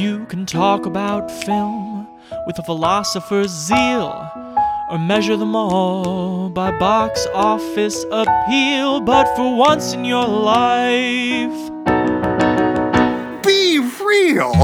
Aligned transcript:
You 0.00 0.24
can 0.30 0.46
talk 0.46 0.86
about 0.86 1.30
film 1.30 2.08
with 2.46 2.58
a 2.58 2.62
philosopher's 2.62 3.50
zeal, 3.50 4.30
or 4.90 4.98
measure 4.98 5.36
them 5.36 5.54
all 5.54 6.48
by 6.48 6.70
box 6.78 7.26
office 7.34 8.06
appeal. 8.10 9.02
But 9.02 9.26
for 9.36 9.54
once 9.54 9.92
in 9.92 10.06
your 10.06 10.26
life, 10.26 11.52
Be 13.44 13.78
real! 14.02 14.54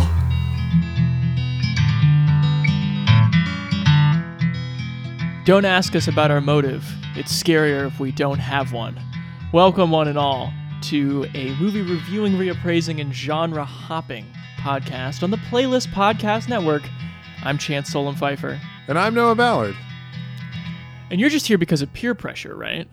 don't 5.44 5.66
ask 5.66 5.94
us 5.94 6.08
about 6.08 6.30
our 6.30 6.40
motive. 6.40 6.82
It's 7.14 7.30
scarier 7.30 7.86
if 7.86 8.00
we 8.00 8.10
don't 8.10 8.38
have 8.38 8.72
one. 8.72 8.98
Welcome, 9.52 9.90
one 9.90 10.08
and 10.08 10.16
all, 10.16 10.50
to 10.84 11.26
a 11.34 11.54
movie 11.56 11.82
reviewing, 11.82 12.32
reappraising, 12.38 13.02
and 13.02 13.14
genre 13.14 13.66
hopping 13.66 14.24
podcast 14.66 15.22
on 15.22 15.30
the 15.30 15.36
Playlist 15.36 15.86
Podcast 15.92 16.48
Network. 16.48 16.82
I'm 17.44 17.56
Chance 17.56 17.88
Solem-Pfeifer. 17.90 18.58
And 18.88 18.98
I'm 18.98 19.14
Noah 19.14 19.36
Ballard. 19.36 19.76
And 21.08 21.20
you're 21.20 21.30
just 21.30 21.46
here 21.46 21.56
because 21.56 21.82
of 21.82 21.92
peer 21.92 22.16
pressure, 22.16 22.56
right? 22.56 22.88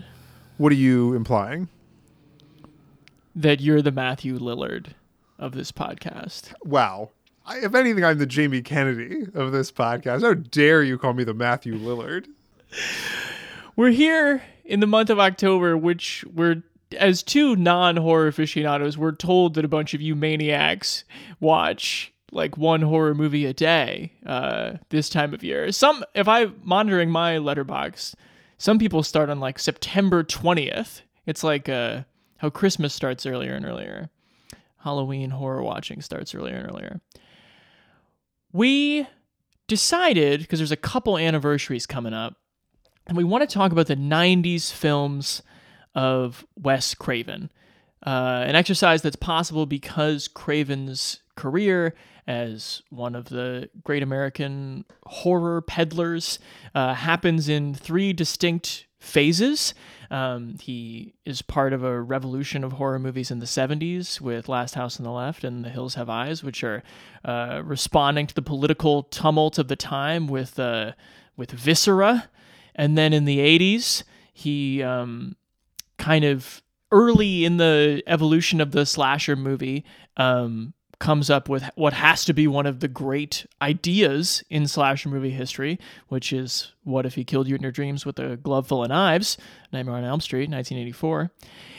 What 0.57 0.71
are 0.71 0.75
you 0.75 1.15
implying? 1.15 1.69
That 3.35 3.59
you're 3.59 3.81
the 3.81 3.91
Matthew 3.91 4.37
Lillard 4.37 4.89
of 5.39 5.53
this 5.53 5.71
podcast. 5.71 6.53
Wow. 6.63 7.09
I, 7.43 7.57
if 7.61 7.73
anything, 7.73 8.05
I'm 8.05 8.19
the 8.19 8.27
Jamie 8.27 8.61
Kennedy 8.61 9.25
of 9.33 9.51
this 9.51 9.71
podcast. 9.71 10.21
How 10.21 10.35
dare 10.35 10.83
you 10.83 10.99
call 10.99 11.13
me 11.13 11.23
the 11.23 11.33
Matthew 11.33 11.75
Lillard? 11.75 12.27
We're 13.75 13.89
here 13.89 14.43
in 14.63 14.79
the 14.79 14.85
month 14.85 15.09
of 15.09 15.19
October, 15.19 15.75
which 15.75 16.23
we're 16.31 16.61
as 16.97 17.23
two 17.23 17.55
non-horror 17.55 18.27
aficionados, 18.27 18.97
we're 18.97 19.11
told 19.11 19.53
that 19.55 19.65
a 19.65 19.69
bunch 19.69 19.93
of 19.93 20.01
you 20.01 20.15
maniacs 20.15 21.03
watch 21.39 22.13
like 22.31 22.57
one 22.57 22.81
horror 22.81 23.13
movie 23.13 23.45
a 23.45 23.53
day 23.53 24.11
uh, 24.25 24.73
this 24.89 25.09
time 25.09 25.33
of 25.33 25.43
year. 25.43 25.71
Some, 25.71 26.03
if 26.15 26.27
I'm 26.27 26.59
monitoring 26.63 27.09
my 27.09 27.35
Letterboxd, 27.35 28.15
some 28.57 28.79
people 28.79 29.03
start 29.03 29.29
on 29.29 29.39
like 29.39 29.59
September 29.59 30.23
20th. 30.23 31.01
It's 31.25 31.43
like 31.43 31.69
uh, 31.69 32.03
how 32.37 32.49
Christmas 32.49 32.93
starts 32.93 33.25
earlier 33.25 33.53
and 33.53 33.65
earlier. 33.65 34.09
Halloween 34.79 35.29
horror 35.29 35.63
watching 35.63 36.01
starts 36.01 36.35
earlier 36.35 36.55
and 36.55 36.69
earlier. 36.69 37.01
We 38.51 39.07
decided 39.67 40.41
because 40.41 40.59
there's 40.59 40.71
a 40.71 40.77
couple 40.77 41.17
anniversaries 41.17 41.85
coming 41.85 42.13
up 42.13 42.35
and 43.07 43.17
we 43.17 43.23
want 43.23 43.47
to 43.47 43.53
talk 43.53 43.71
about 43.71 43.87
the 43.87 43.95
90s 43.95 44.71
films 44.71 45.41
of 45.95 46.45
Wes 46.55 46.93
Craven. 46.93 47.49
Uh, 48.05 48.43
an 48.45 48.55
exercise 48.55 49.01
that's 49.01 49.15
possible 49.15 49.65
because 49.65 50.27
Craven's 50.27 51.19
career 51.35 51.93
as 52.27 52.81
one 52.89 53.15
of 53.15 53.25
the 53.25 53.69
great 53.83 54.03
American 54.03 54.85
horror 55.05 55.61
peddlers 55.61 56.39
uh, 56.75 56.93
happens 56.93 57.49
in 57.49 57.73
three 57.73 58.13
distinct 58.13 58.85
phases. 58.99 59.73
Um, 60.09 60.57
he 60.61 61.13
is 61.25 61.41
part 61.41 61.73
of 61.73 61.83
a 61.83 62.01
revolution 62.01 62.63
of 62.63 62.73
horror 62.73 62.99
movies 62.99 63.31
in 63.31 63.39
the 63.39 63.45
70s 63.45 64.21
with 64.21 64.47
Last 64.47 64.75
House 64.75 64.99
on 64.99 65.03
the 65.03 65.11
Left 65.11 65.43
and 65.43 65.65
The 65.65 65.69
Hills 65.69 65.95
Have 65.95 66.09
Eyes, 66.09 66.43
which 66.43 66.63
are 66.63 66.83
uh, 67.25 67.61
responding 67.65 68.27
to 68.27 68.35
the 68.35 68.41
political 68.41 69.03
tumult 69.03 69.57
of 69.57 69.67
the 69.67 69.75
time 69.75 70.27
with, 70.27 70.57
uh, 70.59 70.93
with 71.35 71.51
Viscera. 71.51 72.29
And 72.75 72.97
then 72.97 73.11
in 73.11 73.25
the 73.25 73.39
80s, 73.39 74.03
he 74.33 74.81
um, 74.81 75.35
kind 76.03 76.25
of 76.25 76.61
early 76.91 77.45
in 77.45 77.55
the 77.55 78.03
evolution 78.07 78.59
of 78.59 78.71
the 78.71 78.85
slasher 78.85 79.37
movie 79.37 79.85
um, 80.17 80.73
comes 80.99 81.29
up 81.29 81.47
with 81.47 81.63
what 81.75 81.93
has 81.93 82.25
to 82.25 82.33
be 82.33 82.45
one 82.45 82.65
of 82.65 82.81
the 82.81 82.89
great 82.89 83.45
ideas 83.61 84.43
in 84.49 84.67
slasher 84.67 85.07
movie 85.07 85.29
history, 85.29 85.79
which 86.09 86.33
is 86.33 86.73
What 86.83 87.05
If 87.05 87.15
He 87.15 87.23
Killed 87.23 87.47
You 87.47 87.55
in 87.55 87.61
Your 87.61 87.71
Dreams 87.71 88.05
with 88.05 88.19
a 88.19 88.35
Glove 88.35 88.67
Full 88.67 88.83
of 88.83 88.89
Knives, 88.89 89.37
Nightmare 89.71 89.95
on 89.95 90.03
Elm 90.03 90.19
Street, 90.19 90.49
1984. 90.49 91.31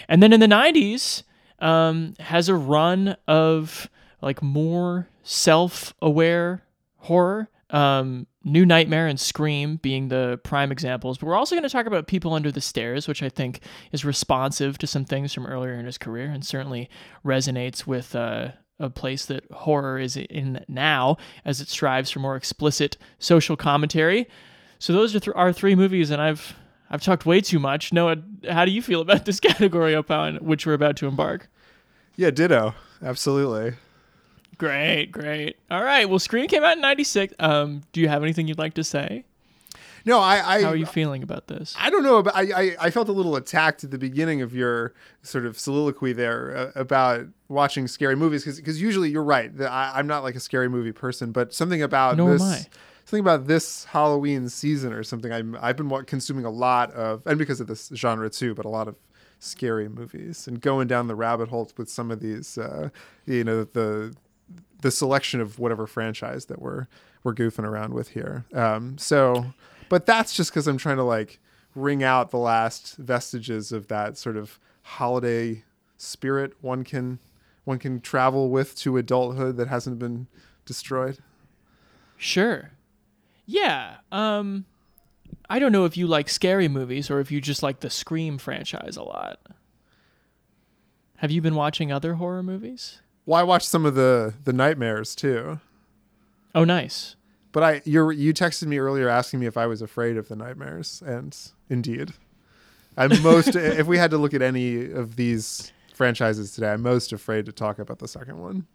And 0.08 0.22
then 0.22 0.32
in 0.32 0.40
the 0.40 0.46
90s, 0.46 1.22
um, 1.58 2.14
has 2.18 2.48
a 2.48 2.54
run 2.54 3.16
of 3.28 3.90
like 4.22 4.42
more 4.42 5.06
self 5.22 5.92
aware 6.00 6.64
horror. 6.96 7.50
Um, 7.68 8.26
New 8.44 8.66
Nightmare 8.66 9.06
and 9.06 9.18
Scream 9.18 9.76
being 9.76 10.08
the 10.08 10.38
prime 10.44 10.70
examples, 10.70 11.18
but 11.18 11.26
we're 11.26 11.34
also 11.34 11.54
going 11.54 11.62
to 11.62 11.70
talk 11.70 11.86
about 11.86 12.06
People 12.06 12.34
Under 12.34 12.52
the 12.52 12.60
Stairs, 12.60 13.08
which 13.08 13.22
I 13.22 13.30
think 13.30 13.60
is 13.90 14.04
responsive 14.04 14.76
to 14.78 14.86
some 14.86 15.04
things 15.04 15.32
from 15.32 15.46
earlier 15.46 15.74
in 15.74 15.86
his 15.86 15.98
career 15.98 16.26
and 16.26 16.44
certainly 16.44 16.90
resonates 17.24 17.86
with 17.86 18.14
uh, 18.14 18.48
a 18.78 18.90
place 18.90 19.26
that 19.26 19.50
horror 19.50 19.98
is 19.98 20.16
in 20.16 20.64
now 20.68 21.16
as 21.44 21.60
it 21.60 21.68
strives 21.68 22.10
for 22.10 22.18
more 22.18 22.36
explicit 22.36 22.98
social 23.18 23.56
commentary. 23.56 24.28
So 24.78 24.92
those 24.92 25.14
are 25.14 25.20
th- 25.20 25.34
our 25.36 25.52
three 25.52 25.74
movies, 25.74 26.10
and 26.10 26.20
I've 26.20 26.54
I've 26.90 27.02
talked 27.02 27.24
way 27.24 27.40
too 27.40 27.58
much. 27.58 27.92
Noah, 27.92 28.16
how 28.48 28.64
do 28.64 28.70
you 28.70 28.82
feel 28.82 29.00
about 29.00 29.24
this 29.24 29.40
category 29.40 29.94
upon 29.94 30.36
which 30.36 30.66
we're 30.66 30.74
about 30.74 30.96
to 30.98 31.06
embark? 31.06 31.48
Yeah, 32.16 32.30
ditto. 32.30 32.74
Absolutely. 33.02 33.74
Great, 34.58 35.06
great. 35.12 35.56
All 35.70 35.82
right. 35.82 36.08
Well, 36.08 36.18
Scream 36.18 36.46
came 36.46 36.64
out 36.64 36.76
in 36.76 36.80
'96. 36.82 37.34
Um, 37.38 37.82
do 37.92 38.00
you 38.00 38.08
have 38.08 38.22
anything 38.22 38.48
you'd 38.48 38.58
like 38.58 38.74
to 38.74 38.84
say? 38.84 39.24
No, 40.06 40.20
I. 40.20 40.56
I 40.56 40.62
How 40.62 40.70
are 40.70 40.76
you 40.76 40.86
feeling 40.86 41.22
about 41.22 41.46
this? 41.46 41.74
I 41.78 41.88
don't 41.90 42.02
know, 42.02 42.22
but 42.22 42.36
I, 42.36 42.42
I, 42.42 42.76
I 42.80 42.90
felt 42.90 43.08
a 43.08 43.12
little 43.12 43.36
attacked 43.36 43.84
at 43.84 43.90
the 43.90 43.98
beginning 43.98 44.42
of 44.42 44.54
your 44.54 44.92
sort 45.22 45.46
of 45.46 45.58
soliloquy 45.58 46.12
there 46.12 46.56
uh, 46.56 46.72
about 46.78 47.26
watching 47.48 47.88
scary 47.88 48.16
movies 48.16 48.44
because 48.44 48.80
usually 48.80 49.10
you're 49.10 49.24
right. 49.24 49.56
that 49.56 49.70
I, 49.70 49.92
I'm 49.94 50.06
not 50.06 50.22
like 50.22 50.34
a 50.34 50.40
scary 50.40 50.68
movie 50.68 50.92
person, 50.92 51.32
but 51.32 51.54
something 51.54 51.82
about 51.82 52.16
Nor 52.16 52.32
this 52.32 52.68
something 53.04 53.20
about 53.20 53.46
this 53.46 53.84
Halloween 53.84 54.48
season 54.48 54.92
or 54.92 55.02
something. 55.02 55.32
I'm 55.32 55.56
I've 55.60 55.76
been 55.76 55.90
consuming 56.04 56.44
a 56.44 56.50
lot 56.50 56.92
of, 56.92 57.26
and 57.26 57.38
because 57.38 57.60
of 57.60 57.66
this 57.66 57.90
genre 57.94 58.28
too, 58.28 58.54
but 58.54 58.64
a 58.64 58.70
lot 58.70 58.88
of 58.88 58.96
scary 59.38 59.88
movies 59.88 60.46
and 60.46 60.60
going 60.60 60.88
down 60.88 61.06
the 61.06 61.14
rabbit 61.14 61.48
hole 61.48 61.70
with 61.76 61.88
some 61.88 62.10
of 62.10 62.20
these, 62.20 62.56
uh, 62.58 62.88
you 63.26 63.44
know, 63.44 63.64
the 63.64 64.14
the 64.80 64.90
selection 64.90 65.40
of 65.40 65.58
whatever 65.58 65.86
franchise 65.86 66.46
that 66.46 66.60
we're 66.60 66.86
we're 67.22 67.34
goofing 67.34 67.64
around 67.64 67.94
with 67.94 68.10
here. 68.10 68.44
Um, 68.52 68.98
so, 68.98 69.46
but 69.88 70.04
that's 70.04 70.34
just 70.34 70.50
because 70.50 70.68
I'm 70.68 70.76
trying 70.76 70.98
to 70.98 71.02
like 71.02 71.40
wring 71.74 72.02
out 72.02 72.30
the 72.30 72.38
last 72.38 72.96
vestiges 72.96 73.72
of 73.72 73.88
that 73.88 74.16
sort 74.18 74.36
of 74.36 74.58
holiday 74.82 75.64
spirit 75.96 76.52
one 76.60 76.84
can 76.84 77.18
one 77.64 77.78
can 77.78 78.00
travel 78.00 78.50
with 78.50 78.76
to 78.76 78.98
adulthood 78.98 79.56
that 79.56 79.68
hasn't 79.68 79.98
been 79.98 80.26
destroyed. 80.66 81.18
Sure. 82.16 82.72
Yeah. 83.46 83.96
Um 84.12 84.66
I 85.48 85.58
don't 85.58 85.72
know 85.72 85.84
if 85.84 85.96
you 85.96 86.06
like 86.06 86.28
scary 86.28 86.68
movies 86.68 87.10
or 87.10 87.20
if 87.20 87.30
you 87.30 87.40
just 87.40 87.62
like 87.62 87.80
the 87.80 87.90
Scream 87.90 88.38
franchise 88.38 88.96
a 88.96 89.02
lot. 89.02 89.40
Have 91.16 91.30
you 91.30 91.40
been 91.40 91.54
watching 91.54 91.92
other 91.92 92.14
horror 92.14 92.42
movies? 92.42 93.00
Well, 93.26 93.40
I 93.40 93.42
watched 93.42 93.68
some 93.68 93.86
of 93.86 93.94
the 93.94 94.34
the 94.44 94.52
nightmares 94.52 95.14
too. 95.14 95.60
Oh, 96.54 96.64
nice. 96.64 97.16
But 97.52 97.62
I 97.62 97.82
you 97.84 98.10
you 98.10 98.34
texted 98.34 98.66
me 98.66 98.78
earlier 98.78 99.08
asking 99.08 99.40
me 99.40 99.46
if 99.46 99.56
I 99.56 99.66
was 99.66 99.80
afraid 99.80 100.16
of 100.16 100.28
the 100.28 100.36
nightmares, 100.36 101.02
and 101.04 101.36
indeed, 101.70 102.12
I'm 102.96 103.10
most. 103.22 103.54
if 103.56 103.86
we 103.86 103.98
had 103.98 104.10
to 104.10 104.18
look 104.18 104.34
at 104.34 104.42
any 104.42 104.90
of 104.90 105.16
these 105.16 105.72
franchises 105.94 106.52
today, 106.52 106.72
I'm 106.72 106.82
most 106.82 107.12
afraid 107.12 107.46
to 107.46 107.52
talk 107.52 107.78
about 107.78 107.98
the 108.00 108.08
second 108.08 108.40
one. 108.40 108.66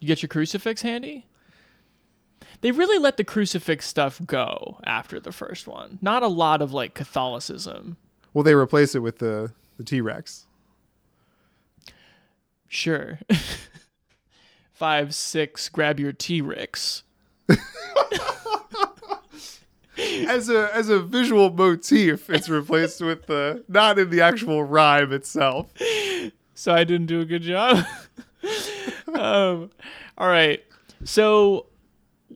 You 0.00 0.08
get 0.08 0.22
your 0.22 0.28
crucifix 0.28 0.82
handy? 0.82 1.26
They 2.62 2.72
really 2.72 2.98
let 2.98 3.16
the 3.16 3.24
crucifix 3.24 3.86
stuff 3.86 4.20
go 4.26 4.80
after 4.84 5.18
the 5.20 5.32
first 5.32 5.66
one. 5.66 5.98
Not 6.02 6.22
a 6.22 6.28
lot 6.28 6.60
of 6.60 6.72
like 6.72 6.94
Catholicism. 6.94 7.96
Well, 8.34 8.44
they 8.44 8.54
replace 8.54 8.94
it 8.94 9.00
with 9.00 9.18
the 9.18 9.52
the 9.76 9.84
T 9.84 10.00
Rex. 10.00 10.46
Sure. 12.68 13.18
Five, 14.80 15.14
six, 15.14 15.68
grab 15.68 16.00
your 16.00 16.10
T 16.10 16.40
Rex. 16.40 17.02
As 20.26 20.48
a 20.48 20.74
as 20.74 20.88
a 20.88 20.98
visual 21.00 21.50
motif, 21.50 22.30
it's 22.30 22.48
replaced 22.48 23.02
with 23.02 23.26
the 23.26 23.62
not 23.68 23.98
in 23.98 24.08
the 24.08 24.22
actual 24.22 24.64
rhyme 24.64 25.12
itself. 25.12 25.70
so 26.54 26.72
I 26.72 26.84
didn't 26.84 27.08
do 27.08 27.20
a 27.20 27.26
good 27.26 27.42
job. 27.42 27.84
um, 29.14 29.70
all 30.16 30.28
right. 30.28 30.64
So 31.04 31.66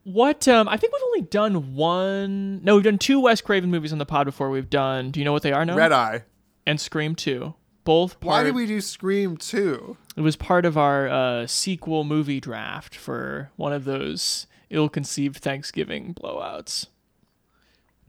what 0.03 0.47
um 0.47 0.69
I 0.69 0.77
think 0.77 0.93
we've 0.93 1.03
only 1.03 1.23
done 1.23 1.75
one 1.75 2.63
no, 2.63 2.75
we've 2.75 2.85
done 2.85 2.99
two 2.99 3.21
Wes 3.21 3.41
Craven 3.41 3.71
movies 3.71 3.93
on 3.95 3.99
the 3.99 4.05
pod 4.05 4.27
before 4.27 4.51
we've 4.51 4.69
done 4.69 5.11
do 5.11 5.19
you 5.19 5.25
know 5.25 5.33
what 5.33 5.43
they 5.43 5.53
are 5.53 5.65
now? 5.65 5.77
Red 5.77 5.93
Eye. 5.93 6.25
and 6.67 6.79
Scream 6.79 7.15
2. 7.15 7.55
Both 7.85 8.21
part 8.21 8.31
Why 8.31 8.43
did 8.43 8.55
we 8.55 8.67
do 8.67 8.83
Scream 8.83 9.39
two? 9.39 9.97
It 10.17 10.21
was 10.21 10.37
part 10.37 10.65
of 10.65 10.77
our 10.77 11.09
uh, 11.09 11.47
sequel 11.47 12.05
movie 12.05 12.41
draft 12.41 12.95
for 12.95 13.51
one 13.57 13.73
of 13.73 13.85
those 13.85 14.47
ill-conceived 14.71 15.37
Thanksgiving 15.37 16.15
blowouts. 16.15 16.87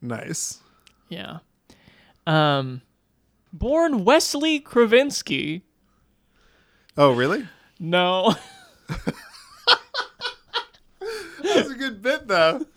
Nice. 0.01 0.59
Yeah. 1.09 1.39
Um 2.27 2.81
born 3.53 4.03
Wesley 4.03 4.59
Kravinsky. 4.59 5.61
Oh, 6.97 7.11
really? 7.11 7.47
No. 7.79 8.35
what 12.25 12.27
the? 12.27 12.67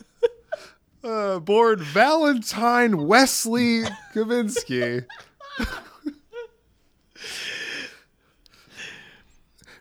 Uh, 1.03 1.39
born 1.39 1.81
Valentine 1.81 3.07
Wesley 3.07 3.85
Kavinsky. 4.15 5.05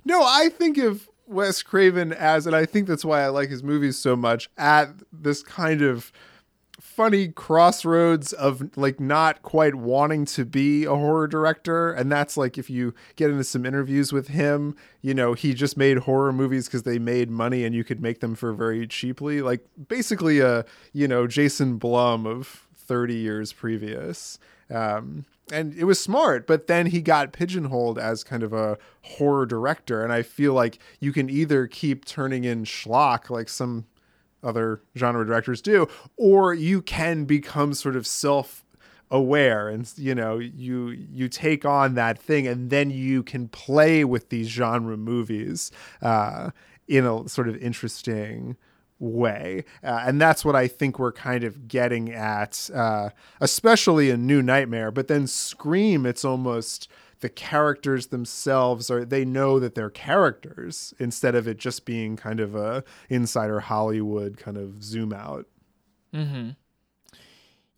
no, 0.06 0.22
I 0.24 0.50
think 0.50 0.78
of 0.78 1.10
Wes 1.28 1.62
Craven 1.62 2.14
as, 2.14 2.48
and 2.48 2.56
I 2.56 2.66
think 2.66 2.88
that's 2.88 3.06
why 3.06 3.22
I 3.22 3.28
like 3.28 3.50
his 3.50 3.64
movies 3.64 3.98
so 3.98 4.16
much, 4.16 4.50
at 4.58 4.90
this 5.12 5.44
kind 5.44 5.82
of 5.82 6.12
funny 6.80 7.28
crossroads 7.28 8.34
of 8.34 8.76
like 8.78 9.00
not 9.00 9.42
quite 9.42 9.76
wanting 9.76 10.26
to 10.26 10.46
be 10.46 10.84
a 10.86 10.96
horror 10.96 11.28
director. 11.28 11.92
And 11.92 12.12
that's 12.12 12.38
like 12.38 12.58
if 12.58 12.70
you 12.70 12.94
get 13.16 13.30
into 13.30 13.44
some 13.44 13.66
interviews 13.66 14.14
with 14.14 14.30
him 14.30 14.76
you 15.02 15.14
know 15.14 15.34
he 15.34 15.54
just 15.54 15.78
made 15.78 16.00
horror 16.00 16.34
movies 16.34 16.68
because 16.68 16.84
they 16.84 17.00
made 17.00 17.30
money 17.30 17.66
and 17.66 17.76
you 17.76 17.84
could 17.84 18.02
make 18.02 18.20
them 18.20 18.36
for 18.36 18.54
very 18.54 18.88
cheaply. 18.88 19.42
Like 19.42 19.66
basically 19.88 20.40
a 20.40 20.66
you 20.94 21.08
know 21.08 21.28
jason 21.28 21.78
blum 21.78 22.26
of 22.26 22.68
30 22.76 23.16
years 23.16 23.54
previous 23.54 24.40
um, 24.70 25.26
and 25.52 25.74
it 25.76 25.86
was 25.86 26.00
smart 26.00 26.46
but 26.46 26.68
then 26.68 26.88
he 26.88 27.02
got 27.02 27.32
pigeonholed 27.32 27.98
as 27.98 28.24
kind 28.24 28.44
of 28.44 28.54
a 28.54 28.78
horror 29.02 29.46
director 29.46 30.04
and 30.04 30.12
i 30.12 30.22
feel 30.22 30.54
like 30.54 30.80
you 31.00 31.12
can 31.14 31.30
either 31.30 31.68
keep 31.68 32.06
turning 32.06 32.44
in 32.44 32.64
schlock 32.64 33.30
like 33.30 33.48
some 33.48 33.86
other 34.44 34.82
genre 34.98 35.26
directors 35.26 35.62
do, 35.62 35.88
or 36.16 36.54
you 36.54 36.82
can 36.82 37.26
become 37.26 37.74
sort 37.74 37.96
of 37.96 38.08
self 38.08 38.64
aware 39.10 39.70
and 39.70 39.94
you 39.96 40.14
know 40.14 40.38
you 40.38 40.90
you 40.90 41.30
take 41.30 41.64
on 41.64 41.96
that 41.96 42.20
thing 42.20 42.46
and 42.46 42.70
then 42.70 42.90
you 42.90 43.24
can 43.24 43.48
play 43.48 44.04
with 44.04 44.28
these 44.28 44.50
genre 44.50 44.98
movies 44.98 45.72
uh, 46.02 46.50
in 46.90 47.06
a 47.06 47.28
sort 47.30 47.48
of 47.48 47.56
interesting 47.58 48.58
way 49.00 49.64
uh, 49.84 50.04
and 50.06 50.20
that's 50.20 50.44
what 50.44 50.56
i 50.56 50.68
think 50.68 50.98
we're 50.98 51.12
kind 51.12 51.44
of 51.44 51.68
getting 51.68 52.12
at 52.12 52.70
uh, 52.74 53.10
especially 53.40 54.10
in 54.10 54.26
new 54.26 54.42
nightmare 54.42 54.92
but 54.92 55.08
then 55.08 55.28
scream 55.28 56.06
it's 56.06 56.26
almost 56.26 56.88
the 57.20 57.30
characters 57.30 58.08
themselves 58.08 58.92
are 58.92 59.04
they 59.04 59.26
know 59.26 59.60
that 59.60 59.76
they're 59.76 59.90
characters 59.90 60.94
instead 61.00 61.36
of 61.36 61.48
it 61.48 61.58
just 61.58 61.86
being 61.86 62.16
kind 62.16 62.40
of 62.40 62.56
a 62.56 62.84
insider 63.10 63.62
Hollywood 63.62 64.38
kind 64.38 64.58
of 64.58 64.84
zoom 64.84 65.14
out. 65.14 65.46
Mm-hmm. 66.14 66.52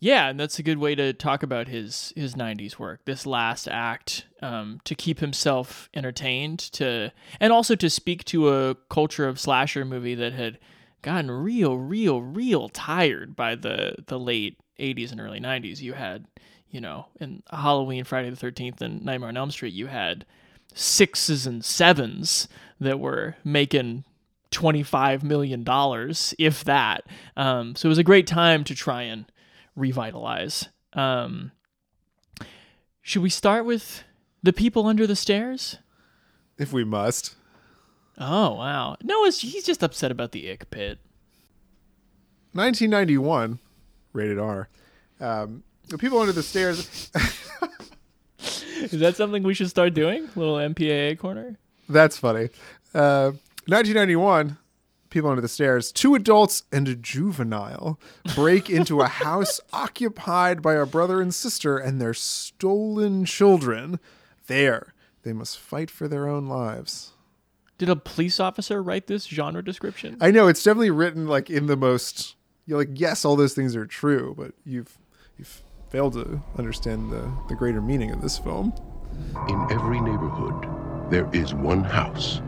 Yeah, 0.02 0.28
and 0.28 0.40
that's 0.40 0.58
a 0.58 0.62
good 0.62 0.78
way 0.78 0.94
to 0.94 1.12
talk 1.12 1.42
about 1.42 1.68
his 1.68 2.12
his 2.16 2.34
'90s 2.34 2.78
work. 2.78 3.04
This 3.04 3.26
last 3.26 3.68
act 3.68 4.26
um, 4.40 4.80
to 4.84 4.94
keep 4.94 5.20
himself 5.20 5.90
entertained, 5.94 6.58
to 6.72 7.12
and 7.38 7.52
also 7.52 7.74
to 7.76 7.90
speak 7.90 8.24
to 8.26 8.48
a 8.48 8.74
culture 8.88 9.28
of 9.28 9.38
slasher 9.38 9.84
movie 9.84 10.14
that 10.14 10.32
had 10.32 10.58
gotten 11.02 11.30
real, 11.30 11.76
real, 11.76 12.20
real 12.22 12.68
tired 12.68 13.36
by 13.36 13.54
the 13.54 13.96
the 14.06 14.18
late 14.18 14.58
'80s 14.78 15.12
and 15.12 15.20
early 15.20 15.40
'90s. 15.40 15.80
You 15.80 15.94
had 15.94 16.26
you 16.70 16.80
know, 16.80 17.06
in 17.18 17.42
Halloween, 17.50 18.04
Friday 18.04 18.30
the 18.30 18.36
13th, 18.36 18.80
and 18.80 19.04
Nightmare 19.04 19.28
on 19.28 19.36
Elm 19.36 19.50
Street, 19.50 19.74
you 19.74 19.88
had 19.88 20.24
sixes 20.74 21.46
and 21.46 21.64
sevens 21.64 22.48
that 22.78 23.00
were 23.00 23.36
making 23.44 24.04
$25 24.52 25.22
million, 25.22 25.64
if 26.38 26.64
that. 26.64 27.04
Um, 27.36 27.74
so 27.74 27.88
it 27.88 27.90
was 27.90 27.98
a 27.98 28.04
great 28.04 28.26
time 28.26 28.64
to 28.64 28.74
try 28.74 29.02
and 29.02 29.30
revitalize. 29.74 30.68
Um, 30.92 31.52
should 33.02 33.22
we 33.22 33.30
start 33.30 33.64
with 33.64 34.04
The 34.42 34.52
People 34.52 34.86
Under 34.86 35.06
the 35.06 35.16
Stairs? 35.16 35.78
If 36.56 36.72
we 36.72 36.84
must. 36.84 37.34
Oh, 38.20 38.54
wow. 38.54 38.96
No, 39.02 39.24
he's 39.24 39.64
just 39.64 39.82
upset 39.82 40.10
about 40.12 40.32
the 40.32 40.50
ick 40.50 40.70
pit. 40.70 40.98
1991, 42.52 43.58
rated 44.12 44.38
R. 44.38 44.68
Um, 45.20 45.62
the 45.88 45.96
people 45.96 46.18
under 46.18 46.32
the 46.32 46.42
stairs. 46.42 47.10
Is 48.38 49.00
that 49.00 49.16
something 49.16 49.42
we 49.42 49.54
should 49.54 49.70
start 49.70 49.94
doing? 49.94 50.28
Little 50.36 50.56
MPAA 50.56 51.18
corner. 51.18 51.58
That's 51.88 52.18
funny. 52.18 52.50
Uh, 52.94 53.32
1991. 53.66 54.58
People 55.10 55.30
under 55.30 55.42
the 55.42 55.48
stairs. 55.48 55.90
Two 55.90 56.14
adults 56.14 56.62
and 56.70 56.86
a 56.86 56.94
juvenile 56.94 57.98
break 58.36 58.70
into 58.70 59.00
a 59.00 59.08
house 59.08 59.60
occupied 59.72 60.62
by 60.62 60.74
a 60.74 60.86
brother 60.86 61.20
and 61.20 61.34
sister 61.34 61.78
and 61.78 62.00
their 62.00 62.14
stolen 62.14 63.24
children. 63.24 63.98
There, 64.46 64.94
they 65.22 65.32
must 65.32 65.58
fight 65.58 65.90
for 65.90 66.06
their 66.06 66.28
own 66.28 66.48
lives. 66.48 67.12
Did 67.80 67.88
a 67.88 67.96
police 67.96 68.38
officer 68.40 68.82
write 68.82 69.06
this 69.06 69.24
genre 69.24 69.64
description? 69.64 70.18
I 70.20 70.30
know 70.32 70.48
it's 70.48 70.62
definitely 70.62 70.90
written 70.90 71.26
like 71.26 71.48
in 71.48 71.64
the 71.64 71.78
most. 71.78 72.36
You're 72.66 72.76
like, 72.76 72.90
yes, 72.92 73.24
all 73.24 73.36
those 73.36 73.54
things 73.54 73.74
are 73.74 73.86
true, 73.86 74.34
but 74.36 74.52
you've 74.66 74.98
you've 75.38 75.62
fail 75.88 76.10
to 76.10 76.42
understand 76.58 77.10
the, 77.10 77.32
the 77.48 77.54
greater 77.54 77.80
meaning 77.80 78.10
of 78.10 78.20
this 78.20 78.38
film. 78.38 78.74
In 79.48 79.66
every 79.70 79.98
neighborhood, 79.98 80.68
there 81.10 81.26
is 81.32 81.54
one 81.54 81.82
house 81.82 82.42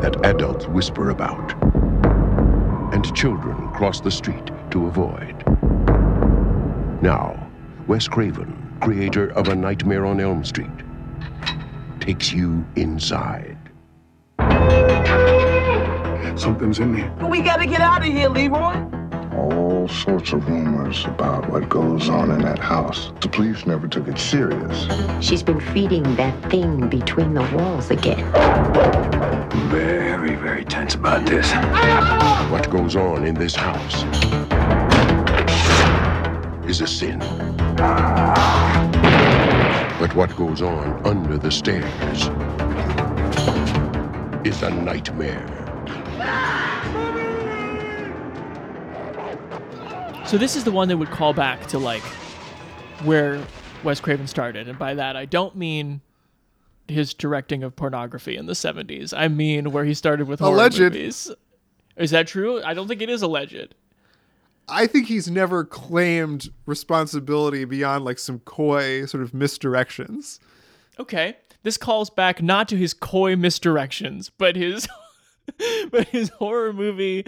that 0.00 0.24
adults 0.24 0.68
whisper 0.68 1.10
about 1.10 1.52
and 2.94 3.16
children 3.16 3.68
cross 3.72 4.00
the 4.00 4.12
street 4.12 4.48
to 4.70 4.86
avoid. 4.86 5.42
Now, 7.02 7.50
Wes 7.88 8.06
Craven, 8.06 8.76
creator 8.80 9.32
of 9.32 9.48
A 9.48 9.56
Nightmare 9.56 10.06
on 10.06 10.20
Elm 10.20 10.44
Street, 10.44 10.70
takes 11.98 12.32
you 12.32 12.64
inside. 12.76 13.53
Something's 16.36 16.78
in 16.78 16.94
there. 16.94 17.28
We 17.28 17.40
gotta 17.40 17.66
get 17.66 17.80
out 17.80 18.00
of 18.00 18.12
here, 18.12 18.28
Leroy 18.28 18.94
all 19.84 19.88
sorts 19.88 20.32
of 20.32 20.48
rumors 20.48 21.04
about 21.04 21.50
what 21.50 21.68
goes 21.68 22.08
on 22.08 22.30
in 22.30 22.40
that 22.40 22.58
house. 22.58 23.12
The 23.20 23.28
police 23.28 23.66
never 23.66 23.86
took 23.86 24.08
it 24.08 24.18
serious. 24.18 24.88
She's 25.20 25.42
been 25.42 25.60
feeding 25.60 26.02
that 26.16 26.50
thing 26.50 26.88
between 26.88 27.34
the 27.34 27.42
walls 27.54 27.90
again. 27.90 28.24
Very, 29.68 30.36
very 30.36 30.64
tense 30.64 30.94
about 30.94 31.26
this. 31.26 31.52
What 32.50 32.70
goes 32.70 32.96
on 32.96 33.24
in 33.24 33.34
this 33.34 33.54
house 33.54 34.04
is 36.66 36.80
a 36.80 36.86
sin. 36.86 37.18
But 39.98 40.14
what 40.14 40.34
goes 40.36 40.62
on 40.62 41.06
under 41.06 41.36
the 41.36 41.50
stairs 41.50 42.30
is 44.44 44.62
a 44.62 44.70
nightmare. 44.70 45.46
So 50.26 50.38
this 50.38 50.56
is 50.56 50.64
the 50.64 50.70
one 50.72 50.88
that 50.88 50.96
would 50.96 51.10
call 51.10 51.32
back 51.32 51.66
to 51.68 51.78
like 51.78 52.02
where 53.04 53.42
Wes 53.82 54.00
Craven 54.00 54.26
started, 54.26 54.68
and 54.68 54.78
by 54.78 54.94
that 54.94 55.16
I 55.16 55.24
don't 55.24 55.56
mean 55.56 56.00
his 56.88 57.14
directing 57.14 57.62
of 57.62 57.74
pornography 57.76 58.36
in 58.36 58.46
the 58.46 58.52
70s. 58.52 59.14
I 59.16 59.28
mean 59.28 59.70
where 59.72 59.84
he 59.84 59.94
started 59.94 60.28
with 60.28 60.40
horror 60.40 60.54
alleged. 60.54 60.80
movies. 60.80 61.30
Is 61.96 62.10
that 62.10 62.26
true? 62.26 62.62
I 62.62 62.74
don't 62.74 62.88
think 62.88 63.00
it 63.00 63.08
is 63.08 63.22
alleged. 63.22 63.74
I 64.68 64.86
think 64.86 65.06
he's 65.08 65.30
never 65.30 65.64
claimed 65.64 66.48
responsibility 66.66 67.64
beyond 67.64 68.04
like 68.04 68.18
some 68.18 68.40
coy 68.40 69.04
sort 69.06 69.22
of 69.22 69.32
misdirections. 69.32 70.38
Okay. 70.98 71.36
This 71.64 71.76
calls 71.76 72.10
back 72.10 72.40
not 72.42 72.68
to 72.68 72.76
his 72.76 72.94
coy 72.94 73.34
misdirections, 73.34 74.30
but 74.38 74.54
his 74.54 74.86
but 75.90 76.08
his 76.08 76.28
horror 76.28 76.72
movie 76.72 77.24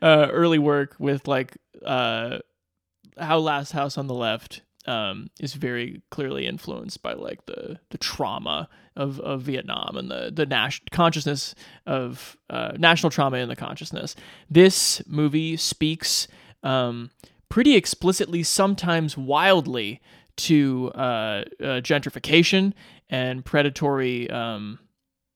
uh, 0.00 0.28
early 0.30 0.58
work 0.58 0.94
with 0.98 1.26
like 1.26 1.56
uh, 1.84 2.38
how 3.18 3.38
Last 3.38 3.72
House 3.72 3.98
on 3.98 4.06
the 4.06 4.14
Left 4.14 4.62
um, 4.86 5.28
is 5.40 5.54
very 5.54 6.02
clearly 6.10 6.46
influenced 6.46 7.02
by 7.02 7.14
like 7.14 7.44
the 7.46 7.80
the 7.90 7.98
trauma 7.98 8.68
of, 8.96 9.20
of 9.20 9.42
Vietnam 9.42 9.96
and 9.96 10.10
the 10.10 10.30
the 10.34 10.46
nas- 10.46 10.80
consciousness 10.92 11.54
of 11.86 12.36
uh, 12.50 12.72
national 12.78 13.10
trauma 13.10 13.38
in 13.38 13.48
the 13.48 13.56
consciousness. 13.56 14.14
This 14.50 15.02
movie 15.06 15.56
speaks 15.56 16.28
um, 16.62 17.10
pretty 17.48 17.74
explicitly, 17.74 18.42
sometimes 18.42 19.16
wildly, 19.16 20.00
to 20.36 20.90
uh, 20.94 20.98
uh, 20.98 21.44
gentrification 21.80 22.72
and 23.10 23.44
predatory. 23.44 24.30
Um, 24.30 24.78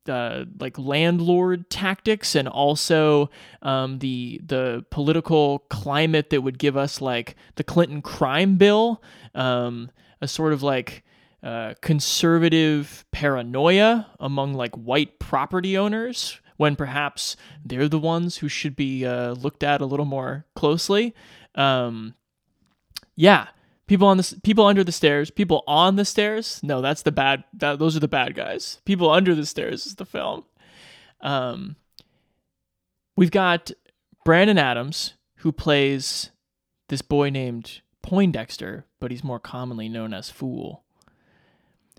uh, 0.08 0.44
like 0.58 0.76
landlord 0.78 1.70
tactics 1.70 2.34
and 2.34 2.48
also 2.48 3.30
um, 3.62 4.00
the 4.00 4.40
the 4.44 4.84
political 4.90 5.60
climate 5.70 6.30
that 6.30 6.40
would 6.40 6.58
give 6.58 6.76
us 6.76 7.00
like 7.00 7.36
the 7.54 7.62
Clinton 7.62 8.02
crime 8.02 8.56
bill, 8.56 9.00
um, 9.36 9.92
a 10.20 10.26
sort 10.26 10.52
of 10.52 10.60
like 10.60 11.04
uh, 11.42 11.74
conservative 11.80 13.04
paranoia 13.12 14.08
among 14.20 14.54
like 14.54 14.74
white 14.74 15.18
property 15.18 15.76
owners 15.76 16.40
when 16.56 16.76
perhaps 16.76 17.36
they're 17.64 17.88
the 17.88 17.98
ones 17.98 18.36
who 18.36 18.48
should 18.48 18.76
be 18.76 19.04
uh, 19.04 19.32
looked 19.32 19.62
at 19.62 19.80
a 19.80 19.86
little 19.86 20.04
more 20.04 20.46
closely. 20.54 21.14
Um, 21.54 22.14
yeah, 23.16 23.48
people 23.86 24.06
on 24.08 24.16
the 24.16 24.40
people 24.42 24.66
under 24.66 24.84
the 24.84 24.92
stairs, 24.92 25.30
people 25.30 25.64
on 25.66 25.96
the 25.96 26.04
stairs. 26.04 26.60
No, 26.62 26.80
that's 26.80 27.02
the 27.02 27.12
bad. 27.12 27.44
That 27.54 27.78
those 27.78 27.96
are 27.96 28.00
the 28.00 28.08
bad 28.08 28.34
guys. 28.34 28.80
People 28.84 29.10
under 29.10 29.34
the 29.34 29.46
stairs 29.46 29.86
is 29.86 29.96
the 29.96 30.06
film. 30.06 30.44
Um, 31.20 31.76
we've 33.16 33.30
got 33.30 33.70
Brandon 34.24 34.58
Adams, 34.58 35.14
who 35.36 35.52
plays 35.52 36.30
this 36.88 37.02
boy 37.02 37.30
named 37.30 37.80
Poindexter, 38.02 38.86
but 39.00 39.10
he's 39.10 39.24
more 39.24 39.40
commonly 39.40 39.88
known 39.88 40.12
as 40.12 40.30
Fool, 40.30 40.84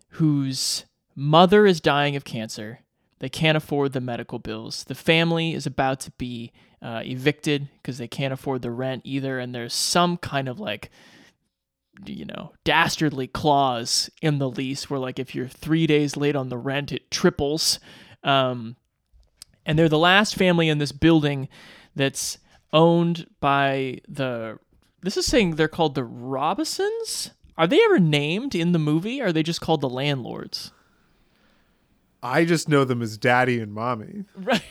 whose 0.09 0.85
mother 1.15 1.65
is 1.65 1.79
dying 1.79 2.15
of 2.15 2.23
cancer. 2.23 2.79
They 3.19 3.29
can't 3.29 3.55
afford 3.55 3.93
the 3.93 4.01
medical 4.01 4.39
bills. 4.39 4.83
The 4.83 4.95
family 4.95 5.53
is 5.53 5.65
about 5.65 6.01
to 6.01 6.11
be 6.11 6.51
uh, 6.81 7.01
evicted 7.05 7.69
because 7.77 7.97
they 7.97 8.07
can't 8.07 8.33
afford 8.33 8.61
the 8.61 8.71
rent 8.71 9.03
either. 9.05 9.39
And 9.39 9.55
there's 9.55 9.73
some 9.73 10.17
kind 10.17 10.49
of 10.49 10.59
like, 10.59 10.91
you 12.05 12.25
know, 12.25 12.53
dastardly 12.63 13.27
clause 13.27 14.09
in 14.21 14.39
the 14.39 14.49
lease 14.49 14.89
where, 14.89 14.99
like, 14.99 15.19
if 15.19 15.35
you're 15.35 15.47
three 15.47 15.87
days 15.87 16.17
late 16.17 16.35
on 16.35 16.49
the 16.49 16.57
rent, 16.57 16.91
it 16.91 17.11
triples. 17.11 17.79
Um, 18.23 18.75
and 19.65 19.77
they're 19.77 19.89
the 19.89 19.97
last 19.97 20.35
family 20.35 20.69
in 20.69 20.77
this 20.77 20.91
building 20.91 21.47
that's 21.95 22.37
owned 22.71 23.27
by 23.39 23.99
the. 24.07 24.59
This 25.01 25.17
is 25.17 25.25
saying 25.25 25.55
they're 25.55 25.67
called 25.67 25.95
the 25.95 26.03
Robisons. 26.03 27.31
Are 27.57 27.67
they 27.67 27.81
ever 27.83 27.99
named 27.99 28.55
in 28.55 28.71
the 28.71 28.79
movie? 28.79 29.21
Or 29.21 29.27
are 29.27 29.33
they 29.33 29.43
just 29.43 29.61
called 29.61 29.81
the 29.81 29.89
landlords? 29.89 30.71
I 32.21 32.45
just 32.45 32.69
know 32.69 32.85
them 32.85 33.01
as 33.01 33.17
Daddy 33.17 33.59
and 33.59 33.73
Mommy. 33.73 34.23
Right. 34.35 34.63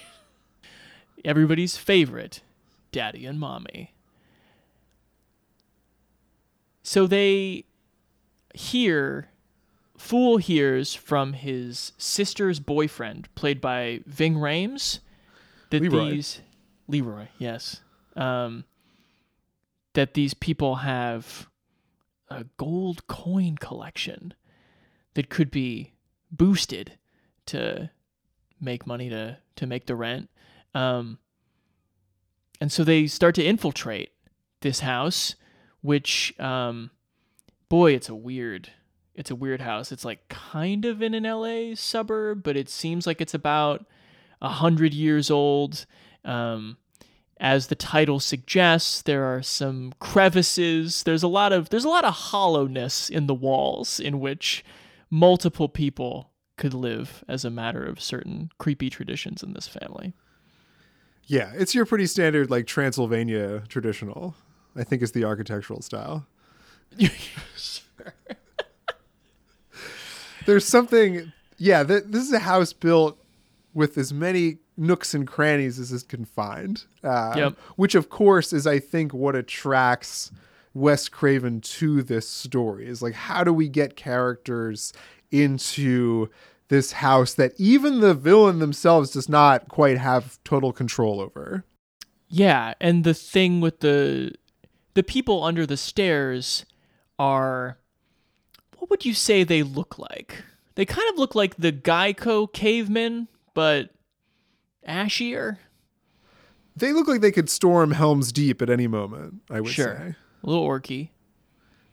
Everybody's 1.25 1.77
favorite, 1.77 2.41
Daddy 2.91 3.27
and 3.27 3.39
Mommy. 3.39 3.92
So 6.83 7.07
they 7.07 7.65
hear, 8.55 9.29
Fool 9.97 10.39
hears 10.39 10.95
from 10.95 11.33
his 11.35 11.93
sister's 11.97 12.61
boyfriend, 12.61 13.33
played 13.35 13.61
by 13.61 14.01
Ving 14.07 14.35
Rhames, 14.35 14.99
that 15.71 15.83
Leroy. 15.83 16.11
these 16.11 16.41
Leroy, 16.89 17.29
yes, 17.39 17.81
um, 18.17 18.65
that 19.95 20.15
these 20.15 20.35
people 20.35 20.77
have 20.77 21.49
a 22.29 22.45
gold 22.57 23.07
coin 23.07 23.57
collection 23.57 24.35
that 25.15 25.29
could 25.29 25.51
be 25.51 25.93
boosted 26.31 26.99
to 27.47 27.91
make 28.61 28.87
money 28.87 29.09
to 29.09 29.39
to 29.57 29.67
make 29.67 29.87
the 29.87 29.97
rent. 29.97 30.31
Um, 30.75 31.19
and 32.61 32.73
so 32.73 32.85
they 32.85 33.07
start 33.07 33.35
to 33.35 33.45
infiltrate 33.45 34.11
this 34.61 34.81
house, 34.81 35.35
which, 35.83 36.39
um, 36.41 36.91
boy, 37.69 37.93
it's 37.93 38.09
a 38.09 38.15
weird, 38.15 38.71
it's 39.15 39.31
a 39.31 39.37
weird 39.37 39.61
house. 39.61 39.93
It's 39.93 40.05
like 40.05 40.29
kind 40.29 40.85
of 40.85 41.03
in 41.03 41.15
an 41.15 41.25
LA 41.25 41.75
suburb, 41.75 42.43
but 42.43 42.57
it 42.57 42.69
seems 42.69 43.07
like 43.07 43.21
it's 43.21 43.35
about 43.35 43.85
a 44.41 44.49
hundred 44.49 44.95
years 44.95 45.31
old. 45.31 45.87
Um, 46.25 46.79
as 47.39 47.67
the 47.67 47.75
title 47.75 48.21
suggests, 48.21 49.03
there 49.03 49.25
are 49.25 49.43
some 49.43 49.93
crevices. 49.99 51.03
There's 51.03 51.25
a 51.25 51.29
lot 51.29 51.53
of 51.53 51.71
there's 51.71 51.85
a 51.85 51.89
lot 51.89 52.05
of 52.05 52.15
hollowness 52.15 53.11
in 53.11 53.27
the 53.27 53.35
walls 53.35 53.99
in 53.99 54.21
which 54.21 54.65
multiple 55.11 55.69
people 55.69 56.31
could 56.57 56.73
live 56.73 57.25
as 57.27 57.45
a 57.45 57.51
matter 57.51 57.85
of 57.85 58.01
certain 58.01 58.51
creepy 58.59 58.89
traditions 58.89 59.43
in 59.43 59.55
this 59.55 59.67
family. 59.67 60.15
Yeah, 61.27 61.53
it's 61.55 61.75
your 61.75 61.85
pretty 61.85 62.07
standard 62.07 62.51
like 62.51 62.67
Transylvania 62.67 63.65
traditional. 63.69 64.37
I 64.77 64.85
think 64.85 65.03
is 65.03 65.13
the 65.13 65.25
architectural 65.25 65.83
style. 65.83 66.27
There's 70.47 70.65
something, 70.67 71.33
yeah. 71.59 71.85
Th- 71.85 72.03
this 72.07 72.25
is 72.25 72.33
a 72.33 72.41
house 72.41 72.73
built 72.73 73.19
with 73.75 73.97
as 73.97 74.13
many 74.13 74.59
nooks 74.77 75.15
and 75.15 75.27
crannies 75.27 75.79
as 75.79 75.93
it 75.93 76.09
can 76.09 76.25
find. 76.25 76.85
Uh, 77.05 77.35
Yep. 77.37 77.59
Which, 77.77 77.95
of 77.95 78.09
course, 78.11 78.53
is 78.53 78.67
I 78.67 78.79
think 78.79 79.15
what 79.15 79.37
attracts 79.37 80.33
Wes 80.75 81.09
Craven 81.09 81.61
to 81.61 82.03
this 82.03 82.29
story 82.29 82.87
is 82.87 83.03
like, 83.03 83.15
how 83.15 83.45
do 83.45 83.53
we 83.53 83.69
get 83.69 83.95
characters 83.97 84.93
into 85.31 86.29
this 86.69 86.93
house 86.93 87.35
that 87.35 87.53
even 87.59 88.01
the 88.01 88.15
villain 88.15 88.59
themselves 88.59 89.11
does 89.11 89.29
not 89.29 89.69
quite 89.69 89.99
have 89.99 90.43
total 90.45 90.73
control 90.73 91.21
over? 91.21 91.65
Yeah, 92.29 92.75
and 92.81 93.05
the 93.05 93.15
thing 93.15 93.61
with 93.61 93.81
the 93.81 94.33
the 94.95 95.03
people 95.03 95.43
under 95.45 95.67
the 95.67 95.77
stairs 95.77 96.65
are 97.19 97.79
what 98.79 98.91
would 98.91 99.05
you 99.05 99.15
say 99.15 99.45
they 99.45 99.63
look 99.63 99.99
like? 99.99 100.43
They 100.75 100.85
kind 100.85 101.09
of 101.13 101.19
look 101.19 101.35
like 101.35 101.57
the 101.57 101.71
Geico 101.73 102.53
cavemen, 102.53 103.29
but 103.55 103.91
ashier. 104.87 105.59
They 106.75 106.93
look 106.93 107.07
like 107.07 107.21
they 107.21 107.31
could 107.31 107.51
storm 107.51 107.93
Helm's 107.93 108.33
Deep 108.33 108.63
at 108.63 108.71
any 108.71 108.87
moment, 108.87 109.43
I 109.51 109.61
would 109.61 109.71
Sure. 109.71 109.97
say. 109.99 110.15
A 110.43 110.47
little 110.47 110.67
orky. 110.67 111.11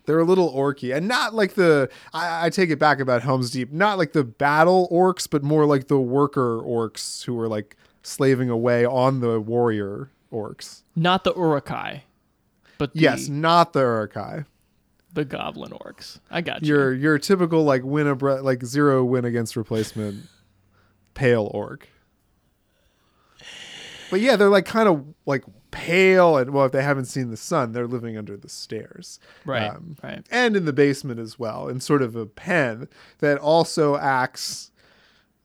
They're 0.06 0.20
a 0.20 0.24
little 0.26 0.52
orky 0.52 0.96
and 0.96 1.08
not 1.08 1.36
like 1.36 1.54
the 1.54 1.90
I, 2.14 2.48
I 2.48 2.50
take 2.50 2.72
it 2.72 2.80
back 2.80 3.00
about 3.00 3.22
Helm's 3.22 3.52
Deep, 3.52 3.72
not 3.72 4.00
like 4.00 4.14
the 4.14 4.24
battle 4.24 4.88
orcs, 4.92 5.30
but 5.30 5.44
more 5.44 5.66
like 5.68 5.88
the 5.88 6.00
worker 6.00 6.60
orcs 6.64 7.26
who 7.26 7.38
are 7.40 7.48
like 7.48 7.76
slaving 8.02 8.50
away 8.50 8.86
on 8.86 9.20
the 9.20 9.40
warrior 9.40 10.10
orcs. 10.34 10.82
Not 10.96 11.24
the 11.26 11.34
Uruk-hai, 11.36 12.06
but 12.80 12.94
the, 12.96 13.02
Yes, 13.02 13.28
not 13.30 13.74
the 13.74 13.82
Uruk-hai. 13.82 14.46
the 15.14 15.26
goblin 15.26 15.72
orcs. 15.72 16.20
I 16.32 16.42
got 16.42 16.64
you. 16.64 16.70
Your 16.74 16.94
your 16.94 17.20
typical 17.20 17.64
like 17.64 17.84
win 17.84 18.08
a 18.08 18.16
bre- 18.16 18.40
like 18.42 18.64
zero 18.66 19.04
win 19.06 19.24
against 19.26 19.56
replacement 19.56 20.26
pale 21.14 21.50
orc. 21.54 21.88
But 24.10 24.22
yeah, 24.22 24.36
they're 24.36 24.50
like 24.50 24.66
kind 24.66 24.90
of 24.90 25.06
like 25.28 25.44
pale 25.72 26.38
and 26.38 26.50
well, 26.52 26.66
if 26.66 26.72
they 26.72 26.82
haven't 26.82 27.06
seen 27.06 27.30
the 27.30 27.38
sun, 27.38 27.74
they're 27.74 27.88
living 27.88 28.18
under 28.18 28.36
the 28.36 28.50
stairs. 28.50 29.20
Right, 29.46 29.70
Um, 29.70 29.98
right. 30.02 30.26
and 30.32 30.56
in 30.56 30.66
the 30.66 30.74
basement 30.74 31.20
as 31.20 31.38
well, 31.38 31.68
in 31.68 31.80
sort 31.80 32.02
of 32.02 32.16
a 32.16 32.26
pen 32.26 32.88
that 33.20 33.38
also 33.38 33.98
acts. 33.98 34.72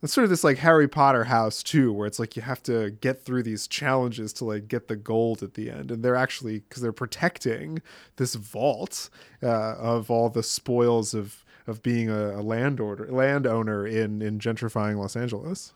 It's 0.04 0.12
sort 0.12 0.24
of 0.24 0.30
this 0.30 0.44
like 0.44 0.58
Harry 0.58 0.86
Potter 0.86 1.24
house 1.24 1.62
too, 1.62 1.90
where 1.90 2.06
it's 2.06 2.18
like 2.18 2.36
you 2.36 2.42
have 2.42 2.62
to 2.64 2.90
get 2.90 3.24
through 3.24 3.42
these 3.42 3.66
challenges 3.66 4.34
to 4.34 4.44
like 4.44 4.68
get 4.68 4.86
the 4.86 4.96
gold 4.96 5.42
at 5.42 5.54
the 5.54 5.70
end, 5.70 5.90
and 5.90 6.04
they're 6.04 6.14
actually 6.14 6.58
because 6.60 6.82
they're 6.82 6.92
protecting 6.92 7.80
this 8.16 8.34
vault 8.34 9.08
uh, 9.42 9.76
of 9.76 10.10
all 10.10 10.28
the 10.28 10.42
spoils 10.42 11.14
of 11.14 11.42
of 11.66 11.82
being 11.82 12.10
a, 12.10 12.38
a 12.38 12.42
landowner 12.42 13.10
landowner 13.10 13.86
in 13.86 14.20
in 14.20 14.38
gentrifying 14.38 14.98
Los 14.98 15.16
Angeles. 15.16 15.72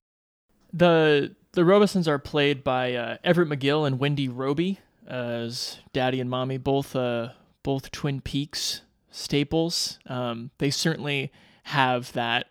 The 0.75 1.35
the 1.53 1.65
Robisons 1.65 2.07
are 2.07 2.19
played 2.19 2.63
by 2.63 2.95
uh, 2.95 3.17
Everett 3.25 3.49
McGill 3.49 3.87
and 3.87 3.99
Wendy 3.99 4.29
Robie 4.29 4.79
as 5.07 5.79
Daddy 5.95 6.21
and 6.21 6.29
Mommy, 6.29 6.59
both 6.59 6.95
uh, 6.95 7.31
both 7.63 7.91
Twin 7.91 8.21
Peaks 8.21 8.83
staples. 9.11 9.99
Um, 10.07 10.51
they 10.59 10.69
certainly 10.69 11.33
have 11.63 12.13
that 12.13 12.49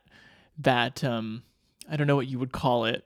that 0.57 1.03
um, 1.03 1.43
I 1.89 1.95
don't 1.95 2.07
know 2.07 2.15
what 2.15 2.27
you 2.27 2.39
would 2.39 2.51
call 2.51 2.85
it. 2.85 3.05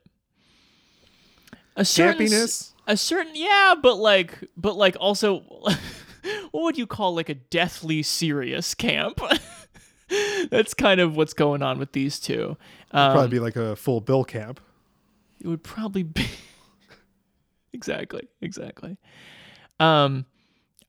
A 1.76 1.86
certain 1.86 2.28
Campiness. 2.28 2.74
a 2.88 2.98
certain 2.98 3.34
yeah, 3.36 3.76
but 3.82 3.96
like 3.96 4.44
but 4.58 4.76
like 4.76 4.98
also 5.00 5.40
what 6.52 6.64
would 6.64 6.78
you 6.78 6.86
call 6.88 7.16
like 7.16 7.30
a 7.30 7.36
deathly 7.36 8.04
serious 8.04 8.74
camp? 8.76 9.22
That's 10.50 10.74
kind 10.74 11.00
of 11.00 11.16
what's 11.16 11.34
going 11.34 11.62
on 11.62 11.80
with 11.80 11.94
these 11.94 12.20
two. 12.20 12.58
Um, 12.92 13.14
Probably 13.14 13.30
be 13.30 13.40
like 13.40 13.56
a 13.56 13.76
full 13.78 14.02
bill 14.02 14.26
camp. 14.26 14.60
it 15.40 15.48
would 15.48 15.64
probably 15.64 16.04
be 16.04 16.26
exactly 17.74 18.28
exactly 18.42 18.98
um 19.80 20.26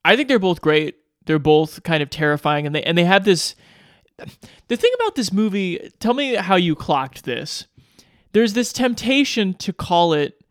i 0.03 0.15
think 0.17 0.27
they're 0.27 0.37
both 0.37 0.59
great 0.59 0.97
they're 1.25 1.39
both 1.39 1.81
kind 1.83 2.03
of 2.03 2.09
terrifying 2.09 2.65
and 2.65 2.75
they 2.75 2.83
and 2.83 2.97
they 2.97 3.05
have 3.05 3.23
this 3.23 3.55
the 4.67 4.75
thing 4.75 4.91
about 4.95 5.15
this 5.15 5.31
movie 5.31 5.91
tell 5.99 6.13
me 6.13 6.35
how 6.35 6.55
you 6.57 6.75
clocked 6.75 7.23
this 7.23 7.67
there's 8.33 8.53
this 8.53 8.73
temptation 8.73 9.53
to 9.55 9.71
call 9.71 10.13
it 10.13 10.43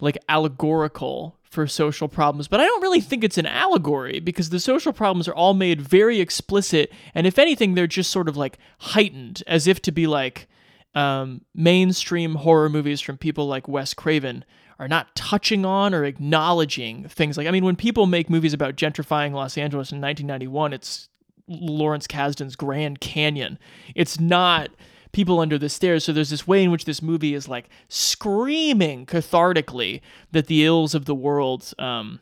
like 0.00 0.18
allegorical 0.28 1.38
for 1.44 1.66
social 1.66 2.08
problems, 2.08 2.48
but 2.48 2.60
I 2.60 2.64
don't 2.64 2.82
really 2.82 3.00
think 3.00 3.22
it's 3.22 3.38
an 3.38 3.46
allegory 3.46 4.20
because 4.20 4.50
the 4.50 4.60
social 4.60 4.92
problems 4.92 5.28
are 5.28 5.34
all 5.34 5.54
made 5.54 5.80
very 5.80 6.18
explicit, 6.20 6.92
and 7.14 7.26
if 7.26 7.38
anything, 7.38 7.74
they're 7.74 7.86
just 7.86 8.10
sort 8.10 8.28
of 8.28 8.36
like 8.36 8.58
heightened, 8.78 9.42
as 9.46 9.66
if 9.66 9.80
to 9.82 9.92
be 9.92 10.06
like 10.06 10.48
um, 10.94 11.42
mainstream 11.54 12.36
horror 12.36 12.68
movies 12.68 13.00
from 13.00 13.16
people 13.16 13.46
like 13.46 13.68
Wes 13.68 13.94
Craven 13.94 14.44
are 14.78 14.88
not 14.88 15.14
touching 15.14 15.64
on 15.64 15.94
or 15.94 16.04
acknowledging 16.04 17.06
things 17.08 17.36
like 17.36 17.46
I 17.46 17.50
mean, 17.50 17.64
when 17.64 17.76
people 17.76 18.06
make 18.06 18.28
movies 18.28 18.54
about 18.54 18.76
gentrifying 18.76 19.32
Los 19.32 19.56
Angeles 19.56 19.92
in 19.92 20.00
1991, 20.00 20.72
it's 20.72 21.08
Lawrence 21.46 22.06
Kasdan's 22.06 22.56
Grand 22.56 23.00
Canyon. 23.00 23.58
It's 23.94 24.18
not 24.18 24.70
people 25.12 25.40
under 25.40 25.58
the 25.58 25.68
stairs. 25.68 26.04
So 26.04 26.12
there's 26.12 26.30
this 26.30 26.46
way 26.46 26.64
in 26.64 26.70
which 26.70 26.84
this 26.84 27.02
movie 27.02 27.34
is 27.34 27.48
like 27.48 27.68
screaming 27.88 29.06
cathartically 29.06 30.00
that 30.32 30.46
the 30.46 30.64
ills 30.64 30.94
of 30.94 31.04
the 31.04 31.14
world 31.14 31.72
um, 31.78 32.20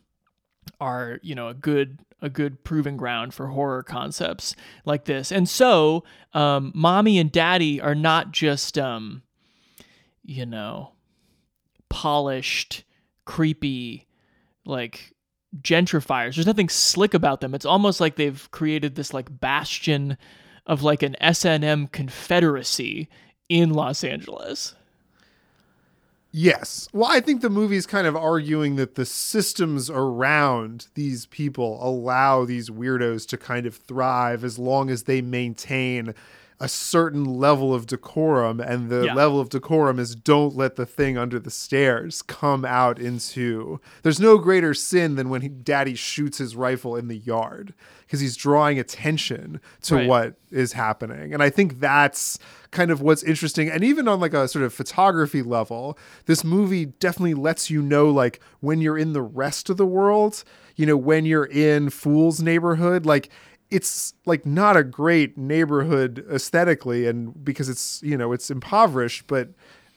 are, 0.80 1.18
you 1.22 1.34
know, 1.34 1.48
a 1.48 1.54
good 1.54 1.98
a 2.22 2.28
good 2.28 2.62
proving 2.64 2.98
ground 2.98 3.32
for 3.32 3.46
horror 3.46 3.82
concepts 3.82 4.54
like 4.84 5.06
this. 5.06 5.32
And 5.32 5.48
so, 5.48 6.04
um, 6.34 6.70
mommy 6.74 7.18
and 7.18 7.32
daddy 7.32 7.80
are 7.80 7.94
not 7.94 8.30
just, 8.30 8.76
um, 8.76 9.22
you 10.22 10.44
know, 10.44 10.92
polished, 11.88 12.84
creepy 13.24 14.06
like 14.66 15.14
gentrifiers. 15.60 16.34
There's 16.34 16.46
nothing 16.46 16.68
slick 16.68 17.14
about 17.14 17.40
them. 17.40 17.54
It's 17.54 17.64
almost 17.64 18.00
like 18.00 18.16
they've 18.16 18.50
created 18.50 18.94
this 18.94 19.14
like 19.14 19.40
bastion 19.40 20.18
of 20.70 20.84
like 20.84 21.02
an 21.02 21.16
S&M 21.20 21.88
confederacy 21.88 23.08
in 23.48 23.70
Los 23.70 24.04
Angeles. 24.04 24.76
Yes. 26.30 26.88
Well, 26.92 27.10
I 27.10 27.18
think 27.18 27.40
the 27.40 27.50
movie's 27.50 27.88
kind 27.88 28.06
of 28.06 28.14
arguing 28.14 28.76
that 28.76 28.94
the 28.94 29.04
systems 29.04 29.90
around 29.90 30.86
these 30.94 31.26
people 31.26 31.84
allow 31.84 32.44
these 32.44 32.70
weirdos 32.70 33.26
to 33.30 33.36
kind 33.36 33.66
of 33.66 33.74
thrive 33.74 34.44
as 34.44 34.60
long 34.60 34.90
as 34.90 35.02
they 35.02 35.20
maintain 35.20 36.14
a 36.62 36.68
certain 36.68 37.24
level 37.24 37.72
of 37.74 37.86
decorum 37.86 38.60
and 38.60 38.90
the 38.90 39.06
Yeah. 39.06 39.14
level 39.14 39.40
of 39.40 39.48
decorum 39.48 39.98
is 39.98 40.14
don't 40.14 40.54
let 40.54 40.76
the 40.76 40.84
thing 40.84 41.16
under 41.16 41.38
the 41.38 41.50
stairs 41.50 42.20
come 42.20 42.66
out 42.66 42.98
into 42.98 43.80
there's 44.02 44.20
no 44.20 44.36
greater 44.36 44.74
sin 44.74 45.14
than 45.16 45.30
when 45.30 45.40
he, 45.40 45.48
daddy 45.48 45.94
shoots 45.94 46.36
his 46.36 46.54
rifle 46.54 46.96
in 46.96 47.08
the 47.08 47.16
yard 47.16 47.72
because 48.06 48.20
he's 48.20 48.36
drawing 48.36 48.78
attention 48.78 49.58
to 49.82 49.94
Right. 49.96 50.08
what 50.08 50.34
is 50.50 50.74
happening 50.74 51.32
and 51.32 51.42
i 51.42 51.48
think 51.48 51.80
that's 51.80 52.38
kind 52.72 52.90
of 52.90 53.00
what's 53.00 53.22
interesting 53.22 53.70
and 53.70 53.82
even 53.82 54.06
on 54.06 54.20
like 54.20 54.34
a 54.34 54.46
sort 54.46 54.64
of 54.64 54.74
photography 54.74 55.42
level 55.42 55.96
this 56.26 56.44
movie 56.44 56.84
definitely 56.86 57.34
lets 57.34 57.70
you 57.70 57.80
know 57.80 58.10
like 58.10 58.38
when 58.60 58.80
you're 58.82 58.98
in 58.98 59.12
the 59.14 59.22
rest 59.22 59.70
of 59.70 59.76
the 59.78 59.86
world 59.86 60.44
you 60.76 60.84
know 60.84 60.96
when 60.96 61.24
you're 61.24 61.46
in 61.46 61.88
fool's 61.88 62.42
neighborhood 62.42 63.06
like 63.06 63.30
it's 63.70 64.14
like 64.26 64.44
not 64.44 64.76
a 64.76 64.82
great 64.82 65.38
neighborhood 65.38 66.24
aesthetically 66.30 67.06
and 67.06 67.44
because 67.44 67.68
it's 67.68 68.02
you 68.02 68.16
know 68.16 68.32
it's 68.32 68.50
impoverished 68.50 69.26
but 69.26 69.50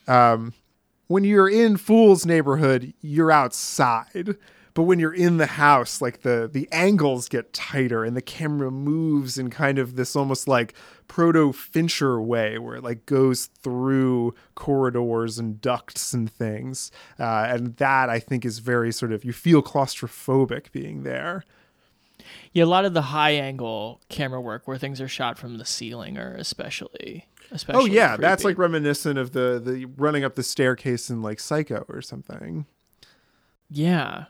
um 0.08 0.53
when 1.08 1.24
you're 1.24 1.50
in 1.50 1.77
fool's 1.77 2.25
neighborhood 2.25 2.94
you're 3.01 3.32
outside. 3.32 4.36
But 4.75 4.84
when 4.84 4.98
you're 4.98 5.13
in 5.13 5.38
the 5.38 5.46
house 5.46 6.01
like 6.01 6.22
the 6.22 6.50
the 6.51 6.68
angles 6.72 7.30
get 7.30 7.53
tighter 7.53 8.03
and 8.03 8.18
the 8.18 8.24
camera 8.24 8.72
moves 8.72 9.38
in 9.38 9.51
kind 9.51 9.77
of 9.77 9.96
this 9.96 10.15
almost 10.15 10.48
like 10.48 10.74
proto 11.08 11.53
fincher 11.53 12.20
way 12.20 12.58
where 12.58 12.77
it 12.77 12.84
like 12.84 13.06
goes 13.06 13.46
through 13.46 14.34
corridors 14.56 15.38
and 15.38 15.62
ducts 15.62 16.12
and 16.13 16.32
things. 16.32 16.89
Uh, 17.20 17.46
and 17.50 17.77
that 17.77 18.10
i 18.10 18.20
think 18.20 18.44
is 18.46 18.58
very 18.58 18.92
sort 18.92 19.12
of 19.12 19.24
you 19.24 19.32
feel 19.32 19.62
claustrophobic 19.62 20.72
being 20.72 21.03
there 21.03 21.44
Yeah, 22.52 22.63
a 22.63 22.66
lot 22.66 22.86
of 22.86 22.94
the 22.94 23.02
high 23.02 23.32
angle 23.32 24.02
camera 24.10 24.42
work 24.42 24.68
where 24.68 24.78
things 24.78 25.02
are 25.02 25.08
shot 25.08 25.38
from 25.38 25.58
the 25.58 25.66
ceiling 25.66 26.18
are 26.18 26.36
especially 26.36 27.28
especially 27.52 27.82
Oh 27.82 27.86
yeah, 27.86 28.18
that's 28.18 28.44
like 28.44 28.58
reminiscent 28.58 29.18
of 29.18 29.32
the 29.32 29.62
the 29.63 29.86
running 29.98 30.24
up 30.24 30.36
the 30.36 30.44
staircase 30.44 31.10
in 31.10 31.22
like 31.22 31.40
Psycho 31.40 31.86
or 31.88 32.02
something. 32.02 32.66
Yeah. 33.70 34.25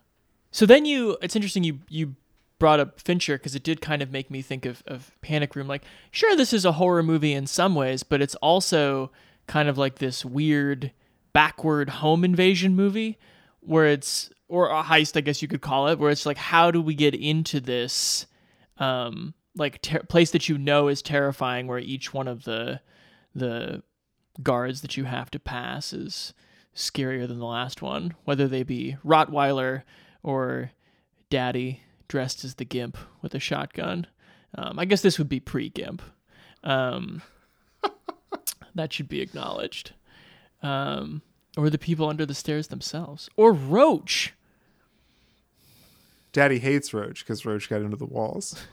So 0.52 0.66
then 0.66 0.86
you, 0.86 1.18
it's 1.22 1.36
interesting 1.36 1.64
you 1.64 1.80
you 1.90 2.16
brought 2.60 2.80
up 2.80 3.00
Fincher 3.02 3.38
because 3.38 3.56
it 3.56 3.64
did 3.64 3.82
kind 3.82 4.02
of 4.02 4.12
make 4.12 4.32
me 4.32 4.42
think 4.42 4.66
of 4.66 4.84
of 4.88 5.12
Panic 5.22 5.56
Room. 5.56 5.68
Like, 5.68 5.84
sure, 6.12 6.36
this 6.36 6.54
is 6.54 6.66
a 6.66 6.74
horror 6.74 7.04
movie 7.04 7.34
in 7.34 7.48
some 7.48 7.76
ways, 7.76 8.04
but 8.04 8.22
it's 8.22 8.36
also 8.36 9.12
kind 9.48 9.68
of 9.68 9.78
like 9.78 9.96
this 10.00 10.24
weird 10.24 10.92
backward 11.34 11.90
home 11.90 12.24
invasion 12.24 12.76
movie 12.76 13.18
where 13.60 13.88
it's 13.88 14.30
or 14.48 14.70
a 14.70 14.84
heist, 14.84 15.18
I 15.18 15.22
guess 15.22 15.42
you 15.42 15.48
could 15.48 15.62
call 15.62 15.88
it, 15.88 16.00
where 16.00 16.12
it's 16.12 16.26
like, 16.26 16.38
how 16.38 16.72
do 16.72 16.82
we 16.82 16.96
get 16.96 17.16
into 17.16 17.60
this 17.60 18.26
um 18.78 19.34
like 19.56 19.82
ter- 19.82 20.04
place 20.04 20.32
that 20.32 20.50
you 20.50 20.58
know 20.58 20.88
is 20.88 21.02
terrifying, 21.02 21.68
where 21.68 21.80
each 21.80 22.14
one 22.14 22.28
of 22.28 22.44
the 22.44 22.82
the 23.36 23.84
guards 24.42 24.82
that 24.82 24.98
you 24.98 25.04
have 25.04 25.30
to 25.32 25.40
pass 25.40 25.94
is 25.94 26.34
scarier 26.76 27.28
than 27.28 27.40
the 27.40 27.46
last 27.46 27.82
one, 27.82 28.16
whether 28.26 28.48
they 28.48 28.64
be 28.64 28.98
Rottweiler 29.06 29.84
or 30.24 30.72
Daddy 31.30 31.82
dressed 32.08 32.44
as 32.44 32.56
the 32.56 32.66
Gimp 32.66 32.98
with 33.22 33.36
a 33.36 33.40
shotgun. 33.40 34.08
Um, 34.56 34.78
I 34.78 34.86
guess 34.86 35.02
this 35.02 35.18
would 35.18 35.30
be 35.30 35.40
pre 35.40 35.70
Gimp. 35.70 36.02
Um, 36.64 37.22
that 38.76 38.94
should 38.94 39.10
be 39.10 39.22
acknowledged. 39.22 39.94
Um, 40.62 41.22
or 41.58 41.70
the 41.70 41.78
people 41.78 42.10
under 42.10 42.26
the 42.26 42.34
stairs 42.34 42.68
themselves. 42.68 43.30
Or 43.36 43.54
Roach. 43.54 44.34
Daddy 46.32 46.60
hates 46.60 46.94
Roach 46.94 47.20
because 47.24 47.46
Roach 47.46 47.70
got 47.70 47.82
into 47.82 47.98
the 47.98 48.06
walls. 48.06 48.66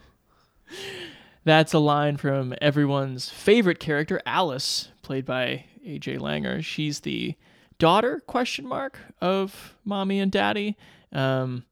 That's 1.44 1.72
a 1.72 1.78
line 1.78 2.16
from 2.16 2.54
everyone's 2.60 3.28
favorite 3.28 3.80
character, 3.80 4.20
Alice, 4.26 4.88
played 5.02 5.24
by 5.24 5.64
AJ 5.86 6.18
Langer. 6.18 6.62
She's 6.62 7.00
the 7.00 7.34
daughter 7.78 8.22
question 8.26 8.66
mark 8.66 8.98
of 9.20 9.74
mommy 9.84 10.20
and 10.20 10.30
daddy. 10.30 10.76
Um, 11.12 11.64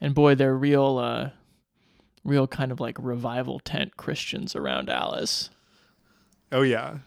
and 0.00 0.14
boy, 0.14 0.34
they're 0.34 0.56
real, 0.56 0.98
uh, 0.98 1.30
real 2.24 2.46
kind 2.46 2.72
of 2.72 2.80
like 2.80 2.96
revival 2.98 3.60
tent 3.60 3.96
Christians 3.96 4.56
around 4.56 4.88
Alice. 4.88 5.50
Oh 6.52 6.62
yeah. 6.62 6.98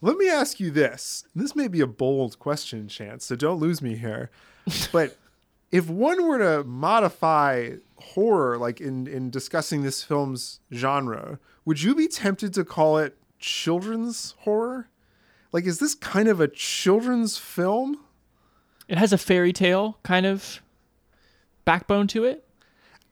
Let 0.00 0.16
me 0.16 0.28
ask 0.28 0.60
you 0.60 0.70
this. 0.70 1.24
This 1.34 1.56
may 1.56 1.66
be 1.68 1.80
a 1.80 1.86
bold 1.86 2.38
question, 2.38 2.88
Chance, 2.88 3.24
so 3.24 3.36
don't 3.36 3.58
lose 3.58 3.82
me 3.82 3.96
here. 3.96 4.30
But 4.92 5.16
if 5.72 5.88
one 5.88 6.26
were 6.26 6.38
to 6.38 6.64
modify 6.64 7.72
horror, 7.96 8.56
like 8.58 8.80
in 8.80 9.06
in 9.06 9.30
discussing 9.30 9.82
this 9.82 10.02
film's 10.04 10.60
genre, 10.72 11.38
would 11.64 11.82
you 11.82 11.94
be 11.94 12.06
tempted 12.08 12.54
to 12.54 12.64
call 12.64 12.98
it 12.98 13.16
children's 13.38 14.34
horror? 14.40 14.88
Like, 15.52 15.64
is 15.64 15.78
this 15.78 15.94
kind 15.94 16.28
of 16.28 16.40
a 16.40 16.48
children's 16.48 17.38
film? 17.38 17.98
It 18.86 18.98
has 18.98 19.12
a 19.12 19.18
fairy 19.18 19.52
tale 19.52 19.98
kind 20.02 20.26
of 20.26 20.62
backbone 21.64 22.06
to 22.08 22.24
it. 22.24 22.44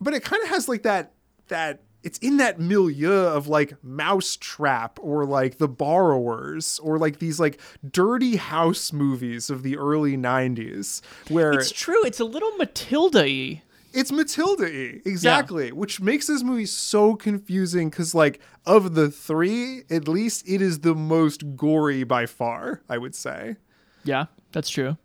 but 0.00 0.14
it 0.14 0.22
kind 0.22 0.42
of 0.42 0.48
has 0.50 0.68
like 0.68 0.82
that 0.84 1.12
that 1.48 1.80
it's 2.06 2.18
in 2.18 2.36
that 2.36 2.60
milieu 2.60 3.10
of 3.36 3.48
like 3.48 3.74
mousetrap 3.82 4.98
or 5.02 5.24
like 5.26 5.58
the 5.58 5.66
borrowers 5.68 6.78
or 6.78 6.98
like 6.98 7.18
these 7.18 7.40
like 7.40 7.60
dirty 7.90 8.36
house 8.36 8.92
movies 8.92 9.50
of 9.50 9.62
the 9.64 9.76
early 9.76 10.16
90s 10.16 11.00
where 11.28 11.52
It's 11.52 11.72
true. 11.72 12.04
It's 12.04 12.20
a 12.20 12.24
little 12.24 12.52
Matilda-y. 12.58 13.62
it's 13.92 14.12
Matilda 14.12 14.64
y, 14.64 15.00
exactly, 15.04 15.72
which 15.72 16.00
makes 16.00 16.26
this 16.28 16.42
movie 16.44 16.66
so 16.66 17.16
confusing 17.16 17.90
because, 17.90 18.14
like, 18.14 18.40
of 18.64 18.94
the 18.94 19.10
three, 19.10 19.82
at 19.90 20.06
least 20.06 20.48
it 20.48 20.60
is 20.62 20.80
the 20.80 20.94
most 20.94 21.56
gory 21.56 22.04
by 22.04 22.26
far, 22.26 22.82
I 22.88 22.98
would 22.98 23.14
say. 23.14 23.56
Yeah, 24.04 24.26
that's 24.52 24.68
true. 24.70 24.96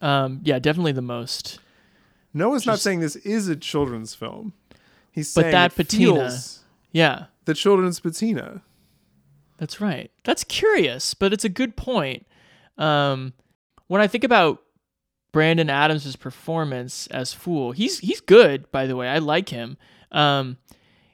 Um, 0.00 0.40
yeah, 0.44 0.58
definitely 0.58 0.92
the 0.92 1.02
most. 1.02 1.58
Noah's 2.32 2.66
not 2.66 2.78
saying 2.80 3.00
this 3.00 3.16
is 3.16 3.48
a 3.48 3.56
children's 3.56 4.14
film. 4.14 4.52
He's 5.14 5.32
But 5.32 5.52
that 5.52 5.76
patina- 5.76 6.36
Yeah, 6.90 7.26
the 7.44 7.54
children's 7.54 8.00
patina. 8.00 8.62
That's 9.58 9.80
right. 9.80 10.10
That's 10.24 10.42
curious, 10.42 11.14
but 11.14 11.32
it's 11.32 11.44
a 11.44 11.48
good 11.48 11.76
point. 11.76 12.26
Um, 12.76 13.32
when 13.86 14.00
I 14.00 14.08
think 14.08 14.24
about 14.24 14.60
Brandon 15.32 15.70
Adams' 15.70 16.16
performance 16.16 17.06
as 17.08 17.32
Fool, 17.32 17.70
he's 17.70 18.00
he's 18.00 18.20
good, 18.20 18.70
by 18.72 18.86
the 18.86 18.96
way. 18.96 19.08
I 19.08 19.18
like 19.18 19.50
him. 19.50 19.76
Um, 20.10 20.56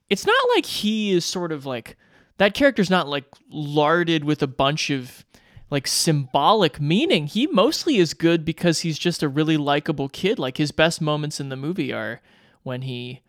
it's 0.09 0.27
not 0.27 0.49
like 0.55 0.65
he 0.65 1.13
is 1.13 1.27
sort 1.27 1.53
of 1.53 1.67
like 1.67 1.99
that 2.39 2.55
character's 2.55 2.89
not 2.89 3.07
like 3.07 3.27
larded 3.51 4.25
with 4.25 4.43
a 4.43 4.47
bunch 4.47 4.89
of 4.89 5.27
like 5.71 5.87
symbolic 5.87 6.81
meaning. 6.81 7.27
He 7.27 7.47
mostly 7.49 7.99
is 7.99 8.15
good 8.15 8.47
because 8.47 8.81
he's 8.81 8.99
just 8.99 9.23
a 9.23 9.29
really 9.29 9.59
likable 9.59 10.09
kid. 10.09 10.39
Like 10.39 10.57
his 10.57 10.73
best 10.73 11.03
moments 11.03 11.39
in 11.39 11.51
the 11.51 11.57
movie 11.57 11.93
are 11.93 12.23
when 12.63 12.83
he 12.83 13.21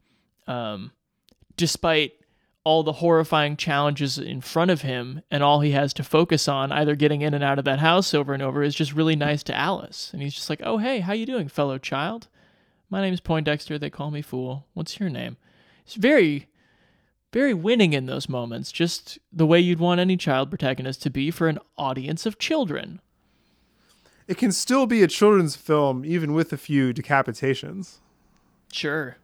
um 0.51 0.91
despite 1.57 2.13
all 2.63 2.83
the 2.83 2.93
horrifying 2.93 3.57
challenges 3.57 4.19
in 4.19 4.39
front 4.39 4.69
of 4.69 4.81
him 4.81 5.21
and 5.31 5.41
all 5.41 5.61
he 5.61 5.71
has 5.71 5.93
to 5.93 6.03
focus 6.03 6.47
on 6.47 6.71
either 6.71 6.95
getting 6.95 7.21
in 7.21 7.33
and 7.33 7.43
out 7.43 7.57
of 7.57 7.65
that 7.65 7.79
house 7.79 8.13
over 8.13 8.33
and 8.33 8.43
over 8.43 8.61
is 8.61 8.75
just 8.75 8.93
really 8.93 9.15
nice 9.15 9.41
to 9.41 9.57
Alice. 9.57 10.11
And 10.13 10.21
he's 10.21 10.35
just 10.35 10.49
like 10.49 10.61
oh 10.63 10.77
hey 10.77 10.99
how 10.99 11.13
you 11.13 11.25
doing 11.25 11.47
fellow 11.47 11.77
child? 11.77 12.27
My 12.89 13.01
name's 13.01 13.21
Poindexter. 13.21 13.79
They 13.79 13.89
call 13.89 14.11
me 14.11 14.21
fool. 14.21 14.67
What's 14.73 14.99
your 14.99 15.09
name? 15.09 15.37
It's 15.85 15.95
very 15.95 16.47
very 17.33 17.53
winning 17.53 17.93
in 17.93 18.05
those 18.05 18.27
moments 18.27 18.71
just 18.71 19.17
the 19.31 19.45
way 19.45 19.59
you'd 19.59 19.79
want 19.79 20.01
any 20.01 20.17
child 20.17 20.49
protagonist 20.49 21.01
to 21.03 21.09
be 21.09 21.31
for 21.31 21.47
an 21.47 21.59
audience 21.77 22.25
of 22.25 22.37
children. 22.37 22.99
It 24.27 24.37
can 24.37 24.51
still 24.51 24.85
be 24.85 25.01
a 25.01 25.07
children's 25.07 25.55
film, 25.55 26.05
even 26.05 26.33
with 26.33 26.53
a 26.53 26.57
few 26.57 26.93
decapitations, 26.93 27.97
sure. 28.71 29.17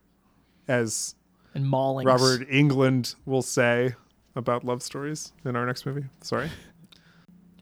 As 0.68 1.16
and 1.58 1.66
maulings 1.66 2.06
Robert 2.06 2.48
Englund 2.50 3.16
will 3.26 3.42
say 3.42 3.96
about 4.36 4.64
love 4.64 4.84
stories 4.84 5.34
in 5.44 5.56
our 5.56 5.66
next 5.66 5.86
movie. 5.86 6.06
Sorry. 6.22 6.50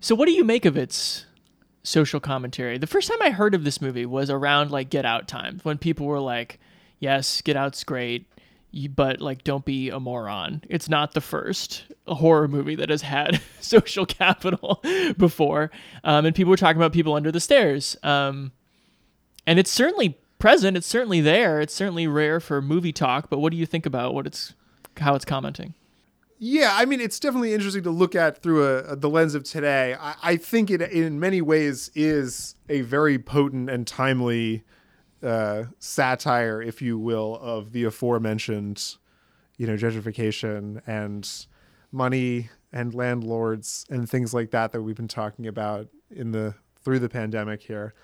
So 0.01 0.13
what 0.13 0.25
do 0.25 0.33
you 0.33 0.43
make 0.43 0.65
of 0.65 0.77
its 0.77 1.25
social 1.83 2.19
commentary? 2.19 2.77
The 2.77 2.87
first 2.87 3.07
time 3.09 3.21
I 3.21 3.29
heard 3.29 3.55
of 3.55 3.63
this 3.63 3.81
movie 3.81 4.05
was 4.05 4.29
around 4.29 4.69
like 4.69 4.89
Get 4.89 5.05
Out 5.05 5.27
time 5.29 5.61
when 5.63 5.77
people 5.77 6.05
were 6.05 6.19
like, 6.19 6.59
"Yes, 6.99 7.41
Get 7.41 7.55
Out's 7.55 7.85
great, 7.85 8.27
but 8.93 9.21
like 9.21 9.45
don't 9.45 9.63
be 9.63 9.89
a 9.89 9.99
moron." 9.99 10.61
It's 10.69 10.89
not 10.89 11.13
the 11.13 11.21
first 11.21 11.85
horror 12.05 12.49
movie 12.49 12.75
that 12.75 12.89
has 12.89 13.01
had 13.01 13.41
social 13.61 14.05
capital 14.05 14.83
before. 15.17 15.71
Um, 16.03 16.25
and 16.25 16.35
people 16.35 16.51
were 16.51 16.57
talking 16.57 16.81
about 16.81 16.91
people 16.91 17.13
under 17.13 17.31
the 17.31 17.39
stairs. 17.39 17.95
Um, 18.03 18.51
and 19.47 19.57
it's 19.57 19.71
certainly 19.71 20.17
present. 20.45 20.77
It's 20.77 20.85
certainly 20.85 21.21
there. 21.21 21.59
It's 21.59 21.73
certainly 21.73 22.05
rare 22.05 22.39
for 22.39 22.61
movie 22.61 22.93
talk. 22.93 23.31
But 23.31 23.39
what 23.39 23.49
do 23.49 23.57
you 23.57 23.65
think 23.65 23.87
about 23.87 24.13
what 24.13 24.27
it's 24.27 24.53
how 24.97 25.15
it's 25.15 25.25
commenting? 25.25 25.73
Yeah, 26.37 26.69
I 26.73 26.85
mean, 26.85 27.01
it's 27.01 27.19
definitely 27.19 27.55
interesting 27.55 27.81
to 27.81 27.89
look 27.89 28.13
at 28.13 28.43
through 28.43 28.63
a, 28.63 28.77
a 28.91 28.95
the 28.95 29.09
lens 29.09 29.33
of 29.33 29.43
today. 29.43 29.95
I, 29.99 30.15
I, 30.21 30.37
think 30.37 30.69
it, 30.69 30.83
in 30.83 31.19
many 31.19 31.41
ways, 31.41 31.89
is 31.95 32.55
a 32.69 32.81
very 32.81 33.17
potent 33.17 33.71
and 33.71 33.87
timely 33.87 34.63
uh, 35.23 35.63
satire, 35.79 36.61
if 36.61 36.79
you 36.79 36.99
will, 36.99 37.39
of 37.41 37.71
the 37.71 37.85
aforementioned, 37.85 38.97
you 39.57 39.65
know, 39.65 39.73
gentrification 39.73 40.81
and 40.85 41.47
money 41.91 42.51
and 42.71 42.93
landlords 42.93 43.87
and 43.89 44.07
things 44.07 44.31
like 44.31 44.51
that 44.51 44.73
that 44.73 44.83
we've 44.83 44.97
been 44.97 45.07
talking 45.07 45.47
about 45.47 45.87
in 46.11 46.33
the 46.33 46.53
through 46.83 46.99
the 46.99 47.09
pandemic 47.09 47.63
here. 47.63 47.95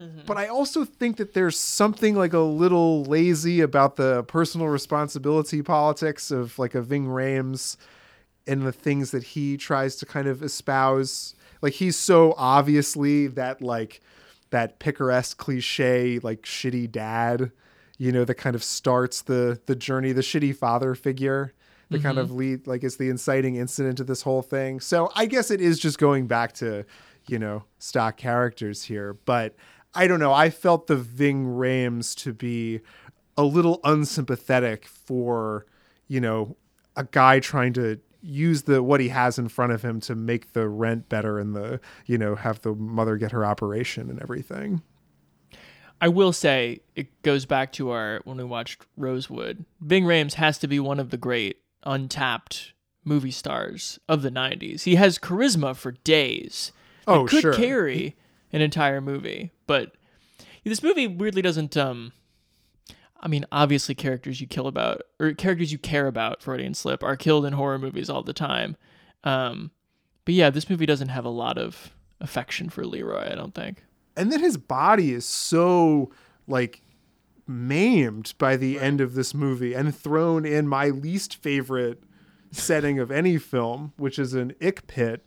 Mm-hmm. 0.00 0.20
But 0.26 0.38
I 0.38 0.46
also 0.46 0.84
think 0.84 1.18
that 1.18 1.34
there's 1.34 1.58
something 1.58 2.14
like 2.14 2.32
a 2.32 2.38
little 2.38 3.04
lazy 3.04 3.60
about 3.60 3.96
the 3.96 4.22
personal 4.24 4.68
responsibility 4.68 5.62
politics 5.62 6.30
of 6.30 6.58
like 6.58 6.74
a 6.74 6.80
Ving 6.80 7.06
Rhames 7.06 7.76
and 8.46 8.62
the 8.62 8.72
things 8.72 9.10
that 9.10 9.22
he 9.22 9.56
tries 9.56 9.96
to 9.96 10.06
kind 10.06 10.26
of 10.26 10.42
espouse. 10.42 11.34
Like 11.60 11.74
he's 11.74 11.96
so 11.96 12.34
obviously 12.38 13.26
that 13.28 13.60
like 13.60 14.00
that 14.50 14.78
picaresque 14.78 15.36
cliche 15.36 16.18
like 16.20 16.42
shitty 16.42 16.90
dad, 16.90 17.52
you 17.98 18.10
know, 18.10 18.24
that 18.24 18.34
kind 18.36 18.56
of 18.56 18.64
starts 18.64 19.22
the 19.22 19.60
the 19.66 19.76
journey, 19.76 20.12
the 20.12 20.22
shitty 20.22 20.56
father 20.56 20.94
figure 20.94 21.52
that 21.90 21.98
mm-hmm. 21.98 22.06
kind 22.06 22.18
of 22.18 22.32
lead 22.32 22.66
like 22.66 22.84
is 22.84 22.96
the 22.96 23.10
inciting 23.10 23.56
incident 23.56 23.98
to 23.98 24.04
this 24.04 24.22
whole 24.22 24.42
thing. 24.42 24.80
So 24.80 25.12
I 25.14 25.26
guess 25.26 25.50
it 25.50 25.60
is 25.60 25.78
just 25.78 25.98
going 25.98 26.26
back 26.26 26.52
to, 26.54 26.86
you 27.28 27.38
know, 27.38 27.64
stock 27.78 28.16
characters 28.16 28.84
here, 28.84 29.14
but 29.26 29.54
I 29.94 30.06
don't 30.06 30.20
know. 30.20 30.32
I 30.32 30.50
felt 30.50 30.86
the 30.86 30.96
Ving 30.96 31.46
Rhames 31.46 32.14
to 32.22 32.32
be 32.32 32.80
a 33.36 33.42
little 33.42 33.80
unsympathetic 33.84 34.86
for, 34.86 35.66
you 36.06 36.20
know, 36.20 36.56
a 36.96 37.04
guy 37.04 37.40
trying 37.40 37.72
to 37.74 38.00
use 38.22 38.62
the 38.62 38.82
what 38.82 39.00
he 39.00 39.08
has 39.08 39.38
in 39.38 39.48
front 39.48 39.72
of 39.72 39.82
him 39.82 40.00
to 40.00 40.14
make 40.14 40.52
the 40.52 40.68
rent 40.68 41.08
better 41.08 41.38
and 41.38 41.56
the, 41.56 41.80
you 42.06 42.18
know, 42.18 42.34
have 42.34 42.60
the 42.62 42.74
mother 42.74 43.16
get 43.16 43.32
her 43.32 43.44
operation 43.44 44.10
and 44.10 44.20
everything. 44.20 44.82
I 46.00 46.08
will 46.08 46.32
say 46.32 46.80
it 46.94 47.22
goes 47.22 47.44
back 47.44 47.72
to 47.72 47.90
our 47.90 48.20
when 48.24 48.38
we 48.38 48.44
watched 48.44 48.86
Rosewood. 48.96 49.64
Ving 49.80 50.04
Rhames 50.04 50.34
has 50.34 50.58
to 50.58 50.68
be 50.68 50.80
one 50.80 50.98
of 50.98 51.10
the 51.10 51.18
great 51.18 51.58
untapped 51.84 52.72
movie 53.04 53.30
stars 53.30 53.98
of 54.08 54.22
the 54.22 54.30
90s. 54.30 54.82
He 54.82 54.94
has 54.96 55.18
charisma 55.18 55.74
for 55.74 55.92
days. 55.92 56.72
Oh, 57.06 57.26
could 57.26 57.40
sure. 57.40 57.54
carry 57.54 58.16
an 58.52 58.60
entire 58.60 59.00
movie. 59.00 59.52
But 59.66 59.94
this 60.64 60.82
movie 60.82 61.06
weirdly 61.06 61.42
doesn't. 61.42 61.76
Um, 61.76 62.12
I 63.20 63.28
mean, 63.28 63.44
obviously, 63.52 63.94
characters 63.94 64.40
you 64.40 64.46
kill 64.46 64.66
about 64.66 65.02
or 65.18 65.32
characters 65.32 65.72
you 65.72 65.78
care 65.78 66.06
about, 66.06 66.42
Freudian 66.42 66.74
slip, 66.74 67.02
are 67.02 67.16
killed 67.16 67.44
in 67.44 67.52
horror 67.52 67.78
movies 67.78 68.08
all 68.08 68.22
the 68.22 68.32
time. 68.32 68.76
Um, 69.24 69.70
but 70.24 70.34
yeah, 70.34 70.50
this 70.50 70.70
movie 70.70 70.86
doesn't 70.86 71.08
have 71.08 71.24
a 71.24 71.30
lot 71.30 71.58
of 71.58 71.94
affection 72.20 72.70
for 72.70 72.86
Leroy. 72.86 73.30
I 73.30 73.34
don't 73.34 73.54
think. 73.54 73.84
And 74.16 74.32
then 74.32 74.40
his 74.40 74.56
body 74.56 75.12
is 75.12 75.24
so 75.24 76.10
like 76.46 76.82
maimed 77.46 78.34
by 78.38 78.56
the 78.56 78.76
right. 78.76 78.84
end 78.84 79.00
of 79.00 79.14
this 79.14 79.34
movie 79.34 79.74
and 79.74 79.94
thrown 79.94 80.46
in 80.46 80.68
my 80.68 80.88
least 80.88 81.36
favorite 81.36 82.02
setting 82.52 82.98
of 82.98 83.10
any 83.10 83.38
film, 83.38 83.92
which 83.96 84.18
is 84.18 84.34
an 84.34 84.54
ick 84.60 84.86
pit 84.86 85.24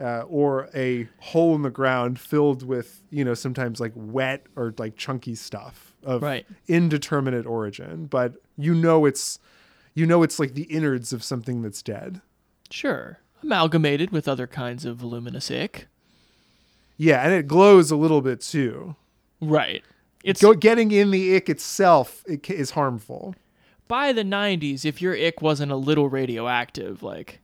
uh, 0.00 0.22
or 0.22 0.68
a 0.74 1.08
hole 1.18 1.54
in 1.54 1.62
the 1.62 1.70
ground 1.70 2.18
filled 2.18 2.62
with 2.66 3.02
you 3.10 3.24
know 3.24 3.34
sometimes 3.34 3.80
like 3.80 3.92
wet 3.94 4.44
or 4.56 4.74
like 4.78 4.96
chunky 4.96 5.34
stuff 5.34 5.94
of 6.02 6.22
right. 6.22 6.46
indeterminate 6.68 7.46
origin 7.46 8.06
but 8.06 8.34
you 8.56 8.74
know 8.74 9.04
it's 9.04 9.38
you 9.94 10.06
know 10.06 10.22
it's 10.22 10.38
like 10.38 10.54
the 10.54 10.64
innards 10.64 11.12
of 11.12 11.22
something 11.22 11.62
that's 11.62 11.82
dead. 11.82 12.20
Sure. 12.70 13.18
Amalgamated 13.42 14.10
with 14.10 14.26
other 14.26 14.46
kinds 14.46 14.84
of 14.84 14.96
voluminous 14.96 15.50
ick. 15.50 15.86
Yeah 16.96 17.22
and 17.22 17.32
it 17.32 17.46
glows 17.46 17.90
a 17.90 17.96
little 17.96 18.20
bit 18.20 18.40
too. 18.40 18.96
Right. 19.40 19.84
It's 20.24 20.40
Go, 20.40 20.54
getting 20.54 20.90
in 20.90 21.10
the 21.10 21.36
ick 21.36 21.48
itself 21.48 22.24
it 22.26 22.50
is 22.50 22.72
harmful. 22.72 23.36
By 23.86 24.12
the 24.12 24.24
90s 24.24 24.84
if 24.84 25.00
your 25.00 25.16
ick 25.16 25.40
wasn't 25.40 25.70
a 25.70 25.76
little 25.76 26.08
radioactive 26.08 27.02
like 27.04 27.40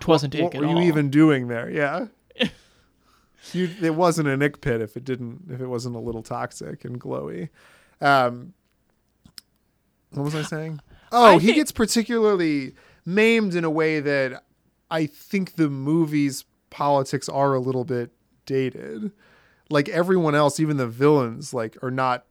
Twasn't 0.00 0.34
what, 0.34 0.44
ick 0.44 0.54
what 0.54 0.62
were 0.62 0.66
all. 0.68 0.80
you 0.80 0.88
even 0.88 1.10
doing 1.10 1.48
there? 1.48 1.68
Yeah. 1.70 2.06
you, 3.52 3.70
it 3.82 3.94
wasn't 3.94 4.28
an 4.28 4.42
ick 4.42 4.60
pit 4.60 4.80
if 4.80 4.96
it 4.96 5.04
didn't 5.04 5.44
if 5.50 5.60
it 5.60 5.66
wasn't 5.66 5.96
a 5.96 6.00
little 6.00 6.22
toxic 6.22 6.84
and 6.84 7.00
glowy. 7.00 7.48
Um, 8.00 8.52
what 10.10 10.24
was 10.24 10.34
I 10.34 10.42
saying? 10.42 10.80
Oh, 11.12 11.36
I 11.36 11.38
he 11.38 11.46
think- 11.46 11.56
gets 11.56 11.72
particularly 11.72 12.74
maimed 13.04 13.54
in 13.54 13.64
a 13.64 13.70
way 13.70 14.00
that 14.00 14.44
I 14.90 15.06
think 15.06 15.54
the 15.56 15.68
movie's 15.68 16.44
politics 16.70 17.28
are 17.28 17.54
a 17.54 17.60
little 17.60 17.84
bit 17.84 18.10
dated. 18.44 19.12
Like 19.70 19.88
everyone 19.88 20.34
else, 20.34 20.60
even 20.60 20.76
the 20.76 20.86
villains, 20.86 21.52
like 21.52 21.76
are 21.82 21.90
not 21.90 22.24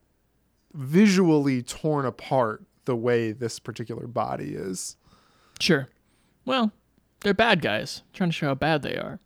visually 0.73 1.61
torn 1.63 2.05
apart 2.05 2.63
the 2.85 2.95
way 2.95 3.31
this 3.31 3.59
particular 3.59 4.07
body 4.07 4.55
is. 4.55 4.95
Sure. 5.59 5.89
Well, 6.45 6.71
they're 7.25 7.33
bad 7.33 7.59
guys, 7.59 8.03
trying 8.13 8.29
to 8.29 8.33
show 8.35 8.45
how 8.49 8.53
bad 8.53 8.83
they 8.83 8.97
are. 8.97 9.19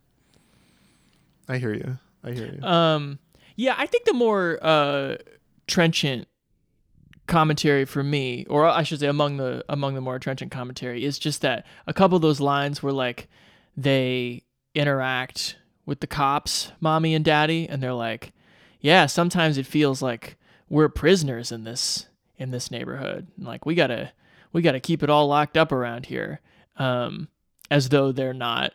I 1.50 1.58
hear 1.58 1.74
you. 1.74 2.00
I 2.24 2.32
hear 2.32 2.50
you. 2.50 2.64
Um, 2.64 3.20
yeah, 3.58 3.76
I 3.78 3.88
think 3.88 4.06
the 4.06 4.14
more 4.14 4.58
uh, 4.62 5.18
trenchant 5.68 6.30
commentary 7.28 7.84
for 7.84 8.02
me, 8.02 8.46
or 8.50 8.66
I 8.66 8.84
should 8.84 9.02
say 9.02 9.08
among 9.08 9.36
the 9.36 9.66
among 9.68 9.96
the 9.96 10.02
more 10.02 10.18
trenchant 10.18 10.50
commentary, 10.50 11.04
is 11.04 11.20
just 11.20 11.42
that 11.42 11.66
a 11.88 11.94
couple 11.94 12.16
of 12.16 12.22
those 12.22 12.40
lines 12.40 12.82
where 12.82 12.94
like 12.94 13.28
they 13.76 14.44
interact 14.74 15.58
with 15.86 16.00
the 16.00 16.08
cops, 16.08 16.72
mommy 16.80 17.14
and 17.14 17.26
daddy, 17.26 17.68
and 17.68 17.84
they're 17.84 17.92
like, 17.92 18.32
"Yeah, 18.80 19.08
sometimes 19.08 19.58
it 19.58 19.66
feels 19.66 20.02
like 20.02 20.38
we're 20.70 20.88
prisoners 20.88 21.52
in 21.52 21.66
this 21.66 22.08
in 22.38 22.52
this 22.52 22.72
neighborhood. 22.72 23.28
And 23.36 23.46
Like 23.46 23.66
we 23.66 23.76
gotta 23.76 24.14
we 24.54 24.62
gotta 24.62 24.80
keep 24.80 25.04
it 25.04 25.10
all 25.10 25.28
locked 25.28 25.58
up 25.58 25.74
around 25.74 26.06
here." 26.06 26.40
Um, 26.78 27.28
as 27.70 27.90
though 27.90 28.12
they're 28.12 28.34
not 28.34 28.74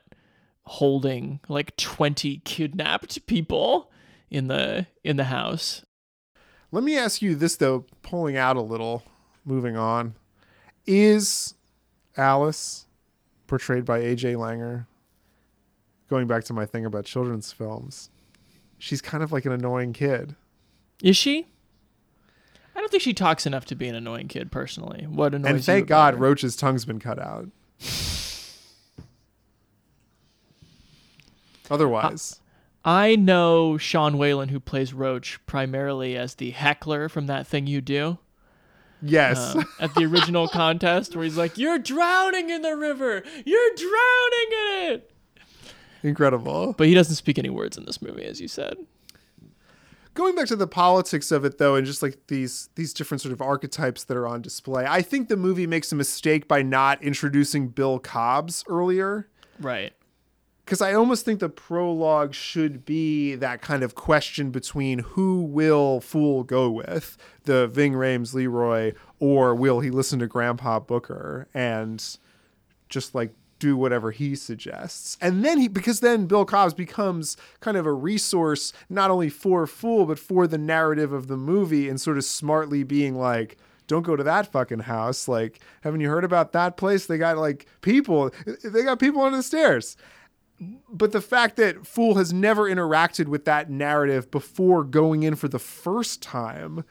holding 0.67 1.41
like 1.49 1.77
20 1.77 2.39
kidnapped 2.39 3.27
people 3.27 3.91
in 4.31 4.49
the 4.49 4.87
in 5.03 5.17
the 5.17 5.25
house. 5.25 5.85
Let 6.73 6.83
me 6.83 6.97
ask 6.97 7.23
you 7.23 7.35
this 7.35 7.57
though, 7.57 7.85
pulling 8.03 8.37
out 8.37 8.57
a 8.57 8.61
little, 8.61 9.05
moving 9.45 9.77
on. 9.77 10.15
Is 10.87 11.55
Alice 12.17 12.87
portrayed 13.47 13.85
by 13.85 14.01
AJ 14.01 14.37
Langer 14.37 14.87
going 16.09 16.27
back 16.27 16.45
to 16.45 16.53
my 16.53 16.67
thing 16.67 16.85
about 16.85 17.05
children's 17.05 17.53
films? 17.53 18.11
She's 18.79 19.01
kind 19.01 19.23
of 19.23 19.33
like 19.33 19.45
an 19.45 19.53
annoying 19.53 19.93
kid. 19.93 20.35
Is 21.03 21.17
she? 21.17 21.47
I 22.75 22.81
don't 22.81 22.91
think 22.91 23.03
she 23.03 23.15
talks 23.15 23.47
enough 23.47 23.65
to 23.67 23.77
be 23.77 23.87
an 23.87 23.95
annoying 23.95 24.29
kid 24.29 24.51
personally. 24.51 25.07
What 25.09 25.35
annoys 25.35 25.51
And 25.51 25.65
thank 25.65 25.87
God 25.87 26.15
her? 26.15 26.21
Roach's 26.21 26.57
tongue's 26.57 26.85
been 26.85 26.99
cut 26.99 27.19
out. 27.19 27.49
Otherwise. 31.71 32.41
I 32.85 33.17
know 33.17 33.79
Sean 33.79 34.19
Whalen, 34.19 34.51
who 34.51 34.61
plays 34.61 34.93
Roach, 34.93 35.41
primarily 35.47 36.17
as 36.17 36.35
the 36.35 36.51
heckler 36.51 37.09
from 37.09 37.27
that 37.27 37.47
thing 37.47 37.67
you 37.67 37.81
do. 37.81 38.19
Yes. 39.01 39.57
Uh, 39.57 39.63
at 39.81 39.95
the 39.95 40.05
original 40.05 40.49
contest, 40.53 41.17
where 41.17 41.25
he's 41.25 41.37
like, 41.37 41.57
You're 41.57 41.79
drowning 41.79 42.51
in 42.51 42.63
the 42.63 42.77
river! 42.77 43.23
You're 43.45 43.75
drowning 43.77 44.51
in 44.51 44.93
it! 44.93 45.11
Incredible. 46.03 46.75
But 46.77 46.89
he 46.89 46.95
doesn't 46.95 47.15
speak 47.15 47.39
any 47.39 47.49
words 47.49 47.79
in 47.79 47.87
this 47.87 48.03
movie, 48.03 48.25
as 48.25 48.41
you 48.41 48.49
said. 48.49 48.77
Going 50.13 50.37
back 50.37 50.47
to 50.49 50.57
the 50.57 50.67
politics 50.67 51.33
of 51.33 51.45
it 51.45 51.59
though, 51.59 51.75
and 51.75 51.85
just 51.85 52.01
like 52.03 52.19
these 52.29 52.69
these 52.77 52.93
different 52.93 53.21
sort 53.21 53.33
of 53.33 53.43
archetypes 53.43 54.05
that 54.05 54.17
are 54.17 54.29
on 54.29 54.43
display, 54.43 54.87
I 54.87 55.03
think 55.03 55.29
the 55.29 55.37
movie 55.37 55.67
makes 55.67 55.91
a 55.91 55.97
mistake 55.97 56.47
by 56.47 56.63
not 56.63 57.03
introducing 57.03 57.69
Bill 57.69 57.99
Cobbs 57.99 58.63
earlier. 58.69 59.29
Right 59.59 59.93
because 60.65 60.81
I 60.81 60.95
almost 60.95 61.25
think 61.25 61.41
the 61.41 61.49
prologue 61.49 62.33
should 62.35 62.85
be 62.85 63.35
that 63.35 63.61
kind 63.61 63.83
of 63.83 63.95
question 63.95 64.51
between 64.51 65.01
who 65.01 65.43
will 65.43 66.01
Fool 66.01 66.43
go 66.43 66.71
with, 66.71 67.19
the 67.45 67.67
Ving 67.67 67.93
Rhames 67.93 68.33
Leroy, 68.33 68.93
or 69.19 69.55
will 69.55 69.81
he 69.81 69.91
listen 69.91 70.19
to 70.21 70.27
Grandpa 70.27 70.81
Booker 70.81 71.49
and 71.53 72.03
just 72.89 73.15
like 73.15 73.35
do 73.59 73.77
whatever 73.77 74.11
he 74.11 74.35
suggests. 74.35 75.17
And 75.21 75.45
then 75.45 75.59
he, 75.59 75.69
because 75.69 76.01
then 76.01 76.27
Bill 76.27 76.45
Cobbs 76.45 76.75
becomes 76.75 77.37
kind 77.61 77.77
of 77.77 77.87
a 77.87 77.93
resource 77.93 78.73
not 78.89 79.11
only 79.11 79.29
for 79.29 79.67
Fool, 79.67 80.07
but 80.07 80.19
for 80.19 80.47
the 80.47 80.59
narrative 80.59 81.13
of 81.13 81.29
the 81.29 81.37
movie 81.37 81.89
and 81.89 82.01
sort 82.01 82.19
of 82.19 82.25
smartly 82.25 82.83
being 82.83 83.17
like, 83.17 83.57
don't 83.87 84.03
go 84.03 84.17
to 84.17 84.25
that 84.25 84.51
fucking 84.51 84.81
house. 84.81 85.29
Like, 85.29 85.61
haven't 85.83 86.01
you 86.01 86.09
heard 86.09 86.25
about 86.25 86.53
that 86.53 86.77
place? 86.77 87.07
They 87.07 87.19
got 87.19 87.37
like 87.37 87.67
people, 87.81 88.31
they 88.65 88.83
got 88.83 88.99
people 88.99 89.21
on 89.21 89.33
the 89.33 89.43
stairs 89.43 89.97
but 90.91 91.13
the 91.13 91.21
fact 91.21 91.57
that 91.57 91.87
Fool 91.87 92.15
has 92.15 92.33
never 92.33 92.63
interacted 92.71 93.27
with 93.27 93.45
that 93.45 93.71
narrative 93.71 94.31
before 94.31 94.85
going 94.85 95.23
in 95.23 95.35
for 95.35 95.49
the 95.49 95.59
first 95.59 96.23
time 96.23 96.85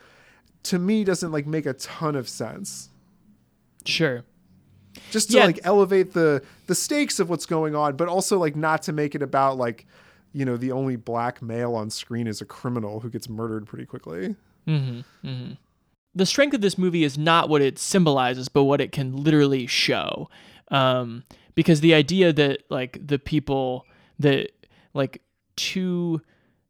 to 0.64 0.78
me 0.80 1.04
doesn't 1.04 1.32
like 1.32 1.46
make 1.48 1.66
a 1.66 1.74
ton 1.74 2.16
of 2.16 2.28
sense. 2.30 2.90
Sure. 3.86 4.24
Just 5.12 5.32
to 5.32 5.38
Yeah. 5.38 5.46
like 5.46 5.60
elevate 5.64 6.14
the 6.14 6.44
the 6.68 6.76
stakes 6.76 7.20
of 7.20 7.30
what's 7.30 7.46
going 7.46 7.76
on, 7.76 7.96
but 7.96 8.08
also 8.08 8.38
like 8.38 8.56
not 8.56 8.84
to 8.84 8.94
make 8.94 9.16
it 9.16 9.22
about 9.22 9.58
like 9.58 9.86
you 10.34 10.46
know 10.46 10.58
the 10.58 10.72
only 10.72 10.96
black 10.96 11.42
male 11.42 11.76
on 11.76 11.90
screen 11.90 12.28
is 12.28 12.42
a 12.42 12.46
criminal 12.46 13.00
who 13.00 13.10
gets 13.10 13.28
murdered 13.30 13.66
pretty 13.68 13.86
quickly. 13.86 14.36
Mm-hmm. 14.68 15.28
Mm-hmm. 15.28 15.54
the 16.16 16.26
strength 16.26 16.54
of 16.54 16.62
this 16.62 16.78
movie 16.78 17.04
is 17.04 17.18
not 17.18 17.50
what 17.50 17.62
it 17.62 17.78
symbolizes, 17.80 18.48
but 18.48 18.64
what 18.64 18.80
it 18.80 18.92
can 18.94 19.16
literally 19.24 19.68
show. 19.68 20.30
Um, 20.70 21.24
because 21.56 21.82
the 21.82 21.94
idea 21.94 22.34
that 22.34 22.64
like 22.70 23.06
the 23.06 23.20
people 23.20 23.86
that 24.20 24.52
like 24.94 25.22
two 25.56 26.22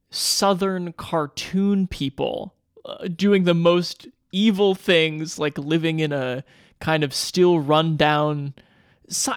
southern 0.10 0.94
cartoon 0.94 1.88
people 1.88 2.54
uh, 2.86 3.08
doing 3.08 3.44
the 3.44 3.54
most 3.54 4.08
evil 4.32 4.76
things, 4.76 5.40
like 5.40 5.58
living 5.58 6.00
in 6.00 6.12
a 6.12 6.44
kind 6.80 7.04
of 7.04 7.14
still 7.14 7.60
rundown. 7.60 8.54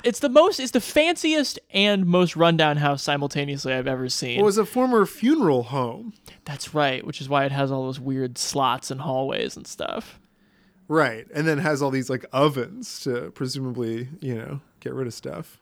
It's 0.05 0.21
the 0.21 0.29
most, 0.29 0.59
it's 0.59 0.73
the 0.73 0.81
fanciest 0.81 1.59
and 1.71 2.07
most 2.07 2.35
rundown 2.35 2.79
house 2.79 3.03
simultaneously 3.03 3.73
I've 3.73 3.87
ever 3.87 4.09
seen. 4.09 4.41
It 4.41 4.45
was 4.45 4.59
a 4.59 4.65
former 4.65 5.07
funeral 5.07 5.65
home. 5.65 6.15
That's 6.45 6.75
right, 6.75 7.07
which 7.07 7.21
is 7.21 7.29
why 7.29 7.45
it 7.45 7.53
has 7.53 7.71
all 7.71 7.85
those 7.85 8.01
weird 8.01 8.39
slots 8.39 8.91
and 8.91 9.01
hallways 9.01 9.57
and 9.57 9.67
stuff. 9.67 10.19
Right. 10.89 11.27
And 11.35 11.47
then 11.47 11.59
has 11.59 11.83
all 11.83 11.91
these 11.91 12.09
like 12.09 12.25
ovens 12.33 13.01
to 13.01 13.31
presumably, 13.33 14.09
you 14.21 14.37
know, 14.37 14.61
get 14.87 14.95
rid 14.95 15.07
of 15.07 15.15
stuff. 15.15 15.59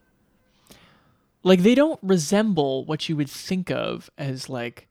like 1.43 1.63
they 1.63 1.75
don't 1.75 2.01
resemble 2.03 2.85
what 2.87 3.09
you 3.09 3.17
would 3.17 3.29
think 3.29 3.71
of 3.71 4.11
as 4.17 4.49
like 4.49 4.89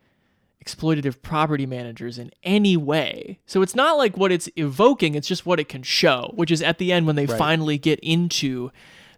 exploitative 0.64 1.22
property 1.22 1.66
managers 1.66 2.18
in 2.18 2.32
any 2.44 2.78
way. 2.78 3.40
So 3.46 3.62
it's 3.62 3.76
not 3.76 3.98
like 3.98 4.16
what 4.18 4.32
it's 4.32 4.48
evoking, 4.56 5.16
it's 5.16 5.28
just 5.28 5.46
what 5.46 5.60
it 5.60 5.68
can 5.68 5.84
show, 5.84 6.32
which 6.36 6.52
is 6.52 6.62
at 6.62 6.78
the 6.78 6.92
end 6.94 7.06
when 7.08 7.16
they 7.16 7.26
Right. 7.26 7.38
finally 7.38 7.78
get 7.78 8.00
into 8.02 8.72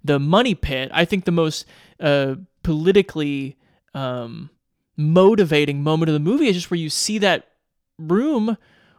the 0.04 0.18
money 0.20 0.56
pit. 0.56 0.90
I 0.94 1.06
think 1.06 1.26
the 1.26 1.32
most 1.32 1.66
uh, 2.00 2.36
politically 2.64 3.58
um, 3.94 4.50
motivating 4.98 5.84
moment 5.84 6.10
of 6.10 6.14
the 6.14 6.20
movie 6.32 6.48
is 6.48 6.56
just 6.56 6.72
where 6.72 6.80
you 6.80 6.90
see 6.90 7.18
that 7.20 7.48
room 8.00 8.58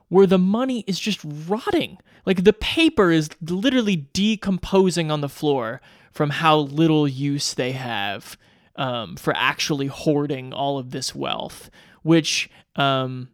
where 0.08 0.26
the 0.26 0.38
money 0.38 0.84
is 0.86 1.00
just 1.00 1.20
rotting. 1.48 1.98
Like 2.26 2.44
the 2.44 2.52
paper 2.52 3.10
is 3.10 3.28
literally 3.40 3.96
decomposing 3.96 5.10
on 5.10 5.20
the 5.20 5.28
floor 5.28 5.80
from 6.16 6.30
how 6.30 6.56
little 6.56 7.06
use 7.06 7.52
they 7.52 7.72
have 7.72 8.38
um, 8.76 9.16
for 9.16 9.34
actually 9.36 9.86
hoarding 9.86 10.50
all 10.50 10.78
of 10.78 10.90
this 10.90 11.14
wealth, 11.14 11.70
which, 12.02 12.48
um, 12.74 13.28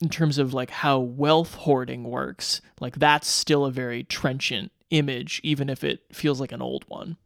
in 0.00 0.08
terms 0.08 0.36
of 0.36 0.52
like 0.52 0.70
how 0.70 0.98
wealth 0.98 1.54
hoarding 1.54 2.02
works, 2.02 2.60
like 2.80 2.96
that's 2.96 3.28
still 3.28 3.64
a 3.64 3.70
very 3.70 4.02
trenchant 4.02 4.72
image, 4.90 5.40
even 5.44 5.70
if 5.70 5.84
it 5.84 6.00
feels 6.12 6.40
like 6.40 6.50
an 6.50 6.60
old 6.60 6.84
one. 6.88 7.16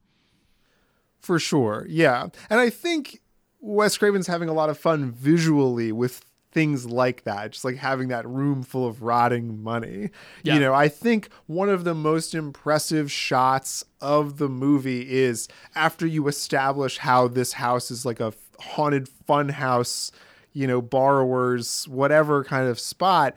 For 1.19 1.39
sure. 1.39 1.87
Yeah. 1.89 2.29
And 2.51 2.61
I 2.61 2.69
think 2.69 3.23
Wes 3.61 3.97
Craven's 3.97 4.27
having 4.27 4.51
a 4.51 4.55
lot 4.55 4.69
of 4.69 4.79
fun 4.79 5.11
visually 5.11 5.93
with 5.93 6.23
things 6.55 6.87
like 6.87 7.25
that, 7.25 7.53
just 7.53 7.65
like 7.65 7.77
having 7.77 8.09
that 8.09 8.27
room 8.27 8.63
full 8.63 8.87
of 8.87 9.03
rotting 9.03 9.63
money. 9.63 10.11
Yeah. 10.43 10.55
You 10.55 10.61
know, 10.61 10.73
I 10.73 10.89
think 10.89 11.29
one 11.47 11.69
of 11.69 11.85
the 11.85 11.95
most 11.95 12.35
impressive 12.35 13.13
shots 13.13 13.85
of 14.01 14.39
the 14.39 14.49
movie 14.49 15.13
is 15.13 15.49
after 15.75 16.07
you 16.07 16.29
establish 16.29 16.99
how 16.99 17.29
this 17.29 17.55
house 17.55 17.91
is 17.91 18.07
like 18.07 18.21
a 18.21 18.33
haunted 18.61 19.09
fun 19.09 19.51
house, 19.51 20.11
you 20.53 20.67
know, 20.67 20.81
borrowers, 20.81 21.87
whatever 21.89 22.45
kind 22.45 22.69
of 22.69 22.81
spot 22.81 23.37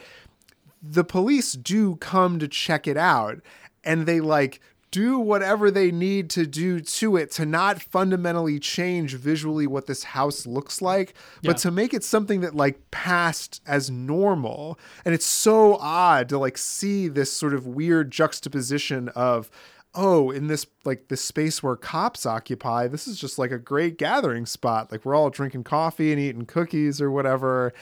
the 0.81 1.03
police 1.03 1.53
do 1.53 1.95
come 1.97 2.39
to 2.39 2.47
check 2.47 2.87
it 2.87 2.97
out 2.97 3.39
and 3.83 4.05
they 4.05 4.19
like 4.19 4.59
do 4.91 5.19
whatever 5.19 5.69
they 5.69 5.91
need 5.91 6.29
to 6.29 6.45
do 6.47 6.79
to 6.79 7.17
it 7.17 7.29
to 7.31 7.45
not 7.45 7.81
fundamentally 7.81 8.57
change 8.59 9.15
visually 9.15 9.67
what 9.67 9.85
this 9.85 10.03
house 10.03 10.45
looks 10.45 10.81
like 10.81 11.13
Yeah. 11.41 11.51
but 11.51 11.57
to 11.59 11.71
make 11.71 11.93
it 11.93 12.03
something 12.03 12.41
that 12.41 12.55
like 12.55 12.89
passed 12.89 13.61
as 13.67 13.89
normal. 13.91 14.79
And 15.03 15.13
it's 15.13 15.25
so 15.25 15.75
odd 15.75 16.29
to 16.29 16.37
like 16.37 16.57
see 16.57 17.07
this 17.07 17.31
sort 17.31 17.53
of 17.53 17.67
weird 17.67 18.11
juxtaposition 18.11 19.09
of 19.09 19.49
oh 19.95 20.29
in 20.31 20.47
this 20.47 20.65
like 20.85 21.07
this 21.07 21.21
space 21.21 21.63
where 21.63 21.75
cops 21.75 22.25
occupy 22.25 22.87
this 22.87 23.07
is 23.07 23.19
just 23.19 23.39
like 23.39 23.51
a 23.51 23.57
great 23.57 23.97
gathering 23.97 24.45
spot. 24.45 24.91
Like 24.91 25.03
we're 25.05 25.15
all 25.15 25.29
drinking 25.29 25.63
coffee 25.63 26.11
and 26.11 26.21
eating 26.21 26.45
cookies 26.45 27.01
or 27.01 27.11
whatever 27.11 27.73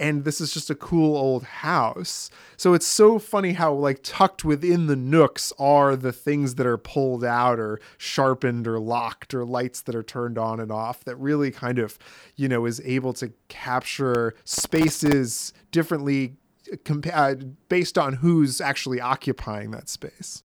and 0.00 0.24
this 0.24 0.40
is 0.40 0.52
just 0.52 0.70
a 0.70 0.74
cool 0.74 1.14
old 1.14 1.44
house. 1.44 2.30
So 2.56 2.72
it's 2.72 2.86
so 2.86 3.18
funny 3.18 3.52
how 3.52 3.74
like 3.74 4.00
tucked 4.02 4.44
within 4.44 4.86
the 4.86 4.96
nooks 4.96 5.52
are 5.58 5.94
the 5.94 6.12
things 6.12 6.54
that 6.54 6.66
are 6.66 6.78
pulled 6.78 7.22
out 7.22 7.60
or 7.60 7.78
sharpened 7.98 8.66
or 8.66 8.80
locked 8.80 9.34
or 9.34 9.44
lights 9.44 9.82
that 9.82 9.94
are 9.94 10.02
turned 10.02 10.38
on 10.38 10.58
and 10.58 10.72
off 10.72 11.04
that 11.04 11.16
really 11.16 11.50
kind 11.50 11.78
of, 11.78 11.98
you 12.34 12.48
know, 12.48 12.64
is 12.64 12.80
able 12.86 13.12
to 13.12 13.30
capture 13.48 14.34
spaces 14.44 15.52
differently 15.70 16.36
compa- 16.84 17.12
uh, 17.14 17.34
based 17.68 17.98
on 17.98 18.14
who's 18.14 18.60
actually 18.60 19.02
occupying 19.02 19.70
that 19.72 19.90
space. 19.90 20.42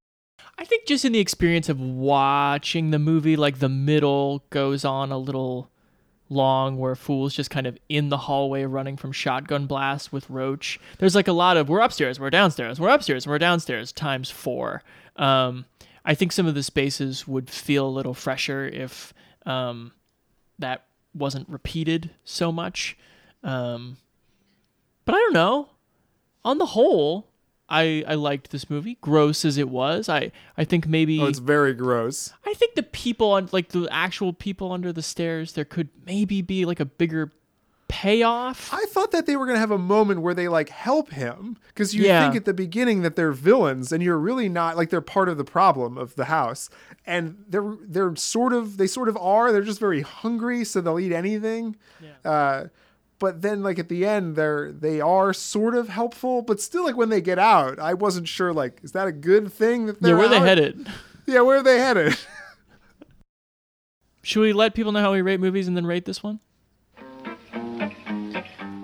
I 0.57 0.65
think 0.65 0.85
just 0.85 1.05
in 1.05 1.13
the 1.13 1.19
experience 1.19 1.69
of 1.69 1.79
watching 1.79 2.91
the 2.91 2.99
movie, 2.99 3.37
like 3.37 3.59
the 3.59 3.69
middle 3.69 4.43
goes 4.49 4.83
on 4.83 5.11
a 5.11 5.17
little 5.17 5.69
long 6.29 6.77
where 6.77 6.95
Fool's 6.95 7.33
just 7.33 7.49
kind 7.49 7.67
of 7.67 7.77
in 7.89 8.09
the 8.09 8.17
hallway 8.17 8.63
running 8.63 8.97
from 8.97 9.11
shotgun 9.11 9.67
blast 9.67 10.11
with 10.11 10.29
Roach. 10.29 10.79
There's 10.97 11.15
like 11.15 11.27
a 11.27 11.33
lot 11.33 11.57
of 11.57 11.69
we're 11.69 11.81
upstairs, 11.81 12.19
we're 12.19 12.29
downstairs, 12.29 12.79
we're 12.79 12.89
upstairs, 12.89 13.27
we're 13.27 13.39
downstairs 13.39 13.91
times 13.91 14.29
four. 14.29 14.83
Um, 15.15 15.65
I 16.03 16.13
think 16.15 16.31
some 16.31 16.47
of 16.47 16.55
the 16.55 16.63
spaces 16.63 17.27
would 17.27 17.49
feel 17.49 17.87
a 17.87 17.89
little 17.89 18.13
fresher 18.13 18.67
if 18.67 19.13
um, 19.45 19.91
that 20.59 20.85
wasn't 21.13 21.49
repeated 21.49 22.11
so 22.23 22.51
much. 22.51 22.97
Um, 23.43 23.97
but 25.05 25.15
I 25.15 25.19
don't 25.19 25.33
know. 25.33 25.69
On 26.43 26.57
the 26.57 26.67
whole, 26.67 27.27
I 27.69 28.03
I 28.07 28.13
liked 28.15 28.51
this 28.51 28.69
movie. 28.69 28.97
Gross 29.01 29.43
as 29.45 29.57
it 29.57 29.69
was, 29.69 30.07
I 30.09 30.31
I 30.57 30.65
think 30.65 30.87
maybe 30.87 31.19
Oh, 31.21 31.25
it's 31.25 31.39
very 31.39 31.73
gross. 31.73 32.31
I 32.45 32.53
think 32.53 32.75
the 32.75 32.83
people 32.83 33.31
on 33.31 33.49
like 33.51 33.69
the 33.69 33.87
actual 33.91 34.33
people 34.33 34.71
under 34.71 34.93
the 34.93 35.01
stairs, 35.01 35.53
there 35.53 35.65
could 35.65 35.89
maybe 36.05 36.41
be 36.41 36.65
like 36.65 36.79
a 36.79 36.85
bigger 36.85 37.31
payoff. 37.87 38.73
I 38.73 38.83
thought 38.85 39.11
that 39.11 39.25
they 39.25 39.35
were 39.35 39.45
going 39.45 39.55
to 39.55 39.59
have 39.59 39.71
a 39.71 39.77
moment 39.77 40.21
where 40.21 40.33
they 40.33 40.47
like 40.47 40.69
help 40.69 41.11
him 41.11 41.57
because 41.67 41.93
you 41.93 42.03
Yeah. 42.05 42.19
think 42.23 42.35
at 42.35 42.45
the 42.45 42.53
beginning 42.53 43.03
that 43.03 43.15
they're 43.15 43.31
villains 43.31 43.91
and 43.91 44.01
you're 44.03 44.17
really 44.17 44.49
not 44.49 44.75
like 44.75 44.89
they're 44.89 45.01
part 45.01 45.29
of 45.29 45.37
the 45.37 45.43
problem 45.43 45.97
of 45.97 46.15
the 46.15 46.25
house 46.25 46.69
and 47.05 47.45
they're 47.47 47.75
they're 47.81 48.15
sort 48.15 48.53
of 48.53 48.77
they 48.77 48.87
sort 48.87 49.07
of 49.07 49.15
are 49.17 49.51
they're 49.51 49.61
just 49.61 49.79
very 49.79 50.01
hungry 50.01 50.63
so 50.65 50.81
they'll 50.81 50.99
eat 50.99 51.11
anything. 51.11 51.75
Uh, 52.23 52.65
but 53.19 53.41
then 53.41 53.63
like 53.63 53.79
at 53.79 53.89
the 53.89 54.05
end 54.05 54.35
they're 54.35 54.71
they 54.71 55.01
are 55.01 55.33
sort 55.33 55.75
of 55.75 55.89
helpful 55.89 56.41
but 56.41 56.59
still 56.59 56.83
like 56.83 56.97
when 56.97 57.09
they 57.09 57.21
get 57.21 57.39
out 57.39 57.79
I 57.79 57.93
wasn't 57.93 58.27
sure 58.27 58.53
like 58.53 58.79
is 58.83 58.91
that 58.93 59.07
a 59.07 59.11
good 59.11 59.51
thing 59.51 59.85
that 59.85 60.01
they're 60.01 60.11
Yeah, 60.11 60.19
where 60.19 60.29
they 60.29 60.39
headed? 60.39 60.87
Yeah, 61.25 61.41
where 61.41 61.57
are 61.57 61.63
they 61.63 61.79
headed? 61.79 62.17
Should 64.21 64.41
we 64.41 64.53
let 64.53 64.73
people 64.73 64.91
know 64.91 65.01
how 65.01 65.11
we 65.11 65.21
rate 65.21 65.39
movies 65.39 65.67
and 65.67 65.77
then 65.77 65.85
rate 65.85 66.05
this 66.05 66.23
one? 66.23 66.39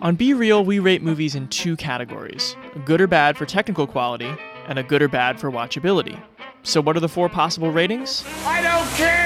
On 0.02 0.16
Be 0.16 0.34
Real, 0.34 0.66
we 0.66 0.80
rate 0.80 1.04
movies 1.04 1.36
in 1.36 1.48
two 1.50 1.76
categories 1.76 2.56
a 2.76 2.80
good 2.80 3.02
or 3.02 3.08
bad 3.08 3.38
for 3.38 3.46
technical 3.46 3.86
quality, 3.86 4.32
and 4.68 4.80
a 4.80 4.84
good 4.84 5.02
or 5.02 5.08
bad 5.08 5.40
for 5.40 5.52
watchability. 5.52 6.20
So, 6.64 6.82
what 6.82 6.98
are 6.98 7.00
the 7.00 7.10
four 7.10 7.30
possible 7.30 7.72
ratings? 7.72 8.24
I 8.44 8.62
don't 8.62 8.88
care. 8.96 9.21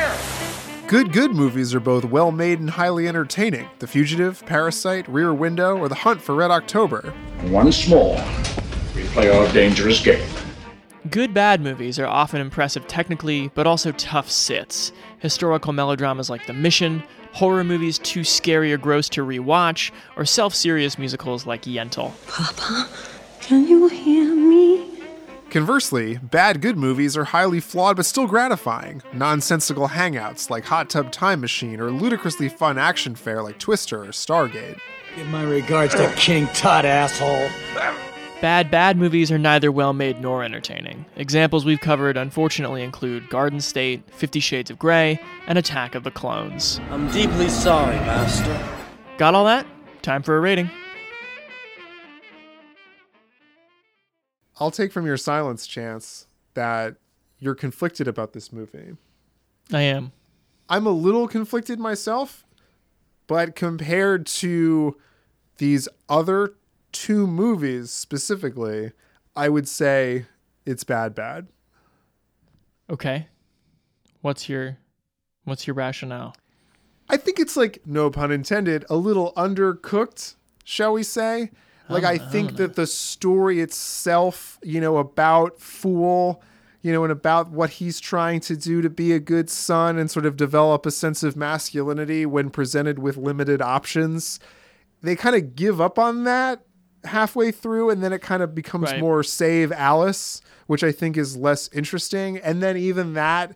Good, 0.88 1.14
good 1.14 1.32
movies 1.32 1.74
are 1.74 1.80
both 1.80 2.06
well 2.06 2.32
made 2.32 2.60
and 2.60 2.70
highly 2.70 3.08
entertaining. 3.08 3.68
The 3.80 3.88
Fugitive, 3.88 4.46
Parasite, 4.46 5.10
Rear 5.10 5.34
Window, 5.34 5.76
or 5.76 5.90
The 5.90 5.96
Hunt 5.96 6.22
for 6.22 6.36
Red 6.36 6.52
October. 6.52 7.12
Once 7.46 7.88
more, 7.88 8.24
we 8.96 9.04
play 9.06 9.32
our 9.32 9.52
dangerous 9.52 10.00
game. 10.06 10.24
Good 11.10 11.34
bad 11.34 11.60
movies 11.60 11.98
are 11.98 12.06
often 12.06 12.40
impressive 12.40 12.88
technically, 12.88 13.50
but 13.56 13.66
also 13.66 13.94
tough 13.94 14.30
sits. 14.30 14.92
Historical 15.18 15.74
melodramas 15.74 16.30
like 16.30 16.46
The 16.46 16.54
Mission, 16.54 17.04
horror 17.32 17.64
movies 17.64 17.98
too 17.98 18.24
scary 18.24 18.72
or 18.72 18.78
gross 18.78 19.10
to 19.10 19.26
rewatch, 19.26 19.90
or 20.16 20.24
self 20.24 20.54
serious 20.54 21.00
musicals 21.00 21.48
like 21.48 21.64
Yentl. 21.64 22.14
Papa, 22.28 22.88
can 23.42 23.68
you 23.68 23.88
hear 23.88 24.36
me? 24.36 24.85
Conversely, 25.56 26.18
bad 26.18 26.60
good 26.60 26.76
movies 26.76 27.16
are 27.16 27.24
highly 27.24 27.62
flawed 27.62 27.96
but 27.96 28.06
still 28.06 28.28
gratifying. 28.28 29.02
Nonsensical 29.14 29.88
hangouts 29.88 30.50
like 30.50 30.66
Hot 30.66 30.90
Tub 30.90 31.14
Time 31.14 31.40
Machine 31.40 31.80
or 31.80 31.92
ludicrously 31.92 32.50
fun 32.50 32.78
action 32.78 33.16
fare 33.16 33.42
like 33.42 33.58
Twister 33.58 34.04
or 34.04 34.08
Stargate. 34.08 34.78
Give 35.16 35.26
my 35.28 35.44
regards 35.44 35.96
to 35.96 36.12
King 36.18 36.48
Tut, 36.48 36.84
asshole. 36.84 37.48
Bad, 38.42 38.70
bad 38.70 38.98
movies 38.98 39.32
are 39.32 39.38
neither 39.38 39.72
well 39.72 39.94
made 39.94 40.20
nor 40.20 40.44
entertaining. 40.44 41.06
Examples 41.16 41.64
we've 41.64 41.80
covered 41.80 42.18
unfortunately 42.18 42.84
include 42.84 43.30
Garden 43.30 43.62
State, 43.62 44.04
Fifty 44.12 44.42
Shades 44.42 44.70
of 44.70 44.78
Grey, 44.78 45.18
and 45.48 45.58
Attack 45.58 45.96
of 45.96 46.04
the 46.04 46.12
Clones. 46.12 46.82
I'm 46.90 47.10
deeply 47.14 47.48
sorry, 47.48 47.96
Master. 47.96 48.62
Got 49.18 49.36
all 49.36 49.46
that? 49.46 49.66
Time 50.02 50.22
for 50.22 50.36
a 50.36 50.42
rating. 50.42 50.70
I'll 54.58 54.72
take 54.72 54.92
from 54.92 55.06
your 55.06 55.18
silence, 55.18 55.68
Chance, 55.68 56.28
that 56.54 56.96
you're 57.40 57.56
conflicted 57.56 58.08
about 58.08 58.34
this 58.34 58.54
movie. 58.54 58.96
I 59.72 59.82
am. 59.82 60.12
I'm 60.70 60.88
a 60.88 60.92
little 60.92 61.28
conflicted 61.28 61.80
myself, 61.80 62.46
but 63.28 63.56
compared 63.56 64.26
to 64.28 64.98
these 65.58 65.88
other 66.10 66.56
two 66.92 67.28
movies 67.28 67.92
specifically, 67.92 68.92
I 69.36 69.50
would 69.50 69.68
say 69.68 70.26
it's 70.66 70.84
bad 70.84 71.14
bad. 71.14 71.48
Okay. 72.90 73.28
What's 74.22 74.48
your 74.50 74.78
what's 75.44 75.68
your 75.68 75.76
rationale? 75.76 76.36
I 77.10 77.18
think 77.18 77.40
it's 77.40 77.56
like 77.56 77.82
no 77.86 78.10
pun 78.10 78.32
intended, 78.32 78.86
a 78.90 78.96
little 78.96 79.34
undercooked, 79.34 80.36
shall 80.64 80.94
we 80.94 81.04
say? 81.04 81.52
Like 81.88 82.04
I, 82.04 82.18
think 82.18 82.56
that 82.58 82.76
the 82.76 82.88
story 82.88 83.62
itself, 83.62 84.58
you 84.64 84.82
know, 84.82 84.98
about 84.98 85.60
Fool, 85.60 86.42
you 86.82 86.92
know, 86.92 87.04
and 87.04 87.12
about 87.12 87.52
what 87.52 87.72
he's 87.72 88.00
trying 88.00 88.40
to 88.42 88.56
do 88.56 88.82
to 88.82 88.90
be 88.90 89.12
a 89.12 89.20
good 89.20 89.50
son 89.50 89.98
and 89.98 90.10
sort 90.10 90.26
of 90.26 90.38
develop 90.38 90.86
a 90.86 90.92
sense 90.92 91.24
of 91.24 91.36
masculinity 91.36 92.26
when 92.26 92.50
presented 92.50 93.00
with 93.00 93.18
limited 93.18 93.62
options, 93.62 94.40
they 95.02 95.16
kind 95.16 95.36
of 95.36 95.56
give 95.56 95.80
up 95.80 96.00
on 96.00 96.24
that 96.24 96.62
halfway 97.04 97.52
through 97.52 97.90
and 97.92 98.04
then 98.04 98.12
it 98.14 98.22
kind 98.22 98.42
of 98.42 98.56
becomes 98.56 98.92
Right. 98.92 99.00
more 99.00 99.22
save 99.24 99.72
Alice, 99.72 100.42
which 100.68 100.84
I 100.84 100.92
think 100.92 101.18
is 101.18 101.38
less 101.38 101.70
interesting. 101.72 102.38
And 102.38 102.64
then 102.64 102.78
even 102.78 103.14
that 103.14 103.56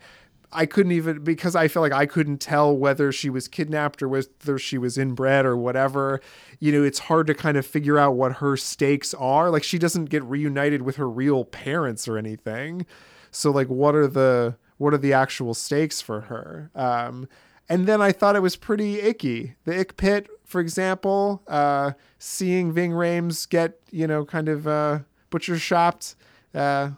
I 0.51 0.65
couldn't 0.65 0.93
even 0.93 1.23
because 1.23 1.55
I 1.55 1.67
feel 1.67 1.81
like 1.81 1.91
I 1.91 2.05
couldn't 2.05 2.39
tell 2.39 2.75
whether 2.75 3.11
she 3.11 3.29
was 3.29 3.47
kidnapped 3.47 4.01
or 4.01 4.09
whether 4.09 4.57
she 4.57 4.77
was 4.77 4.97
inbred 4.97 5.45
or 5.45 5.55
whatever. 5.55 6.21
You 6.59 6.71
know, 6.71 6.83
it's 6.83 6.99
hard 6.99 7.27
to 7.27 7.35
kind 7.35 7.55
of 7.55 7.65
figure 7.65 7.99
out 7.99 8.15
what 8.15 8.33
her 8.37 8.57
stakes 8.57 9.13
are. 9.13 9.51
Like 9.51 9.63
she 9.63 9.77
doesn't 9.77 10.05
get 10.05 10.23
reunited 10.23 10.81
with 10.81 10.95
her 10.95 11.09
real 11.09 11.45
parents 11.45 12.07
or 12.07 12.17
anything. 12.17 12.85
So 13.31 13.51
like 13.51 13.67
what 13.67 13.93
are 13.95 14.07
the 14.07 14.57
what 14.77 14.93
are 14.93 14.97
the 14.97 15.13
actual 15.13 15.53
stakes 15.53 16.01
for 16.01 16.21
her? 16.21 16.71
Um 16.73 17.27
and 17.67 17.85
then 17.85 18.01
I 18.01 18.11
thought 18.11 18.35
it 18.35 18.41
was 18.41 18.55
pretty 18.55 18.99
icky. 18.99 19.55
The 19.65 19.79
ick 19.79 19.97
pit, 19.97 20.27
for 20.45 20.59
example, 20.61 21.43
uh 21.47 21.91
seeing 22.17 22.71
Ving 22.73 22.91
Rhames 22.91 23.47
get, 23.47 23.79
you 23.91 24.07
know, 24.07 24.25
kind 24.25 24.49
of 24.49 24.67
uh 24.67 24.99
butcher 25.29 25.59
shopped 25.59 26.15
uh 26.55 26.91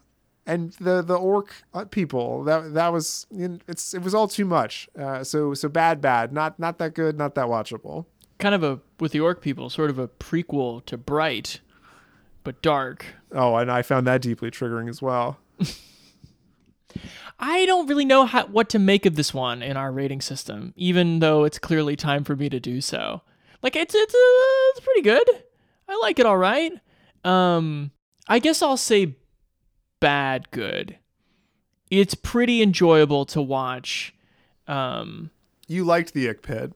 and 0.46 0.74
the 0.74 1.02
the 1.02 1.16
orc 1.16 1.54
uh, 1.74 1.86
people 1.86 2.44
that 2.44 2.74
that 2.74 2.92
was 2.92 3.28
it's 3.68 3.94
it 3.94 4.02
was 4.02 4.16
all 4.16 4.28
too 4.28 4.46
much 4.46 4.90
uh, 4.98 5.24
so 5.24 5.54
so 5.54 5.70
bad 5.70 6.02
bad 6.02 6.34
not 6.34 6.60
not 6.60 6.78
that 6.80 6.94
good 6.94 7.18
not 7.18 7.36
that 7.36 7.48
watchable 7.48 8.06
Kind 8.40 8.56
of 8.56 8.64
a 8.64 8.80
with 9.00 9.12
the 9.12 9.20
orc 9.20 9.40
people, 9.40 9.70
sort 9.70 9.92
of 9.92 10.00
a 10.00 10.08
prequel 10.08 10.84
to 10.88 10.98
Bright, 10.98 11.60
but 12.44 12.60
dark. 12.64 13.06
oh 13.32 13.56
and 13.56 13.72
i 13.72 13.84
found 13.84 14.08
that 14.08 14.22
deeply 14.22 14.50
triggering 14.50 14.90
as 14.90 15.02
well 15.02 15.38
I 17.40 17.66
don't 17.66 17.88
really 17.88 18.06
know 18.06 18.26
how, 18.26 18.46
what 18.48 18.70
to 18.70 18.80
make 18.80 19.06
of 19.06 19.16
this 19.16 19.34
one 19.34 19.64
in 19.64 19.76
our 19.78 19.92
rating 19.92 20.22
system, 20.22 20.74
even 20.76 21.20
though 21.20 21.44
it's 21.44 21.58
clearly 21.58 21.96
time 21.96 22.24
for 22.24 22.36
me 22.36 22.50
to 22.50 22.60
do 22.60 22.82
so. 22.82 23.22
Like 23.64 23.76
it's 23.76 23.96
it's 23.96 24.14
uh, 24.14 24.70
it's 24.72 24.80
pretty 24.82 25.02
good. 25.02 25.28
I 25.88 25.98
like 26.02 26.20
it 26.20 26.26
all 26.26 26.38
right. 26.38 26.72
Um, 27.24 27.92
I 28.28 28.40
guess 28.40 28.62
I'll 28.62 28.78
say 28.78 29.16
bad 30.02 30.52
good. 30.52 30.98
It's 31.90 32.16
pretty 32.16 32.62
enjoyable 32.62 33.26
to 33.28 33.42
watch. 33.42 34.14
Um, 34.68 35.32
you 35.68 35.86
liked 35.86 36.14
the 36.14 36.28
ick 36.28 36.42
pit 36.42 36.74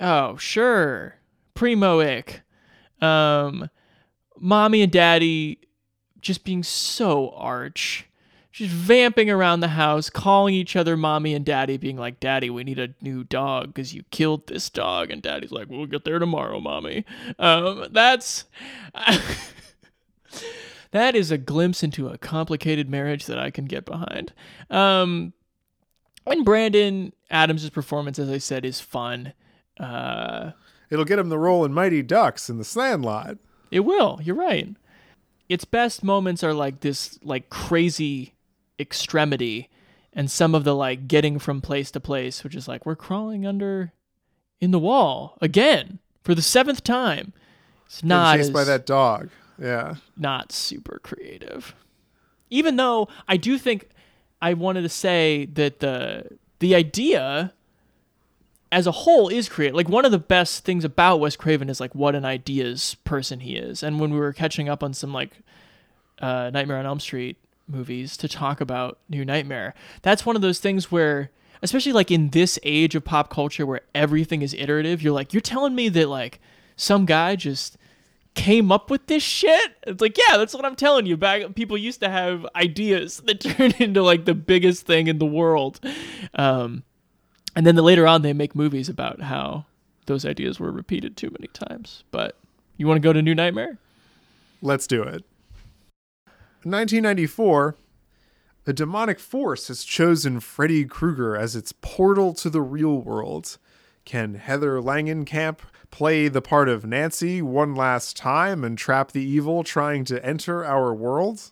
oh 0.00 0.36
sure, 0.36 1.16
primo 1.54 2.00
ick. 2.00 2.42
Um, 3.00 3.70
mommy 4.38 4.82
and 4.82 4.92
daddy 4.92 5.60
just 6.20 6.44
being 6.44 6.62
so 6.64 7.30
arch 7.30 8.06
just 8.50 8.72
vamping 8.72 9.30
around 9.30 9.60
the 9.60 9.68
house, 9.68 10.10
calling 10.10 10.52
each 10.52 10.74
other 10.74 10.96
mommy 10.96 11.32
and 11.32 11.44
daddy, 11.44 11.76
being 11.76 11.96
like, 11.96 12.18
Daddy, 12.18 12.50
we 12.50 12.64
need 12.64 12.80
a 12.80 12.92
new 13.00 13.22
dog 13.22 13.68
because 13.68 13.94
you 13.94 14.02
killed 14.10 14.48
this 14.48 14.68
dog. 14.68 15.12
And 15.12 15.22
daddy's 15.22 15.52
like, 15.52 15.68
We'll 15.68 15.86
get 15.86 16.04
there 16.04 16.18
tomorrow, 16.18 16.58
mommy. 16.58 17.04
Um, 17.38 17.86
that's. 17.92 18.46
that 20.90 21.14
is 21.14 21.30
a 21.30 21.38
glimpse 21.38 21.82
into 21.82 22.08
a 22.08 22.18
complicated 22.18 22.88
marriage 22.88 23.26
that 23.26 23.38
I 23.38 23.50
can 23.50 23.66
get 23.66 23.84
behind. 23.84 24.32
Um, 24.70 25.32
and 26.26 26.44
Brandon 26.44 27.12
Adams' 27.30 27.70
performance, 27.70 28.18
as 28.18 28.30
I 28.30 28.38
said, 28.38 28.64
is 28.64 28.80
fun. 28.80 29.32
Uh, 29.78 30.52
it'll 30.90 31.04
get 31.04 31.18
him 31.18 31.28
the 31.28 31.38
role 31.38 31.64
in 31.64 31.72
mighty 31.72 32.02
ducks 32.02 32.50
in 32.50 32.58
the 32.58 32.64
sandlot 32.64 33.38
it 33.70 33.80
will. 33.80 34.20
You're 34.22 34.36
right. 34.36 34.68
Its 35.48 35.64
best 35.64 36.04
moments 36.04 36.44
are 36.44 36.54
like 36.54 36.80
this, 36.80 37.18
like 37.22 37.50
crazy 37.50 38.34
extremity, 38.78 39.70
and 40.12 40.30
some 40.30 40.54
of 40.54 40.64
the 40.64 40.74
like 40.74 41.08
getting 41.08 41.38
from 41.38 41.60
place 41.60 41.90
to 41.92 42.00
place, 42.00 42.44
which 42.44 42.54
is 42.54 42.68
like 42.68 42.84
we're 42.84 42.96
crawling 42.96 43.46
under 43.46 43.92
in 44.60 44.70
the 44.70 44.78
wall 44.78 45.38
again 45.40 45.98
for 46.22 46.34
the 46.34 46.42
seventh 46.42 46.84
time. 46.84 47.32
It's 47.86 48.04
not 48.04 48.36
chased 48.36 48.52
by 48.52 48.64
that 48.64 48.84
dog 48.84 49.30
yeah 49.58 49.96
not 50.16 50.52
super 50.52 51.00
creative. 51.02 51.74
Even 52.50 52.76
though 52.76 53.08
I 53.26 53.36
do 53.36 53.58
think 53.58 53.88
I 54.40 54.54
wanted 54.54 54.82
to 54.82 54.88
say 54.88 55.46
that 55.52 55.80
the 55.80 56.38
the 56.60 56.74
idea 56.74 57.52
as 58.70 58.86
a 58.86 58.92
whole 58.92 59.28
is 59.28 59.48
creative. 59.48 59.74
Like 59.74 59.88
one 59.88 60.04
of 60.04 60.12
the 60.12 60.18
best 60.18 60.64
things 60.64 60.84
about 60.84 61.20
Wes 61.20 61.36
Craven 61.36 61.70
is 61.70 61.80
like 61.80 61.94
what 61.94 62.14
an 62.14 62.24
ideas 62.24 62.96
person 63.04 63.40
he 63.40 63.56
is. 63.56 63.82
And 63.82 63.98
when 63.98 64.12
we 64.12 64.18
were 64.18 64.32
catching 64.32 64.68
up 64.68 64.82
on 64.82 64.92
some 64.92 65.12
like 65.12 65.38
uh, 66.20 66.50
Nightmare 66.52 66.78
on 66.78 66.86
Elm 66.86 67.00
Street 67.00 67.36
movies 67.66 68.16
to 68.18 68.28
talk 68.28 68.60
about 68.60 68.98
New 69.08 69.24
Nightmare, 69.24 69.74
that's 70.02 70.26
one 70.26 70.36
of 70.36 70.42
those 70.42 70.58
things 70.58 70.92
where 70.92 71.30
especially 71.62 71.92
like 71.92 72.10
in 72.10 72.30
this 72.30 72.58
age 72.62 72.94
of 72.94 73.04
pop 73.04 73.30
culture 73.30 73.66
where 73.66 73.80
everything 73.94 74.42
is 74.42 74.54
iterative, 74.54 75.02
you're 75.02 75.12
like 75.12 75.32
you're 75.32 75.40
telling 75.40 75.74
me 75.74 75.88
that 75.88 76.08
like 76.08 76.40
some 76.76 77.06
guy 77.06 77.36
just 77.36 77.76
came 78.34 78.70
up 78.70 78.90
with 78.90 79.06
this 79.06 79.22
shit? 79.22 79.72
It's 79.86 80.00
like, 80.00 80.16
yeah, 80.16 80.36
that's 80.36 80.54
what 80.54 80.64
I'm 80.64 80.76
telling 80.76 81.06
you. 81.06 81.16
Back 81.16 81.54
people 81.54 81.76
used 81.76 82.00
to 82.00 82.08
have 82.08 82.46
ideas 82.54 83.18
that 83.26 83.40
turned 83.40 83.80
into 83.80 84.02
like 84.02 84.24
the 84.24 84.34
biggest 84.34 84.86
thing 84.86 85.06
in 85.06 85.18
the 85.18 85.26
world. 85.26 85.80
Um, 86.34 86.84
and 87.56 87.66
then 87.66 87.74
the, 87.74 87.82
later 87.82 88.06
on 88.06 88.22
they 88.22 88.32
make 88.32 88.54
movies 88.54 88.88
about 88.88 89.20
how 89.20 89.66
those 90.06 90.24
ideas 90.24 90.58
were 90.60 90.70
repeated 90.70 91.16
too 91.16 91.30
many 91.30 91.48
times. 91.48 92.04
But 92.10 92.36
you 92.76 92.86
want 92.86 92.96
to 92.96 93.06
go 93.06 93.12
to 93.12 93.22
New 93.22 93.34
Nightmare? 93.34 93.78
let's 94.60 94.86
do 94.86 95.02
it 95.02 95.24
1994 96.64 97.76
a 98.66 98.72
demonic 98.72 99.18
force 99.18 99.68
has 99.68 99.82
chosen 99.82 100.40
Freddy 100.40 100.84
Krueger 100.84 101.36
as 101.36 101.56
its 101.56 101.72
portal 101.72 102.34
to 102.34 102.50
the 102.50 102.60
real 102.60 103.00
world. 103.00 103.56
Can 104.04 104.34
Heather 104.34 104.78
Langenkamp 104.82 105.60
play 105.90 106.28
the 106.28 106.42
part 106.42 106.68
of 106.68 106.84
Nancy 106.84 107.42
one 107.42 107.74
last 107.74 108.16
time 108.16 108.64
and 108.64 108.76
trap 108.76 109.12
the 109.12 109.22
evil 109.22 109.64
trying 109.64 110.04
to 110.06 110.24
enter 110.24 110.64
our 110.64 110.94
world? 110.94 111.50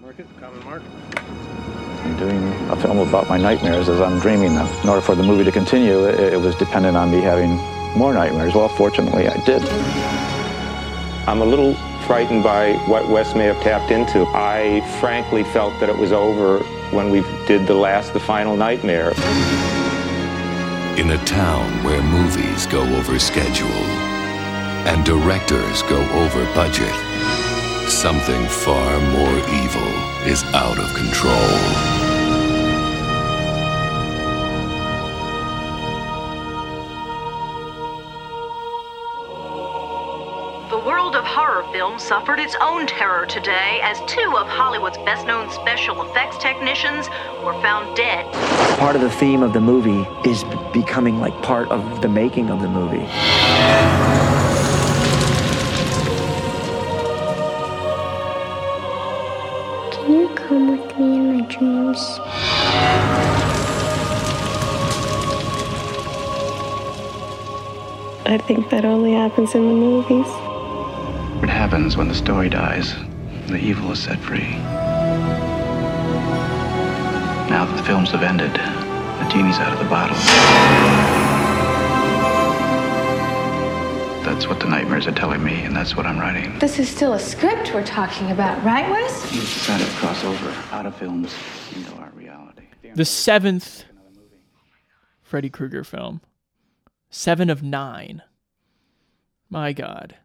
Market, 0.00 0.26
common 0.40 0.64
mark. 0.64 0.82
I'm 1.16 2.16
doing 2.16 2.52
a 2.70 2.76
film 2.76 2.98
about 2.98 3.28
my 3.28 3.36
nightmares 3.36 3.88
as 3.88 4.00
I'm 4.00 4.18
dreaming 4.20 4.54
them. 4.54 4.66
In 4.82 4.88
order 4.88 5.02
for 5.02 5.14
the 5.14 5.22
movie 5.22 5.44
to 5.44 5.52
continue, 5.52 6.06
it, 6.06 6.34
it 6.34 6.40
was 6.40 6.54
dependent 6.56 6.96
on 6.96 7.10
me 7.10 7.20
having 7.20 7.56
more 7.98 8.14
nightmares. 8.14 8.54
Well, 8.54 8.68
fortunately, 8.68 9.28
I 9.28 9.36
did. 9.44 9.62
I'm 11.28 11.42
a 11.42 11.44
little 11.44 11.74
frightened 12.06 12.42
by 12.42 12.72
what 12.88 13.08
Wes 13.08 13.34
may 13.34 13.44
have 13.44 13.60
tapped 13.62 13.90
into. 13.92 14.24
I 14.28 14.80
frankly 15.00 15.44
felt 15.44 15.78
that 15.80 15.88
it 15.88 15.96
was 15.96 16.12
over 16.12 16.58
when 16.90 17.10
we 17.10 17.20
did 17.46 17.66
the 17.66 17.74
last, 17.74 18.12
the 18.14 18.20
final 18.20 18.56
nightmare. 18.56 19.12
In 21.00 21.12
a 21.12 21.24
town 21.24 21.82
where 21.82 22.02
movies 22.02 22.66
go 22.66 22.82
over 22.82 23.18
schedule 23.18 23.84
and 24.86 25.02
directors 25.02 25.80
go 25.84 25.98
over 26.10 26.44
budget, 26.54 26.94
something 27.88 28.44
far 28.46 29.00
more 29.08 29.38
evil 29.64 30.28
is 30.28 30.44
out 30.52 30.78
of 30.78 30.94
control. 30.94 31.89
Horror 41.90 41.98
films 41.98 42.02
suffered 42.02 42.38
its 42.38 42.56
own 42.60 42.86
terror 42.86 43.26
today 43.26 43.80
as 43.82 44.00
two 44.06 44.36
of 44.36 44.46
Hollywood's 44.46 44.98
best 44.98 45.26
known 45.26 45.50
special 45.50 46.02
effects 46.02 46.38
technicians 46.38 47.08
were 47.44 47.54
found 47.62 47.96
dead. 47.96 48.30
Part 48.78 48.96
of 48.96 49.02
the 49.02 49.10
theme 49.10 49.42
of 49.42 49.52
the 49.52 49.60
movie 49.60 50.06
is 50.28 50.44
b- 50.44 50.58
becoming 50.72 51.20
like 51.20 51.34
part 51.42 51.68
of 51.70 52.02
the 52.02 52.08
making 52.08 52.50
of 52.50 52.60
the 52.60 52.68
movie. 52.68 53.06
Can 59.92 60.12
you 60.12 60.28
come 60.34 60.78
with 60.78 60.98
me 60.98 61.16
in 61.16 61.38
my 61.38 61.46
dreams? 61.46 62.20
I 68.26 68.38
think 68.38 68.70
that 68.70 68.84
only 68.84 69.12
happens 69.12 69.54
in 69.56 69.66
the 69.66 69.74
movies. 69.74 70.49
What 71.40 71.48
happens 71.48 71.96
when 71.96 72.06
the 72.08 72.14
story 72.14 72.48
dies 72.50 72.94
The 73.48 73.56
evil 73.56 73.90
is 73.92 73.98
set 73.98 74.20
free. 74.20 74.50
Now 77.48 77.64
that 77.64 77.76
the 77.76 77.82
films 77.82 78.10
have 78.10 78.22
ended, 78.22 78.52
the 78.52 79.28
genie's 79.32 79.58
out 79.58 79.72
of 79.72 79.78
the 79.78 79.86
bottle. 79.86 80.16
That's 84.24 84.46
what 84.46 84.60
the 84.60 84.68
nightmares 84.68 85.06
are 85.06 85.12
telling 85.12 85.42
me, 85.42 85.62
and 85.62 85.74
that's 85.74 85.96
what 85.96 86.06
I'm 86.06 86.20
writing. 86.20 86.58
This 86.58 86.78
is 86.78 86.88
still 86.88 87.14
a 87.14 87.18
script 87.18 87.72
we're 87.74 87.86
talking 87.86 88.30
about, 88.30 88.62
right, 88.62 88.88
Wes? 88.90 89.32
We've 89.32 89.40
decided 89.40 89.86
to 89.86 89.92
cross 89.94 90.22
over 90.22 90.54
out 90.72 90.86
of 90.86 90.94
films 90.96 91.34
into 91.74 91.92
our 91.94 92.10
reality. 92.10 92.64
The 92.94 93.04
seventh 93.06 93.84
Freddy 95.22 95.48
Krueger 95.48 95.84
film. 95.84 96.20
Seven 97.08 97.48
of 97.48 97.62
nine. 97.62 98.22
My 99.48 99.72
God. 99.72 100.16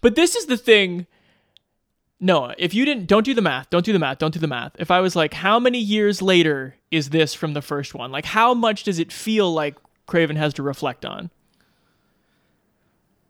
But 0.00 0.14
this 0.14 0.34
is 0.34 0.46
the 0.46 0.56
thing. 0.56 1.06
Noah, 2.20 2.54
if 2.58 2.74
you 2.74 2.84
didn't, 2.84 3.06
don't 3.06 3.24
do 3.24 3.34
the 3.34 3.42
math. 3.42 3.70
Don't 3.70 3.84
do 3.84 3.92
the 3.92 3.98
math. 3.98 4.18
Don't 4.18 4.32
do 4.32 4.40
the 4.40 4.46
math. 4.46 4.72
If 4.78 4.90
I 4.90 5.00
was 5.00 5.14
like, 5.14 5.34
how 5.34 5.58
many 5.58 5.78
years 5.78 6.22
later 6.22 6.76
is 6.90 7.10
this 7.10 7.34
from 7.34 7.54
the 7.54 7.62
first 7.62 7.94
one? 7.94 8.10
Like, 8.12 8.24
how 8.24 8.54
much 8.54 8.84
does 8.84 8.98
it 8.98 9.12
feel 9.12 9.52
like 9.52 9.76
Craven 10.06 10.36
has 10.36 10.54
to 10.54 10.62
reflect 10.62 11.04
on? 11.04 11.30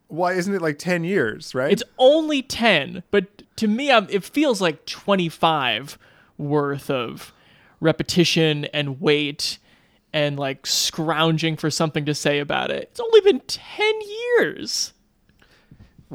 Why 0.08 0.34
isn't 0.34 0.54
it 0.54 0.62
like 0.62 0.78
10 0.78 1.02
years, 1.02 1.54
right? 1.54 1.72
It's 1.72 1.82
only 1.98 2.42
10, 2.42 3.02
but 3.10 3.42
to 3.56 3.66
me, 3.66 3.90
I'm, 3.90 4.06
it 4.10 4.22
feels 4.22 4.60
like 4.60 4.86
25 4.86 5.98
worth 6.38 6.90
of 6.90 7.32
repetition 7.80 8.66
and 8.66 9.00
weight 9.00 9.58
and 10.12 10.38
like 10.38 10.66
scrounging 10.66 11.56
for 11.56 11.70
something 11.70 12.04
to 12.04 12.14
say 12.14 12.38
about 12.38 12.70
it. 12.70 12.88
It's 12.90 13.00
only 13.00 13.20
been 13.20 13.40
10 13.40 13.94
years. 14.38 14.92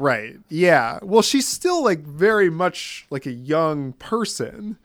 Right. 0.00 0.38
Yeah. 0.48 0.98
Well, 1.02 1.22
she's 1.22 1.46
still 1.46 1.84
like 1.84 2.00
very 2.00 2.48
much 2.48 3.06
like 3.10 3.26
a 3.26 3.32
young 3.32 3.92
person. 3.94 4.78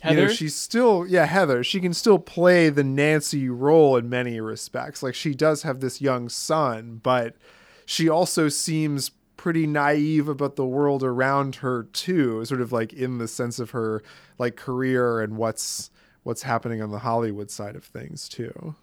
Heather? 0.00 0.20
You 0.20 0.26
know, 0.26 0.32
she's 0.32 0.56
still 0.56 1.06
yeah, 1.06 1.26
Heather. 1.26 1.62
She 1.62 1.80
can 1.80 1.92
still 1.94 2.18
play 2.18 2.70
the 2.70 2.84
Nancy 2.84 3.48
role 3.48 3.96
in 3.96 4.08
many 4.08 4.40
respects. 4.40 5.02
Like 5.02 5.14
she 5.14 5.34
does 5.34 5.62
have 5.62 5.80
this 5.80 6.00
young 6.00 6.28
son, 6.28 7.00
but 7.02 7.36
she 7.84 8.08
also 8.08 8.48
seems 8.48 9.10
pretty 9.36 9.66
naive 9.66 10.28
about 10.28 10.56
the 10.56 10.66
world 10.66 11.02
around 11.02 11.56
her 11.56 11.84
too, 11.92 12.44
sort 12.46 12.62
of 12.62 12.72
like 12.72 12.92
in 12.94 13.18
the 13.18 13.28
sense 13.28 13.58
of 13.58 13.70
her 13.70 14.02
like 14.38 14.56
career 14.56 15.20
and 15.20 15.36
what's 15.36 15.90
what's 16.22 16.42
happening 16.42 16.80
on 16.80 16.90
the 16.90 17.00
Hollywood 17.00 17.50
side 17.50 17.76
of 17.76 17.84
things 17.84 18.28
too. 18.30 18.74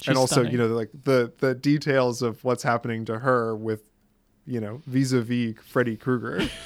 She's 0.00 0.08
and 0.08 0.18
also, 0.18 0.34
stunning. 0.36 0.52
you 0.52 0.58
know, 0.58 0.66
like 0.66 0.90
the 1.04 1.32
the 1.38 1.54
details 1.54 2.22
of 2.22 2.42
what's 2.44 2.64
happening 2.64 3.04
to 3.04 3.20
her 3.20 3.56
with 3.56 3.82
you 4.46 4.60
know, 4.60 4.82
vis-a-vis 4.86 5.54
Freddy 5.64 5.96
Krueger. 5.96 6.48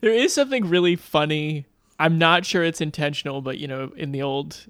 There 0.00 0.12
is 0.12 0.32
something 0.32 0.66
really 0.66 0.96
funny. 0.96 1.66
I'm 1.98 2.18
not 2.18 2.46
sure 2.46 2.64
it's 2.64 2.80
intentional, 2.80 3.42
but 3.42 3.58
you 3.58 3.68
know, 3.68 3.92
in 3.96 4.12
the 4.12 4.22
old 4.22 4.66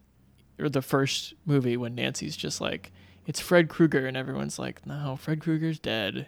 or 0.59 0.69
the 0.69 0.83
first 0.83 1.35
movie 1.47 1.77
when 1.77 1.95
Nancy's 1.95 2.37
just 2.37 2.61
like, 2.61 2.93
it's 3.27 3.39
Fred 3.41 3.69
Krueger, 3.69 4.07
and 4.07 4.17
everyone's 4.17 4.59
like, 4.59 4.85
no, 4.85 5.17
Fred 5.21 5.41
Krueger's 5.41 5.79
dead. 5.79 6.27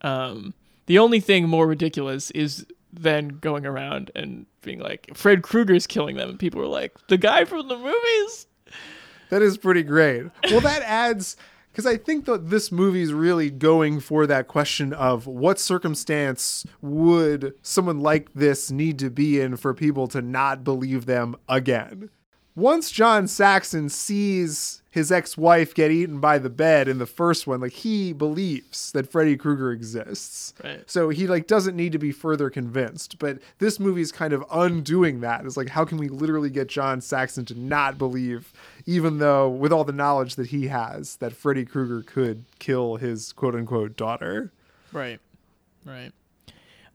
Um, 0.00 0.54
the 0.86 0.98
only 0.98 1.20
thing 1.20 1.48
more 1.48 1.66
ridiculous 1.66 2.30
is 2.32 2.66
then 2.92 3.28
going 3.28 3.66
around 3.66 4.10
and 4.14 4.46
being 4.62 4.80
like, 4.80 5.10
Fred 5.14 5.42
Krueger's 5.42 5.86
killing 5.86 6.16
them, 6.16 6.30
and 6.30 6.38
people 6.38 6.60
were 6.60 6.66
like, 6.66 6.92
the 7.06 7.16
guy 7.16 7.44
from 7.44 7.68
the 7.68 7.76
movies. 7.76 8.46
That 9.30 9.42
is 9.42 9.56
pretty 9.56 9.82
great. 9.84 10.24
Well, 10.50 10.60
that 10.60 10.82
adds 10.82 11.36
because 11.74 11.86
I 11.86 11.96
think 11.96 12.26
that 12.26 12.50
this 12.50 12.70
movie 12.70 13.02
is 13.02 13.12
really 13.12 13.50
going 13.50 13.98
for 13.98 14.28
that 14.28 14.46
question 14.46 14.92
of 14.92 15.26
what 15.26 15.58
circumstance 15.58 16.64
would 16.80 17.52
someone 17.62 17.98
like 17.98 18.32
this 18.32 18.70
need 18.70 18.96
to 19.00 19.10
be 19.10 19.40
in 19.40 19.56
for 19.56 19.74
people 19.74 20.06
to 20.08 20.22
not 20.22 20.62
believe 20.62 21.06
them 21.06 21.34
again. 21.48 22.10
Once 22.54 22.92
John 22.92 23.26
Saxon 23.26 23.88
sees 23.88 24.82
his 24.88 25.10
ex-wife 25.10 25.74
get 25.74 25.90
eaten 25.90 26.20
by 26.20 26.38
the 26.38 26.48
bed 26.48 26.86
in 26.86 26.98
the 26.98 27.06
first 27.06 27.48
one, 27.48 27.60
like 27.60 27.72
he 27.72 28.12
believes 28.12 28.92
that 28.92 29.10
Freddy 29.10 29.36
Krueger 29.36 29.72
exists. 29.72 30.54
Right. 30.62 30.88
So 30.88 31.08
he 31.08 31.26
like 31.26 31.48
doesn't 31.48 31.74
need 31.74 31.90
to 31.90 31.98
be 31.98 32.12
further 32.12 32.50
convinced. 32.50 33.18
But 33.18 33.40
this 33.58 33.80
movie 33.80 34.02
is 34.02 34.12
kind 34.12 34.32
of 34.32 34.44
undoing 34.52 35.20
that. 35.22 35.44
It's 35.44 35.56
like 35.56 35.70
how 35.70 35.84
can 35.84 35.98
we 35.98 36.06
literally 36.06 36.50
get 36.50 36.68
John 36.68 37.00
Saxon 37.00 37.44
to 37.46 37.58
not 37.58 37.98
believe, 37.98 38.52
even 38.86 39.18
though 39.18 39.48
with 39.48 39.72
all 39.72 39.84
the 39.84 39.92
knowledge 39.92 40.36
that 40.36 40.48
he 40.48 40.68
has, 40.68 41.16
that 41.16 41.32
Freddy 41.32 41.64
Krueger 41.64 42.02
could 42.02 42.44
kill 42.58 42.96
his 42.96 43.32
quote 43.32 43.54
unquote 43.54 43.96
daughter. 43.96 44.52
Right. 44.92 45.20
Right. 45.84 46.12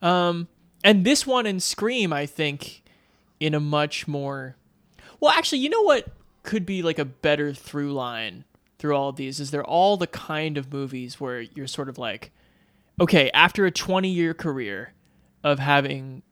Um, 0.02 0.48
and 0.84 1.06
this 1.06 1.28
one 1.28 1.46
in 1.46 1.60
Scream, 1.60 2.14
I 2.14 2.26
think, 2.26 2.84
in 3.40 3.54
a 3.54 3.60
much 3.60 4.08
more 4.08 4.56
well, 5.20 5.32
actually, 5.32 5.60
you 5.60 5.70
know 5.70 5.82
what 5.82 6.08
could 6.44 6.66
be 6.66 6.82
like 6.82 7.00
a 7.00 7.06
better 7.06 7.54
through 7.54 7.94
line 7.94 8.46
through 8.78 8.96
all 8.96 9.10
of 9.10 9.18
these 9.18 9.40
is 9.40 9.52
they're 9.52 9.64
all 9.64 9.98
the 9.98 10.08
kind 10.08 10.58
of 10.58 10.72
movies 10.72 11.20
where 11.20 11.42
you're 11.42 11.68
sort 11.68 11.90
of 11.90 11.98
like, 11.98 12.32
okay, 13.00 13.30
after 13.34 13.66
a 13.66 13.72
20 13.72 14.08
year 14.08 14.34
career 14.34 14.94
of 15.44 15.60
having 15.60 16.24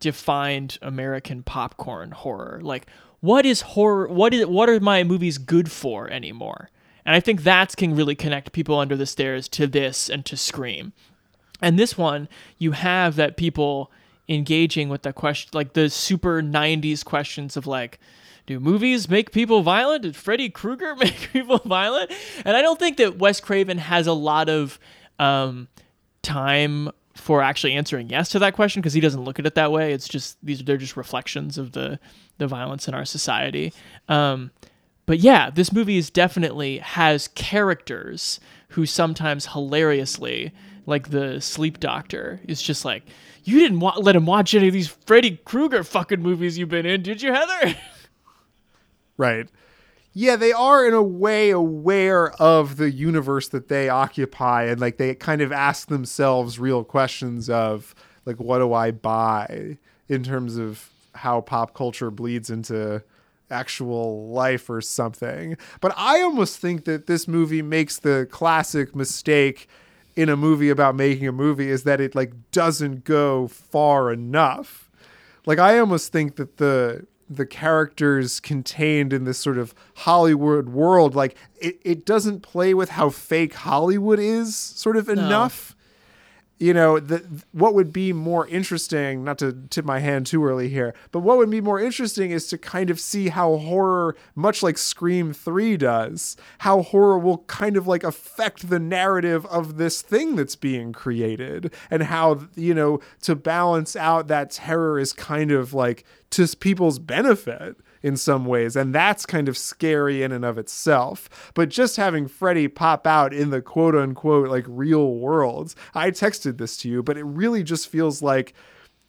defined 0.00 0.78
American 0.80 1.42
popcorn 1.42 2.10
horror, 2.10 2.60
like 2.62 2.86
what 3.22 3.46
is 3.46 3.60
horror? 3.60 4.08
What 4.08 4.34
is 4.34 4.46
what 4.46 4.68
are 4.68 4.80
my 4.80 5.04
movies 5.04 5.38
good 5.38 5.70
for 5.70 6.10
anymore? 6.10 6.70
And 7.06 7.14
I 7.14 7.20
think 7.20 7.44
that 7.44 7.76
can 7.76 7.94
really 7.94 8.16
connect 8.16 8.52
people 8.52 8.78
under 8.78 8.96
the 8.96 9.06
stairs 9.06 9.48
to 9.50 9.66
this 9.66 10.10
and 10.10 10.26
to 10.26 10.36
Scream. 10.36 10.92
And 11.60 11.78
this 11.78 11.96
one, 11.96 12.28
you 12.58 12.72
have 12.72 13.14
that 13.16 13.36
people 13.36 13.92
engaging 14.28 14.88
with 14.88 15.02
the 15.02 15.12
question, 15.12 15.50
like 15.52 15.74
the 15.74 15.88
super 15.88 16.42
90s 16.42 17.04
questions 17.04 17.56
of 17.56 17.66
like, 17.66 18.00
do 18.46 18.58
movies 18.58 19.08
make 19.08 19.30
people 19.30 19.62
violent? 19.62 20.02
Did 20.02 20.16
Freddy 20.16 20.50
Krueger 20.50 20.96
make 20.98 21.30
people 21.32 21.58
violent? 21.58 22.10
And 22.44 22.56
I 22.56 22.62
don't 22.62 22.78
think 22.78 22.96
that 22.96 23.18
Wes 23.18 23.40
Craven 23.40 23.78
has 23.78 24.08
a 24.08 24.12
lot 24.12 24.48
of 24.48 24.80
um, 25.20 25.68
time 26.22 26.90
for 27.14 27.42
actually 27.42 27.74
answering 27.74 28.08
yes 28.08 28.28
to 28.30 28.38
that 28.38 28.54
question 28.54 28.80
because 28.80 28.94
he 28.94 29.00
doesn't 29.00 29.24
look 29.24 29.38
at 29.38 29.46
it 29.46 29.54
that 29.54 29.70
way. 29.72 29.92
It's 29.92 30.08
just 30.08 30.38
these 30.42 30.62
they're 30.64 30.76
just 30.76 30.96
reflections 30.96 31.58
of 31.58 31.72
the 31.72 31.98
the 32.38 32.46
violence 32.46 32.88
in 32.88 32.94
our 32.94 33.04
society. 33.04 33.72
Um, 34.08 34.50
but 35.06 35.18
yeah, 35.18 35.50
this 35.50 35.72
movie 35.72 35.96
is 35.96 36.10
definitely 36.10 36.78
has 36.78 37.28
characters 37.28 38.40
who 38.68 38.86
sometimes 38.86 39.46
hilariously, 39.46 40.52
like 40.86 41.10
the 41.10 41.40
sleep 41.40 41.80
doctor, 41.80 42.40
is 42.48 42.62
just 42.62 42.84
like, 42.84 43.02
you 43.44 43.58
didn't 43.58 43.80
wa- 43.80 43.98
let 43.98 44.16
him 44.16 44.24
watch 44.26 44.54
any 44.54 44.68
of 44.68 44.72
these 44.72 44.88
Freddy 44.88 45.38
Krueger 45.44 45.84
fucking 45.84 46.22
movies 46.22 46.56
you've 46.56 46.68
been 46.68 46.86
in, 46.86 47.02
did 47.02 47.20
you, 47.22 47.32
Heather? 47.32 47.76
Right. 49.18 49.46
Yeah, 50.14 50.36
they 50.36 50.52
are 50.52 50.86
in 50.86 50.92
a 50.92 51.02
way 51.02 51.50
aware 51.50 52.32
of 52.32 52.76
the 52.76 52.90
universe 52.90 53.48
that 53.48 53.68
they 53.68 53.88
occupy 53.88 54.64
and 54.64 54.80
like 54.80 54.98
they 54.98 55.14
kind 55.14 55.40
of 55.40 55.52
ask 55.52 55.88
themselves 55.88 56.58
real 56.58 56.84
questions 56.84 57.48
of 57.48 57.94
like 58.26 58.36
what 58.36 58.58
do 58.58 58.74
I 58.74 58.90
buy 58.90 59.78
in 60.08 60.22
terms 60.22 60.58
of 60.58 60.90
how 61.14 61.40
pop 61.40 61.74
culture 61.74 62.10
bleeds 62.10 62.50
into 62.50 63.02
actual 63.50 64.28
life 64.28 64.68
or 64.68 64.80
something. 64.80 65.56
But 65.80 65.94
I 65.96 66.20
almost 66.20 66.58
think 66.58 66.84
that 66.84 67.06
this 67.06 67.26
movie 67.28 67.62
makes 67.62 67.98
the 67.98 68.26
classic 68.30 68.94
mistake 68.96 69.68
in 70.16 70.28
a 70.28 70.36
movie 70.36 70.70
about 70.70 70.94
making 70.94 71.26
a 71.26 71.32
movie 71.32 71.70
is 71.70 71.84
that 71.84 72.00
it 72.00 72.14
like 72.14 72.32
doesn't 72.50 73.04
go 73.04 73.48
far 73.48 74.12
enough. 74.12 74.90
Like 75.46 75.58
I 75.58 75.78
almost 75.78 76.12
think 76.12 76.36
that 76.36 76.58
the 76.58 77.06
the 77.36 77.46
characters 77.46 78.40
contained 78.40 79.12
in 79.12 79.24
this 79.24 79.38
sort 79.38 79.58
of 79.58 79.74
Hollywood 79.96 80.68
world, 80.68 81.14
like 81.14 81.36
it, 81.60 81.78
it 81.82 82.04
doesn't 82.04 82.40
play 82.40 82.74
with 82.74 82.90
how 82.90 83.10
fake 83.10 83.54
Hollywood 83.54 84.18
is 84.18 84.54
sort 84.56 84.96
of 84.96 85.08
enough. 85.08 85.76
You 86.62 86.72
know, 86.72 87.00
the, 87.00 87.24
what 87.50 87.74
would 87.74 87.92
be 87.92 88.12
more 88.12 88.46
interesting, 88.46 89.24
not 89.24 89.36
to 89.38 89.64
tip 89.70 89.84
my 89.84 89.98
hand 89.98 90.26
too 90.26 90.44
early 90.44 90.68
here, 90.68 90.94
but 91.10 91.18
what 91.18 91.36
would 91.38 91.50
be 91.50 91.60
more 91.60 91.80
interesting 91.80 92.30
is 92.30 92.46
to 92.50 92.56
kind 92.56 92.88
of 92.88 93.00
see 93.00 93.30
how 93.30 93.56
horror, 93.56 94.14
much 94.36 94.62
like 94.62 94.78
Scream 94.78 95.32
3 95.32 95.76
does, 95.76 96.36
how 96.58 96.82
horror 96.82 97.18
will 97.18 97.38
kind 97.38 97.76
of 97.76 97.88
like 97.88 98.04
affect 98.04 98.70
the 98.70 98.78
narrative 98.78 99.44
of 99.46 99.76
this 99.76 100.02
thing 100.02 100.36
that's 100.36 100.54
being 100.54 100.92
created 100.92 101.74
and 101.90 102.04
how, 102.04 102.46
you 102.54 102.74
know, 102.74 103.00
to 103.22 103.34
balance 103.34 103.96
out 103.96 104.28
that 104.28 104.52
terror 104.52 105.00
is 105.00 105.12
kind 105.12 105.50
of 105.50 105.74
like 105.74 106.04
to 106.30 106.46
people's 106.56 107.00
benefit 107.00 107.76
in 108.02 108.16
some 108.16 108.44
ways. 108.44 108.76
And 108.76 108.94
that's 108.94 109.26
kind 109.26 109.48
of 109.48 109.56
scary 109.56 110.22
in 110.22 110.32
and 110.32 110.44
of 110.44 110.58
itself. 110.58 111.52
But 111.54 111.68
just 111.68 111.96
having 111.96 112.28
Freddy 112.28 112.68
pop 112.68 113.06
out 113.06 113.32
in 113.32 113.50
the 113.50 113.62
quote 113.62 113.94
unquote 113.94 114.48
like 114.48 114.64
real 114.68 115.14
world, 115.14 115.74
I 115.94 116.10
texted 116.10 116.58
this 116.58 116.76
to 116.78 116.88
you, 116.88 117.02
but 117.02 117.16
it 117.16 117.24
really 117.24 117.62
just 117.62 117.88
feels 117.88 118.22
like 118.22 118.54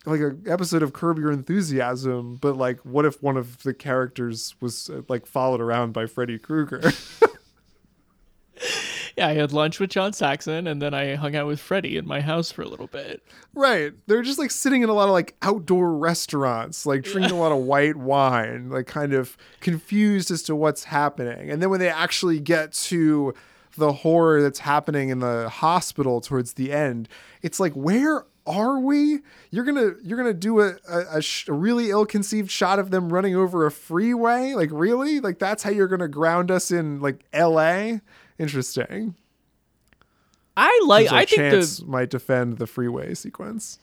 like 0.06 0.20
an 0.20 0.44
episode 0.48 0.84
of 0.84 0.92
Curb 0.92 1.18
Your 1.18 1.32
Enthusiasm, 1.32 2.38
but 2.42 2.58
like 2.58 2.80
what 2.82 3.06
if 3.06 3.24
one 3.24 3.38
of 3.38 3.64
the 3.64 3.74
characters 3.74 4.56
was 4.60 4.90
uh, 4.90 5.02
like 5.08 5.26
followed 5.26 5.62
around 5.62 5.94
by 5.94 6.06
Freddy 6.06 6.38
Krueger? 6.38 6.82
yeah, 9.18 9.28
I 9.28 9.34
had 9.34 9.52
lunch 9.52 9.80
with 9.80 9.92
John 9.92 10.14
Saxon, 10.14 10.66
and 10.68 10.82
then 10.82 10.94
I 10.94 11.16
hung 11.16 11.36
out 11.36 11.48
with 11.48 11.60
Freddy 11.60 11.98
in 11.98 12.08
my 12.08 12.20
house 12.20 12.52
for 12.52 12.64
a 12.64 12.68
little 12.68 12.88
bit. 12.88 13.24
Right. 13.54 13.94
They're 14.08 14.24
just 14.24 14.40
like 14.40 14.52
sitting 14.52 14.82
in 14.82 14.90
a 14.90 14.94
lot 14.94 15.08
of 15.08 15.12
like 15.12 15.36
outdoor 15.42 15.94
restaurants, 15.94 16.86
like 16.86 17.04
drinking 17.04 17.32
a 17.32 17.40
lot 17.40 17.52
of 17.52 17.60
white 17.60 17.96
wine, 17.96 18.70
like 18.70 18.88
kind 18.88 19.14
of 19.14 19.38
confused 19.62 20.32
as 20.32 20.42
to 20.44 20.56
what's 20.56 20.86
happening. 20.86 21.52
And 21.52 21.62
then 21.62 21.70
when 21.70 21.80
they 21.80 21.90
actually 21.90 22.40
get 22.40 22.74
to 22.74 23.34
the 23.78 23.92
horror 23.94 24.42
that's 24.42 24.60
happening 24.60 25.10
in 25.10 25.20
the 25.20 25.50
hospital 25.50 26.20
towards 26.22 26.54
the 26.54 26.72
end, 26.72 27.08
it's 27.42 27.60
like, 27.60 27.74
where 27.74 28.26
are 28.46 28.80
we? 28.80 29.20
You're 29.52 29.64
gonna 29.64 29.94
you're 30.04 30.18
gonna 30.18 30.34
do 30.34 30.60
a 30.60 30.76
a, 30.90 31.18
a, 31.18 31.22
sh- 31.22 31.48
a 31.48 31.54
really 31.54 31.92
ill-conceived 31.92 32.52
shot 32.52 32.80
of 32.80 32.92
them 32.92 33.12
running 33.12 33.36
over 33.36 33.66
a 33.66 33.72
freeway? 33.72 34.54
Like 34.54 34.70
really? 34.72 35.20
Like 35.20 35.40
that's 35.40 35.64
how 35.64 35.70
you're 35.70 35.88
gonna 35.88 36.08
ground 36.08 36.52
us 36.52 36.72
in 36.72 37.00
like 37.00 37.24
L.A. 37.32 38.02
Interesting. 38.44 39.16
I 40.56 40.82
like. 40.86 41.12
I 41.12 41.26
think 41.26 41.52
the 41.52 41.84
might 41.88 42.10
defend 42.10 42.58
the 42.58 42.68
freeway 42.68 43.14
sequence. 43.14 43.80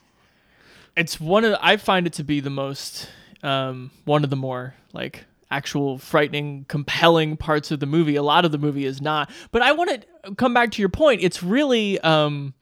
it's 0.96 1.18
one 1.20 1.44
of. 1.44 1.56
I 1.60 1.76
find 1.76 2.06
it 2.06 2.12
to 2.14 2.24
be 2.24 2.40
the 2.40 2.50
most 2.50 3.08
um, 3.42 3.90
one 4.04 4.22
of 4.22 4.30
the 4.30 4.36
more 4.36 4.74
like 4.92 5.24
actual 5.50 5.98
frightening, 5.98 6.64
compelling 6.68 7.36
parts 7.36 7.70
of 7.70 7.80
the 7.80 7.86
movie. 7.86 8.16
A 8.16 8.22
lot 8.22 8.44
of 8.44 8.52
the 8.52 8.58
movie 8.58 8.84
is 8.84 9.00
not. 9.00 9.30
But 9.50 9.62
I 9.62 9.72
want 9.72 10.02
to 10.24 10.34
come 10.34 10.54
back 10.54 10.70
to 10.72 10.82
your 10.82 10.88
point. 10.88 11.22
It's 11.22 11.42
really 11.42 11.98
um, 12.00 12.54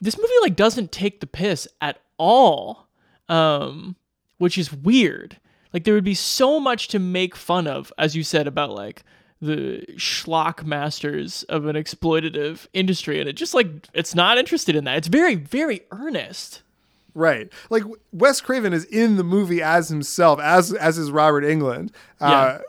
this 0.00 0.16
movie 0.16 0.32
like 0.42 0.56
doesn't 0.56 0.92
take 0.92 1.20
the 1.20 1.26
piss 1.26 1.68
at 1.80 2.00
all, 2.16 2.88
um, 3.28 3.96
which 4.38 4.56
is 4.56 4.72
weird. 4.72 5.38
Like 5.72 5.84
there 5.84 5.94
would 5.94 6.04
be 6.04 6.14
so 6.14 6.60
much 6.60 6.88
to 6.88 6.98
make 6.98 7.34
fun 7.34 7.66
of, 7.66 7.92
as 7.98 8.14
you 8.14 8.22
said 8.22 8.46
about 8.46 8.70
like 8.70 9.02
the 9.40 9.84
schlock 9.96 10.64
masters 10.64 11.42
of 11.44 11.66
an 11.66 11.76
exploitative 11.76 12.66
industry, 12.72 13.20
and 13.20 13.28
it 13.28 13.34
just 13.34 13.54
like 13.54 13.68
it's 13.92 14.14
not 14.14 14.38
interested 14.38 14.74
in 14.76 14.84
that. 14.84 14.96
It's 14.98 15.08
very, 15.08 15.34
very 15.34 15.82
earnest. 15.90 16.62
Right. 17.14 17.52
Like 17.70 17.84
Wes 18.12 18.40
Craven 18.40 18.72
is 18.72 18.84
in 18.86 19.16
the 19.16 19.24
movie 19.24 19.62
as 19.62 19.88
himself, 19.88 20.40
as 20.40 20.72
as 20.72 20.98
is 20.98 21.10
Robert 21.10 21.44
Englund. 21.44 21.90
Yeah. 22.20 22.28
Uh, 22.28 22.60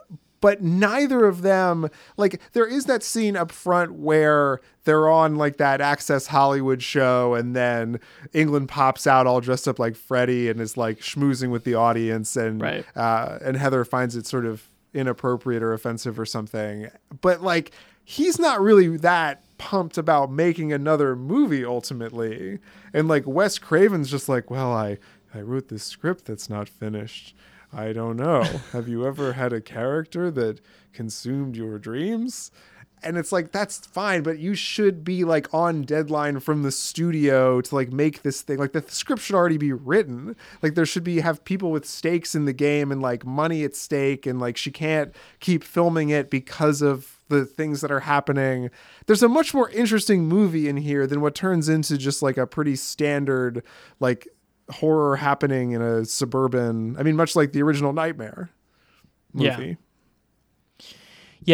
but 0.42 0.62
neither 0.62 1.24
of 1.26 1.42
them 1.42 1.88
like 2.16 2.40
there 2.52 2.66
is 2.66 2.84
that 2.84 3.02
scene 3.02 3.36
up 3.36 3.50
front 3.50 3.94
where 3.94 4.60
they're 4.84 5.08
on 5.08 5.36
like 5.36 5.56
that 5.56 5.80
Access 5.80 6.26
Hollywood 6.28 6.82
show 6.82 7.34
and 7.34 7.56
then 7.56 7.98
Englund 8.34 8.68
pops 8.68 9.06
out 9.06 9.26
all 9.26 9.40
dressed 9.40 9.66
up 9.66 9.78
like 9.78 9.96
Freddy 9.96 10.48
and 10.48 10.60
is 10.60 10.76
like 10.76 10.98
schmoozing 11.00 11.50
with 11.50 11.64
the 11.64 11.74
audience 11.74 12.36
and 12.36 12.60
Right. 12.60 12.84
uh, 12.94 13.38
and 13.42 13.56
Heather 13.56 13.84
finds 13.84 14.14
it 14.14 14.26
sort 14.26 14.44
of 14.44 14.62
inappropriate 14.96 15.62
or 15.62 15.72
offensive 15.72 16.18
or 16.18 16.26
something. 16.26 16.88
But 17.20 17.42
like 17.42 17.72
he's 18.04 18.38
not 18.38 18.60
really 18.60 18.96
that 18.98 19.42
pumped 19.58 19.98
about 19.98 20.30
making 20.30 20.72
another 20.72 21.16
movie 21.16 21.64
ultimately. 21.64 22.58
And 22.92 23.08
like 23.08 23.24
Wes 23.26 23.58
Craven's 23.58 24.10
just 24.10 24.28
like, 24.28 24.50
well, 24.50 24.72
I 24.72 24.98
I 25.34 25.40
wrote 25.40 25.68
this 25.68 25.84
script 25.84 26.24
that's 26.24 26.48
not 26.48 26.68
finished. 26.68 27.34
I 27.72 27.92
don't 27.92 28.16
know. 28.16 28.42
Have 28.72 28.88
you 28.88 29.06
ever 29.06 29.34
had 29.34 29.52
a 29.52 29.60
character 29.60 30.30
that 30.30 30.60
consumed 30.92 31.56
your 31.56 31.78
dreams? 31.78 32.50
And 33.06 33.16
it's 33.16 33.30
like 33.32 33.52
that's 33.52 33.78
fine, 33.86 34.22
but 34.22 34.38
you 34.38 34.54
should 34.54 35.04
be 35.04 35.24
like 35.24 35.52
on 35.54 35.82
deadline 35.82 36.40
from 36.40 36.62
the 36.62 36.72
studio 36.72 37.60
to 37.60 37.74
like 37.74 37.92
make 37.92 38.22
this 38.22 38.42
thing. 38.42 38.58
Like 38.58 38.72
the 38.72 38.84
script 38.88 39.22
should 39.22 39.36
already 39.36 39.58
be 39.58 39.72
written. 39.72 40.34
Like 40.62 40.74
there 40.74 40.86
should 40.86 41.04
be 41.04 41.20
have 41.20 41.44
people 41.44 41.70
with 41.70 41.86
stakes 41.86 42.34
in 42.34 42.44
the 42.44 42.52
game 42.52 42.90
and 42.90 43.00
like 43.00 43.24
money 43.24 43.64
at 43.64 43.76
stake 43.76 44.26
and 44.26 44.40
like 44.40 44.56
she 44.56 44.70
can't 44.70 45.14
keep 45.40 45.62
filming 45.62 46.08
it 46.08 46.30
because 46.30 46.82
of 46.82 47.20
the 47.28 47.44
things 47.44 47.80
that 47.80 47.90
are 47.90 48.00
happening. 48.00 48.70
There's 49.06 49.22
a 49.22 49.28
much 49.28 49.54
more 49.54 49.70
interesting 49.70 50.26
movie 50.26 50.68
in 50.68 50.76
here 50.76 51.06
than 51.06 51.20
what 51.20 51.34
turns 51.34 51.68
into 51.68 51.96
just 51.96 52.22
like 52.22 52.36
a 52.36 52.46
pretty 52.46 52.76
standard 52.76 53.62
like 54.00 54.28
horror 54.70 55.16
happening 55.16 55.72
in 55.72 55.82
a 55.82 56.04
suburban. 56.04 56.96
I 56.98 57.02
mean, 57.02 57.16
much 57.16 57.36
like 57.36 57.52
the 57.52 57.62
original 57.62 57.92
Nightmare 57.92 58.50
movie. 59.32 59.66
Yeah, 59.68 59.74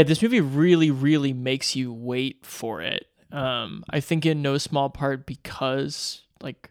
this 0.03 0.23
movie 0.23 0.41
really, 0.41 0.91
really 0.91 1.33
makes 1.33 1.77
you 1.77 1.93
wait 1.93 2.47
for 2.47 2.81
it. 2.81 3.07
Um, 3.31 3.85
I 3.91 4.01
think 4.01 4.25
in 4.27 4.43
no 4.43 4.59
small 4.59 4.91
part 4.91 5.27
because, 5.27 6.23
like, 6.41 6.71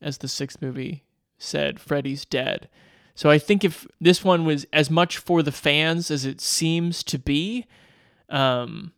as 0.00 0.18
the 0.18 0.28
sixth 0.28 0.60
movie 0.60 1.04
said, 1.38 1.78
Freddy's 1.80 2.24
dead. 2.24 2.68
So 3.14 3.30
I 3.30 3.38
think 3.38 3.64
if 3.64 3.86
this 4.00 4.22
one 4.22 4.44
was 4.44 4.66
as 4.72 4.90
much 4.90 5.18
for 5.18 5.42
the 5.42 5.52
fans 5.52 6.10
as 6.10 6.24
it 6.24 6.40
seems 6.40 7.02
to 7.04 7.18
be, 7.18 7.66
um, 8.28 8.92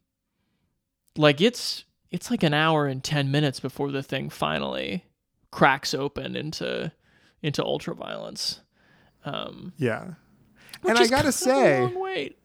like 1.17 1.41
it's 1.41 1.85
it's 2.11 2.31
like 2.31 2.43
an 2.43 2.55
hour 2.55 2.87
and 2.87 3.05
ten 3.05 3.31
minutes 3.31 3.61
before 3.61 3.91
the 3.91 4.03
thing 4.03 4.31
finally 4.31 5.05
cracks 5.51 5.95
open 5.95 6.35
into 6.37 6.91
into 7.43 7.65
ultra 7.65 7.95
violence. 7.95 8.61
Um, 9.25 9.73
Yeah. 9.77 10.15
And 10.87 10.99
I 10.99 11.07
gotta 11.07 11.11
kind 11.11 11.21
of 11.21 11.29
a 11.29 11.33
say, 11.33 11.87
wait. 11.95 12.38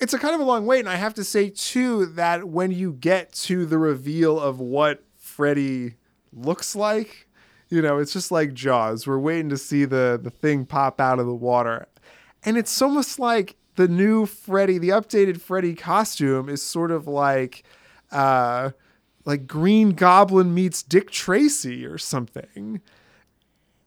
It's 0.00 0.14
a 0.14 0.18
kind 0.18 0.34
of 0.34 0.40
a 0.40 0.44
long 0.44 0.66
wait, 0.66 0.80
and 0.80 0.88
I 0.88 0.96
have 0.96 1.14
to 1.14 1.24
say 1.24 1.50
too 1.50 2.06
that 2.06 2.48
when 2.48 2.70
you 2.72 2.92
get 2.92 3.32
to 3.32 3.66
the 3.66 3.78
reveal 3.78 4.40
of 4.40 4.58
what 4.60 5.04
Freddy 5.16 5.96
looks 6.32 6.74
like, 6.74 7.28
you 7.68 7.82
know, 7.82 7.98
it's 7.98 8.12
just 8.12 8.32
like 8.32 8.54
Jaws. 8.54 9.06
We're 9.06 9.18
waiting 9.18 9.50
to 9.50 9.56
see 9.56 9.84
the 9.84 10.18
the 10.22 10.30
thing 10.30 10.66
pop 10.66 11.00
out 11.00 11.18
of 11.18 11.26
the 11.26 11.34
water, 11.34 11.86
and 12.44 12.56
it's 12.56 12.80
almost 12.82 13.18
like 13.18 13.56
the 13.76 13.88
new 13.88 14.26
Freddy, 14.26 14.78
the 14.78 14.90
updated 14.90 15.40
Freddy 15.40 15.74
costume 15.74 16.48
is 16.48 16.62
sort 16.62 16.90
of 16.90 17.06
like, 17.06 17.62
uh, 18.10 18.70
like 19.24 19.46
Green 19.46 19.90
Goblin 19.90 20.52
meets 20.52 20.82
Dick 20.82 21.10
Tracy 21.10 21.86
or 21.86 21.96
something. 21.96 22.80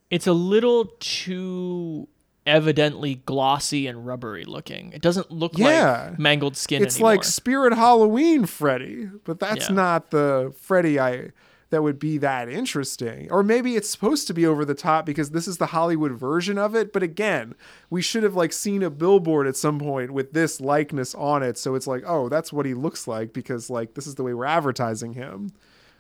it's 0.10 0.28
a 0.28 0.34
little 0.34 0.86
too 1.00 2.08
evidently 2.46 3.16
glossy 3.26 3.88
and 3.88 4.06
rubbery 4.06 4.46
looking. 4.46 4.92
It 4.94 5.02
doesn't 5.02 5.32
look 5.32 5.58
Yeah. 5.58 6.10
like 6.10 6.20
mangled 6.20 6.58
skin 6.58 6.84
it's 6.84 6.96
anymore. 6.96 7.12
like 7.12 7.24
Spirit 7.24 7.74
Halloween 7.74 8.46
Freddy, 8.46 9.10
but 9.24 9.40
that's 9.40 9.70
Yeah. 9.70 9.76
not 9.76 10.12
the 10.12 10.54
Freddy 10.60 11.00
I 11.00 11.32
that 11.70 11.82
would 11.82 11.98
be 11.98 12.20
that 12.20 12.50
interesting. 12.50 13.28
Or 13.32 13.42
maybe 13.42 13.76
it's 13.76 13.90
supposed 13.90 14.28
to 14.28 14.34
be 14.36 14.46
over 14.46 14.64
the 14.64 14.76
top 14.76 15.08
because 15.08 15.32
this 15.32 15.48
is 15.48 15.58
the 15.58 15.66
Hollywood 15.68 16.12
version 16.12 16.60
of 16.60 16.76
it, 16.76 16.94
but 16.94 17.02
again, 17.02 17.56
we 17.90 18.00
should 18.00 18.22
have 18.22 18.36
like 18.36 18.54
seen 18.54 18.84
a 18.84 18.92
billboard 18.92 19.48
at 19.48 19.56
some 19.58 19.80
point 19.80 20.12
with 20.12 20.34
this 20.34 20.62
likeness 20.62 21.16
on 21.16 21.42
it 21.42 21.58
so 21.58 21.74
it's 21.74 21.88
like, 21.88 22.04
"Oh, 22.06 22.30
that's 22.30 22.54
what 22.54 22.68
he 22.68 22.76
looks 22.76 23.08
like 23.08 23.34
because 23.34 23.72
like 23.72 23.96
this 23.96 24.06
is 24.06 24.14
the 24.16 24.24
way 24.24 24.34
we're 24.36 24.46
advertising 24.46 25.14
him." 25.14 25.52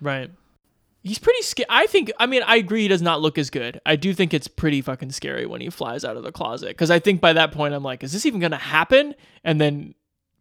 right. 0.02 0.30
He's 1.04 1.20
pretty 1.20 1.42
scary. 1.42 1.68
I 1.70 1.86
think. 1.86 2.12
I 2.18 2.26
mean, 2.26 2.44
I 2.44 2.56
agree. 2.56 2.84
He 2.84 2.88
does 2.88 3.02
not 3.02 3.22
look 3.22 3.38
as 3.38 3.50
good. 3.50 3.82
I 3.86 3.98
do 3.98 4.14
think 4.14 4.34
it's 4.34 4.48
pretty 4.48 4.82
fucking 4.82 5.12
scary 5.12 5.46
when 5.46 5.60
he 5.60 5.70
flies 5.70 6.06
out 6.06 6.16
of 6.16 6.24
the 6.24 6.32
closet. 6.32 6.70
Because 6.70 6.90
I 6.90 7.00
think 7.00 7.20
by 7.20 7.34
that 7.34 7.52
point, 7.52 7.74
I'm 7.74 7.84
like, 7.84 8.04
is 8.04 8.14
this 8.14 8.26
even 8.26 8.40
gonna 8.40 8.56
happen? 8.56 9.14
And 9.44 9.60
then 9.60 9.96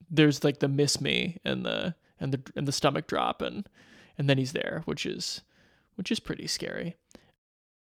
there's 0.08 0.44
like 0.44 0.60
the 0.60 0.68
miss 0.68 1.00
me 1.00 1.38
and 1.44 1.66
the 1.66 1.96
and 2.20 2.32
the 2.32 2.40
and 2.54 2.68
the 2.68 2.72
stomach 2.72 3.08
drop 3.08 3.42
and 3.42 3.68
and 4.16 4.30
then 4.30 4.38
he's 4.38 4.52
there, 4.52 4.82
which 4.84 5.04
is 5.04 5.40
which 5.96 6.12
is 6.12 6.20
pretty 6.20 6.46
scary. 6.46 6.94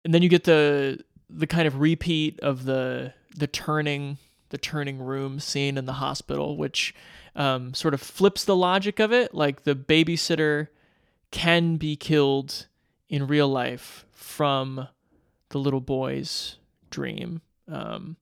And 0.05 0.13
then 0.13 0.23
you 0.23 0.29
get 0.29 0.45
the 0.45 1.03
the 1.31 1.47
kind 1.47 1.67
of 1.67 1.81
repeat 1.81 2.39
of 2.41 2.65
the 2.65 3.15
the 3.35 3.47
turning 3.47 4.19
the 4.51 4.59
turning 4.59 4.99
room 4.99 5.41
scene 5.41 5.79
in 5.79 5.87
the 5.87 5.95
hospital, 5.95 6.57
which 6.57 6.95
um, 7.37 7.75
sort 7.75 7.95
of 7.95 8.01
flips 8.01 8.45
the 8.45 8.57
logic 8.57 8.99
of 8.99 9.13
it. 9.13 9.35
Like 9.35 9.65
the 9.65 9.75
babysitter 9.75 10.69
can 11.31 11.77
be 11.77 11.97
killed 11.97 12.67
in 13.09 13.27
real 13.27 13.49
life 13.49 14.07
from 14.13 14.89
the 15.51 15.59
little 15.59 15.81
boy's 15.81 16.57
dream. 16.91 17.43
Um, 17.71 18.17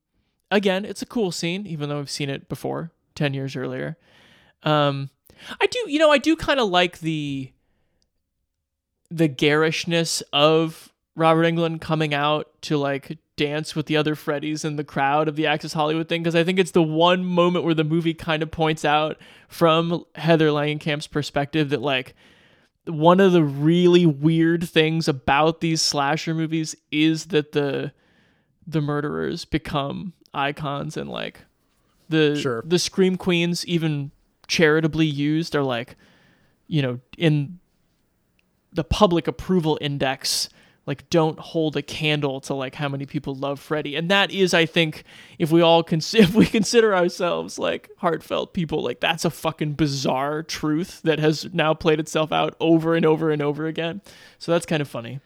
again, 0.51 0.85
it's 0.85 1.03
a 1.03 1.07
cool 1.07 1.33
scene, 1.33 1.67
even 1.67 1.89
though 1.89 1.99
I've 1.99 2.11
seen 2.11 2.31
it 2.31 2.49
before, 2.49 2.93
10 3.15 3.35
years 3.35 3.57
earlier. 3.57 3.97
Um, 4.63 5.11
I 5.61 5.67
do, 5.67 5.85
you 5.87 5.99
know, 5.99 6.11
I 6.11 6.19
do 6.19 6.37
kind 6.37 6.61
of 6.61 6.69
like 6.69 7.01
the 7.01 7.53
the 9.09 9.29
garishness 9.29 10.21
of 10.33 10.93
Robert 11.15 11.45
Englund 11.45 11.81
coming 11.81 12.13
out 12.13 12.51
to 12.63 12.77
like 12.77 13.19
dance 13.37 13.77
with 13.77 13.87
the 13.87 13.97
other 13.97 14.15
Freddys 14.15 14.65
in 14.65 14.77
the 14.77 14.85
crowd 14.85 15.29
of 15.29 15.37
the 15.37 15.47
Access 15.47 15.75
Hollywood 15.75 16.09
thing 16.09 16.23
because 16.23 16.35
I 16.35 16.43
think 16.43 16.59
it's 16.59 16.73
the 16.73 16.83
one 16.83 17.25
moment 17.25 17.65
where 17.65 17.75
the 17.75 17.85
movie 17.85 18.15
kind 18.15 18.43
of 18.43 18.51
points 18.51 18.85
out 18.85 19.17
from 19.49 20.05
Heather 20.17 20.49
Langenkamp's 20.49 21.07
perspective 21.07 21.71
that 21.71 21.83
like 21.83 22.15
one 22.87 23.21
of 23.21 23.33
the 23.33 23.43
really 23.43 24.07
weird 24.07 24.69
things 24.69 25.09
about 25.09 25.61
these 25.61 25.83
slasher 25.83 26.35
movies 26.35 26.75
is 26.91 27.27
that 27.27 27.53
the 27.53 27.93
the 28.67 28.81
murderers 28.81 29.45
become 29.45 30.13
icons 30.35 30.97
and 30.97 31.09
like 31.11 31.41
the 32.09 32.37
Sure. 32.37 32.63
the 32.67 32.79
scream 32.79 33.17
queens 33.17 33.65
even 33.67 34.11
charitably 34.49 35.07
used 35.07 35.57
are 35.57 35.63
like 35.63 35.97
you 36.69 36.83
know 36.83 37.01
in 37.19 37.59
the 38.73 38.85
public 38.85 39.27
approval 39.27 39.79
index 39.81 40.49
like 40.87 41.11
don't 41.11 41.39
hold 41.39 41.77
a 41.77 41.83
candle 41.83 42.41
to 42.43 42.55
like 42.55 42.77
how 42.77 42.89
many 42.89 43.07
people 43.07 43.35
love 43.35 43.59
Freddy. 43.59 43.97
And 43.97 44.09
that 44.11 44.31
is, 44.31 44.55
I 44.55 44.67
think, 44.67 45.03
if 45.39 45.51
we 45.51 45.61
all 45.61 45.83
cons- 45.83 46.15
if 46.15 46.35
we 46.35 46.47
consider 46.47 46.95
ourselves 46.95 47.59
like 47.59 47.91
heartfelt 47.99 48.55
people, 48.55 48.83
like 48.83 49.01
that's 49.01 49.25
a 49.25 49.31
fucking 49.31 49.73
bizarre 49.73 50.43
truth 50.43 51.03
that 51.03 51.19
has 51.19 51.53
now 51.53 51.75
played 51.75 52.01
itself 52.01 52.33
out 52.33 52.57
over 52.61 52.95
and 52.95 53.05
over 53.05 53.31
and 53.31 53.43
over 53.43 53.67
again. 53.67 54.01
So 54.39 54.53
that's 54.53 54.67
kind 54.67 54.81
of 54.81 54.89
funny. 54.89 55.21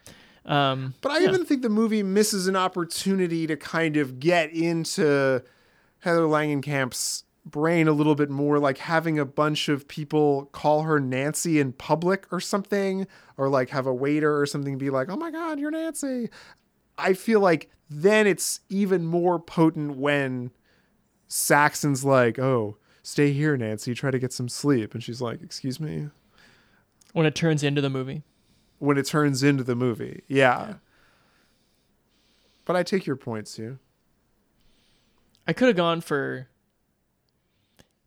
Um, 0.46 0.94
but 1.02 1.12
I 1.12 1.18
yeah. 1.18 1.28
even 1.28 1.44
think 1.44 1.62
the 1.62 1.68
movie 1.68 2.02
misses 2.02 2.46
an 2.46 2.56
opportunity 2.56 3.46
to 3.46 3.56
kind 3.56 3.98
of 3.98 4.18
get 4.18 4.50
into 4.52 5.42
Heather 6.00 6.22
Langenkamp's 6.22 7.24
brain 7.44 7.88
a 7.88 7.92
little 7.92 8.14
bit 8.14 8.30
more, 8.30 8.58
like 8.58 8.78
having 8.78 9.18
a 9.18 9.24
bunch 9.24 9.68
of 9.68 9.88
people 9.88 10.46
call 10.52 10.82
her 10.82 11.00
Nancy 11.00 11.58
in 11.58 11.72
public 11.72 12.26
or 12.30 12.40
something, 12.40 13.06
or 13.36 13.48
like 13.48 13.70
have 13.70 13.86
a 13.86 13.94
waiter 13.94 14.38
or 14.38 14.46
something 14.46 14.78
be 14.78 14.90
like, 14.90 15.08
oh 15.08 15.16
my 15.16 15.30
God, 15.30 15.58
you're 15.58 15.70
Nancy. 15.70 16.28
I 16.98 17.14
feel 17.14 17.40
like 17.40 17.70
then 17.88 18.26
it's 18.26 18.60
even 18.68 19.04
more 19.06 19.38
potent 19.38 19.96
when 19.96 20.50
Saxon's 21.28 22.04
like, 22.04 22.38
oh, 22.38 22.76
stay 23.02 23.32
here, 23.32 23.56
Nancy, 23.56 23.94
try 23.94 24.10
to 24.10 24.18
get 24.18 24.32
some 24.32 24.48
sleep. 24.48 24.94
And 24.94 25.02
she's 25.02 25.20
like, 25.20 25.42
excuse 25.42 25.80
me. 25.80 26.08
When 27.12 27.26
it 27.26 27.34
turns 27.34 27.62
into 27.62 27.80
the 27.80 27.90
movie. 27.90 28.22
When 28.78 28.96
it 28.96 29.06
turns 29.06 29.42
into 29.42 29.64
the 29.64 29.74
movie. 29.74 30.22
Yeah. 30.28 30.66
yeah. 30.66 30.74
But 32.64 32.76
I 32.76 32.82
take 32.82 33.06
your 33.06 33.16
points, 33.16 33.50
Sue. 33.50 33.78
I 35.46 35.52
could 35.52 35.66
have 35.66 35.76
gone 35.76 36.00
for 36.00 36.48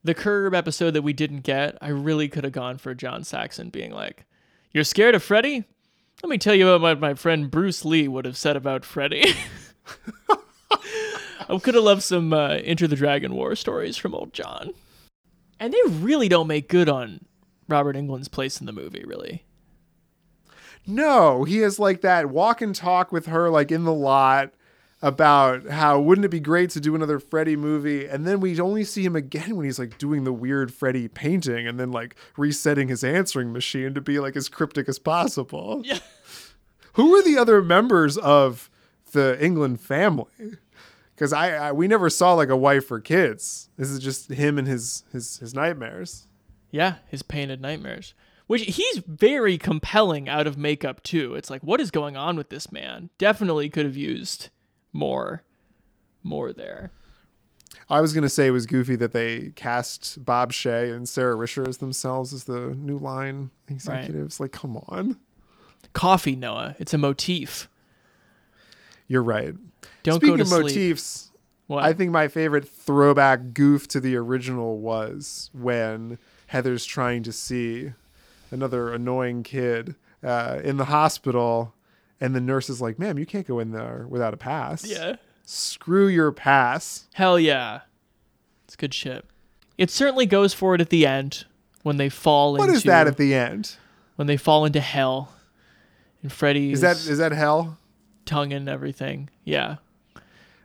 the 0.04 0.14
curb 0.14 0.54
episode 0.54 0.91
that 0.91 1.01
we 1.01 1.14
didn't 1.14 1.41
get, 1.41 1.78
I 1.82 1.89
really 1.89 2.28
could 2.28 2.43
have 2.43 2.54
gone 2.54 2.78
for 2.78 2.93
John 2.93 3.24
Saxon 3.24 3.70
being 3.70 3.91
like, 3.91 4.26
You're 4.72 4.84
scared 4.84 5.16
of 5.16 5.24
Freddy? 5.24 5.64
Let 6.22 6.30
me 6.30 6.38
tell 6.38 6.56
you 6.56 6.70
about 6.70 6.82
what 6.82 6.99
my 6.99 7.16
friend 7.16 7.49
Bruce 7.49 7.84
Lee 7.84 8.08
would 8.08 8.26
have 8.26 8.38
said 8.38 8.56
about 8.56 8.86
Freddy. 8.86 9.34
I 11.49 11.58
could 11.58 11.76
have 11.76 11.84
loved 11.84 12.04
some 12.04 12.32
uh, 12.32 12.60
Enter 12.64 12.88
the 12.88 12.95
Dragon 12.95 13.36
War 13.36 13.56
stories 13.56 13.97
from 13.97 14.16
old 14.16 14.34
John. 14.34 14.74
And 15.60 15.74
they 15.74 15.82
really 15.89 16.30
don't 16.30 16.47
make 16.47 16.70
good 16.70 16.88
on 16.88 17.26
Robert 17.68 17.95
Englund's 17.95 18.28
place 18.28 18.60
in 18.60 18.66
the 18.66 18.72
movie, 18.72 19.04
really. 19.06 19.45
No, 20.86 21.43
he 21.43 21.58
has 21.60 21.80
like 21.80 22.01
that 22.01 22.30
walk 22.30 22.62
and 22.62 22.76
talk 22.76 23.12
with 23.12 23.28
her, 23.28 23.49
like 23.49 23.72
in 23.72 23.84
the 23.84 23.93
lot 23.93 24.54
about 25.04 25.68
how 25.68 25.99
wouldn't 25.99 26.24
it 26.24 26.30
be 26.30 26.39
great 26.39 26.70
to 26.70 26.80
do 26.80 26.95
another 26.95 27.20
Freddy 27.20 27.58
movie? 27.58 28.06
And 28.08 28.26
then 28.26 28.39
we 28.39 28.58
only 28.62 28.86
see 28.86 29.04
him 29.04 29.18
again 29.18 29.58
when 29.58 29.66
he's 29.66 29.78
like 29.78 29.97
doing 29.97 30.24
the 30.24 30.32
weird 30.32 30.74
Freddy 30.74 31.10
painting 31.10 31.68
and 31.68 31.78
then 31.78 31.91
like 31.91 32.16
resetting 32.38 32.88
his 32.88 33.04
answering 33.04 33.51
machine 33.51 33.93
to 33.95 34.01
be 34.01 34.20
like 34.20 34.38
as 34.38 34.47
cryptic 34.47 34.88
as 34.89 34.97
possible. 34.97 35.84
Yeah. 35.93 35.99
Who 36.93 37.16
are 37.16 37.24
the 37.24 37.38
other 37.38 37.62
members 37.62 38.18
of 38.20 38.70
the 39.12 39.38
Englund 39.41 39.80
family? 39.80 40.32
Because 41.14 41.34
I, 41.34 41.49
I, 41.49 41.72
we 41.72 41.88
never 41.88 42.10
saw 42.10 42.34
like 42.34 42.49
a 42.49 42.56
wife 42.56 42.89
or 42.91 42.99
kids. 42.99 43.70
This 43.78 43.89
is 43.89 43.99
just 43.99 44.32
him 44.32 44.58
and 44.58 44.68
his 44.68 45.04
his 45.12 45.38
his 45.39 45.54
nightmares. 45.54 46.28
Yeah, 46.72 46.95
his 47.08 47.24
painted 47.24 47.60
nightmares. 47.62 48.14
Which 48.47 48.62
he's 48.62 48.99
very 48.99 49.58
compelling 49.58 50.30
out 50.30 50.47
of 50.47 50.58
makeup 50.58 51.01
too. 51.04 51.34
It's 51.36 51.49
like, 51.49 51.62
what 51.62 51.82
is 51.82 51.91
going 51.91 52.16
on 52.16 52.38
with 52.38 52.49
this 52.49 52.72
man? 52.72 53.10
Definitely 53.18 53.70
could 53.70 53.86
have 53.86 53.97
used 53.97 54.49
more 54.93 55.43
more 56.23 56.53
there. 56.53 56.91
I 57.89 58.01
was 58.01 58.13
gonna 58.13 58.29
say 58.29 58.47
it 58.47 58.51
was 58.51 58.65
goofy 58.65 58.95
that 58.95 59.11
they 59.11 59.51
cast 59.55 60.23
Bob 60.23 60.53
Shaye 60.53 60.95
and 60.95 61.07
Sara 61.07 61.35
Risher 61.35 61.67
as 61.67 61.77
themselves 61.77 62.33
as 62.33 62.45
the 62.45 62.75
new 62.75 62.97
line 62.97 63.51
executives. 63.67 64.39
Right. 64.39 64.45
Like, 64.45 64.51
come 64.51 64.77
on. 64.87 65.19
Coffee, 65.93 66.35
Noah. 66.35 66.75
It's 66.79 66.93
a 66.93 66.97
motif. 66.97 67.69
You're 69.07 69.23
right. 69.23 69.53
Don't 70.03 70.15
Speaking 70.15 70.37
go 70.37 70.43
to 70.43 70.55
of 70.55 70.63
motifs, 70.63 71.31
what? 71.67 71.83
I 71.83 71.93
think 71.93 72.11
my 72.11 72.27
favorite 72.27 72.67
throwback 72.67 73.53
goof 73.53 73.87
to 73.89 73.99
the 73.99 74.15
original 74.15 74.79
was 74.79 75.49
when 75.53 76.17
Heather's 76.47 76.85
trying 76.85 77.23
to 77.23 77.31
see 77.31 77.91
another 78.49 78.93
annoying 78.93 79.43
kid 79.43 79.95
uh, 80.23 80.59
in 80.63 80.77
the 80.77 80.85
hospital 80.85 81.73
and 82.20 82.36
the 82.36 82.41
nurse 82.41 82.70
is 82.70 82.82
like, 82.82 82.99
ma'am, 82.99 83.18
you 83.18 83.26
can't 83.26 83.47
go 83.47 83.59
in 83.59 83.72
there 83.72 84.05
without 84.09 84.34
a 84.34 84.38
pass. 84.38 84.86
Yeah. 84.86 85.16
Screw 85.45 86.07
your 86.07 86.32
pass. 86.32 87.07
Hell 87.14 87.39
yeah. 87.39 87.82
It's 88.66 88.76
good 88.76 88.93
shit. 88.93 89.26
It 89.78 89.89
certainly 89.91 90.26
goes 90.26 90.53
for 90.53 90.76
it 90.76 90.82
at 90.82 90.89
the 90.89 91.05
end 91.05 91.45
when 91.84 91.97
they 91.97 92.09
fall 92.09 92.53
what 92.53 92.61
into. 92.61 92.72
What 92.72 92.78
is 92.78 92.84
that 92.84 93.07
at 93.07 93.18
the 93.18 93.34
end? 93.34 93.76
When 94.16 94.28
they 94.28 94.38
fall 94.38 94.66
into 94.66 94.80
hell. 94.80 95.34
And 96.22 96.32
Freddy 96.32 96.72
is 96.72 96.82
that 96.82 96.95
is 96.95 97.18
that 97.18 97.34
hell? 97.34 97.78
Tongue 98.26 98.53
and 98.53 98.70
everything. 98.70 99.30
Yeah. 99.43 99.78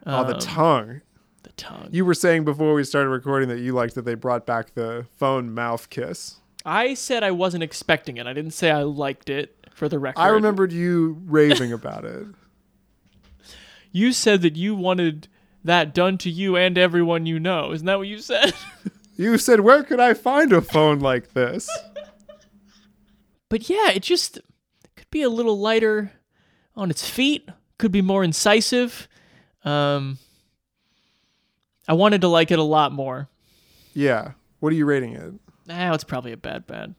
Oh, 0.07 0.24
the 0.24 0.34
um, 0.34 0.40
tongue. 0.40 1.01
The 1.42 1.51
tongue. 1.51 1.88
You 1.90 2.05
were 2.05 2.14
saying 2.14 2.44
before 2.44 2.74
we 2.74 2.84
started 2.84 3.09
recording 3.11 3.49
that 3.49 3.59
you 3.59 3.72
liked 3.72 3.94
that 3.96 4.05
they 4.05 4.14
brought 4.14 4.46
back 4.46 4.74
the 4.74 5.07
phone 5.16 5.53
mouth 5.53 5.90
kiss. 5.90 6.36
I 6.64 6.94
said 6.94 7.22
I 7.22 7.30
wasn't 7.30 7.62
expecting 7.62 8.16
it. 8.16 8.26
I 8.26 8.32
didn't 8.32 8.53
say 8.53 8.70
I 8.70 8.82
liked 8.82 9.28
it 9.30 9.57
for 9.78 9.88
the 9.88 9.98
record. 9.98 10.20
I 10.20 10.28
remembered 10.28 10.72
you 10.72 11.22
raving 11.26 11.72
about 11.72 12.04
it. 12.04 12.26
You 13.90 14.12
said 14.12 14.42
that 14.42 14.54
you 14.54 14.74
wanted 14.74 15.28
that 15.64 15.94
done 15.94 16.18
to 16.18 16.30
you 16.30 16.56
and 16.56 16.76
everyone 16.76 17.24
you 17.24 17.40
know. 17.40 17.72
Isn't 17.72 17.86
that 17.86 17.96
what 17.96 18.06
you 18.06 18.18
said? 18.18 18.52
you 19.16 19.38
said, 19.38 19.60
"Where 19.60 19.82
could 19.82 19.98
I 19.98 20.12
find 20.12 20.52
a 20.52 20.60
phone 20.60 20.98
like 20.98 21.32
this?" 21.32 21.68
But 23.48 23.70
yeah, 23.70 23.90
it 23.90 24.02
just 24.02 24.40
could 24.94 25.10
be 25.10 25.22
a 25.22 25.30
little 25.30 25.58
lighter 25.58 26.12
on 26.76 26.90
its 26.90 27.08
feet. 27.08 27.48
Could 27.78 27.92
be 27.92 28.02
more 28.02 28.22
incisive. 28.22 29.08
Um, 29.64 30.18
I 31.88 31.94
wanted 31.94 32.20
to 32.20 32.28
like 32.28 32.50
it 32.50 32.58
a 32.58 32.62
lot 32.62 32.92
more. 32.92 33.30
Yeah. 33.94 34.32
What 34.60 34.70
are 34.74 34.76
you 34.76 34.84
rating 34.84 35.14
it? 35.14 35.32
Now 35.66 35.94
it's 35.94 36.04
probably 36.04 36.32
a 36.32 36.36
bad 36.36 36.66
bad. 36.66 36.94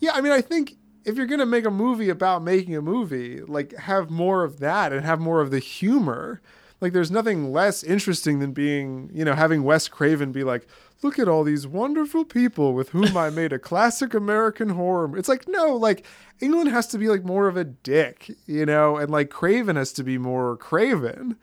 Yeah, 0.00 0.12
I 0.14 0.20
mean, 0.20 0.32
I 0.32 0.40
think 0.40 0.76
if 1.04 1.16
you're 1.16 1.26
gonna 1.26 1.46
make 1.46 1.64
a 1.64 1.70
movie 1.70 2.08
about 2.08 2.42
making 2.42 2.74
a 2.76 2.82
movie, 2.82 3.40
like 3.42 3.74
have 3.76 4.10
more 4.10 4.44
of 4.44 4.58
that 4.60 4.92
and 4.92 5.04
have 5.04 5.20
more 5.20 5.40
of 5.40 5.50
the 5.50 5.58
humor. 5.58 6.40
Like, 6.80 6.94
there's 6.94 7.10
nothing 7.10 7.52
less 7.52 7.84
interesting 7.84 8.38
than 8.38 8.52
being, 8.52 9.10
you 9.12 9.22
know, 9.22 9.34
having 9.34 9.64
Wes 9.64 9.86
Craven 9.86 10.32
be 10.32 10.44
like, 10.44 10.66
"Look 11.02 11.18
at 11.18 11.28
all 11.28 11.44
these 11.44 11.66
wonderful 11.66 12.24
people 12.24 12.72
with 12.72 12.90
whom 12.90 13.16
I 13.16 13.28
made 13.30 13.52
a 13.52 13.58
classic 13.70 14.14
American 14.14 14.70
horror." 14.70 15.16
It's 15.18 15.28
like, 15.28 15.46
no, 15.46 15.76
like 15.76 16.06
Englund 16.40 16.70
has 16.70 16.86
to 16.88 16.98
be 16.98 17.08
like 17.08 17.24
more 17.24 17.48
of 17.48 17.56
a 17.58 17.64
dick, 17.64 18.30
you 18.46 18.64
know, 18.66 18.96
and 18.96 19.10
like 19.10 19.28
Craven 19.30 19.76
has 19.76 19.92
to 19.94 20.02
be 20.04 20.16
more 20.18 20.56
Craven, 20.56 21.36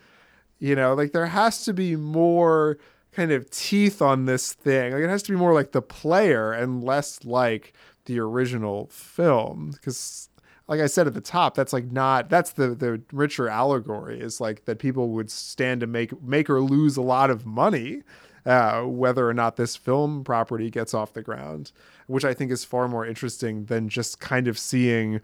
you 0.59 0.75
know, 0.75 0.93
like 0.93 1.11
there 1.11 1.27
has 1.27 1.63
to 1.65 1.73
be 1.73 1.95
more 1.95 2.77
kind 3.11 3.31
of 3.31 3.49
teeth 3.49 4.01
on 4.01 4.25
this 4.25 4.53
thing. 4.53 4.93
Like 4.93 5.03
it 5.03 5.09
has 5.09 5.23
to 5.23 5.31
be 5.31 5.37
more 5.37 5.53
like 5.53 5.71
the 5.71 5.81
player 5.81 6.51
and 6.51 6.83
less 6.83 7.23
like 7.25 7.73
the 8.07 8.19
original 8.19 8.87
film 8.87 9.71
because 9.71 10.29
like 10.67 10.81
I 10.81 10.87
said 10.87 11.07
at 11.07 11.13
the 11.13 11.21
top, 11.21 11.55
that's 11.55 11.71
like 11.71 11.91
not 11.91 12.29
that's 12.29 12.51
the 12.51 12.69
the 12.69 13.01
richer 13.13 13.47
allegory 13.47 14.19
is 14.19 14.41
like 14.41 14.65
that 14.65 14.79
people 14.79 15.09
would 15.09 15.31
stand 15.31 15.81
to 15.81 15.87
make 15.87 16.21
make 16.21 16.49
or 16.49 16.61
lose 16.61 16.97
a 16.97 17.01
lot 17.01 17.29
of 17.29 17.45
money, 17.45 18.03
uh, 18.45 18.81
whether 18.81 19.27
or 19.27 19.33
not 19.33 19.55
this 19.55 19.75
film 19.75 20.23
property 20.23 20.69
gets 20.69 20.93
off 20.93 21.13
the 21.13 21.21
ground, 21.21 21.71
which 22.07 22.25
I 22.25 22.33
think 22.33 22.51
is 22.51 22.65
far 22.65 22.87
more 22.87 23.05
interesting 23.05 23.65
than 23.65 23.87
just 23.87 24.19
kind 24.19 24.47
of 24.47 24.59
seeing 24.59 25.21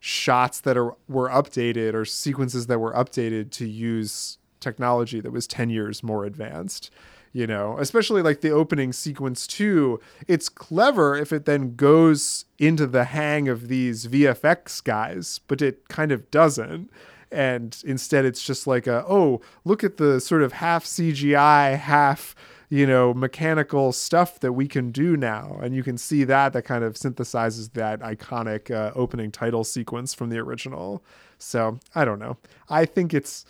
shots 0.00 0.60
that 0.60 0.78
are 0.78 0.94
were 1.08 1.28
updated 1.28 1.92
or 1.92 2.04
sequences 2.04 2.66
that 2.68 2.78
were 2.78 2.92
updated 2.92 3.50
to 3.50 3.66
use 3.66 4.38
technology 4.60 5.20
that 5.20 5.30
was 5.30 5.46
10 5.46 5.68
years 5.68 6.02
more 6.02 6.24
advanced 6.24 6.90
you 7.36 7.46
know 7.46 7.76
especially 7.78 8.22
like 8.22 8.40
the 8.40 8.50
opening 8.50 8.94
sequence 8.94 9.46
too. 9.46 10.00
It's 10.26 10.48
clever 10.48 11.14
if 11.14 11.34
it 11.34 11.44
then 11.44 11.76
goes 11.76 12.46
into 12.58 12.86
the 12.86 13.04
hang 13.04 13.46
of 13.46 13.68
these 13.68 14.06
vfx 14.06 14.82
guys 14.82 15.40
but 15.46 15.60
it 15.60 15.86
kind 15.88 16.12
of 16.12 16.30
doesn't. 16.30 16.90
And 17.30 17.76
instead 17.84 18.24
it's 18.24 18.42
just 18.42 18.66
like 18.66 18.86
a 18.86 19.04
oh 19.06 19.42
look 19.66 19.84
at 19.84 19.98
the 19.98 20.18
sort 20.18 20.42
of 20.42 20.54
half 20.54 20.86
cgi 20.86 21.78
half 21.78 22.34
you 22.70 22.86
know 22.86 23.12
mechanical 23.12 23.92
stuff 23.92 24.40
that 24.40 24.54
we 24.54 24.66
can 24.66 24.90
do 24.90 25.14
now. 25.14 25.58
And 25.62 25.76
you 25.76 25.82
can 25.82 25.98
see 25.98 26.24
that 26.24 26.54
that 26.54 26.62
kind 26.62 26.84
of 26.84 26.94
synthesizes 26.94 27.74
that 27.74 28.00
iconic 28.00 28.70
uh, 28.70 28.92
opening 28.94 29.30
title 29.30 29.62
sequence 29.62 30.14
from 30.14 30.30
the 30.30 30.38
original. 30.38 31.04
So 31.36 31.80
i 31.94 32.06
don't 32.06 32.18
know. 32.18 32.38
I 32.70 32.86
think 32.86 33.12
it's 33.12 33.44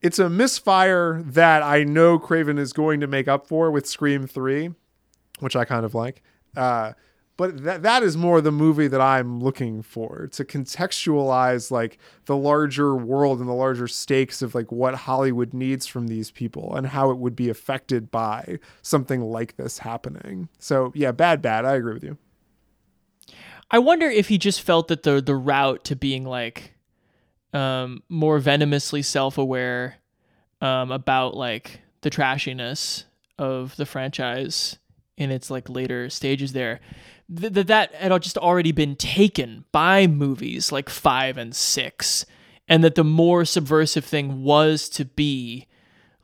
it's 0.00 0.18
a 0.18 0.30
misfire 0.30 1.22
that 1.24 1.62
I 1.62 1.84
know 1.84 2.18
Craven 2.18 2.58
is 2.58 2.72
going 2.72 3.00
to 3.00 3.06
make 3.06 3.28
up 3.28 3.46
for 3.46 3.70
with 3.70 3.86
Scream 3.86 4.26
3, 4.26 4.70
which 5.40 5.56
I 5.56 5.64
kind 5.64 5.84
of 5.84 5.94
like. 5.94 6.22
Uh, 6.56 6.92
but 7.38 7.62
that 7.62 7.82
that 7.84 8.02
is 8.02 8.16
more 8.16 8.40
the 8.40 8.50
movie 8.50 8.88
that 8.88 9.00
I'm 9.00 9.40
looking 9.40 9.80
for 9.80 10.26
to 10.32 10.44
contextualize 10.44 11.70
like 11.70 11.98
the 12.24 12.36
larger 12.36 12.96
world 12.96 13.38
and 13.38 13.48
the 13.48 13.54
larger 13.54 13.86
stakes 13.86 14.42
of 14.42 14.56
like 14.56 14.72
what 14.72 14.96
Hollywood 14.96 15.54
needs 15.54 15.86
from 15.86 16.08
these 16.08 16.32
people 16.32 16.74
and 16.74 16.88
how 16.88 17.10
it 17.10 17.18
would 17.18 17.36
be 17.36 17.48
affected 17.48 18.10
by 18.10 18.58
something 18.82 19.20
like 19.22 19.56
this 19.56 19.78
happening. 19.78 20.48
So 20.58 20.90
yeah, 20.96 21.12
bad 21.12 21.40
bad. 21.40 21.64
I 21.64 21.74
agree 21.76 21.94
with 21.94 22.02
you. 22.02 22.18
I 23.70 23.78
wonder 23.78 24.06
if 24.08 24.28
he 24.28 24.36
just 24.36 24.60
felt 24.60 24.88
that 24.88 25.04
the 25.04 25.22
the 25.22 25.36
route 25.36 25.84
to 25.84 25.94
being 25.94 26.24
like 26.24 26.74
um, 27.52 28.02
more 28.08 28.38
venomously 28.38 29.02
self-aware 29.02 29.96
um, 30.60 30.90
about 30.90 31.36
like 31.36 31.80
the 32.02 32.10
trashiness 32.10 33.04
of 33.38 33.76
the 33.76 33.86
franchise 33.86 34.78
in 35.16 35.30
its 35.30 35.50
like 35.50 35.68
later 35.68 36.10
stages 36.10 36.52
there. 36.52 36.80
That 37.28 37.66
that 37.66 37.94
had 37.94 38.22
just 38.22 38.38
already 38.38 38.72
been 38.72 38.96
taken 38.96 39.64
by 39.70 40.06
movies 40.06 40.72
like 40.72 40.88
5 40.88 41.36
and 41.36 41.54
6 41.54 42.26
and 42.68 42.84
that 42.84 42.94
the 42.94 43.04
more 43.04 43.44
subversive 43.44 44.04
thing 44.04 44.42
was 44.42 44.88
to 44.90 45.04
be 45.04 45.66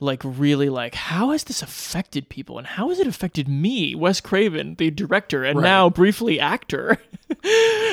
like 0.04 0.22
really 0.24 0.68
like 0.68 0.94
how 0.94 1.30
has 1.30 1.44
this 1.44 1.62
affected 1.62 2.28
people 2.28 2.58
and 2.58 2.66
how 2.66 2.90
has 2.90 3.00
it 3.00 3.06
affected 3.06 3.48
me 3.48 3.94
wes 3.94 4.20
craven 4.20 4.74
the 4.76 4.90
director 4.90 5.42
and 5.44 5.58
Right. 5.58 5.64
now 5.64 5.90
briefly 5.90 6.38
actor 6.38 7.00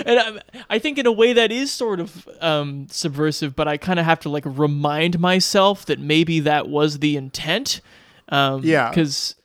and 0.05 0.19
I, 0.19 0.39
I 0.69 0.79
think 0.79 0.97
in 0.97 1.05
a 1.07 1.11
way 1.11 1.33
that 1.33 1.51
is 1.51 1.71
sort 1.71 1.99
of 1.99 2.27
um, 2.41 2.87
subversive 2.89 3.55
but 3.55 3.67
i 3.67 3.77
kind 3.77 3.99
of 3.99 4.05
have 4.05 4.19
to 4.21 4.29
like 4.29 4.43
remind 4.45 5.19
myself 5.19 5.85
that 5.87 5.99
maybe 5.99 6.39
that 6.41 6.67
was 6.67 6.99
the 6.99 7.17
intent 7.17 7.81
um, 8.29 8.61
Yeah. 8.63 8.89
because 8.89 9.35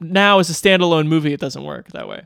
now 0.00 0.38
as 0.38 0.50
a 0.50 0.54
standalone 0.54 1.06
movie 1.06 1.32
it 1.32 1.40
doesn't 1.40 1.64
work 1.64 1.88
that 1.92 2.08
way 2.08 2.22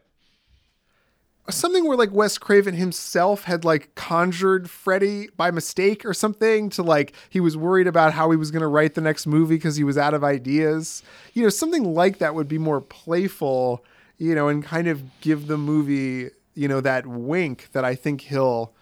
something 1.51 1.87
where 1.87 1.97
like 1.97 2.13
Wes 2.13 2.39
Craven 2.39 2.75
himself 2.75 3.45
had 3.45 3.65
like 3.65 3.95
conjured 3.95 4.69
Freddy 4.71 5.29
by 5.37 5.51
mistake 5.51 6.05
or 6.05 6.13
something 6.13 6.69
to 6.71 6.83
like 6.83 7.15
he 7.31 7.41
was 7.41 7.57
worried 7.57 7.87
about 7.87 8.13
how 8.13 8.31
he 8.31 8.37
was 8.37 8.51
going 8.51 8.63
to 8.63 8.69
write 8.69 8.95
the 8.95 9.01
next 9.01 9.27
movie 9.27 9.57
because 9.57 9.77
he 9.77 9.85
was 9.85 9.97
out 9.97 10.15
of 10.15 10.23
ideas. 10.23 11.03
You 11.35 11.43
know, 11.43 11.49
something 11.49 11.95
like 11.95 12.19
that 12.19 12.35
would 12.35 12.49
be 12.49 12.59
more 12.59 12.81
playful, 12.81 13.85
you 14.19 14.35
know, 14.35 14.49
and 14.49 14.63
kind 14.63 14.89
of 14.89 15.03
give 15.21 15.47
the 15.47 15.59
movie, 15.59 16.31
you 16.55 16.69
know, 16.69 16.81
that 16.81 17.07
wink 17.07 17.69
that 17.73 17.85
I 17.85 17.95
think 17.95 18.23
he'll 18.23 18.73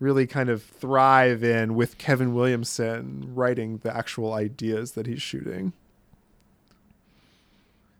really 0.00 0.26
kind 0.26 0.48
of 0.48 0.62
thrive 0.62 1.44
in 1.44 1.74
with 1.74 1.98
Kevin 1.98 2.34
Williamson 2.34 3.30
writing 3.34 3.78
the 3.78 3.94
actual 3.94 4.32
ideas 4.32 4.92
that 4.92 5.06
he's 5.06 5.22
shooting. 5.22 5.72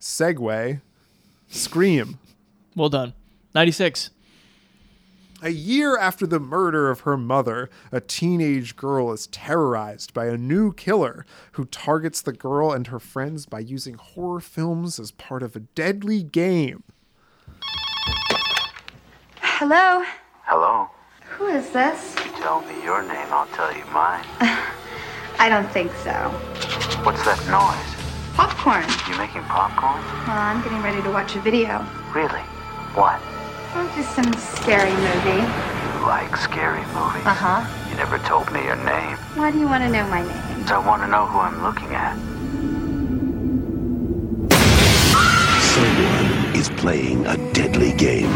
Segue, 0.01 0.81
Scream. 1.49 2.19
well 2.77 2.91
done 2.91 3.15
96 3.55 4.11
A 5.45 5.51
year 5.51 5.99
after 5.99 6.27
the 6.27 6.41
murder 6.41 6.91
of 6.91 7.01
her 7.01 7.19
mother, 7.19 7.69
a 7.93 8.01
teenage 8.01 8.77
girl 8.77 9.13
is 9.13 9.27
terrorized 9.27 10.15
by 10.15 10.25
a 10.25 10.39
new 10.39 10.73
killer 10.73 11.27
who 11.53 11.67
targets 11.67 12.23
the 12.23 12.33
girl 12.33 12.73
and 12.73 12.87
her 12.87 12.99
friends 12.99 13.45
by 13.45 13.59
using 13.59 13.93
horror 13.93 14.41
films 14.41 14.99
as 14.99 15.11
part 15.11 15.43
of 15.43 15.55
a 15.55 15.61
deadly 15.61 16.23
game. 16.23 16.83
Hello? 19.37 20.03
Hello. 20.45 20.89
Who 21.37 21.49
is 21.49 21.69
this? 21.73 22.17
You 22.25 22.33
tell 22.41 22.63
me 22.63 22.83
your 22.83 23.03
name, 23.03 23.29
I'll 23.29 23.47
tell 23.49 23.77
you 23.77 23.85
mine. 23.93 24.25
I 25.39 25.51
don't 25.51 25.71
think 25.73 25.93
so. 25.97 26.31
What's 27.05 27.23
that 27.27 27.39
noise? 27.53 28.35
Popcorn. 28.35 28.89
You 29.13 29.19
making 29.19 29.43
popcorn? 29.43 30.01
Well, 30.27 30.39
I'm 30.39 30.63
getting 30.63 30.81
ready 30.81 31.03
to 31.03 31.11
watch 31.11 31.37
a 31.37 31.41
video. 31.43 31.87
Really? 32.15 32.41
What? 32.95 33.21
Just 33.75 34.15
some 34.15 34.33
scary 34.35 34.91
movie. 34.93 35.43
You 35.43 36.07
like 36.07 36.37
scary 36.37 36.81
movies? 36.95 37.27
Uh 37.27 37.35
huh. 37.35 37.89
You 37.91 37.97
never 37.97 38.19
told 38.19 38.51
me 38.53 38.63
your 38.65 38.77
name. 38.77 39.17
Why 39.35 39.51
do 39.51 39.59
you 39.59 39.67
want 39.67 39.83
to 39.85 39.89
know 39.91 40.07
my 40.09 40.23
name? 40.23 40.67
So 40.67 40.81
I 40.81 40.87
want 40.87 41.03
to 41.03 41.09
know 41.09 41.27
who 41.27 41.39
I'm 41.39 41.63
looking 41.63 41.91
at. 41.95 42.15
Someone 45.75 46.57
is 46.57 46.69
playing 46.71 47.27
a 47.27 47.37
deadly 47.53 47.93
game. 47.93 48.31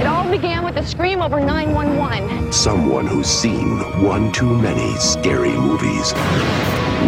It 0.00 0.06
all 0.06 0.30
began 0.30 0.64
with 0.64 0.76
a 0.76 0.86
scream 0.86 1.22
over 1.22 1.40
911. 1.40 2.52
Someone 2.52 3.06
who's 3.06 3.26
seen 3.28 3.78
one 4.02 4.32
too 4.32 4.56
many 4.58 4.94
scary 4.96 5.52
movies. 5.52 6.12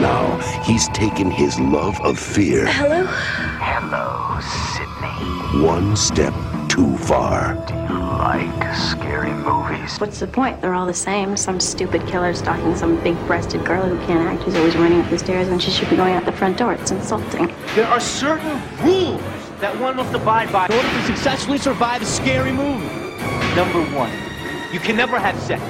Now 0.01 0.39
he's 0.65 0.89
taken 0.89 1.31
his 1.31 1.59
love 1.61 2.01
of 2.03 2.19
fear 2.19 2.67
Hello? 2.67 3.05
Hello, 3.61 4.41
Sidney. 4.41 5.65
one 5.67 5.97
step 5.97 6.35
too 6.79 6.97
far. 6.99 7.55
Do 7.67 7.75
you 7.75 7.99
like 7.99 8.77
scary 8.77 9.33
movies? 9.33 9.99
What's 9.99 10.21
the 10.21 10.29
point? 10.29 10.61
They're 10.61 10.75
all 10.75 10.87
the 10.87 10.95
same. 10.95 11.37
Some 11.37 11.59
stupid 11.59 12.07
killer 12.07 12.33
stalking 12.35 12.77
some 12.77 13.03
big 13.03 13.17
breasted 13.27 13.65
girl 13.65 13.83
who 13.83 13.97
can't 14.07 14.23
act, 14.23 14.45
who's 14.45 14.55
always 14.55 14.77
running 14.77 15.01
up 15.01 15.11
the 15.11 15.19
stairs 15.19 15.49
when 15.49 15.59
she 15.59 15.73
should 15.73 15.91
be 15.91 15.97
going 15.97 16.15
out 16.15 16.25
the 16.25 16.31
front 16.31 16.57
door. 16.57 16.75
It's 16.75 16.93
insulting. 16.93 17.53
There 17.75 17.89
are 17.89 17.99
certain 17.99 18.63
rules 18.85 19.21
that 19.61 19.77
one 19.81 19.97
must 19.97 20.15
abide 20.15 20.53
by 20.53 20.67
in 20.67 20.73
order 20.73 20.89
to 20.89 21.03
successfully 21.03 21.59
survive 21.59 22.03
a 22.03 22.07
scary 22.07 22.53
movie. 22.53 22.87
Number 23.57 23.83
one, 23.97 24.13
you 24.73 24.79
can 24.79 24.97
never 24.97 25.19
have 25.19 25.37
sex. 25.41 25.61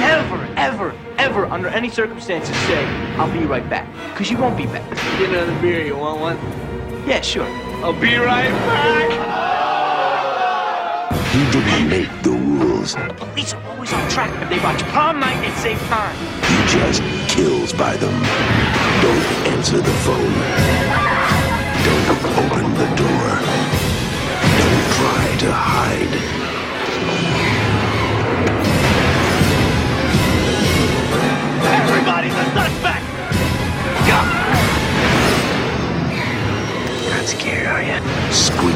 Never, 0.00 0.42
ever, 0.56 0.94
ever, 1.18 1.44
under 1.46 1.68
any 1.68 1.90
circumstances, 1.90 2.56
say, 2.66 2.86
I'll 3.18 3.30
be 3.30 3.44
right 3.44 3.68
back. 3.68 3.86
Because 4.12 4.30
you 4.30 4.38
won't 4.38 4.56
be 4.56 4.64
back. 4.64 4.88
Get 5.18 5.28
another 5.28 5.60
beer, 5.60 5.84
you 5.84 5.94
want 5.94 6.20
one? 6.20 6.36
Yeah, 7.06 7.20
sure. 7.20 7.44
I'll 7.84 7.92
be 7.92 8.16
right 8.16 8.48
back. 8.48 9.10
You 11.34 11.44
didn't 11.52 11.88
make 11.90 12.22
the 12.22 12.30
rules. 12.30 12.94
The 12.94 13.14
Police 13.18 13.52
are 13.52 13.62
always 13.68 13.92
on 13.92 14.08
track 14.08 14.30
if 14.42 14.48
they 14.48 14.58
watch 14.60 14.82
prom 14.84 15.20
night 15.20 15.36
at 15.36 15.58
same 15.58 15.78
time. 15.92 16.16
He 16.48 16.56
just 16.78 17.02
kills 17.28 17.74
by 17.74 17.94
them. 17.98 18.16
Don't 19.04 19.26
answer 19.52 19.76
the 19.76 19.96
phone. 20.00 20.34
Don't 21.84 22.08
open 22.40 22.72
the 22.72 22.88
door. 22.96 23.28
Don't 24.60 24.86
try 24.96 25.36
to 25.40 25.52
hide. 25.52 26.39
Everybody's 32.20 32.48
a 32.48 32.52
suspect! 32.52 33.04
Not 37.08 37.24
scared, 37.24 37.66
are 37.66 37.82
you? 37.82 37.98
Scream. 38.30 38.74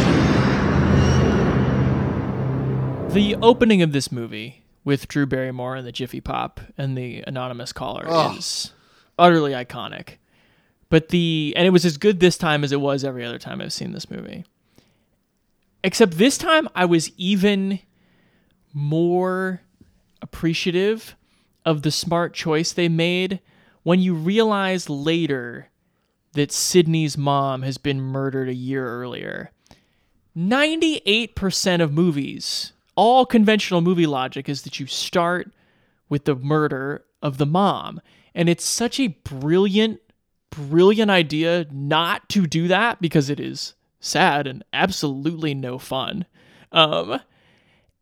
The 3.13 3.37
opening 3.43 3.83
of 3.83 3.93
this 3.93 4.11
movie 4.11 4.63
with 4.83 5.09
Drew 5.09 5.27
Barrymore 5.27 5.77
and 5.77 5.87
the 5.87 5.93
Jiffy 5.93 6.23
Pop 6.23 6.59
and 6.79 6.97
the 6.97 7.23
anonymous 7.27 7.75
caller 7.75 8.07
Ugh. 8.09 8.39
is 8.39 8.73
utterly 9.19 9.53
iconic. 9.53 10.15
But 10.89 11.11
the 11.11 11.53
and 11.55 11.67
it 11.67 11.71
was 11.71 11.85
as 11.85 11.99
good 11.99 12.21
this 12.21 12.39
time 12.39 12.65
as 12.65 12.73
it 12.73 12.81
was 12.81 13.05
every 13.05 13.27
other 13.27 13.39
time 13.39 13.61
I've 13.61 13.75
seen 13.75 13.93
this 13.93 14.11
movie. 14.11 14.47
Except 15.83 16.17
this 16.17 16.39
time 16.39 16.67
I 16.75 16.87
was 16.87 17.11
even 17.19 17.81
more 18.73 19.61
appreciative 20.23 21.15
of 21.65 21.83
the 21.83 21.91
smart 21.91 22.35
choice 22.35 22.73
they 22.73 22.89
made 22.89 23.41
when 23.83 24.01
you 24.01 24.15
realize 24.15 24.91
later 24.91 25.71
that 26.33 26.53
Sidney's 26.53 27.17
mom 27.17 27.63
has 27.63 27.79
been 27.79 28.01
murdered 28.01 28.49
a 28.49 28.55
year 28.55 28.87
earlier. 28.87 29.51
98% 30.37 31.81
of 31.81 31.93
movies, 31.93 32.73
all 32.97 33.25
conventional 33.25 33.81
movie 33.81 34.07
logic 34.07 34.49
is 34.49 34.63
that 34.63 34.81
you 34.81 34.87
start 34.87 35.51
with 36.09 36.25
the 36.25 36.35
murder 36.35 37.05
of 37.23 37.39
the 37.39 37.47
mom. 37.47 38.01
And 38.35 38.49
it's 38.49 38.65
such 38.65 38.99
a 38.99 39.09
brilliant, 39.09 40.01
brilliant 40.51 41.11
idea 41.11 41.67
not 41.71 42.29
to 42.31 42.47
do 42.47 42.69
that 42.69 43.01
because 43.01 43.31
it 43.31 43.39
is 43.39 43.75
sad 44.01 44.47
and 44.47 44.65
absolutely 44.73 45.55
no 45.55 45.79
fun. 45.79 46.27
Um, 46.73 47.21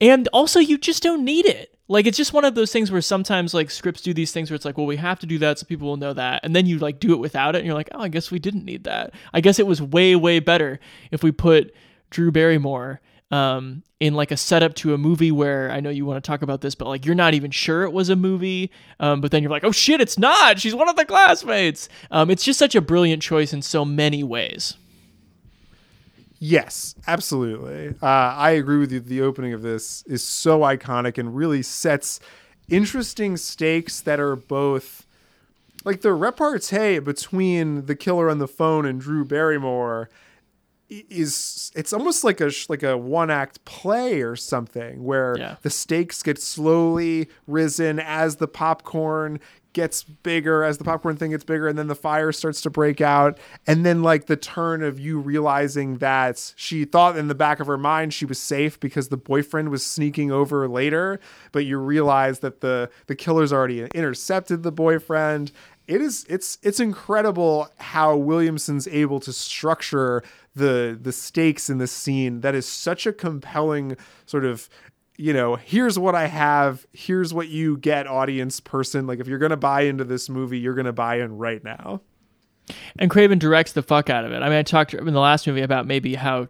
and 0.00 0.28
also, 0.32 0.58
you 0.58 0.78
just 0.78 1.02
don't 1.02 1.24
need 1.24 1.46
it. 1.46 1.71
Like, 1.89 2.07
it's 2.07 2.16
just 2.16 2.33
one 2.33 2.45
of 2.45 2.55
those 2.55 2.72
things 2.72 2.91
where 2.93 3.03
sometimes, 3.03 3.53
like, 3.53 3.70
scripts 3.70 4.03
do 4.03 4.14
these 4.14 4.33
things 4.33 4.51
where 4.51 4.55
it's 4.55 4.64
like, 4.64 4.78
well, 4.78 4.87
we 4.87 4.97
have 4.97 5.18
to 5.18 5.26
do 5.26 5.39
that 5.39 5.59
so 5.59 5.66
people 5.66 5.89
will 5.89 5.97
know 5.97 6.12
that. 6.12 6.41
And 6.45 6.55
then 6.55 6.64
you, 6.64 6.78
like, 6.78 7.01
do 7.01 7.12
it 7.12 7.18
without 7.18 7.55
it. 7.55 7.59
And 7.59 7.66
you're 7.66 7.74
like, 7.74 7.91
oh, 7.93 8.01
I 8.01 8.09
guess 8.09 8.30
we 8.30 8.39
didn't 8.39 8.64
need 8.64 8.85
that. 8.85 9.12
I 9.35 9.41
guess 9.41 9.59
it 9.59 9.66
was 9.66 9.83
way, 9.83 10.14
way 10.14 10.39
better 10.39 10.78
if 11.11 11.22
we 11.22 11.33
put 11.33 11.74
Drew 12.09 12.30
Barrymore 12.30 13.01
um, 13.30 13.83
in, 13.99 14.14
like, 14.14 14.30
a 14.30 14.37
setup 14.37 14.74
to 14.76 14.95
a 14.95 14.99
movie 14.99 15.33
where 15.33 15.70
I 15.70 15.80
know 15.80 15.91
you 15.91 16.07
want 16.07 16.22
to 16.22 16.26
talk 16.26 16.43
about 16.43 16.61
this, 16.61 16.74
but, 16.74 16.87
like, 16.87 17.05
you're 17.05 17.14
not 17.16 17.35
even 17.35 17.51
sure 17.51 17.83
it 17.83 17.93
was 17.93 18.09
a 18.09 18.16
movie. 18.16 18.70
Um, 19.01 19.20
but 19.20 19.33
then 19.33 19.43
you're 19.43 19.51
like, 19.51 19.64
oh, 19.64 19.72
shit, 19.72 20.01
it's 20.01 20.18
not. 20.18 20.61
She's 20.61 20.74
one 20.74 20.89
of 20.89 20.97
the 20.97 21.05
classmates. 21.05 21.89
Um, 22.12 22.30
it's 22.30 22.45
just 22.45 22.61
such 22.61 22.76
a 22.76 22.80
brilliant 22.80 23.22
choice 23.22 23.53
in 23.53 23.61
so 23.61 23.85
many 23.85 24.22
ways. 24.22 24.76
Yes, 26.45 26.97
absolutely. 27.07 27.95
Uh, 28.03 28.07
I 28.07 28.51
agree 28.51 28.78
with 28.78 28.90
you. 28.90 28.99
The 28.99 29.22
opening 29.22 29.53
of 29.53 29.62
this 29.62 30.03
is 30.09 30.24
so 30.24 30.59
iconic 30.62 31.16
and 31.16 31.36
really 31.36 31.62
sets 31.62 32.18
interesting 32.68 33.36
stakes 33.36 34.01
that 34.01 34.18
are 34.18 34.34
both 34.34 35.07
like 35.84 36.01
the 36.01 36.12
repartee 36.12 36.99
between 36.99 37.86
the 37.86 37.95
killer 37.95 38.28
on 38.28 38.38
the 38.38 38.49
phone 38.49 38.86
and 38.86 39.01
Drew 39.01 39.24
Barrymore 39.24 40.11
is 40.90 41.70
it's 41.76 41.93
almost 41.93 42.24
like 42.24 42.40
a 42.40 42.51
like 42.68 42.82
a 42.82 42.99
one 42.99 43.30
act 43.30 43.64
play 43.64 44.20
or 44.20 44.34
something 44.34 45.05
where 45.05 45.36
Yeah. 45.38 45.57
the 45.62 45.70
stakes 45.70 46.24
get 46.24 46.40
slowly 46.43 47.28
risen 47.47 48.01
as 48.01 48.36
the 48.36 48.49
popcorn 48.49 49.38
gets 49.72 50.02
bigger 50.02 50.64
as 50.64 50.78
the 50.78 50.84
popcorn 50.84 51.16
thing 51.16 51.30
gets 51.30 51.44
bigger 51.44 51.68
and 51.68 51.78
then 51.78 51.88
the 51.88 51.94
fire 51.94 52.32
starts 52.32 52.60
to 52.62 52.70
break 52.70 53.00
out. 53.00 53.38
And 53.66 53.84
then 53.84 54.02
like 54.02 54.26
the 54.26 54.36
turn 54.36 54.82
of 54.82 54.98
you 54.98 55.18
realizing 55.18 55.98
that 55.98 56.52
she 56.56 56.84
thought 56.84 57.16
in 57.16 57.28
the 57.28 57.34
back 57.34 57.60
of 57.60 57.66
her 57.66 57.78
mind 57.78 58.14
she 58.14 58.24
was 58.24 58.38
safe 58.38 58.78
because 58.80 59.08
the 59.08 59.16
boyfriend 59.16 59.70
was 59.70 59.84
sneaking 59.84 60.30
over 60.30 60.68
later 60.68 61.20
but 61.52 61.64
you 61.64 61.78
realize 61.78 62.40
that 62.40 62.60
the 62.60 62.90
the 63.06 63.14
killer's 63.14 63.52
already 63.52 63.82
intercepted 63.94 64.62
the 64.62 64.72
boyfriend. 64.72 65.52
It 65.86 66.00
is 66.00 66.24
it's 66.28 66.58
it's 66.62 66.80
incredible 66.80 67.68
how 67.78 68.16
Williamson's 68.16 68.86
able 68.88 69.20
to 69.20 69.32
structure 69.32 70.22
the 70.54 70.98
the 71.00 71.12
stakes 71.12 71.70
in 71.70 71.78
this 71.78 71.92
scene 71.92 72.40
that 72.42 72.54
is 72.54 72.66
such 72.66 73.06
a 73.06 73.12
compelling 73.12 73.96
sort 74.26 74.44
of 74.44 74.68
you 75.22 75.32
know, 75.32 75.54
here's 75.54 76.00
what 76.00 76.16
I 76.16 76.26
have, 76.26 76.84
here's 76.92 77.32
what 77.32 77.46
you 77.46 77.76
get, 77.76 78.08
audience 78.08 78.58
person. 78.58 79.06
Like, 79.06 79.20
if 79.20 79.28
you're 79.28 79.38
going 79.38 79.50
to 79.50 79.56
buy 79.56 79.82
into 79.82 80.02
this 80.02 80.28
movie, 80.28 80.58
you're 80.58 80.74
going 80.74 80.86
to 80.86 80.92
buy 80.92 81.20
in 81.20 81.38
right 81.38 81.62
now. 81.62 82.00
And 82.98 83.08
Craven 83.08 83.38
directs 83.38 83.72
the 83.72 83.84
fuck 83.84 84.10
out 84.10 84.24
of 84.24 84.32
it. 84.32 84.42
I 84.42 84.48
mean, 84.48 84.58
I 84.58 84.64
talked 84.64 84.94
in 84.94 85.04
the 85.04 85.20
last 85.20 85.46
movie 85.46 85.62
about 85.62 85.86
maybe 85.86 86.16
how, 86.16 86.48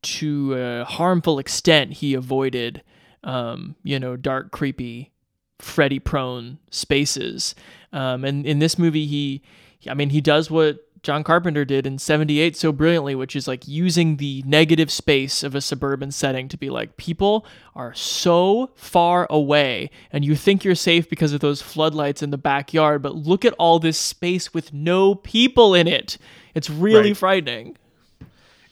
to 0.00 0.54
a 0.54 0.84
harmful 0.84 1.40
extent, 1.40 1.94
he 1.94 2.14
avoided, 2.14 2.84
um, 3.24 3.74
you 3.82 3.98
know, 3.98 4.14
dark, 4.14 4.52
creepy, 4.52 5.10
Freddy 5.58 5.98
prone 5.98 6.58
spaces. 6.70 7.56
Um, 7.92 8.24
and 8.24 8.46
in 8.46 8.60
this 8.60 8.78
movie, 8.78 9.06
he, 9.06 9.42
I 9.88 9.94
mean, 9.94 10.10
he 10.10 10.20
does 10.20 10.52
what 10.52 10.87
John 11.02 11.22
Carpenter 11.24 11.64
did 11.64 11.86
in 11.86 11.98
78 11.98 12.56
so 12.56 12.72
brilliantly, 12.72 13.14
which 13.14 13.36
is 13.36 13.46
like 13.46 13.68
using 13.68 14.16
the 14.16 14.42
negative 14.46 14.90
space 14.90 15.42
of 15.42 15.54
a 15.54 15.60
suburban 15.60 16.10
setting 16.10 16.48
to 16.48 16.56
be 16.56 16.70
like, 16.70 16.96
people 16.96 17.46
are 17.74 17.94
so 17.94 18.70
far 18.74 19.26
away 19.30 19.90
and 20.12 20.24
you 20.24 20.34
think 20.34 20.64
you're 20.64 20.74
safe 20.74 21.08
because 21.08 21.32
of 21.32 21.40
those 21.40 21.62
floodlights 21.62 22.22
in 22.22 22.30
the 22.30 22.38
backyard, 22.38 23.02
but 23.02 23.14
look 23.14 23.44
at 23.44 23.54
all 23.58 23.78
this 23.78 23.98
space 23.98 24.52
with 24.52 24.72
no 24.72 25.14
people 25.14 25.74
in 25.74 25.86
it. 25.86 26.18
It's 26.54 26.68
really 26.70 27.10
Right. 27.10 27.16
frightening. 27.16 27.76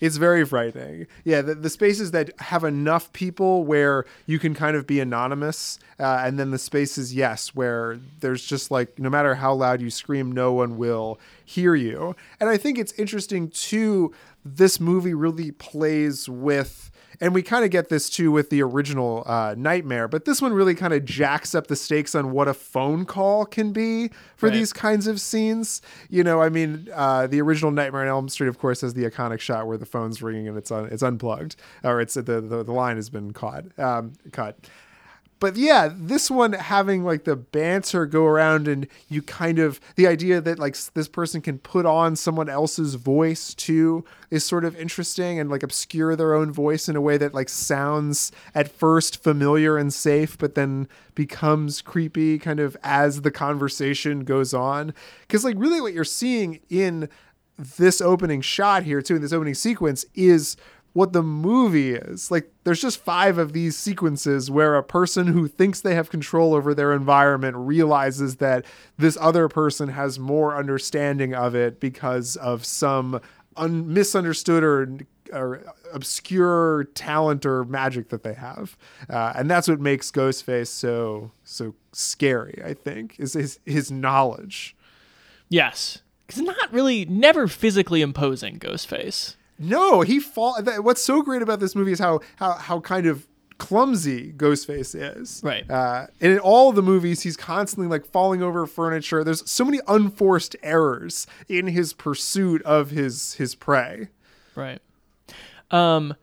It's 0.01 0.16
very 0.16 0.44
frightening. 0.44 1.07
Yeah, 1.24 1.42
the, 1.42 1.55
the 1.55 1.70
spaces 1.70 2.11
that 2.11 2.38
have 2.40 2.64
enough 2.64 3.12
people 3.12 3.64
where 3.64 4.05
you 4.26 4.38
can 4.38 4.55
kind 4.55 4.76
of 4.76 4.86
be 4.86 5.01
anonymous, 5.01 5.78
uh, 5.99 6.22
and 6.24 6.38
then 6.38 6.51
the 6.51 6.59
spaces, 6.59 7.14
yes, 7.14 7.55
where 7.55 7.99
there's 8.20 8.44
just 8.44 8.70
like 8.70 8.99
no 8.99 9.09
matter 9.09 9.36
how 9.36 9.55
loud 9.55 9.80
you 9.80 9.90
scream, 9.90 10.32
no 10.32 10.53
one 10.53 10.76
will 10.76 11.18
hear 11.44 11.74
you. 11.74 12.14
And 12.40 12.49
I 12.51 12.57
think 12.57 12.78
it's 12.78 12.92
interesting 12.92 13.49
too. 13.51 14.12
This 14.44 14.78
movie 14.80 15.14
really 15.14 15.51
plays 15.53 16.28
with. 16.28 16.90
And 17.20 17.32
we 17.34 17.42
kind 17.42 17.64
of 17.64 17.70
get 17.70 17.88
this 17.88 18.10
too 18.10 18.30
with 18.30 18.50
the 18.50 18.62
original 18.62 19.22
uh, 19.26 19.54
Nightmare, 19.56 20.06
but 20.08 20.24
this 20.26 20.42
one 20.42 20.52
really 20.52 20.74
kind 20.74 20.92
of 20.92 21.04
jacks 21.04 21.54
up 21.54 21.66
the 21.68 21.76
stakes 21.76 22.14
on 22.14 22.32
what 22.32 22.46
a 22.48 22.54
phone 22.54 23.04
call 23.06 23.46
can 23.46 23.72
be 23.72 24.10
for 24.36 24.46
Right. 24.48 24.52
these 24.54 24.72
kinds 24.72 25.06
of 25.06 25.20
scenes. 25.20 25.80
You 26.10 26.22
know, 26.24 26.42
I 26.42 26.48
mean, 26.50 26.88
uh, 26.94 27.26
the 27.26 27.40
original 27.40 27.70
Nightmare 27.70 28.02
on 28.02 28.08
Elm 28.08 28.28
Street, 28.28 28.48
of 28.48 28.58
course, 28.58 28.82
has 28.82 28.94
the 28.94 29.04
iconic 29.08 29.40
shot 29.40 29.66
where 29.66 29.78
the 29.78 29.86
phone's 29.86 30.22
ringing 30.22 30.46
and 30.48 30.58
it's 30.58 30.70
un- 30.70 30.88
it's 30.92 31.02
unplugged 31.02 31.56
or 31.82 32.00
it's 32.00 32.14
the 32.14 32.22
the, 32.22 32.62
the 32.62 32.72
line 32.72 32.96
has 32.96 33.08
been 33.08 33.32
caught 33.32 33.64
um, 33.78 34.12
cut. 34.32 34.58
But 35.39 35.57
yeah, 35.57 35.91
this 35.95 36.30
one 36.30 36.55
having 36.55 37.05
like 37.05 37.24
the 37.24 37.37
banter 37.37 38.07
go 38.07 38.24
around 38.24 38.66
and 38.68 38.87
you 39.09 39.20
kind 39.20 39.59
of 39.59 39.80
the 39.97 40.07
idea 40.07 40.41
that 40.41 40.59
like 40.59 40.76
this 40.95 41.09
person 41.09 41.43
can 41.43 41.59
put 41.59 41.84
on 41.84 42.16
someone 42.16 42.49
else's 42.49 42.95
voice 42.95 43.53
too 43.53 44.05
is 44.30 44.45
sort 44.45 44.64
of 44.64 44.74
interesting 44.76 45.39
and 45.39 45.51
like 45.51 45.62
obscure 45.62 46.16
their 46.16 46.34
own 46.34 46.51
voice 46.53 46.89
in 46.89 46.97
a 46.97 47.01
way 47.03 47.18
that 47.18 47.34
like 47.34 47.51
sounds 47.51 48.32
at 48.55 48.72
first 48.72 49.22
familiar 49.22 49.76
and 49.76 49.93
safe 49.93 50.39
but 50.39 50.55
then 50.55 50.89
becomes 51.14 51.82
creepy 51.82 52.39
kind 52.39 52.59
of 52.59 52.76
as 52.82 53.20
the 53.20 53.30
conversation 53.30 54.24
goes 54.24 54.55
on. 54.55 54.95
Cuz 55.28 55.45
like 55.45 55.57
really 55.59 55.82
what 55.82 55.93
you're 55.93 56.05
seeing 56.05 56.61
in 56.70 57.11
this 57.78 58.01
opening 58.01 58.41
shot 58.41 58.82
here 58.84 59.03
too 59.03 59.16
in 59.16 59.22
this 59.22 59.32
opening 59.32 59.55
sequence 59.55 60.05
is 60.14 60.57
what 60.97 61.12
the 61.12 61.22
movie 61.22 61.92
is. 61.92 62.30
Like 62.30 62.51
there's 62.64 62.80
just 62.80 62.99
five 62.99 63.36
of 63.36 63.53
these 63.53 63.76
sequences 63.76 64.51
where 64.51 64.76
a 64.76 64.82
person 64.82 65.26
who 65.26 65.47
thinks 65.47 65.82
they 65.82 65.94
have 65.94 66.09
control 66.09 66.55
over 66.55 66.72
their 66.72 66.94
environment 66.94 67.55
realizes 67.59 68.36
that 68.36 68.64
this 68.97 69.18
other 69.20 69.47
person 69.47 69.90
has 69.90 70.18
more 70.18 70.57
understanding 70.57 71.34
of 71.34 71.55
it 71.55 71.80
because 71.80 72.36
of 72.36 72.64
some 72.64 73.20
un- 73.59 73.92
misunderstood 73.92 74.64
or 74.64 74.97
or 75.34 75.64
obscure 75.92 76.84
talent 76.94 77.44
or 77.44 77.64
magic 77.64 78.09
that 78.09 78.22
they 78.22 78.32
have, 78.32 78.78
uh, 79.11 79.32
and 79.36 79.51
that's 79.51 79.68
what 79.68 79.80
makes 79.80 80.11
Ghostface 80.11 80.68
so 80.68 81.30
so 81.44 81.74
scary. 81.92 82.62
I 82.64 82.72
think 82.72 83.16
is 83.18 83.34
his 83.34 83.59
his 83.66 83.90
knowledge. 83.90 84.74
Yes. 85.51 86.01
Because 86.26 86.42
not 86.42 86.72
really, 86.72 87.05
never 87.05 87.47
physically 87.49 88.01
imposing 88.01 88.59
Ghostface. 88.59 89.36
No, 89.59 90.02
he 90.02 90.20
fall. 90.20 90.61
That, 90.62 90.84
what's 90.84 91.02
so 91.02 91.22
great 91.22 91.42
about 91.42 91.61
this 91.61 91.74
movie 91.74 91.92
is 91.92 91.98
how 91.98 92.20
how 92.36 92.54
how 92.54 92.80
kind 92.80 93.07
of 93.07 93.26
clumsy 93.59 94.32
Ghostface 94.32 94.94
is. 94.94 95.40
Right. 95.42 95.68
Uh, 95.70 96.07
and 96.20 96.32
in 96.32 96.38
all 96.38 96.72
the 96.72 96.82
movies, 96.82 97.22
he's 97.22 97.36
constantly 97.36 97.88
like 97.88 98.07
falling 98.07 98.42
over 98.42 98.66
furniture. 98.66 99.24
There's 99.24 99.48
so 99.50 99.64
many 99.64 99.80
unforced 99.88 100.57
errors 100.62 101.26
in 101.48 101.68
his 101.68 101.92
pursuit 101.92 102.62
of 102.62 102.90
his 102.90 103.34
his 103.34 103.54
prey. 103.54 104.09
Right. 104.54 104.80
Um, 105.70 106.14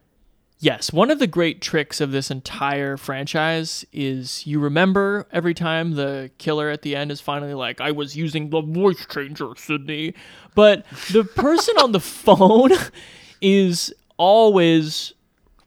yes, 0.60 0.94
one 0.94 1.12
of 1.12 1.20
the 1.20 1.28
great 1.28 1.62
tricks 1.62 2.00
of 2.00 2.12
this 2.12 2.32
entire 2.32 2.98
franchise 2.98 3.86
is 3.92 4.48
you 4.48 4.60
remember 4.60 5.28
every 5.32 5.54
time 5.54 5.96
the 5.96 6.32
killer 6.38 6.70
at 6.70 6.82
the 6.82 6.96
end 6.96 7.12
is 7.12 7.20
finally 7.20 7.54
like, 7.54 7.82
I 7.82 7.92
was 7.92 8.16
using 8.16 8.50
the 8.50 8.62
voice 8.62 9.06
changer, 9.06 9.54
Sidney. 9.58 10.14
But 10.56 10.86
the 11.12 11.24
person 11.24 11.76
on 11.78 11.92
the 11.92 12.00
phone 12.00 12.72
is 13.44 13.94
always 14.18 15.14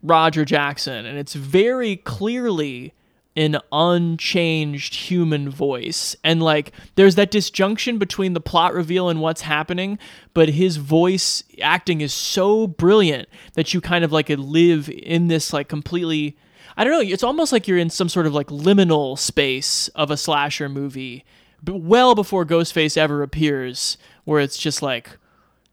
Roger 0.02 0.44
Jackson, 0.44 1.06
and 1.06 1.18
it's 1.18 1.34
very 1.34 1.96
clearly 1.96 2.94
an 3.36 3.58
unchanged 3.70 4.94
human 4.94 5.50
voice. 5.50 6.16
And 6.24 6.42
like 6.42 6.72
there's 6.94 7.16
that 7.16 7.30
disjunction 7.30 7.98
between 7.98 8.32
the 8.32 8.40
plot 8.40 8.72
reveal 8.72 9.10
and 9.10 9.20
what's 9.20 9.42
happening, 9.42 9.98
but 10.32 10.48
his 10.48 10.78
voice 10.78 11.44
acting 11.60 12.00
is 12.00 12.14
so 12.14 12.66
brilliant 12.66 13.28
that 13.52 13.74
you 13.74 13.82
kind 13.82 14.04
of 14.04 14.12
like 14.12 14.30
live 14.30 14.88
in 14.88 15.28
this 15.28 15.52
like 15.52 15.68
completely 15.68 16.36
I 16.78 16.84
don't 16.84 16.92
know, 16.92 17.12
it's 17.12 17.22
almost 17.22 17.52
like 17.52 17.66
you're 17.68 17.78
in 17.78 17.88
some 17.88 18.08
sort 18.08 18.26
of 18.26 18.34
like 18.34 18.48
liminal 18.48 19.18
space 19.18 19.88
of 19.88 20.10
a 20.10 20.16
slasher 20.16 20.68
movie 20.68 21.24
but 21.62 21.80
well 21.80 22.14
before 22.14 22.44
Ghostface 22.44 22.96
ever 22.96 23.22
appears 23.22 23.98
where 24.24 24.40
it's 24.40 24.58
just 24.58 24.82
like 24.82 25.18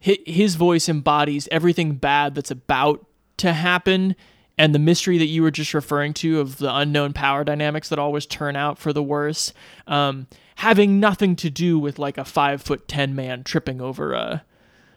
his 0.04 0.56
voice 0.56 0.89
embodies 0.89 1.47
everything 1.49 1.95
bad 1.95 2.36
that's 2.36 2.51
about 2.51 3.06
to 3.38 3.54
happen 3.54 4.16
and 4.58 4.76
the 4.76 4.80
mystery 4.80 5.18
that 5.18 5.28
you 5.28 5.41
were 5.41 5.49
just 5.49 5.74
referring 5.74 6.14
to 6.14 6.39
of 6.39 6.58
the 6.58 6.76
unknown 6.76 7.14
power 7.14 7.43
dynamics 7.43 7.89
that 7.89 7.97
always 7.97 8.26
turn 8.26 8.56
out 8.56 8.78
for 8.78 8.91
the 8.91 9.01
worse 9.01 9.54
um, 9.88 10.28
having 10.56 10.99
nothing 10.99 11.36
to 11.38 11.49
do 11.49 11.80
with 11.80 11.97
like 11.97 12.18
a 12.18 12.26
five 12.26 12.62
foot 12.62 12.88
ten 12.88 13.16
man 13.16 13.43
tripping 13.43 13.80
over 13.80 14.14
a 14.14 14.43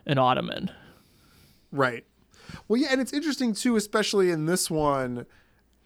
an 0.07 0.18
ottoman. 0.18 0.70
Right. 1.72 2.04
Well, 2.68 2.80
yeah, 2.80 2.88
and 2.90 3.00
it's 3.00 3.12
interesting 3.12 3.54
too, 3.54 3.76
especially 3.76 4.30
in 4.30 4.46
this 4.46 4.70
one, 4.70 5.26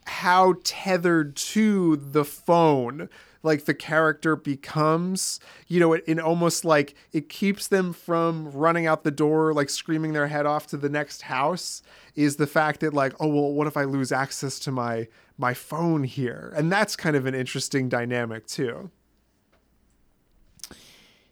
how 0.06 0.56
tethered 0.62 1.36
to 1.36 1.96
the 1.96 2.24
phone 2.24 3.08
like 3.42 3.64
the 3.64 3.74
character 3.74 4.36
becomes 4.36 5.40
you 5.66 5.80
know 5.80 5.92
it, 5.94 6.04
in 6.06 6.20
almost 6.20 6.64
like 6.64 6.94
it 7.12 7.28
keeps 7.28 7.68
them 7.68 7.92
from 7.92 8.50
running 8.52 8.86
out 8.86 9.04
the 9.04 9.10
door 9.10 9.52
like 9.54 9.70
screaming 9.70 10.12
their 10.12 10.26
head 10.28 10.46
off 10.46 10.66
to 10.66 10.76
the 10.76 10.88
next 10.88 11.22
house 11.22 11.82
is 12.14 12.36
the 12.36 12.46
fact 12.46 12.80
that 12.80 12.92
like 12.94 13.12
oh 13.20 13.28
well 13.28 13.52
what 13.52 13.66
if 13.66 13.76
i 13.76 13.84
lose 13.84 14.12
access 14.12 14.58
to 14.58 14.70
my 14.70 15.06
my 15.38 15.54
phone 15.54 16.04
here 16.04 16.52
and 16.56 16.70
that's 16.70 16.96
kind 16.96 17.16
of 17.16 17.26
an 17.26 17.34
interesting 17.34 17.88
dynamic 17.88 18.46
too 18.46 18.90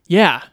Yeah. 0.07 0.45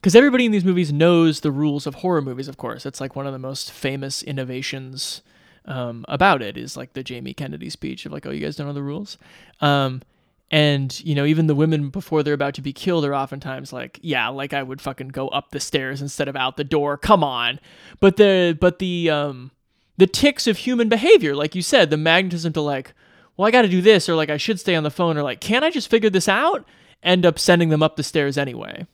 Because 0.00 0.14
everybody 0.14 0.44
in 0.44 0.52
these 0.52 0.64
movies 0.64 0.92
knows 0.92 1.40
the 1.40 1.50
rules 1.50 1.86
of 1.86 1.96
horror 1.96 2.22
movies, 2.22 2.46
of 2.46 2.56
course. 2.56 2.86
It's 2.86 3.00
like 3.00 3.16
one 3.16 3.26
of 3.26 3.32
the 3.32 3.38
most 3.38 3.72
famous 3.72 4.22
innovations 4.22 5.22
um, 5.64 6.04
about 6.08 6.40
it 6.40 6.56
is 6.56 6.76
like 6.76 6.92
the 6.92 7.02
Jamie 7.02 7.34
Kennedy 7.34 7.68
speech 7.68 8.06
of 8.06 8.12
like, 8.12 8.24
oh, 8.24 8.30
you 8.30 8.40
guys 8.40 8.56
don't 8.56 8.68
know 8.68 8.72
the 8.72 8.82
rules? 8.82 9.18
Um, 9.60 10.02
and, 10.50 10.98
you 11.04 11.14
know, 11.14 11.24
even 11.24 11.46
the 11.46 11.54
women 11.54 11.90
before 11.90 12.22
they're 12.22 12.34
about 12.34 12.54
to 12.54 12.62
be 12.62 12.72
killed 12.72 13.04
are 13.04 13.14
oftentimes 13.14 13.72
like, 13.72 13.98
yeah, 14.02 14.28
like 14.28 14.52
I 14.52 14.62
would 14.62 14.80
fucking 14.80 15.08
go 15.08 15.28
up 15.28 15.50
the 15.50 15.60
stairs 15.60 16.00
instead 16.00 16.28
of 16.28 16.36
out 16.36 16.56
the 16.56 16.64
door. 16.64 16.96
Come 16.96 17.22
on. 17.22 17.60
But 18.00 18.16
the, 18.16 18.56
but 18.58 18.78
the, 18.78 19.10
um, 19.10 19.50
the 19.98 20.06
ticks 20.06 20.46
of 20.46 20.58
human 20.58 20.88
behavior, 20.88 21.34
like 21.34 21.54
you 21.54 21.62
said, 21.62 21.90
the 21.90 21.96
magnetism 21.96 22.52
to 22.54 22.60
like, 22.60 22.94
well, 23.36 23.46
I 23.46 23.50
got 23.50 23.62
to 23.62 23.68
do 23.68 23.80
this, 23.80 24.08
or 24.08 24.16
like 24.16 24.30
I 24.30 24.36
should 24.36 24.58
stay 24.58 24.74
on 24.74 24.82
the 24.82 24.90
phone, 24.90 25.16
or 25.16 25.22
like, 25.22 25.40
can't 25.40 25.64
I 25.64 25.70
just 25.70 25.88
figure 25.88 26.10
this 26.10 26.28
out? 26.28 26.66
End 27.02 27.24
up 27.24 27.38
sending 27.38 27.68
them 27.68 27.82
up 27.82 27.96
the 27.96 28.02
stairs 28.02 28.36
anyway. 28.36 28.86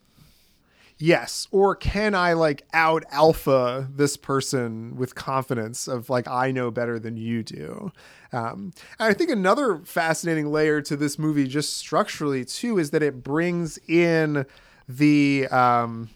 Yes. 0.99 1.49
Or 1.51 1.75
can 1.75 2.15
I 2.15 2.35
like 2.35 2.63
out 2.73 3.05
alpha 3.11 3.89
this 3.93 4.17
person 4.17 4.97
with 4.97 5.15
confidence 5.15 5.89
of 5.89 6.09
like, 6.09 6.29
I 6.29 6.53
know 6.53 6.71
better 6.71 6.99
than 6.99 7.17
you 7.17 7.43
do? 7.43 7.91
Um, 8.33 8.73
and 8.99 9.11
I 9.11 9.13
think 9.13 9.31
another 9.31 9.79
fascinating 9.79 10.53
layer 10.53 10.81
to 10.83 10.97
this 10.97 11.19
movie, 11.19 11.47
just 11.47 11.77
structurally 11.77 12.45
too, 12.45 12.79
is 12.79 12.91
that 12.91 13.03
it 13.03 13.23
brings 13.23 13.79
in 13.89 14.47
the. 14.89 15.49
Um, 15.49 16.11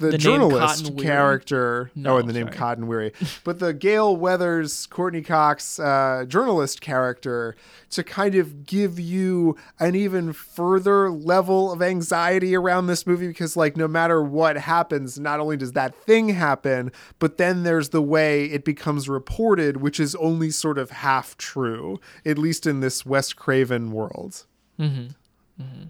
the, 0.00 0.10
The 0.12 0.18
journalist 0.18 0.96
character. 0.98 1.90
No, 1.94 2.14
oh, 2.14 2.16
and 2.16 2.28
the 2.28 2.32
name. 2.32 2.48
Cotton 2.48 2.86
Weary. 2.86 3.12
but 3.44 3.58
the 3.58 3.74
Gale 3.74 4.16
Weathers, 4.16 4.86
Courteney 4.86 5.22
Cox 5.22 5.78
uh, 5.78 6.24
journalist 6.26 6.80
character 6.80 7.54
to 7.90 8.02
kind 8.02 8.34
of 8.34 8.64
give 8.64 8.98
you 8.98 9.56
an 9.78 9.94
even 9.94 10.32
further 10.32 11.10
level 11.10 11.70
of 11.70 11.82
anxiety 11.82 12.56
around 12.56 12.86
this 12.86 13.06
movie 13.06 13.28
because, 13.28 13.56
like, 13.56 13.76
no 13.76 13.86
matter 13.86 14.22
what 14.22 14.56
happens, 14.56 15.20
not 15.20 15.38
only 15.38 15.58
does 15.58 15.72
that 15.72 15.94
thing 15.94 16.30
happen, 16.30 16.90
but 17.18 17.36
then 17.36 17.62
there's 17.62 17.90
the 17.90 18.02
way 18.02 18.46
it 18.46 18.64
becomes 18.64 19.08
reported, 19.08 19.76
which 19.78 20.00
is 20.00 20.14
only 20.16 20.50
sort 20.50 20.78
of 20.78 20.90
half 20.90 21.36
true, 21.36 22.00
at 22.24 22.38
least 22.38 22.66
in 22.66 22.80
this 22.80 23.04
Wes 23.04 23.32
Craven 23.34 23.92
world. 23.92 24.46
Mm-hmm. 24.78 25.62
hmm 25.62 25.82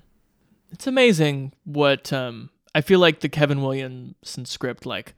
It's 0.73 0.89
amazing 0.89 1.53
what 1.65 2.13
um, 2.13 2.51
I 2.75 2.81
feel 2.81 3.01
like 3.01 3.21
the 3.21 3.29
Kevin 3.29 3.63
Williamson 3.63 4.45
script 4.45 4.87
like 4.87 5.15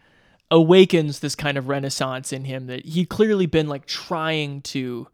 awakens 0.51 1.21
this 1.21 1.35
kind 1.35 1.57
of 1.57 1.69
renaissance 1.69 2.33
in 2.33 2.45
him 2.45 2.67
that 2.67 2.85
he'd 2.85 3.09
clearly 3.09 3.47
been 3.47 3.69
like 3.69 3.87
trying 3.87 4.61
to 4.63 5.09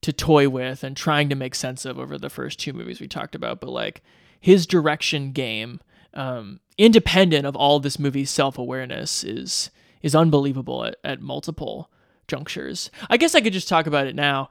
to 0.00 0.12
toy 0.12 0.48
with 0.48 0.82
and 0.82 0.96
trying 0.96 1.28
to 1.28 1.36
make 1.36 1.54
sense 1.54 1.84
of 1.84 1.98
over 1.98 2.18
the 2.18 2.30
first 2.30 2.58
two 2.58 2.72
movies 2.72 3.00
we 3.00 3.06
talked 3.06 3.34
about. 3.34 3.60
But 3.60 3.70
like 3.70 4.02
his 4.40 4.66
direction 4.66 5.32
game, 5.32 5.80
um, 6.12 6.58
independent 6.76 7.46
of 7.46 7.54
all 7.54 7.78
this 7.80 7.98
movie's 7.98 8.30
self 8.30 8.58
awareness, 8.58 9.24
is 9.24 9.70
is 10.02 10.14
unbelievable 10.14 10.84
at, 10.84 10.96
at 11.04 11.20
multiple 11.20 11.90
junctures. 12.26 12.90
I 13.08 13.16
guess 13.16 13.34
I 13.34 13.40
could 13.40 13.52
just 13.52 13.68
talk 13.68 13.86
about 13.86 14.06
it 14.06 14.14
now. 14.14 14.50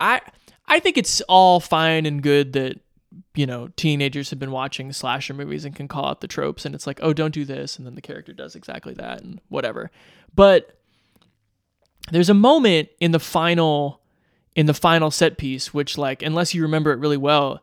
I 0.00 0.20
I 0.66 0.80
think 0.80 0.96
it's 0.96 1.20
all 1.22 1.60
fine 1.60 2.06
and 2.06 2.22
good 2.22 2.52
that 2.54 2.80
you 3.34 3.46
know 3.46 3.68
teenagers 3.76 4.30
have 4.30 4.38
been 4.38 4.50
watching 4.50 4.92
slasher 4.92 5.34
movies 5.34 5.64
and 5.64 5.74
can 5.74 5.88
call 5.88 6.06
out 6.06 6.20
the 6.20 6.28
tropes 6.28 6.64
and 6.64 6.74
it's 6.74 6.86
like 6.86 6.98
oh 7.02 7.12
don't 7.12 7.34
do 7.34 7.44
this 7.44 7.76
and 7.76 7.86
then 7.86 7.94
the 7.94 8.00
character 8.00 8.32
does 8.32 8.54
exactly 8.54 8.94
that 8.94 9.22
and 9.22 9.40
whatever. 9.48 9.90
But 10.34 10.78
there's 12.10 12.30
a 12.30 12.34
moment 12.34 12.88
in 13.00 13.10
the 13.10 13.18
final 13.18 14.00
in 14.54 14.66
the 14.66 14.74
final 14.74 15.10
set 15.10 15.38
piece 15.38 15.74
which 15.74 15.98
like 15.98 16.22
unless 16.22 16.54
you 16.54 16.62
remember 16.62 16.92
it 16.92 16.98
really 16.98 17.16
well 17.16 17.62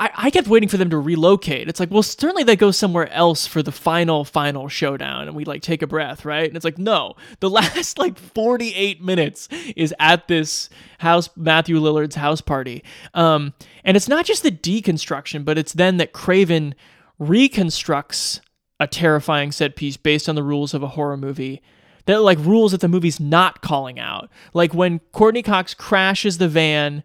I, 0.00 0.10
I 0.16 0.30
kept 0.30 0.48
waiting 0.48 0.68
for 0.70 0.78
them 0.78 0.88
to 0.90 0.98
relocate. 0.98 1.68
It's 1.68 1.78
like, 1.78 1.90
well, 1.90 2.02
certainly 2.02 2.42
they 2.42 2.56
go 2.56 2.70
somewhere 2.70 3.12
else 3.12 3.46
for 3.46 3.62
the 3.62 3.70
final, 3.70 4.24
final 4.24 4.66
showdown, 4.66 5.28
and 5.28 5.36
we 5.36 5.44
like 5.44 5.60
take 5.60 5.82
a 5.82 5.86
breath, 5.86 6.24
right? 6.24 6.48
And 6.48 6.56
it's 6.56 6.64
like, 6.64 6.78
no, 6.78 7.16
the 7.40 7.50
last 7.60 7.98
like 7.98 8.18
48 8.18 9.02
minutes 9.02 9.48
is 9.76 9.94
at 10.00 10.26
this 10.26 10.70
house, 10.98 11.28
Matthew 11.36 11.78
Lillard's 11.78 12.14
house 12.14 12.40
party. 12.40 12.82
Um, 13.12 13.52
and 13.84 13.94
it's 13.94 14.08
not 14.08 14.24
just 14.24 14.42
the 14.42 14.50
deconstruction, 14.50 15.44
but 15.44 15.58
it's 15.58 15.74
then 15.74 15.98
that 15.98 16.14
Craven 16.14 16.74
reconstructs 17.18 18.40
a 18.80 18.86
terrifying 18.86 19.52
set 19.52 19.76
piece 19.76 19.98
based 19.98 20.30
on 20.30 20.34
the 20.34 20.42
rules 20.42 20.72
of 20.72 20.82
a 20.82 20.88
horror 20.88 21.18
movie 21.18 21.60
that 22.06 22.22
like 22.22 22.38
rules 22.38 22.72
that 22.72 22.80
the 22.80 22.88
movie's 22.88 23.20
not 23.20 23.60
calling 23.60 24.00
out. 24.00 24.30
Like 24.54 24.72
when 24.72 25.00
Courteney 25.12 25.42
Cox 25.42 25.74
crashes 25.74 26.38
the 26.38 26.48
van 26.48 27.04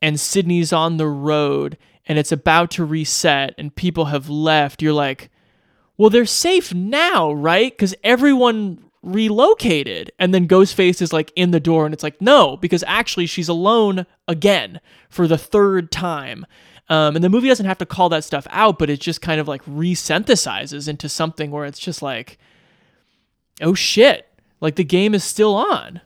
and 0.00 0.20
Sidney's 0.20 0.72
on 0.72 0.98
the 0.98 1.08
road 1.08 1.76
and 2.06 2.18
it's 2.18 2.32
about 2.32 2.70
to 2.72 2.84
reset 2.84 3.54
and 3.58 3.74
people 3.74 4.06
have 4.06 4.28
left, 4.28 4.82
you're 4.82 4.92
like, 4.92 5.30
well, 5.96 6.10
they're 6.10 6.26
safe 6.26 6.74
now, 6.74 7.32
right? 7.32 7.72
Because 7.72 7.94
everyone 8.04 8.84
relocated. 9.02 10.12
And 10.18 10.34
then 10.34 10.48
Ghostface 10.48 11.00
is 11.00 11.12
like 11.12 11.32
in 11.36 11.50
the 11.50 11.60
door 11.60 11.84
and 11.84 11.94
it's 11.94 12.02
like, 12.02 12.20
no, 12.20 12.56
because 12.56 12.84
actually 12.86 13.26
she's 13.26 13.48
alone 13.48 14.06
again 14.28 14.80
for 15.08 15.26
the 15.26 15.38
third 15.38 15.90
time. 15.90 16.46
Um, 16.88 17.16
and 17.16 17.24
the 17.24 17.30
movie 17.30 17.48
doesn't 17.48 17.66
have 17.66 17.78
to 17.78 17.86
call 17.86 18.08
that 18.10 18.24
stuff 18.24 18.46
out, 18.50 18.78
but 18.78 18.90
it 18.90 19.00
just 19.00 19.20
kind 19.20 19.40
of 19.40 19.48
like 19.48 19.64
resynthesizes 19.64 20.88
into 20.88 21.08
something 21.08 21.50
where 21.50 21.64
it's 21.64 21.78
just 21.78 22.02
like, 22.02 22.38
oh 23.60 23.74
shit, 23.74 24.28
like 24.60 24.76
the 24.76 24.84
game 24.84 25.14
is 25.14 25.24
still 25.24 25.54
on. 25.54 26.00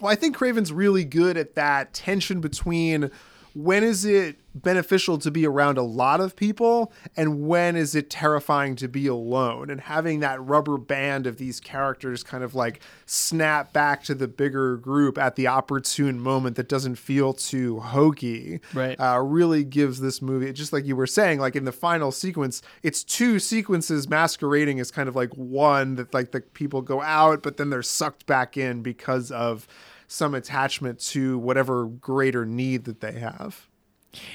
Well, 0.00 0.12
I 0.12 0.16
think 0.16 0.36
Craven's 0.36 0.72
really 0.72 1.04
good 1.04 1.36
at 1.36 1.54
that 1.54 1.94
tension 1.94 2.40
between 2.40 3.10
when 3.54 3.84
is 3.84 4.04
it 4.04 4.36
beneficial 4.54 5.18
to 5.18 5.30
be 5.30 5.46
around 5.46 5.78
a 5.78 5.82
lot 5.82 6.20
of 6.20 6.36
people? 6.36 6.92
And 7.16 7.46
when 7.46 7.76
is 7.76 7.94
it 7.94 8.10
terrifying 8.10 8.76
to 8.76 8.88
be 8.88 9.06
alone? 9.06 9.70
And 9.70 9.80
having 9.80 10.20
that 10.20 10.40
rubber 10.42 10.78
band 10.78 11.26
of 11.26 11.38
these 11.38 11.60
characters 11.60 12.22
kind 12.22 12.44
of 12.44 12.54
like 12.54 12.80
snap 13.06 13.72
back 13.72 14.02
to 14.04 14.14
the 14.14 14.28
bigger 14.28 14.76
group 14.76 15.16
at 15.18 15.36
the 15.36 15.46
opportune 15.46 16.20
moment 16.20 16.56
that 16.56 16.68
doesn't 16.68 16.96
feel 16.96 17.32
too 17.32 17.80
hokey 17.80 18.60
Right. 18.74 18.98
uh, 19.00 19.20
really 19.20 19.64
gives 19.64 20.00
this 20.00 20.20
movie 20.22 20.52
just 20.52 20.72
like 20.72 20.84
you 20.84 20.96
were 20.96 21.06
saying 21.06 21.38
like 21.40 21.56
in 21.56 21.64
the 21.64 21.72
final 21.72 22.10
sequence 22.12 22.62
it's 22.82 23.04
two 23.04 23.38
sequences 23.38 24.08
masquerading 24.08 24.80
as 24.80 24.90
kind 24.90 25.08
of 25.08 25.16
like 25.16 25.30
one 25.34 25.96
that 25.96 26.12
like 26.14 26.32
the 26.32 26.40
people 26.40 26.82
go 26.82 27.00
out 27.02 27.42
but 27.42 27.56
then 27.56 27.70
they're 27.70 27.82
sucked 27.82 28.26
back 28.26 28.56
in 28.56 28.82
because 28.82 29.30
of 29.30 29.66
some 30.06 30.34
attachment 30.34 30.98
to 31.00 31.38
whatever 31.38 31.86
greater 31.86 32.44
need 32.44 32.84
that 32.84 33.00
they 33.00 33.12
have 33.12 33.68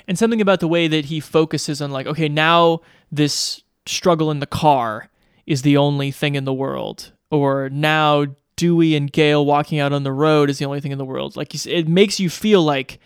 and 0.08 0.18
something 0.18 0.42
about 0.42 0.60
the 0.60 0.68
way 0.68 0.88
that 0.88 1.06
he 1.06 1.20
focuses 1.20 1.82
on 1.82 1.92
like 1.92 2.08
okay 2.08 2.30
now 2.30 2.80
this 3.12 3.64
struggle 3.86 4.32
in 4.32 4.40
the 4.40 4.48
car 4.48 5.10
is 5.46 5.62
the 5.62 5.78
only 5.78 6.12
thing 6.12 6.36
in 6.36 6.46
the 6.46 6.54
world 6.54 7.12
or 7.32 7.70
now 7.70 8.26
dewey 8.58 8.96
and 8.96 9.12
Gale 9.12 9.46
walking 9.46 9.80
out 9.80 9.94
on 9.94 10.04
the 10.04 10.12
road 10.12 10.50
is 10.50 10.58
the 10.58 10.66
only 10.66 10.82
thing 10.82 10.92
in 10.92 10.98
the 10.98 11.06
world. 11.06 11.38
Like 11.38 11.54
it 11.66 11.88
makes 11.88 12.20
you 12.20 12.30
feel 12.30 12.62
like 12.62 13.00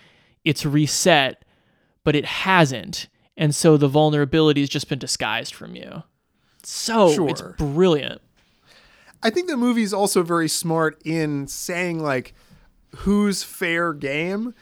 it's 0.44 0.66
reset 0.66 1.46
but 2.04 2.16
it 2.16 2.26
hasn't. 2.26 3.08
And 3.38 3.54
so 3.54 3.78
the 3.78 3.88
vulnerability 3.88 4.62
has 4.62 4.70
just 4.70 4.90
been 4.90 4.98
disguised 4.98 5.54
from 5.54 5.76
you. 5.76 6.02
So 6.64 7.28
it's 7.28 7.42
brilliant. 7.58 8.22
I 9.22 9.30
think 9.30 9.48
the 9.48 9.58
movie's 9.58 9.94
also 9.94 10.24
very 10.24 10.50
smart 10.50 11.00
in 11.06 11.48
saying 11.48 12.02
like 12.02 12.34
who's 12.98 13.44
fair 13.44 13.94
game. 13.94 14.56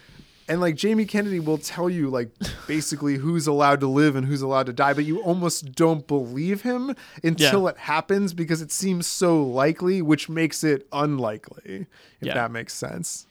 And 0.50 0.60
like 0.60 0.76
Jamie 0.76 1.06
Kennedy 1.06 1.40
will 1.40 1.60
tell 1.60 1.90
you 1.90 2.10
like 2.10 2.30
basically 2.68 3.18
who's 3.18 3.46
allowed 3.48 3.80
to 3.82 3.88
live 3.88 4.16
and 4.16 4.26
who's 4.26 4.42
allowed 4.42 4.66
to 4.66 4.74
die, 4.74 4.94
but 4.94 5.06
you 5.06 5.22
almost 5.22 5.74
don't 5.74 6.08
believe 6.08 6.64
him 6.64 6.96
until 7.24 7.64
Yeah. 7.64 7.70
it 7.70 7.78
happens 7.78 8.34
because 8.34 8.62
it 8.62 8.72
seems 8.72 9.06
so 9.08 9.44
likely, 9.44 10.02
which 10.02 10.28
makes 10.28 10.64
it 10.64 10.88
unlikely. 10.92 11.86
If 12.20 12.28
Yeah. 12.28 12.34
that 12.34 12.52
makes 12.52 12.74
sense. 12.74 13.28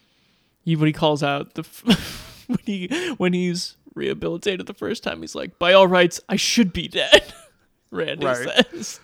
he 0.65 0.77
when 0.77 0.87
he 0.87 0.93
calls 0.93 1.23
out 1.23 1.55
the 1.55 1.63
f- 1.63 2.45
when 2.47 2.59
he 2.65 2.87
when 3.19 3.33
he's 3.33 3.77
rehabilitated 3.95 4.67
the 4.67 4.75
first 4.75 5.03
time 5.03 5.21
he's 5.23 5.35
like 5.35 5.59
by 5.59 5.73
all 5.73 5.89
rights 5.89 6.21
i 6.29 6.37
should 6.37 6.73
be 6.73 6.87
dead 6.87 7.33
randy 7.91 8.25
Right. 8.27 8.65
says 8.71 9.01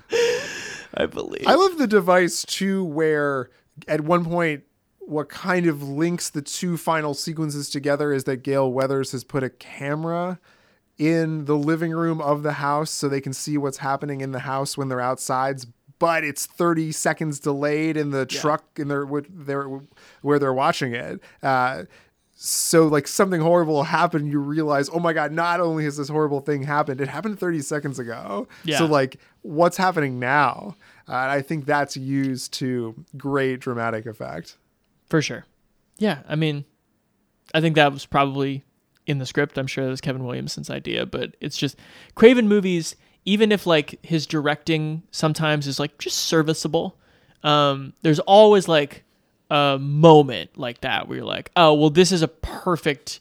i 0.94 1.06
believe 1.06 1.44
I 1.46 1.54
love 1.54 1.76
the 1.78 1.86
device 1.88 2.44
too, 2.44 2.84
where 2.84 3.50
at 3.88 4.02
one 4.02 4.24
point, 4.24 4.62
what 5.06 5.28
kind 5.28 5.66
of 5.66 5.82
links 5.82 6.30
the 6.30 6.42
two 6.42 6.76
final 6.76 7.14
sequences 7.14 7.68
together 7.70 8.12
is 8.12 8.24
that 8.24 8.38
Gale 8.42 8.70
Weathers 8.72 9.12
has 9.12 9.24
put 9.24 9.42
a 9.42 9.50
camera 9.50 10.38
in 10.98 11.44
the 11.46 11.56
living 11.56 11.90
room 11.92 12.20
of 12.20 12.42
the 12.42 12.52
house 12.54 12.90
so 12.90 13.08
they 13.08 13.20
can 13.20 13.32
see 13.32 13.58
what's 13.58 13.78
happening 13.78 14.20
in 14.20 14.32
the 14.32 14.40
house 14.40 14.76
when 14.78 14.88
they're 14.88 15.00
outside. 15.00 15.60
But 15.98 16.24
it's 16.24 16.46
30 16.46 16.92
seconds 16.92 17.38
delayed 17.40 17.96
in 17.96 18.10
the 18.10 18.26
truck 18.40 18.64
in 18.76 18.88
their, 18.88 19.04
with 19.04 19.46
their, 19.46 19.64
where 20.22 20.38
they're 20.38 20.52
watching 20.52 20.94
it. 20.94 21.20
Uh, 21.42 21.84
so 22.36 22.86
like 22.88 23.06
something 23.06 23.40
horrible 23.40 23.84
happened 23.84 24.30
you 24.30 24.40
realize 24.40 24.90
oh 24.92 24.98
my 24.98 25.12
god 25.12 25.30
not 25.30 25.60
only 25.60 25.84
has 25.84 25.96
this 25.96 26.08
horrible 26.08 26.40
thing 26.40 26.64
happened 26.64 27.00
it 27.00 27.06
happened 27.08 27.38
30 27.38 27.60
seconds 27.62 28.00
ago 28.00 28.48
Yeah. 28.64 28.78
so 28.78 28.86
like 28.86 29.18
what's 29.42 29.76
happening 29.76 30.18
now 30.18 30.74
uh, 31.08 31.12
and 31.12 31.30
i 31.30 31.40
think 31.40 31.64
that's 31.64 31.96
used 31.96 32.52
to 32.54 33.04
great 33.16 33.60
dramatic 33.60 34.04
effect 34.04 34.56
for 35.08 35.20
sure. 35.22 35.44
Yeah 35.98 36.20
i 36.28 36.34
mean 36.34 36.64
i 37.54 37.60
think 37.60 37.76
that 37.76 37.92
was 37.92 38.04
probably 38.06 38.64
in 39.06 39.18
the 39.18 39.26
script. 39.26 39.58
I'm 39.58 39.66
sure 39.66 39.84
that 39.84 39.90
was 39.90 40.00
kevin 40.00 40.24
williamson's 40.24 40.70
idea 40.70 41.06
but 41.06 41.36
it's 41.40 41.56
just 41.56 41.76
craven 42.14 42.48
movies 42.48 42.96
even 43.24 43.52
if 43.52 43.66
like 43.66 43.98
his 44.04 44.26
directing 44.26 45.02
sometimes 45.10 45.66
is 45.66 45.78
like 45.78 45.96
just 45.98 46.16
serviceable 46.18 46.96
um 47.42 47.92
there's 48.02 48.18
always 48.20 48.66
like 48.68 49.04
a 49.50 49.78
moment 49.78 50.56
like 50.58 50.80
that 50.80 51.06
where 51.06 51.18
you're 51.18 51.26
like 51.26 51.50
oh 51.56 51.72
well 51.74 51.90
this 51.90 52.10
is 52.10 52.22
a 52.22 52.28
perfect 52.28 53.20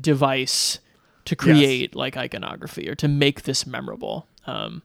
device 0.00 0.78
to 1.24 1.34
create 1.36 1.94
like 1.96 2.16
iconography 2.16 2.88
or 2.88 2.94
to 2.94 3.08
make 3.08 3.42
this 3.42 3.66
memorable. 3.66 4.26
Um 4.46 4.82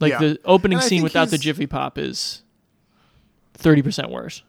like 0.00 0.10
Yeah. 0.12 0.18
the 0.20 0.40
opening 0.44 0.80
scene 0.80 1.02
without 1.02 1.28
the 1.30 1.38
jiffy 1.38 1.66
pop 1.66 1.96
is 1.98 2.42
30% 3.58 4.10
worse 4.10 4.42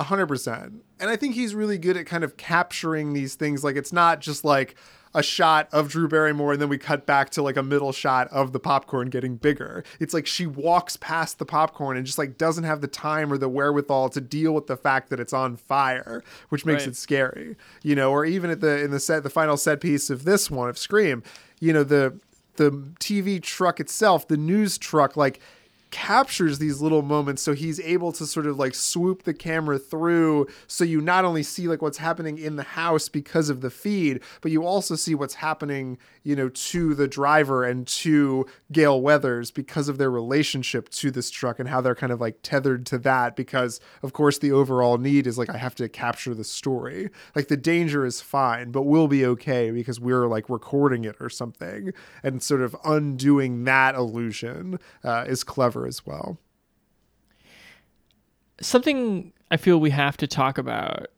A 0.00 0.04
hundred 0.04 0.26
percent. 0.26 0.82
And 0.98 1.08
I 1.10 1.14
think 1.16 1.34
he's 1.36 1.54
really 1.54 1.78
good 1.78 1.96
at 1.96 2.06
kind 2.06 2.24
of 2.24 2.36
capturing 2.36 3.12
these 3.12 3.34
things. 3.36 3.62
Like 3.62 3.76
it's 3.76 3.92
not 3.92 4.20
just 4.20 4.44
like, 4.44 4.74
a 5.14 5.22
shot 5.22 5.68
of 5.72 5.88
Drew 5.88 6.06
Barrymore 6.06 6.52
and 6.52 6.62
then 6.62 6.68
we 6.68 6.78
cut 6.78 7.04
back 7.04 7.30
to 7.30 7.42
like 7.42 7.56
a 7.56 7.62
middle 7.62 7.90
shot 7.92 8.28
of 8.28 8.52
the 8.52 8.60
popcorn 8.60 9.08
getting 9.10 9.36
bigger. 9.36 9.82
It's 9.98 10.14
like 10.14 10.26
she 10.26 10.46
walks 10.46 10.96
past 10.96 11.38
the 11.40 11.44
popcorn 11.44 11.96
and 11.96 12.06
just 12.06 12.16
like 12.18 12.38
doesn't 12.38 12.62
have 12.64 12.80
the 12.80 12.86
time 12.86 13.32
or 13.32 13.36
the 13.38 13.48
wherewithal 13.48 14.10
to 14.10 14.20
deal 14.20 14.52
with 14.52 14.68
the 14.68 14.76
fact 14.76 15.10
that 15.10 15.18
it's 15.18 15.32
on 15.32 15.56
fire, 15.56 16.22
which 16.48 16.64
makes 16.64 16.82
Right. 16.82 16.90
it 16.90 16.96
scary. 16.96 17.56
You 17.82 17.96
know, 17.96 18.12
or 18.12 18.24
even 18.24 18.50
at 18.50 18.60
the 18.60 18.82
in 18.84 18.92
the 18.92 19.00
set 19.00 19.24
the 19.24 19.30
final 19.30 19.56
set 19.56 19.80
piece 19.80 20.10
of 20.10 20.24
this 20.24 20.48
one 20.48 20.68
of 20.68 20.78
Scream, 20.78 21.24
you 21.58 21.72
know, 21.72 21.82
the 21.82 22.16
the 22.54 22.70
TV 23.00 23.42
truck 23.42 23.80
itself, 23.80 24.28
the 24.28 24.36
news 24.36 24.78
truck 24.78 25.16
like 25.16 25.40
captures 25.90 26.58
these 26.58 26.80
little 26.80 27.02
moments 27.02 27.42
so 27.42 27.52
he's 27.52 27.80
able 27.80 28.12
to 28.12 28.26
sort 28.26 28.46
of 28.46 28.58
like 28.58 28.74
swoop 28.74 29.24
the 29.24 29.34
camera 29.34 29.78
through 29.78 30.46
so 30.66 30.84
you 30.84 31.00
not 31.00 31.24
only 31.24 31.42
see 31.42 31.66
like 31.68 31.82
what's 31.82 31.98
happening 31.98 32.38
in 32.38 32.56
the 32.56 32.62
house 32.62 33.08
because 33.08 33.48
of 33.48 33.60
the 33.60 33.70
feed 33.70 34.20
but 34.40 34.52
you 34.52 34.64
also 34.64 34.94
see 34.94 35.14
what's 35.14 35.34
happening 35.34 35.98
you 36.22 36.36
know 36.36 36.48
to 36.48 36.94
the 36.94 37.08
driver 37.08 37.64
and 37.64 37.86
to 37.86 38.46
Gale 38.70 39.00
Weathers 39.00 39.50
because 39.50 39.88
of 39.88 39.98
their 39.98 40.10
relationship 40.10 40.88
to 40.90 41.10
this 41.10 41.30
truck 41.30 41.58
and 41.58 41.68
how 41.68 41.80
they're 41.80 41.94
kind 41.94 42.12
of 42.12 42.20
like 42.20 42.38
tethered 42.42 42.86
to 42.86 42.98
that 42.98 43.36
because 43.36 43.80
of 44.02 44.12
course 44.12 44.38
the 44.38 44.52
overall 44.52 44.98
need 44.98 45.26
is 45.26 45.38
like 45.38 45.50
I 45.50 45.56
have 45.56 45.74
to 45.76 45.88
capture 45.88 46.34
the 46.34 46.44
story. 46.44 47.10
Like 47.34 47.48
the 47.48 47.56
danger 47.56 48.04
is 48.04 48.20
fine 48.20 48.70
but 48.70 48.82
we'll 48.82 49.08
be 49.08 49.24
okay 49.26 49.70
because 49.70 49.98
we're 49.98 50.26
like 50.26 50.48
recording 50.48 51.04
it 51.04 51.16
or 51.20 51.28
something 51.28 51.92
and 52.22 52.42
sort 52.42 52.60
of 52.60 52.76
undoing 52.84 53.64
that 53.64 53.94
illusion 53.94 54.78
uh, 55.02 55.24
is 55.26 55.42
clever 55.42 55.79
as 55.86 56.06
well 56.06 56.38
something 58.60 59.32
I 59.50 59.56
feel 59.56 59.78
we 59.78 59.90
have 59.90 60.16
to 60.18 60.26
talk 60.26 60.58
about, 60.58 61.08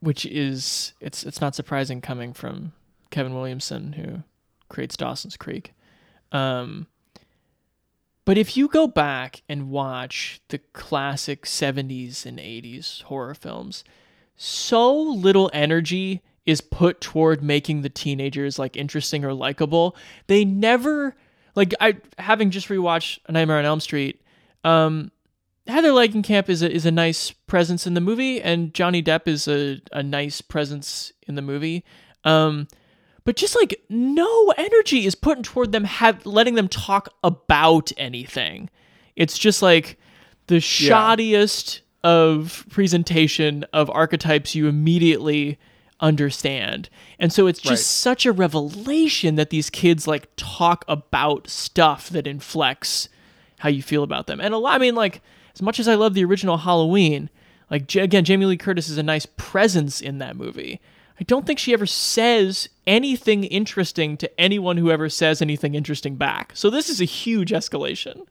which 0.00 0.24
is 0.26 0.94
it's 1.00 1.24
it's 1.24 1.40
not 1.40 1.54
surprising 1.54 2.00
coming 2.00 2.32
from 2.32 2.72
Kevin 3.10 3.34
Williamson 3.34 3.94
who 3.94 4.22
creates 4.68 4.96
Dawson's 4.96 5.36
Creek. 5.36 5.74
Um, 6.32 6.86
but 8.24 8.38
if 8.38 8.56
you 8.56 8.68
go 8.68 8.86
back 8.86 9.42
and 9.48 9.70
watch 9.70 10.40
the 10.48 10.58
classic 10.58 11.44
70s 11.44 12.24
and 12.24 12.38
80s 12.38 13.02
horror 13.02 13.34
films, 13.34 13.84
so 14.34 14.98
little 14.98 15.50
energy 15.52 16.22
is 16.46 16.62
put 16.62 17.00
toward 17.00 17.42
making 17.42 17.82
the 17.82 17.90
teenagers 17.90 18.58
like 18.58 18.76
interesting 18.76 19.24
or 19.24 19.34
likable. 19.34 19.94
They 20.26 20.44
never 20.44 21.14
like 21.54 21.74
I 21.80 21.96
having 22.18 22.50
just 22.50 22.68
rewatched 22.68 23.18
A 23.26 23.32
Nightmare 23.32 23.58
on 23.58 23.64
Elm 23.64 23.80
Street, 23.80 24.20
um 24.62 25.10
Heather 25.66 25.90
Langenkamp 25.90 26.48
is 26.48 26.62
a 26.62 26.70
is 26.70 26.84
a 26.84 26.90
nice 26.90 27.30
presence 27.30 27.86
in 27.86 27.94
the 27.94 28.00
movie, 28.00 28.40
and 28.42 28.74
Johnny 28.74 29.02
Depp 29.02 29.26
is 29.26 29.48
a, 29.48 29.80
a 29.92 30.02
nice 30.02 30.40
presence 30.40 31.12
in 31.26 31.36
the 31.36 31.42
movie. 31.42 31.84
Um, 32.24 32.68
but 33.24 33.36
just 33.36 33.56
like 33.56 33.82
no 33.88 34.52
energy 34.58 35.06
is 35.06 35.14
put 35.14 35.42
toward 35.42 35.72
them 35.72 35.84
have 35.84 36.24
letting 36.26 36.54
them 36.54 36.68
talk 36.68 37.08
about 37.22 37.92
anything. 37.96 38.68
It's 39.16 39.38
just 39.38 39.62
like 39.62 39.98
the 40.48 40.56
shoddiest 40.56 41.80
of 42.02 42.66
presentation 42.68 43.64
of 43.72 43.88
archetypes 43.88 44.54
you 44.54 44.68
immediately 44.68 45.58
understand. 46.00 46.88
And 47.18 47.32
so 47.32 47.46
it's 47.46 47.60
just 47.60 47.70
Right. 47.70 47.78
such 47.78 48.26
a 48.26 48.32
revelation 48.32 49.36
that 49.36 49.50
these 49.50 49.70
kids 49.70 50.06
like 50.06 50.28
talk 50.36 50.84
about 50.88 51.48
stuff 51.48 52.08
that 52.10 52.26
inflects 52.26 53.08
how 53.58 53.68
you 53.68 53.82
feel 53.82 54.02
about 54.02 54.26
them. 54.26 54.40
And 54.40 54.52
a 54.52 54.58
lot, 54.58 54.74
I 54.74 54.78
mean, 54.78 54.94
like, 54.94 55.22
as 55.54 55.62
much 55.62 55.78
as 55.80 55.88
I 55.88 55.94
love 55.94 56.14
the 56.14 56.24
original 56.24 56.58
Halloween, 56.58 57.30
like, 57.70 57.86
J- 57.86 58.00
again, 58.00 58.24
Jamie 58.24 58.46
Lee 58.46 58.56
Curtis 58.56 58.88
is 58.88 58.98
a 58.98 59.02
nice 59.02 59.26
presence 59.26 60.00
in 60.00 60.18
that 60.18 60.36
movie. 60.36 60.80
I 61.18 61.24
don't 61.24 61.46
think 61.46 61.60
she 61.60 61.72
ever 61.72 61.86
says 61.86 62.68
anything 62.88 63.44
interesting 63.44 64.16
to 64.16 64.40
anyone 64.40 64.76
who 64.76 64.90
ever 64.90 65.08
says 65.08 65.40
anything 65.40 65.74
interesting 65.76 66.16
back. 66.16 66.52
So 66.54 66.68
this 66.70 66.90
is 66.90 67.00
a 67.00 67.04
huge 67.04 67.50
escalation. 67.52 68.26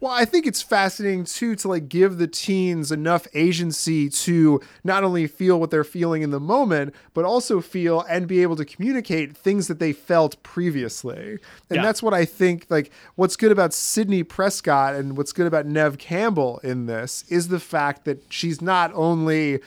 Well, 0.00 0.12
I 0.12 0.24
think 0.24 0.46
it's 0.46 0.62
fascinating 0.62 1.24
too 1.24 1.54
to 1.56 1.68
like 1.68 1.88
give 1.90 2.16
the 2.16 2.26
teens 2.26 2.90
enough 2.90 3.26
agency 3.34 4.08
to 4.08 4.60
not 4.82 5.04
only 5.04 5.26
feel 5.26 5.60
what 5.60 5.70
they're 5.70 5.84
feeling 5.84 6.22
in 6.22 6.30
the 6.30 6.40
moment, 6.40 6.94
but 7.12 7.26
also 7.26 7.60
feel 7.60 8.00
and 8.08 8.26
be 8.26 8.40
able 8.40 8.56
to 8.56 8.64
communicate 8.64 9.36
things 9.36 9.68
that 9.68 9.78
they 9.78 9.92
felt 9.92 10.42
previously. 10.42 11.38
And 11.68 11.76
Yeah. 11.76 11.82
that's 11.82 12.02
what 12.02 12.14
I 12.14 12.24
think 12.24 12.66
like 12.70 12.90
what's 13.16 13.36
good 13.36 13.52
about 13.52 13.74
Sidney 13.74 14.22
Prescott 14.22 14.94
and 14.94 15.18
what's 15.18 15.32
good 15.32 15.46
about 15.46 15.66
Neve 15.66 15.98
Campbell 15.98 16.60
in 16.64 16.86
this 16.86 17.24
is 17.28 17.48
the 17.48 17.60
fact 17.60 18.06
that 18.06 18.22
she's 18.30 18.62
not 18.62 18.90
only 18.94 19.60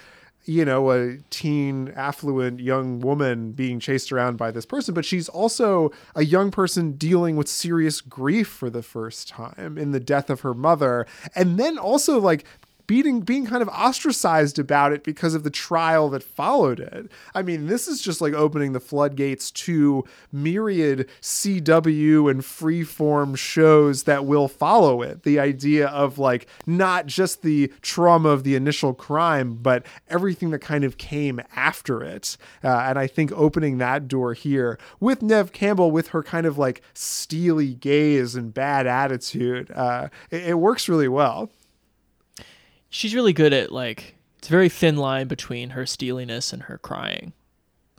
you 0.46 0.66
know, 0.66 0.92
a 0.92 1.18
teen, 1.30 1.94
affluent 1.96 2.60
young 2.60 3.00
woman 3.00 3.52
being 3.52 3.80
chased 3.80 4.12
around 4.12 4.38
by 4.38 4.52
this 4.52 4.66
person, 4.66 4.94
but 4.94 5.06
she's 5.06 5.30
also 5.30 5.92
a 6.16 6.24
young 6.24 6.52
person 6.52 6.94
dealing 6.94 7.36
with 7.36 7.48
serious 7.48 8.02
grief 8.02 8.48
for 8.48 8.70
the 8.70 8.84
first 8.84 9.28
time 9.28 9.78
in 9.78 9.92
the 9.92 10.00
death 10.00 10.30
of 10.30 10.42
her 10.42 10.54
mother. 10.54 11.06
And 11.36 11.58
then 11.58 11.78
also 11.78 12.20
like 12.20 12.46
being 12.88 13.22
being 13.22 13.46
kind 13.46 13.62
of 13.62 13.70
ostracized 13.70 14.60
about 14.60 14.92
it 14.92 15.04
because 15.04 15.36
of 15.36 15.44
the 15.44 15.50
trial 15.50 16.10
that 16.10 16.24
followed 16.24 16.80
it. 16.80 17.10
I 17.34 17.42
mean, 17.42 17.68
this 17.68 17.88
is 17.88 18.02
just 18.02 18.22
like 18.22 18.34
opening 18.34 18.74
the 18.74 18.80
floodgates 18.80 19.52
to 19.52 20.04
myriad 20.32 21.10
CW 21.22 22.30
and 22.30 22.42
freeform 22.42 23.38
shows 23.38 24.04
that 24.04 24.26
will 24.26 24.48
follow 24.48 25.02
it. 25.02 25.24
The 25.24 25.40
idea 25.40 25.88
of 25.88 26.20
like 26.20 26.48
not 26.66 27.06
just 27.06 27.42
the 27.42 27.72
trauma 27.82 28.30
of 28.30 28.44
the 28.44 28.56
initial 28.56 28.94
crime, 28.94 29.56
but 29.56 29.86
everything 30.10 30.52
that 30.52 30.60
kind 30.60 30.84
of 30.84 30.98
came 30.98 31.42
after 31.56 32.04
it. 32.04 32.38
Uh, 32.64 32.68
and 32.68 33.00
I 33.00 33.08
think 33.08 33.32
opening 33.34 33.78
that 33.78 34.08
door 34.08 34.34
here 34.34 34.78
with 35.00 35.22
Neve 35.22 35.52
Campbell, 35.52 35.92
with 35.92 36.10
her 36.10 36.24
kind 36.24 36.46
of 36.46 36.58
like 36.58 36.82
steely 36.94 37.74
gaze 37.74 38.36
and 38.36 38.54
bad 38.54 38.88
attitude, 38.88 39.72
uh, 39.72 40.10
it, 40.30 40.50
it 40.50 40.54
works 40.56 40.90
really 40.90 41.08
well. 41.08 41.50
She's 42.94 43.16
really 43.16 43.34
good 43.34 43.54
at, 43.54 43.72
like, 43.72 44.18
it's 44.38 44.50
a 44.50 44.52
very 44.52 44.70
thin 44.70 44.98
line 44.98 45.28
between 45.28 45.72
her 45.72 45.84
steeliness 45.84 46.54
and 46.54 46.62
her 46.64 46.78
crying. 46.78 47.34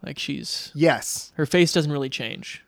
Like, 0.05 0.21
she's. 0.21 0.71
Yes. 0.73 1.33
Her 1.35 1.47
face 1.47 1.73
doesn't 1.73 1.91
really 1.91 2.09
change. 2.09 2.63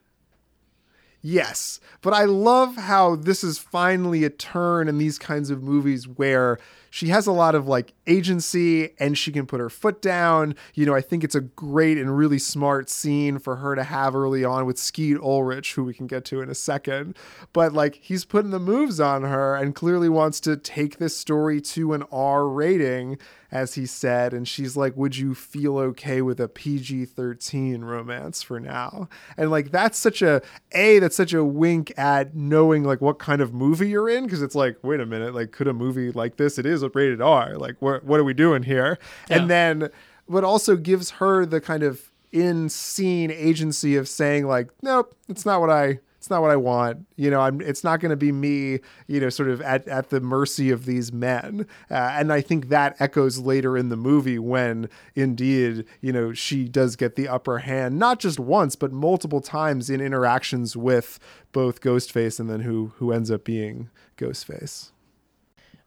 Yes, 1.22 1.78
but 2.02 2.12
I 2.12 2.24
love 2.24 2.74
how 2.74 3.14
this 3.14 3.44
is 3.44 3.58
finally 3.58 4.24
a 4.24 4.30
turn 4.30 4.88
in 4.88 4.98
these 4.98 5.20
kinds 5.20 5.50
of 5.50 5.62
movies 5.62 6.08
where 6.08 6.58
she 6.96 7.08
has 7.08 7.26
a 7.26 7.32
lot 7.32 7.54
of 7.54 7.68
like 7.68 7.92
agency 8.06 8.88
and 8.98 9.18
she 9.18 9.30
can 9.30 9.44
put 9.44 9.60
her 9.60 9.68
foot 9.68 10.00
down. 10.00 10.54
You 10.72 10.86
know, 10.86 10.94
I 10.94 11.02
think 11.02 11.24
it's 11.24 11.34
a 11.34 11.42
great 11.42 11.98
and 11.98 12.16
really 12.16 12.38
smart 12.38 12.88
scene 12.88 13.38
for 13.38 13.56
her 13.56 13.74
to 13.74 13.84
have 13.84 14.16
early 14.16 14.46
on 14.46 14.64
with 14.64 14.78
Skeet 14.78 15.18
Ulrich, 15.18 15.74
who 15.74 15.84
we 15.84 15.92
can 15.92 16.06
get 16.06 16.24
to 16.24 16.40
in 16.40 16.48
a 16.48 16.54
second. 16.54 17.14
But 17.52 17.74
like 17.74 17.96
he's 17.96 18.24
putting 18.24 18.50
the 18.50 18.58
moves 18.58 18.98
on 18.98 19.24
her 19.24 19.54
and 19.54 19.74
clearly 19.74 20.08
wants 20.08 20.40
to 20.40 20.56
take 20.56 20.96
this 20.96 21.14
story 21.14 21.60
to 21.60 21.92
an 21.92 22.04
R 22.10 22.48
rating, 22.48 23.18
as 23.52 23.74
he 23.74 23.84
said. 23.84 24.32
And 24.32 24.48
she's 24.48 24.74
like, 24.74 24.96
Would 24.96 25.18
you 25.18 25.34
feel 25.34 25.76
okay 25.76 26.22
with 26.22 26.40
a 26.40 26.48
PG 26.48 27.04
13 27.04 27.84
romance 27.84 28.42
for 28.42 28.58
now? 28.58 29.10
And 29.36 29.50
like 29.50 29.70
that's 29.70 29.98
such 29.98 30.22
a 30.22 30.40
A, 30.72 30.98
that's 30.98 31.16
such 31.16 31.34
a 31.34 31.44
wink 31.44 31.92
at 31.98 32.34
knowing 32.34 32.84
like 32.84 33.02
what 33.02 33.18
kind 33.18 33.42
of 33.42 33.52
movie 33.52 33.90
you're 33.90 34.08
in. 34.08 34.26
Cause 34.26 34.40
it's 34.40 34.54
like, 34.54 34.78
wait 34.82 35.00
a 35.00 35.06
minute, 35.06 35.34
like 35.34 35.52
could 35.52 35.68
a 35.68 35.74
movie 35.74 36.10
like 36.10 36.36
this, 36.36 36.58
it 36.58 36.64
is 36.64 36.85
a 36.86 36.90
rated 36.94 37.20
R. 37.20 37.56
Like 37.56 37.76
what 37.80 38.04
what 38.04 38.20
are 38.20 38.24
we 38.24 38.34
doing 38.34 38.62
here? 38.62 38.98
And 39.30 39.50
then 39.50 39.90
but 40.28 40.44
also 40.44 40.76
gives 40.76 41.10
her 41.10 41.46
the 41.46 41.60
kind 41.60 41.82
of 41.82 42.10
in 42.32 42.68
scene 42.68 43.30
agency 43.30 43.96
of 43.96 44.08
saying 44.08 44.46
like, 44.46 44.70
nope, 44.82 45.14
it's 45.28 45.46
not 45.46 45.60
what 45.60 45.70
I 45.70 46.00
it's 46.26 46.30
not 46.30 46.42
what 46.42 46.50
I 46.50 46.56
want. 46.56 47.06
You 47.14 47.30
know, 47.30 47.40
I'm 47.40 47.60
it's 47.60 47.84
not 47.84 48.00
going 48.00 48.10
to 48.10 48.16
be 48.16 48.32
me, 48.32 48.80
you 49.06 49.20
know, 49.20 49.28
sort 49.28 49.48
of 49.48 49.60
at, 49.62 49.86
at 49.86 50.10
the 50.10 50.20
mercy 50.20 50.70
of 50.70 50.84
these 50.84 51.12
men. 51.12 51.68
Uh, 51.88 51.94
and 51.94 52.32
I 52.32 52.40
think 52.40 52.68
that 52.68 52.96
echoes 52.98 53.38
later 53.38 53.76
in 53.76 53.90
the 53.90 53.96
movie 53.96 54.40
when 54.40 54.88
indeed, 55.14 55.84
you 56.00 56.12
know, 56.12 56.32
she 56.32 56.68
does 56.68 56.96
get 56.96 57.14
the 57.14 57.28
upper 57.28 57.58
hand, 57.58 58.00
not 58.00 58.18
just 58.18 58.40
once, 58.40 58.74
but 58.74 58.90
multiple 58.90 59.40
times 59.40 59.88
in 59.88 60.00
interactions 60.00 60.76
with 60.76 61.20
both 61.52 61.80
Ghostface 61.80 62.40
and 62.40 62.50
then 62.50 62.60
who 62.60 62.92
who 62.96 63.12
ends 63.12 63.30
up 63.30 63.44
being 63.44 63.88
Ghostface. 64.18 64.90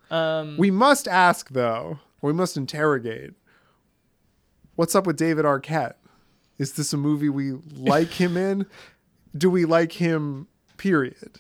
Um, 0.10 0.58
We 0.58 0.72
must 0.72 1.08
ask 1.08 1.50
though, 1.50 2.00
we 2.22 2.34
must 2.34 2.58
interrogate. 2.58 3.34
What's 4.76 4.96
up 4.96 5.06
with 5.06 5.18
David 5.18 5.46
Arquette? 5.46 5.96
Is 6.58 6.74
this 6.74 6.94
a 6.94 6.98
movie 6.98 7.30
we 7.30 7.54
like 7.76 8.10
him 8.12 8.36
in? 8.38 8.66
Do 9.38 9.50
we 9.50 9.66
like 9.66 9.94
him 9.94 10.48
period? 10.78 11.40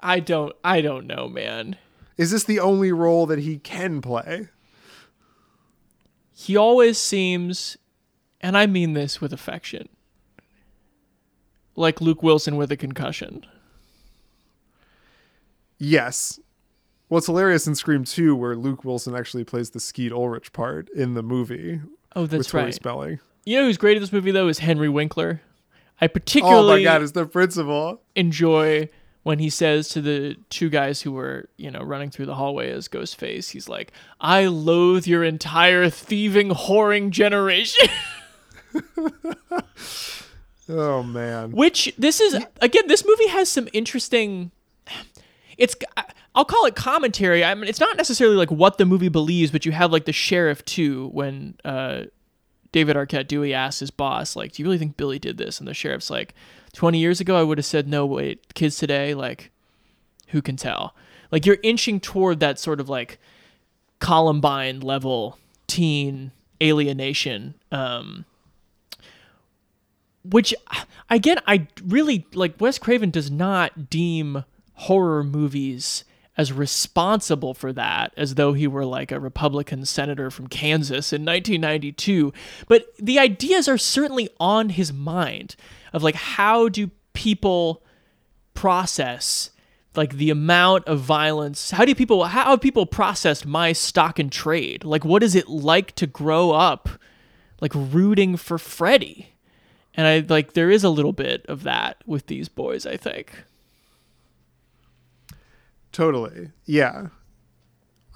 I 0.00 0.20
don't. 0.20 0.54
I 0.62 0.80
don't 0.80 1.06
know, 1.06 1.28
man. 1.28 1.76
Is 2.16 2.30
this 2.30 2.44
the 2.44 2.60
only 2.60 2.92
role 2.92 3.26
that 3.26 3.40
he 3.40 3.58
can 3.58 4.00
play? 4.00 4.48
He 6.32 6.56
always 6.56 6.98
seems, 6.98 7.76
and 8.40 8.56
I 8.56 8.66
mean 8.66 8.92
this 8.92 9.20
with 9.20 9.32
affection, 9.32 9.88
like 11.74 12.00
Luke 12.00 12.22
Wilson 12.22 12.56
with 12.56 12.70
a 12.70 12.76
concussion. 12.76 13.44
Yes. 15.78 16.38
Well, 17.08 17.18
it's 17.18 17.26
hilarious 17.26 17.66
in 17.66 17.74
Scream 17.74 18.04
2 18.04 18.34
where 18.36 18.54
Luke 18.54 18.84
Wilson 18.84 19.14
actually 19.14 19.44
plays 19.44 19.70
the 19.70 19.80
Skeet 19.80 20.12
Ulrich 20.12 20.52
part 20.52 20.88
in 20.90 21.14
the 21.14 21.22
movie. 21.22 21.80
Oh, 22.14 22.26
that's 22.26 22.38
with 22.38 22.48
Tori 22.48 22.64
right. 22.64 22.74
Spelling. 22.74 23.20
You 23.44 23.58
know 23.58 23.64
who's 23.66 23.78
great 23.78 23.96
in 23.96 24.02
this 24.02 24.12
movie 24.12 24.30
though 24.30 24.48
is 24.48 24.58
Henry 24.58 24.88
Winkler. 24.88 25.40
I 26.00 26.06
particularly 26.06 26.72
Oh 26.72 26.76
my 26.76 26.82
god, 26.82 27.02
is 27.02 27.12
the 27.12 27.26
principal. 27.26 28.02
enjoy 28.14 28.88
when 29.22 29.38
he 29.38 29.50
says 29.50 29.88
to 29.90 30.00
the 30.00 30.36
two 30.48 30.68
guys 30.70 31.02
who 31.02 31.12
were, 31.12 31.48
you 31.56 31.70
know, 31.70 31.80
running 31.82 32.10
through 32.10 32.26
the 32.26 32.34
hallway 32.34 32.70
as 32.70 32.88
Ghostface, 32.88 33.50
he's 33.50 33.68
like, 33.68 33.92
I 34.20 34.46
loathe 34.46 35.06
your 35.06 35.24
entire 35.24 35.90
thieving, 35.90 36.50
whoring 36.50 37.10
generation. 37.10 37.88
Oh 40.70 41.02
man. 41.02 41.52
Which 41.52 41.94
this 41.96 42.20
is 42.20 42.34
again, 42.60 42.82
this 42.88 43.02
movie 43.06 43.28
has 43.28 43.48
some 43.48 43.68
interesting. 43.72 44.50
It's 45.56 45.74
I'll 46.38 46.44
call 46.44 46.66
it 46.66 46.76
commentary. 46.76 47.44
I 47.44 47.52
mean, 47.56 47.68
it's 47.68 47.80
not 47.80 47.96
necessarily 47.96 48.36
like 48.36 48.52
what 48.52 48.78
the 48.78 48.86
movie 48.86 49.08
believes, 49.08 49.50
but 49.50 49.66
you 49.66 49.72
have 49.72 49.90
like 49.90 50.04
the 50.04 50.12
sheriff 50.12 50.64
too 50.64 51.08
when 51.08 51.56
uh, 51.64 52.02
David 52.70 52.94
Arquette 52.94 53.26
Dewey 53.26 53.52
asks 53.52 53.80
his 53.80 53.90
boss, 53.90 54.36
like, 54.36 54.52
"Do 54.52 54.62
you 54.62 54.68
really 54.68 54.78
think 54.78 54.96
Billy 54.96 55.18
did 55.18 55.36
this?" 55.36 55.58
And 55.58 55.66
the 55.66 55.74
sheriff's 55.74 56.10
like, 56.10 56.34
"20 56.74 56.96
years 56.96 57.20
ago, 57.20 57.36
I 57.36 57.42
would 57.42 57.58
have 57.58 57.64
said 57.64 57.88
no. 57.88 58.06
Wait, 58.06 58.54
kids 58.54 58.76
today, 58.76 59.14
like, 59.14 59.50
who 60.28 60.40
can 60.40 60.54
tell?" 60.54 60.94
Like 61.32 61.44
you're 61.44 61.58
inching 61.64 61.98
toward 61.98 62.38
that 62.38 62.60
sort 62.60 62.78
of 62.78 62.88
like 62.88 63.18
Columbine 63.98 64.78
level 64.78 65.40
teen 65.66 66.30
alienation. 66.62 67.54
Um, 67.72 68.26
which 70.24 70.54
again 71.08 71.38
i 71.46 71.66
really 71.86 72.26
like 72.34 72.60
wes 72.60 72.76
craven 72.78 73.08
does 73.08 73.30
not 73.30 73.88
deem 73.88 74.44
horror 74.74 75.24
movies 75.24 76.04
as 76.38 76.52
responsible 76.52 77.52
for 77.52 77.72
that 77.72 78.14
as 78.16 78.36
though 78.36 78.54
he 78.54 78.66
were 78.66 78.86
like 78.86 79.12
a 79.12 79.20
republican 79.20 79.84
senator 79.84 80.30
from 80.30 80.46
kansas 80.46 81.12
in 81.12 81.24
1992 81.24 82.32
but 82.68 82.86
the 82.98 83.18
ideas 83.18 83.68
are 83.68 83.76
certainly 83.76 84.30
on 84.40 84.70
his 84.70 84.92
mind 84.92 85.56
of 85.92 86.02
like 86.02 86.14
how 86.14 86.68
do 86.68 86.90
people 87.12 87.82
process 88.54 89.50
like 89.96 90.14
the 90.14 90.30
amount 90.30 90.86
of 90.86 91.00
violence? 91.00 91.72
How 91.72 91.84
do 91.84 91.94
people 91.94 92.24
how 92.24 92.50
have 92.50 92.60
people 92.60 92.86
processed 92.86 93.44
my 93.44 93.72
stock 93.72 94.18
and 94.18 94.30
trade? 94.30 94.84
Like 94.84 95.04
what 95.04 95.22
is 95.22 95.34
it 95.34 95.48
like 95.48 95.94
to 95.96 96.06
grow 96.06 96.52
up 96.52 96.88
like 97.60 97.72
rooting 97.74 98.36
for 98.36 98.58
freddy 98.58 99.34
and 99.94 100.06
I 100.06 100.24
like 100.32 100.52
there 100.52 100.70
is 100.70 100.84
a 100.84 100.90
little 100.90 101.12
bit 101.12 101.44
of 101.46 101.64
that 101.64 102.02
with 102.06 102.28
these 102.28 102.48
boys, 102.48 102.86
I 102.86 102.96
think. 102.96 103.32
Totally. 105.92 106.50
Yeah. 106.64 107.08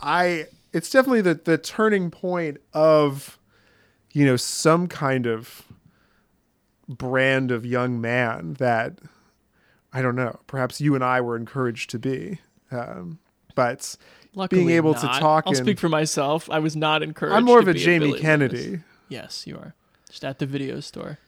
I 0.01 0.47
it's 0.73 0.91
definitely 0.91 1.21
the 1.23 1.35
the 1.35 1.59
turning 1.59 2.11
point 2.11 2.59
of 2.73 3.39
you 4.13 4.27
know 4.27 4.37
some 4.37 4.89
kind 4.89 5.27
of 5.27 5.63
brand 6.89 7.51
of 7.51 7.65
young 7.65 8.01
man 8.01 8.55
that 8.55 8.99
I 9.93 10.03
don't 10.03 10.17
know, 10.17 10.41
perhaps 10.47 10.81
you 10.81 10.95
and 10.95 11.05
I 11.05 11.21
were 11.21 11.37
encouraged 11.37 11.91
to 11.91 11.99
be. 11.99 12.39
Um, 12.71 13.19
but 13.55 13.95
Luckily 14.35 14.61
being 14.65 14.71
able 14.77 14.93
not. 14.95 15.01
to 15.03 15.21
talk 15.21 15.45
I'll 15.47 15.53
in- 15.53 15.63
speak 15.63 15.79
for 15.79 15.89
myself. 15.91 16.49
I 16.51 16.59
was 16.59 16.75
not 16.75 17.03
encouraged. 17.03 17.37
I'm 17.37 17.45
more 17.45 17.59
of 17.59 17.69
a 17.69 17.75
Jamie 17.75 18.07
Billy 18.09 18.21
Kennedy. 18.21 18.65
Loomis. 18.67 18.81
Yes, 19.11 19.47
you 19.47 19.57
are. 19.57 19.75
Just 20.09 20.25
at 20.25 20.39
the 20.39 20.47
video 20.47 20.81
store. 20.81 21.19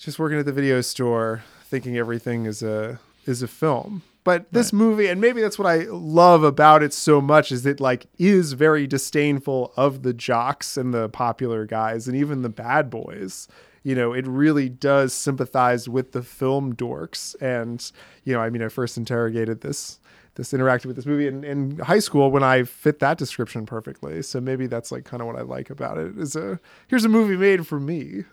just 0.00 0.18
working 0.18 0.38
at 0.38 0.46
the 0.46 0.52
video 0.52 0.80
store 0.80 1.42
thinking 1.64 1.96
everything 1.96 2.46
is 2.46 2.62
a 2.62 3.00
is 3.26 3.42
a 3.42 3.48
film 3.48 4.02
but 4.24 4.52
this 4.52 4.72
movie 4.72 5.08
and 5.08 5.20
maybe 5.20 5.40
that's 5.40 5.58
what 5.58 5.66
i 5.66 5.84
love 5.88 6.42
about 6.42 6.82
it 6.82 6.92
so 6.92 7.20
much 7.20 7.50
is 7.50 7.66
it 7.66 7.80
like 7.80 8.06
is 8.18 8.52
very 8.52 8.86
disdainful 8.86 9.72
of 9.76 10.02
the 10.02 10.12
jocks 10.12 10.76
and 10.76 10.94
the 10.94 11.08
popular 11.08 11.66
guys 11.66 12.06
and 12.06 12.16
even 12.16 12.42
the 12.42 12.48
bad 12.48 12.90
boys. 12.90 13.48
You 13.82 13.96
know 13.96 14.12
it 14.12 14.26
really 14.26 14.68
does 14.68 15.12
sympathize 15.12 15.88
with 15.88 16.12
the 16.12 16.22
film 16.22 16.74
dorks. 16.74 17.34
And 17.40 17.90
you 18.24 18.32
know 18.32 18.40
i 18.40 18.48
mean 18.50 18.62
i 18.62 18.68
first 18.68 18.96
interrogated 18.96 19.60
this 19.60 19.98
this 20.34 20.52
interacted 20.52 20.86
with 20.86 20.96
this 20.96 21.04
movie 21.04 21.26
in, 21.26 21.44
in 21.44 21.78
high 21.78 21.98
school 21.98 22.30
when 22.30 22.42
i 22.44 22.62
fit 22.62 23.00
that 23.00 23.18
description 23.18 23.66
perfectly. 23.66 24.22
So 24.22 24.40
maybe 24.40 24.66
that's 24.66 24.92
like 24.92 25.04
kind 25.04 25.20
of 25.20 25.26
what 25.26 25.36
i 25.36 25.42
like 25.42 25.68
about 25.68 25.98
it. 25.98 26.16
Is 26.16 26.36
a 26.36 26.60
here's 26.86 27.04
a 27.04 27.08
movie 27.08 27.36
made 27.36 27.66
for 27.66 27.80
me. 27.80 28.24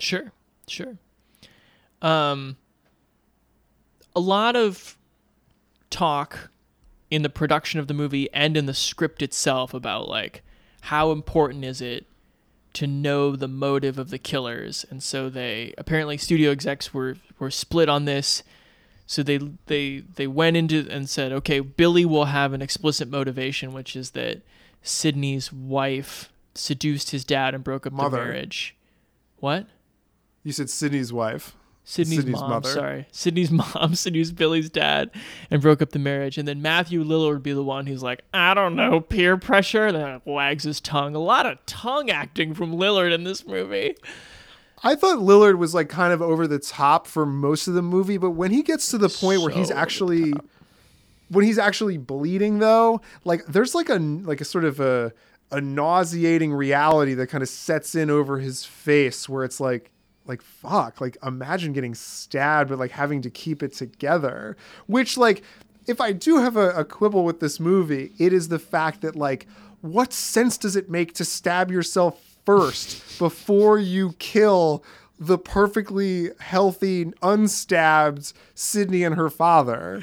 Sure, 0.00 0.32
sure. 0.66 0.98
Um, 2.02 2.56
a 4.14 4.20
lot 4.20 4.56
of 4.56 4.96
talk 5.90 6.50
in 7.10 7.22
the 7.22 7.30
production 7.30 7.80
of 7.80 7.86
the 7.86 7.94
movie 7.94 8.28
and 8.32 8.56
in 8.56 8.66
the 8.66 8.74
script 8.74 9.22
itself 9.22 9.72
about 9.72 10.08
like 10.08 10.42
how 10.82 11.10
important 11.10 11.64
is 11.64 11.80
it 11.80 12.06
to 12.74 12.86
know 12.86 13.34
the 13.34 13.48
motive 13.48 13.98
of 13.98 14.10
the 14.10 14.18
killers, 14.18 14.84
and 14.90 15.02
so 15.02 15.28
they 15.28 15.74
apparently 15.78 16.16
studio 16.16 16.50
execs 16.50 16.94
were 16.94 17.16
were 17.38 17.50
split 17.50 17.88
on 17.88 18.04
this. 18.04 18.42
So 19.06 19.22
they 19.22 19.38
they 19.66 20.04
they 20.14 20.26
went 20.26 20.56
into 20.56 20.86
and 20.90 21.08
said, 21.08 21.32
okay, 21.32 21.60
Billy 21.60 22.04
will 22.04 22.26
have 22.26 22.52
an 22.52 22.62
explicit 22.62 23.08
motivation, 23.08 23.72
which 23.72 23.96
is 23.96 24.10
that 24.10 24.42
Sidney's 24.82 25.52
wife 25.52 26.30
seduced 26.54 27.10
his 27.10 27.24
dad 27.24 27.54
and 27.54 27.64
broke 27.64 27.86
up 27.86 27.92
Mother. 27.92 28.18
the 28.18 28.24
marriage. 28.24 28.76
What? 29.38 29.66
You 30.44 30.52
said 30.52 30.70
Sidney's 30.70 31.12
wife. 31.12 31.54
Sidney's, 31.88 32.26
mom, 32.26 32.64
sorry. 32.64 33.06
Sidney's 33.12 33.50
mom 33.74 33.94
seduced 33.94 34.36
Billy's 34.36 34.68
dad 34.68 35.10
and 35.50 35.62
broke 35.62 35.80
up 35.80 35.92
the 35.92 35.98
marriage. 35.98 36.36
And 36.36 36.46
then 36.46 36.60
Matthew 36.60 37.02
Lillard 37.02 37.32
would 37.32 37.42
be 37.42 37.54
the 37.54 37.64
one 37.64 37.86
who's 37.86 38.02
like, 38.02 38.20
I 38.34 38.52
don't 38.52 38.76
know, 38.76 39.00
peer 39.00 39.38
pressure. 39.38 39.86
And 39.86 39.96
then 39.96 40.20
wags 40.26 40.64
his 40.64 40.82
tongue. 40.82 41.14
A 41.14 41.18
lot 41.18 41.46
of 41.46 41.64
tongue 41.64 42.10
acting 42.10 42.52
from 42.52 42.76
Lillard 42.76 43.14
in 43.14 43.24
this 43.24 43.46
movie. 43.46 43.96
I 44.84 44.96
thought 44.96 45.20
Lillard 45.20 45.56
was 45.56 45.74
like 45.74 45.88
kind 45.88 46.12
of 46.12 46.20
over 46.20 46.46
the 46.46 46.58
top 46.58 47.06
for 47.06 47.24
most 47.24 47.68
of 47.68 47.72
the 47.72 47.80
movie, 47.80 48.18
but 48.18 48.30
when 48.32 48.50
he 48.50 48.62
gets 48.62 48.90
to 48.90 48.98
the 48.98 49.08
point 49.08 49.40
where 49.40 49.50
he's 49.50 49.68
So 49.68 49.72
over 49.72 49.74
the 49.74 49.80
actually 49.80 50.32
when 51.30 51.46
he's 51.46 51.58
actually 51.58 51.96
bleeding 51.96 52.58
though, 52.58 53.00
like 53.24 53.46
there's 53.46 53.74
like 53.74 53.88
a 53.88 53.96
like 53.96 54.42
a 54.42 54.44
sort 54.44 54.66
of 54.66 54.78
a 54.78 55.14
a 55.50 55.62
nauseating 55.62 56.52
reality 56.52 57.14
that 57.14 57.28
kind 57.28 57.42
of 57.42 57.48
sets 57.48 57.94
in 57.94 58.10
over 58.10 58.40
his 58.40 58.66
face 58.66 59.26
where 59.26 59.42
it's 59.42 59.58
like 59.58 59.90
like 60.28 60.42
fuck, 60.42 61.00
like 61.00 61.16
imagine 61.24 61.72
getting 61.72 61.94
stabbed 61.94 62.70
but 62.70 62.78
like 62.78 62.90
having 62.90 63.22
to 63.22 63.30
keep 63.30 63.62
it 63.62 63.72
together, 63.72 64.56
which 64.86 65.16
like 65.16 65.42
if 65.86 66.00
I 66.00 66.12
do 66.12 66.36
have 66.38 66.56
a, 66.56 66.70
a 66.70 66.84
quibble 66.84 67.24
with 67.24 67.40
this 67.40 67.58
movie, 67.58 68.12
it 68.18 68.32
is 68.32 68.48
the 68.48 68.58
fact 68.58 69.00
that 69.00 69.16
like 69.16 69.46
what 69.80 70.12
sense 70.12 70.58
does 70.58 70.76
it 70.76 70.90
make 70.90 71.14
to 71.14 71.24
stab 71.24 71.70
yourself 71.70 72.22
first 72.44 73.02
before 73.18 73.78
you 73.78 74.12
kill 74.18 74.84
the 75.20 75.38
perfectly 75.38 76.30
healthy, 76.38 77.12
unstabbed 77.22 78.32
Sidney 78.54 79.02
and 79.02 79.16
her 79.16 79.28
father. 79.28 80.02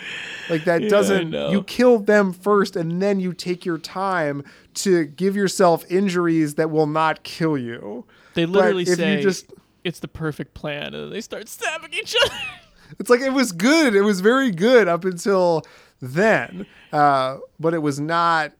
Like 0.49 0.65
that 0.65 0.81
Yeah, 0.83 0.89
doesn't 0.89 1.33
you 1.51 1.63
kill 1.63 1.99
them 1.99 2.33
first 2.33 2.75
and 2.75 3.01
then 3.01 3.19
you 3.19 3.33
take 3.33 3.65
your 3.65 3.77
time 3.77 4.43
to 4.75 5.05
give 5.05 5.35
yourself 5.35 5.89
injuries 5.89 6.55
that 6.55 6.69
will 6.69 6.87
not 6.87 7.23
kill 7.23 7.57
you. 7.57 8.05
They 8.33 8.43
But 8.43 8.51
literally 8.51 8.83
if 8.83 8.97
say 8.97 9.15
you 9.15 9.23
just 9.23 9.53
it's 9.85 9.99
the 9.99 10.07
perfect 10.07 10.53
plan. 10.53 10.93
And 10.93 10.95
then 10.95 11.09
they 11.11 11.21
start 11.21 11.47
stabbing 11.47 11.93
each 11.93 12.15
other. 12.25 12.35
it's 12.99 13.09
like 13.09 13.21
it 13.21 13.31
was 13.31 13.51
good. 13.51 13.95
It 13.95 14.01
was 14.01 14.19
very 14.19 14.51
good 14.51 14.87
up 14.87 15.05
until 15.05 15.63
then. 16.01 16.65
Uh, 16.91 17.37
but 17.59 17.73
it 17.73 17.79
was 17.79 17.99
not 17.99 18.51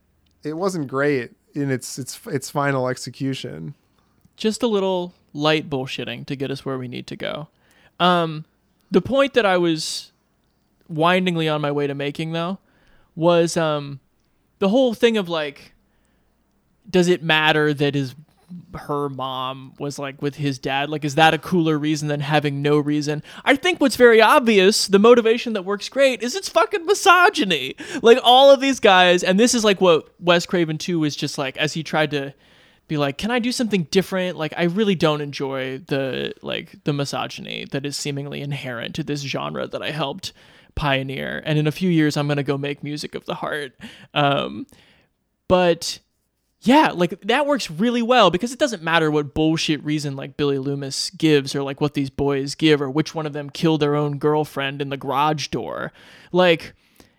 it 0.44 0.54
wasn't 0.54 0.88
great 0.88 1.32
in 1.54 1.72
its 1.72 1.98
its 1.98 2.20
its 2.28 2.50
final 2.50 2.88
execution. 2.88 3.74
just 4.38 4.62
a 4.62 4.68
little 4.68 5.14
light 5.34 5.70
bullshitting 5.70 6.26
to 6.28 6.36
get 6.36 6.52
us 6.52 6.64
where 6.64 6.78
we 6.78 6.88
need 6.88 7.08
to 7.08 7.16
go. 7.16 7.48
Um, 8.00 8.46
the 8.92 9.02
point 9.02 9.34
that 9.34 9.46
I 9.46 9.58
was 9.58 10.12
windingly 10.88 11.50
on 11.50 11.62
my 11.62 11.72
way 11.72 11.88
to 11.88 11.96
making 11.96 12.34
though 12.34 12.60
was 13.16 13.58
um, 13.58 14.00
the 14.60 14.70
whole 14.70 14.94
thing 14.94 15.18
of 15.18 15.28
like, 15.30 15.74
does 16.90 17.08
it 17.08 17.24
matter 17.24 17.74
that 17.74 17.96
his 17.96 18.14
her 18.76 19.10
mom 19.10 19.74
was 19.80 19.98
like 19.98 20.22
with 20.22 20.36
his 20.36 20.60
dad? 20.60 20.90
Like, 20.90 21.06
is 21.06 21.16
that 21.16 21.34
a 21.34 21.38
cooler 21.38 21.78
reason 21.78 22.08
than 22.08 22.20
having 22.20 22.62
no 22.62 22.78
reason? 22.78 23.24
I 23.44 23.56
think 23.56 23.80
what's 23.80 23.96
very 23.96 24.22
obvious, 24.22 24.88
the 24.88 25.00
motivation 25.00 25.54
that 25.54 25.66
works 25.66 25.90
great, 25.90 26.22
is 26.24 26.36
it's 26.36 26.50
fucking 26.50 26.86
misogyny. 26.86 27.76
Like 28.02 28.20
all 28.24 28.52
of 28.52 28.62
these 28.62 28.80
guys, 28.80 29.24
and 29.24 29.40
this 29.40 29.54
is 29.54 29.64
like 29.64 29.82
what 29.82 30.10
Wes 30.20 30.46
Craven 30.46 30.78
2 30.78 31.00
was 31.00 31.16
just 31.16 31.38
like 31.38 31.58
as 31.58 31.74
he 31.74 31.84
tried 31.84 32.12
to 32.12 32.34
be 32.88 32.98
like, 32.98 33.18
can 33.18 33.32
I 33.32 33.40
do 33.40 33.52
something 33.52 33.84
different? 33.90 34.38
Like, 34.38 34.54
I 34.58 34.64
really 34.64 34.96
don't 34.96 35.22
enjoy 35.22 35.80
the 35.80 36.34
like 36.42 36.84
the 36.84 36.94
misogyny 36.94 37.66
that 37.72 37.86
is 37.86 37.98
seemingly 37.98 38.42
inherent 38.42 38.96
to 38.96 39.04
this 39.04 39.22
genre 39.22 39.68
that 39.68 39.82
I 39.82 39.92
helped 39.92 40.34
pioneer. 40.76 41.42
And 41.46 41.58
in 41.58 41.68
a 41.68 41.72
few 41.72 41.90
years, 41.90 42.18
I'm 42.18 42.28
gonna 42.28 42.44
go 42.44 42.58
make 42.58 42.84
music 42.84 43.16
of 43.16 43.26
the 43.26 43.36
heart. 43.36 43.74
Um, 44.14 44.68
but 45.48 46.00
yeah, 46.66 46.90
like 46.90 47.22
that 47.22 47.46
works 47.46 47.70
really 47.70 48.02
well 48.02 48.32
because 48.32 48.52
it 48.52 48.58
doesn't 48.58 48.82
matter 48.82 49.12
what 49.12 49.36
bullshit 49.36 49.84
reason 49.84 50.16
like 50.16 50.36
Billy 50.36 50.58
Loomis 50.58 51.12
gives 51.12 51.54
or 51.54 51.62
like 51.62 51.80
what 51.80 51.94
these 51.94 52.10
boys 52.10 52.56
give 52.56 52.82
or 52.82 52.90
which 52.90 53.14
one 53.14 53.28
of 53.28 53.34
them 53.34 53.52
killed 53.52 53.82
their 53.82 53.96
own 53.96 54.18
girlfriend 54.18 54.82
in 54.82 54.90
the 54.90 54.98
garage 54.98 55.50
door. 55.50 55.94
Like 56.32 56.74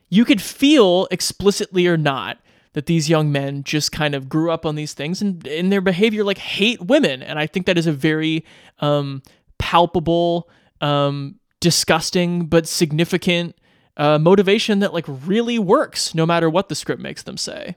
you 0.08 0.24
could 0.24 0.42
feel 0.42 1.06
explicitly 1.12 1.86
or 1.86 1.96
not 1.96 2.38
that 2.72 2.86
these 2.86 3.08
young 3.08 3.30
men 3.30 3.62
just 3.62 3.92
kind 3.92 4.16
of 4.16 4.28
grew 4.28 4.50
up 4.50 4.66
on 4.66 4.74
these 4.74 4.94
things 4.94 5.22
and 5.22 5.46
in 5.46 5.70
their 5.70 5.80
behavior 5.80 6.22
like 6.22 6.36
hate 6.36 6.82
women 6.82 7.22
and 7.22 7.38
i 7.38 7.46
think 7.46 7.64
that 7.64 7.78
is 7.78 7.86
a 7.86 7.92
very 7.92 8.44
um, 8.80 9.22
palpable 9.58 10.46
um, 10.82 11.36
disgusting 11.60 12.44
but 12.44 12.68
significant 12.68 13.56
uh, 13.96 14.18
motivation 14.18 14.80
that 14.80 14.92
like 14.92 15.06
really 15.08 15.58
works 15.58 16.14
no 16.14 16.26
matter 16.26 16.50
what 16.50 16.68
the 16.68 16.74
script 16.74 17.00
makes 17.00 17.22
them 17.22 17.38
say 17.38 17.76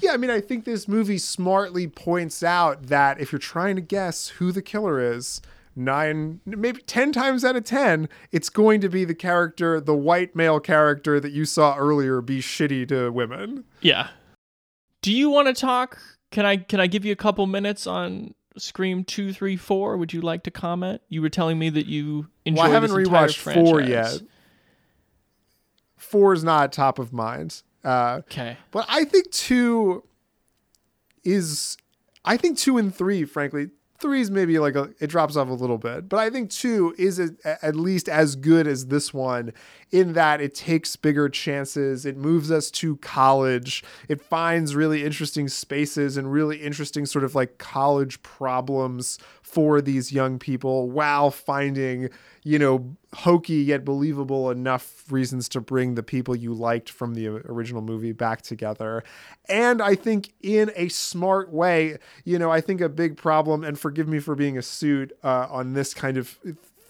Yeah, 0.00 0.12
I 0.12 0.16
mean, 0.16 0.30
I 0.30 0.40
think 0.40 0.64
this 0.64 0.86
movie 0.86 1.18
smartly 1.18 1.86
points 1.86 2.42
out 2.42 2.86
that 2.86 3.20
if 3.20 3.32
you're 3.32 3.38
trying 3.38 3.76
to 3.76 3.82
guess 3.82 4.28
who 4.28 4.52
the 4.52 4.62
killer 4.62 5.00
is, 5.00 5.40
nine, 5.74 6.40
maybe 6.46 6.82
10 6.82 7.12
times 7.12 7.44
out 7.44 7.56
of 7.56 7.64
10, 7.64 8.08
it's 8.32 8.48
going 8.48 8.80
to 8.80 8.88
be 8.88 9.04
the 9.04 9.14
character, 9.14 9.80
the 9.80 9.94
white 9.94 10.36
male 10.36 10.60
character 10.60 11.20
that 11.20 11.32
you 11.32 11.44
saw 11.44 11.76
earlier 11.76 12.20
be 12.20 12.40
shitty 12.40 12.88
to 12.88 13.10
women. 13.10 13.64
Yeah. 13.80 14.08
Do 15.02 15.12
you 15.12 15.30
want 15.30 15.48
to 15.48 15.54
talk? 15.54 15.98
Can 16.30 16.46
I 16.46 16.58
can 16.58 16.78
I 16.78 16.86
give 16.86 17.04
you 17.04 17.12
a 17.12 17.16
couple 17.16 17.46
minutes 17.46 17.86
on 17.86 18.34
Scream 18.56 19.04
two, 19.04 19.32
three, 19.32 19.56
four? 19.56 19.96
Would 19.96 20.12
you 20.12 20.20
like 20.20 20.44
to 20.44 20.50
comment? 20.50 21.02
You 21.08 21.22
were 21.22 21.28
telling 21.28 21.58
me 21.58 21.70
that 21.70 21.86
you 21.86 22.28
enjoyed 22.44 22.62
well, 22.62 22.70
I 22.70 22.74
haven't 22.74 22.90
rewatched 22.90 23.38
four 23.38 23.80
yet. 23.80 24.20
Four 25.96 26.32
is 26.34 26.44
not 26.44 26.72
top 26.72 26.98
of 26.98 27.12
mind. 27.12 27.62
Uh, 27.84 28.20
Okay. 28.26 28.56
But 28.70 28.86
I 28.88 29.04
think 29.04 29.30
two 29.30 30.04
is, 31.24 31.76
I 32.24 32.36
think 32.36 32.58
two 32.58 32.78
and 32.78 32.94
three, 32.94 33.24
frankly, 33.24 33.70
three 33.98 34.22
is 34.22 34.30
maybe 34.30 34.58
like 34.58 34.74
a, 34.76 34.90
it 34.98 35.08
drops 35.08 35.36
off 35.36 35.48
a 35.48 35.52
little 35.52 35.76
bit, 35.76 36.08
but 36.08 36.18
I 36.18 36.30
think 36.30 36.50
two 36.50 36.94
is 36.96 37.20
a, 37.20 37.30
at 37.62 37.76
least 37.76 38.08
as 38.08 38.34
good 38.34 38.66
as 38.66 38.86
this 38.86 39.12
one 39.12 39.52
in 39.90 40.14
that 40.14 40.40
it 40.40 40.54
takes 40.54 40.96
bigger 40.96 41.28
chances. 41.28 42.06
It 42.06 42.16
moves 42.16 42.50
us 42.50 42.70
to 42.72 42.96
college. 42.96 43.84
It 44.08 44.22
finds 44.22 44.74
really 44.74 45.04
interesting 45.04 45.48
spaces 45.48 46.16
and 46.16 46.32
really 46.32 46.58
interesting 46.58 47.04
sort 47.04 47.24
of 47.24 47.34
like 47.34 47.58
college 47.58 48.22
problems 48.22 49.18
for 49.50 49.80
these 49.80 50.12
young 50.12 50.38
people 50.38 50.90
while 50.90 51.30
finding, 51.30 52.08
you 52.44 52.58
know, 52.58 52.96
hokey 53.14 53.56
yet 53.56 53.84
believable 53.84 54.50
enough 54.50 55.04
reasons 55.10 55.48
to 55.48 55.60
bring 55.60 55.94
the 55.94 56.02
people 56.02 56.36
you 56.36 56.54
liked 56.54 56.88
from 56.88 57.14
the 57.14 57.26
original 57.28 57.82
movie 57.82 58.12
back 58.12 58.42
together. 58.42 59.02
And 59.48 59.82
I 59.82 59.94
think 59.94 60.32
in 60.40 60.70
a 60.76 60.88
smart 60.88 61.52
way, 61.52 61.98
you 62.24 62.38
know, 62.38 62.50
I 62.50 62.60
think 62.60 62.80
a 62.80 62.88
big 62.88 63.16
problem, 63.16 63.64
and 63.64 63.78
forgive 63.78 64.06
me 64.08 64.20
for 64.20 64.34
being 64.34 64.56
a 64.56 64.62
suit 64.62 65.12
uh, 65.24 65.46
on 65.50 65.72
this 65.72 65.94
kind 65.94 66.16
of 66.16 66.38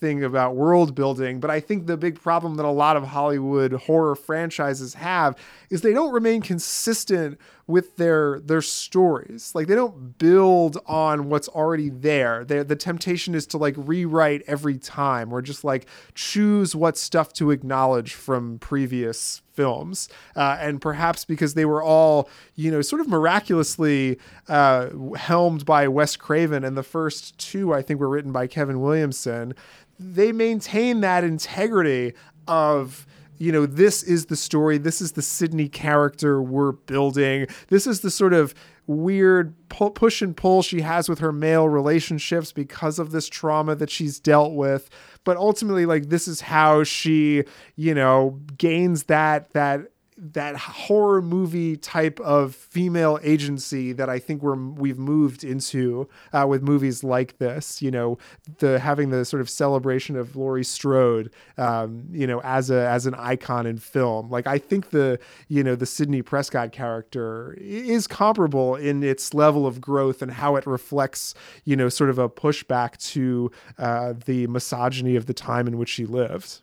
thing 0.01 0.25
about 0.25 0.57
world 0.57 0.95
building, 0.95 1.39
but 1.41 1.51
I 1.51 1.61
think 1.61 1.87
the 1.87 1.97
big 1.97 2.21
problem 2.21 2.55
that 2.57 2.65
a 2.65 2.71
lot 2.71 2.97
of 2.97 3.05
Hollywood 3.05 3.73
horror 3.75 4.17
franchises 4.17 4.95
have 4.95 5.37
is 5.69 5.83
they 5.83 5.93
don't 5.93 6.13
remain 6.13 6.41
consistent 6.41 7.39
with 7.71 7.97
their 7.97 8.41
their 8.41 8.63
stories. 8.63 9.55
Like 9.55 9.67
they 9.67 9.75
don't 9.75 10.19
build 10.19 10.79
on 10.87 11.29
what's 11.29 11.49
already 11.49 11.89
there. 11.89 12.45
They, 12.45 12.63
the 12.63 12.77
temptation 12.77 13.35
is 13.35 13.47
to 13.49 13.59
like 13.59 13.75
rewrite 13.77 14.43
every 14.47 14.79
time 14.79 15.33
or 15.33 15.43
just 15.43 15.65
like 15.65 15.87
choose 16.15 16.75
what 16.75 16.99
stuff 16.99 17.33
to 17.35 17.51
acknowledge 17.51 18.15
from 18.15 18.59
previous 18.59 19.43
films. 19.53 20.09
Uh, 20.35 20.57
and 20.61 20.81
perhaps 20.81 21.25
because 21.25 21.55
they 21.55 21.65
were 21.65 21.83
all, 21.83 22.29
you 22.55 22.71
know, 22.71 22.81
sort 22.83 23.01
of 23.01 23.09
miraculously 23.09 24.19
uh, 24.49 24.89
helmed 25.17 25.65
by 25.65 25.87
Wes 25.87 26.17
Craven, 26.17 26.65
and 26.65 26.77
the 26.77 26.83
first 26.83 27.37
two 27.39 27.75
I 27.75 27.83
think 27.83 28.01
were 28.01 28.09
written 28.09 28.33
by 28.33 28.47
Kevin 28.47 28.81
Williamson. 28.81 29.55
They 29.99 30.33
maintain 30.33 31.01
that 31.01 31.25
integrity 31.25 32.15
of 32.49 33.07
you 33.41 33.51
know, 33.51 33.65
this 33.65 34.03
is 34.03 34.27
the 34.27 34.37
story. 34.37 34.77
This 34.77 35.01
is 35.01 35.13
the 35.13 35.23
Sidney 35.23 35.67
character 35.67 36.43
we're 36.43 36.73
building. 36.73 37.47
This 37.69 37.87
is 37.87 38.03
the 38.03 38.11
sort 38.11 38.35
of 38.35 38.55
weird 38.87 39.55
pu- 39.71 39.91
push 39.91 40.21
and 40.21 40.37
pull 40.37 40.61
she 40.61 40.83
has 40.83 41.09
with 41.09 41.21
her 41.21 41.33
male 41.33 41.67
relationships 41.67 42.53
because 42.53 42.99
of 42.99 43.13
this 43.13 43.29
trauma 43.29 43.75
that 43.77 43.89
she's 43.89 44.21
dealt 44.21 44.53
with. 44.53 44.91
But 45.25 45.39
ultimately, 45.39 45.87
like, 45.87 46.11
this 46.11 46.29
is 46.29 46.43
how 46.43 46.85
she, 46.85 47.45
you 47.77 47.95
know, 47.95 48.39
gains 48.59 49.05
that, 49.05 49.51
that, 49.55 49.91
that 50.21 50.57
horror 50.57 51.23
movie 51.23 51.77
type 51.77 52.21
of 52.21 52.55
female 52.55 53.19
agency 53.23 53.93
that 53.93 54.11
I 54.11 54.19
think 54.19 54.43
we're 54.43 54.55
we've 54.55 54.99
moved 54.99 55.43
into 55.43 56.09
uh, 56.33 56.47
with 56.47 56.63
movies 56.63 57.03
like 57.03 57.39
this. 57.39 57.81
You 57.81 57.91
know, 57.91 58.19
the 58.59 58.79
having 58.79 59.11
the 59.11 59.25
sort 59.25 59.41
of 59.41 59.49
celebration 59.49 60.17
of 60.17 60.37
Laurie 60.37 60.65
Strode, 60.65 61.33
um, 61.57 62.07
you 62.13 62.27
know, 62.27 62.41
as 62.43 62.71
a 62.71 62.87
as 62.89 63.07
an 63.07 63.15
icon 63.15 63.67
in 63.67 63.79
film. 63.79 64.31
Like 64.31 64.47
I 64.47 64.59
think 64.59 64.91
the 64.91 65.19
you 65.49 65.65
know 65.65 65.75
the 65.75 65.87
Sidney 65.87 66.23
Prescott 66.23 66.73
character 66.73 67.57
is 67.59 68.07
comparable 68.07 68.77
in 68.77 69.03
its 69.03 69.33
level 69.33 69.67
of 69.67 69.81
growth 69.81 70.21
and 70.21 70.31
how 70.31 70.57
it 70.57 70.67
reflects 70.67 71.35
you 71.65 71.77
know 71.77 71.89
sort 71.89 72.11
of 72.11 72.19
a 72.19 72.29
pushback 72.29 72.99
to 73.13 73.51
uh, 73.79 74.13
the 74.27 74.47
misogyny 74.49 75.17
of 75.17 75.27
the 75.27 75.35
time 75.35 75.67
in 75.67 75.79
which 75.79 75.89
she 75.89 76.05
lived 76.05 76.61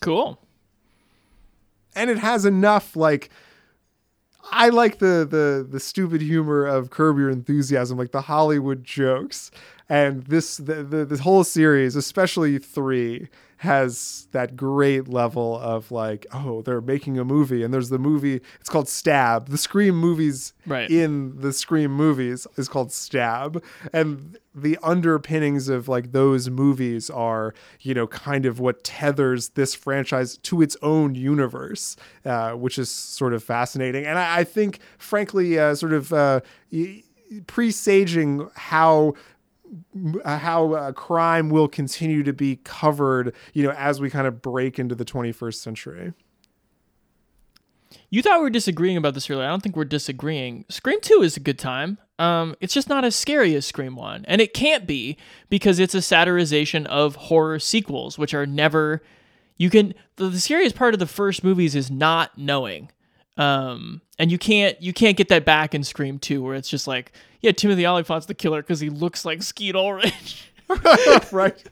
Cool. 0.00 0.38
And 1.96 2.10
it 2.10 2.18
has 2.18 2.44
enough 2.44 2.94
like 2.94 3.30
I 4.52 4.68
like 4.68 4.98
the 4.98 5.26
the 5.28 5.66
the 5.68 5.80
stupid 5.80 6.20
humor 6.20 6.64
of 6.64 6.90
Curb 6.90 7.18
Your 7.18 7.30
Enthusiasm, 7.30 7.98
like 7.98 8.12
the 8.12 8.20
Hollywood 8.20 8.84
jokes, 8.84 9.50
and 9.88 10.24
this 10.24 10.58
the, 10.58 10.84
the 10.84 11.04
this 11.04 11.20
whole 11.20 11.42
series, 11.42 11.96
especially 11.96 12.58
three, 12.58 13.28
has 13.58 14.28
that 14.32 14.54
great 14.56 15.08
level 15.08 15.58
of 15.58 15.90
like, 15.90 16.26
oh, 16.32 16.60
they're 16.62 16.80
making 16.82 17.18
a 17.18 17.24
movie, 17.24 17.62
and 17.62 17.72
there's 17.72 17.88
the 17.88 17.98
movie. 17.98 18.40
It's 18.60 18.68
called 18.68 18.88
Stab. 18.88 19.48
The 19.48 19.56
Scream 19.58 19.96
movies 19.98 20.52
Right. 20.66 20.90
in 20.90 21.40
the 21.40 21.52
Scream 21.52 21.90
movies 21.92 22.46
is 22.56 22.68
called 22.68 22.92
Stab, 22.92 23.62
and 23.92 24.38
the 24.54 24.78
underpinnings 24.82 25.68
of 25.68 25.86
like 25.88 26.12
those 26.12 26.48
movies 26.50 27.08
are, 27.10 27.54
you 27.80 27.94
know, 27.94 28.06
kind 28.06 28.46
of 28.46 28.58
what 28.60 28.84
tethers 28.84 29.50
this 29.50 29.74
franchise 29.74 30.38
to 30.38 30.60
its 30.62 30.76
own 30.82 31.14
universe, 31.14 31.96
uh, 32.24 32.52
which 32.52 32.78
is 32.78 32.90
sort 32.90 33.32
of 33.34 33.42
fascinating. 33.44 34.04
And 34.06 34.18
I, 34.18 34.38
I 34.40 34.44
think, 34.44 34.80
frankly, 34.98 35.58
uh, 35.58 35.74
sort 35.74 35.92
of 35.92 36.12
uh, 36.12 36.40
y- 36.72 37.02
presaging 37.46 38.48
how 38.54 39.14
how 40.24 40.72
uh, 40.72 40.92
crime 40.92 41.50
will 41.50 41.68
continue 41.68 42.22
to 42.22 42.32
be 42.32 42.56
covered, 42.64 43.34
you 43.52 43.62
know, 43.62 43.70
as 43.72 44.00
we 44.00 44.10
kind 44.10 44.26
of 44.26 44.42
break 44.42 44.78
into 44.78 44.94
the 44.94 45.04
21st 45.04 45.54
century. 45.54 46.12
You 48.10 48.22
thought 48.22 48.38
we 48.38 48.44
were 48.44 48.50
disagreeing 48.50 48.96
about 48.96 49.14
this 49.14 49.28
earlier. 49.30 49.46
I 49.46 49.50
don't 49.50 49.62
think 49.62 49.76
we're 49.76 49.84
disagreeing. 49.84 50.64
Scream 50.68 51.00
2 51.00 51.22
is 51.22 51.36
a 51.36 51.40
good 51.40 51.58
time. 51.58 51.98
Um, 52.18 52.56
it's 52.60 52.74
just 52.74 52.88
not 52.88 53.04
as 53.04 53.14
scary 53.14 53.54
as 53.54 53.66
Scream 53.66 53.96
1. 53.96 54.24
And 54.26 54.40
it 54.40 54.54
can't 54.54 54.86
be 54.86 55.16
because 55.48 55.78
it's 55.78 55.94
a 55.94 55.98
satirization 55.98 56.86
of 56.86 57.16
horror 57.16 57.58
sequels, 57.58 58.18
which 58.18 58.34
are 58.34 58.46
never. 58.46 59.02
You 59.56 59.70
can. 59.70 59.94
The, 60.16 60.28
the 60.28 60.40
scariest 60.40 60.76
part 60.76 60.94
of 60.94 61.00
the 61.00 61.06
first 61.06 61.44
movies 61.44 61.74
is 61.74 61.90
not 61.90 62.36
knowing. 62.38 62.90
Um, 63.36 64.00
and 64.18 64.30
you 64.32 64.38
can't 64.38 64.80
you 64.80 64.92
can't 64.92 65.16
get 65.16 65.28
that 65.28 65.44
back 65.44 65.74
in 65.74 65.84
Scream 65.84 66.18
2 66.18 66.42
where 66.42 66.54
it's 66.54 66.68
just 66.70 66.86
like, 66.86 67.12
yeah, 67.42 67.52
Timothy 67.52 67.86
Olyphant's 67.86 68.26
the 68.26 68.34
killer 68.34 68.62
because 68.62 68.80
he 68.80 68.88
looks 68.90 69.24
like 69.24 69.42
Skeet 69.42 69.74
Ulrich. 69.76 70.50
right. 71.32 71.62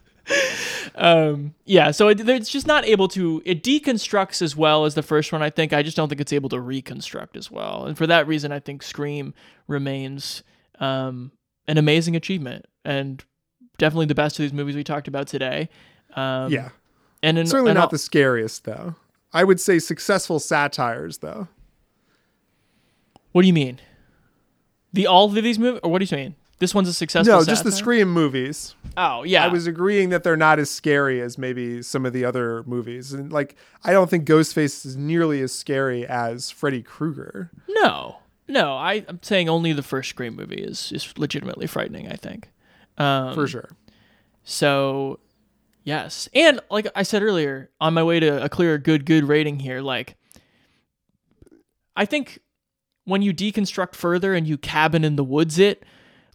um 0.95 1.53
yeah 1.65 1.91
so 1.91 2.07
it, 2.07 2.27
it's 2.27 2.49
just 2.49 2.65
not 2.65 2.83
able 2.85 3.07
to 3.07 3.43
it 3.45 3.61
deconstructs 3.61 4.41
as 4.41 4.55
well 4.55 4.85
as 4.85 4.95
the 4.95 5.03
first 5.03 5.31
one 5.31 5.43
i 5.43 5.51
think 5.51 5.71
i 5.71 5.83
just 5.83 5.95
don't 5.95 6.09
think 6.09 6.19
it's 6.19 6.33
able 6.33 6.49
to 6.49 6.59
reconstruct 6.59 7.37
as 7.37 7.51
well 7.51 7.85
and 7.85 7.95
for 7.95 8.07
that 8.07 8.25
reason 8.25 8.51
i 8.51 8.59
think 8.59 8.81
scream 8.81 9.35
remains 9.67 10.41
um 10.79 11.31
an 11.67 11.77
amazing 11.77 12.15
achievement 12.15 12.65
and 12.83 13.23
definitely 13.77 14.07
the 14.07 14.15
best 14.15 14.39
of 14.39 14.43
these 14.43 14.53
movies 14.53 14.75
we 14.75 14.83
talked 14.83 15.07
about 15.07 15.27
today 15.27 15.69
um 16.15 16.51
Yeah. 16.51 16.69
and 17.21 17.37
in, 17.37 17.45
Certainly 17.45 17.71
and 17.71 17.77
not 17.77 17.91
the 17.91 17.97
scariest, 17.99 18.63
though. 18.63 18.95
I 19.33 19.43
would 19.43 19.59
say 19.59 19.79
successful 19.79 20.39
satires, 20.39 21.17
though. 21.19 21.47
what 23.31 23.41
do 23.41 23.47
you 23.47 23.53
mean 23.53 23.79
the 24.93 25.07
all 25.07 25.25
of 25.25 25.33
these 25.35 25.59
movies 25.59 25.81
or 25.83 25.91
what 25.91 26.01
do 26.01 26.07
you 26.09 26.21
mean 26.21 26.35
this 26.59 26.73
one's 26.73 26.87
a 26.87 26.93
successful 26.93 27.39
no, 27.39 27.43
just 27.43 27.65
the? 27.65 27.71
Scream 27.71 28.09
movies. 28.13 28.75
oh 28.95 29.23
yeah 29.23 29.43
I 29.43 29.49
was 29.49 29.67
agreeing 29.67 30.07
that 30.09 30.23
they're 30.23 30.37
not 30.37 30.57
as 30.57 30.71
scary 30.71 31.19
as 31.21 31.37
maybe 31.37 31.81
some 31.81 32.05
of 32.05 32.13
the 32.13 32.23
other 32.23 32.63
movies. 32.63 33.11
And 33.11 33.31
like, 33.33 33.57
I 33.83 33.91
don't 33.91 34.09
think 34.09 34.25
Ghostface 34.25 34.85
is 34.85 34.95
nearly 34.95 35.41
as 35.41 35.51
scary 35.53 36.07
as 36.07 36.49
Freddy 36.51 36.81
Krueger. 36.81 37.51
No, 37.67 38.19
no. 38.47 38.73
I, 38.75 39.03
I'm 39.09 39.19
saying 39.21 39.49
only 39.49 39.73
the 39.73 39.83
first 39.83 40.09
Scream 40.11 40.37
movie 40.37 40.55
is 40.63 40.93
is 40.93 41.13
legitimately 41.17 41.67
frightening. 41.67 42.07
I 42.09 42.15
think, 42.15 42.49
um, 42.97 43.33
For 43.35 43.47
sure. 43.49 43.69
So, 44.45 45.19
yes, 45.85 46.27
and 46.33 46.59
like 46.69 46.87
I 46.93 47.03
said 47.03 47.23
earlier, 47.23 47.71
on 47.79 47.93
my 47.93 48.03
way 48.03 48.19
to 48.19 48.43
a 48.43 48.49
clear 48.49 48.77
good 48.77 49.05
good 49.05 49.23
rating 49.23 49.59
here, 49.59 49.79
like 49.79 50.17
I 51.95 52.05
think 52.05 52.39
when 53.05 53.21
you 53.21 53.33
deconstruct 53.33 53.95
further 53.95 54.33
and 54.33 54.45
you 54.45 54.57
cabin 54.57 55.05
in 55.05 55.15
the 55.15 55.23
woods 55.23 55.57
it, 55.59 55.85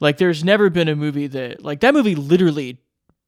like 0.01 0.17
there's 0.17 0.43
never 0.43 0.71
been 0.71 0.89
a 0.89 0.97
movie 0.97 1.27
that 1.27 1.63
like 1.63 1.81
that 1.81 1.93
movie 1.93 2.15
literally 2.15 2.81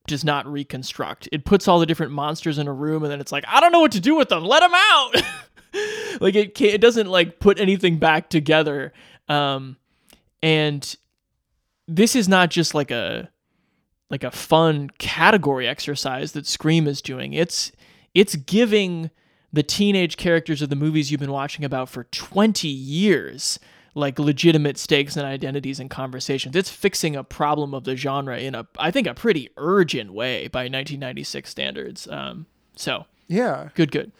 does 0.06 0.24
not 0.24 0.46
reconstruct. 0.46 1.28
It 1.30 1.44
puts 1.44 1.68
all 1.68 1.78
the 1.78 1.86
different 1.86 2.12
monsters 2.12 2.58
in 2.58 2.66
a 2.66 2.72
room 2.72 3.02
and 3.02 3.12
then 3.12 3.20
it's 3.20 3.32
like 3.32 3.44
I 3.46 3.60
don't 3.60 3.72
know 3.72 3.80
what 3.80 3.92
to 3.92 4.00
do 4.00 4.14
with 4.14 4.30
them. 4.30 4.44
Let 4.44 4.60
them 4.60 4.72
out. 4.74 5.10
like 6.20 6.34
it 6.34 6.54
can't, 6.54 6.74
it 6.74 6.80
doesn't 6.80 7.08
like 7.08 7.38
put 7.38 7.60
anything 7.60 7.98
back 7.98 8.30
together. 8.30 8.92
Um, 9.28 9.76
and 10.42 10.96
this 11.86 12.16
is 12.16 12.28
not 12.28 12.50
just 12.50 12.74
like 12.74 12.90
a 12.90 13.30
like 14.12 14.22
a 14.22 14.30
fun 14.30 14.90
category 14.98 15.66
exercise 15.66 16.32
that 16.32 16.46
Scream 16.46 16.86
is 16.86 17.00
doing. 17.00 17.32
It's 17.32 17.72
it's 18.14 18.36
giving 18.36 19.10
the 19.52 19.62
teenage 19.62 20.18
characters 20.18 20.60
of 20.60 20.68
the 20.68 20.76
movies 20.76 21.10
you've 21.10 21.20
been 21.20 21.32
watching 21.32 21.64
about 21.64 21.88
for 21.88 22.04
20 22.04 22.68
years 22.68 23.58
like 23.94 24.18
legitimate 24.18 24.78
stakes 24.78 25.16
and 25.16 25.26
identities 25.26 25.78
and 25.78 25.90
conversations. 25.90 26.56
It's 26.56 26.70
fixing 26.70 27.14
a 27.16 27.24
problem 27.24 27.74
of 27.74 27.84
the 27.84 27.96
genre 27.96 28.38
in 28.38 28.54
a 28.54 28.66
I 28.78 28.90
think 28.90 29.06
a 29.06 29.14
pretty 29.14 29.48
urgent 29.56 30.12
way 30.12 30.48
by 30.48 30.60
1996 30.60 31.50
standards. 31.50 32.06
Um, 32.06 32.46
so 32.76 33.06
yeah, 33.28 33.70
good, 33.74 33.90
good. 33.90 34.12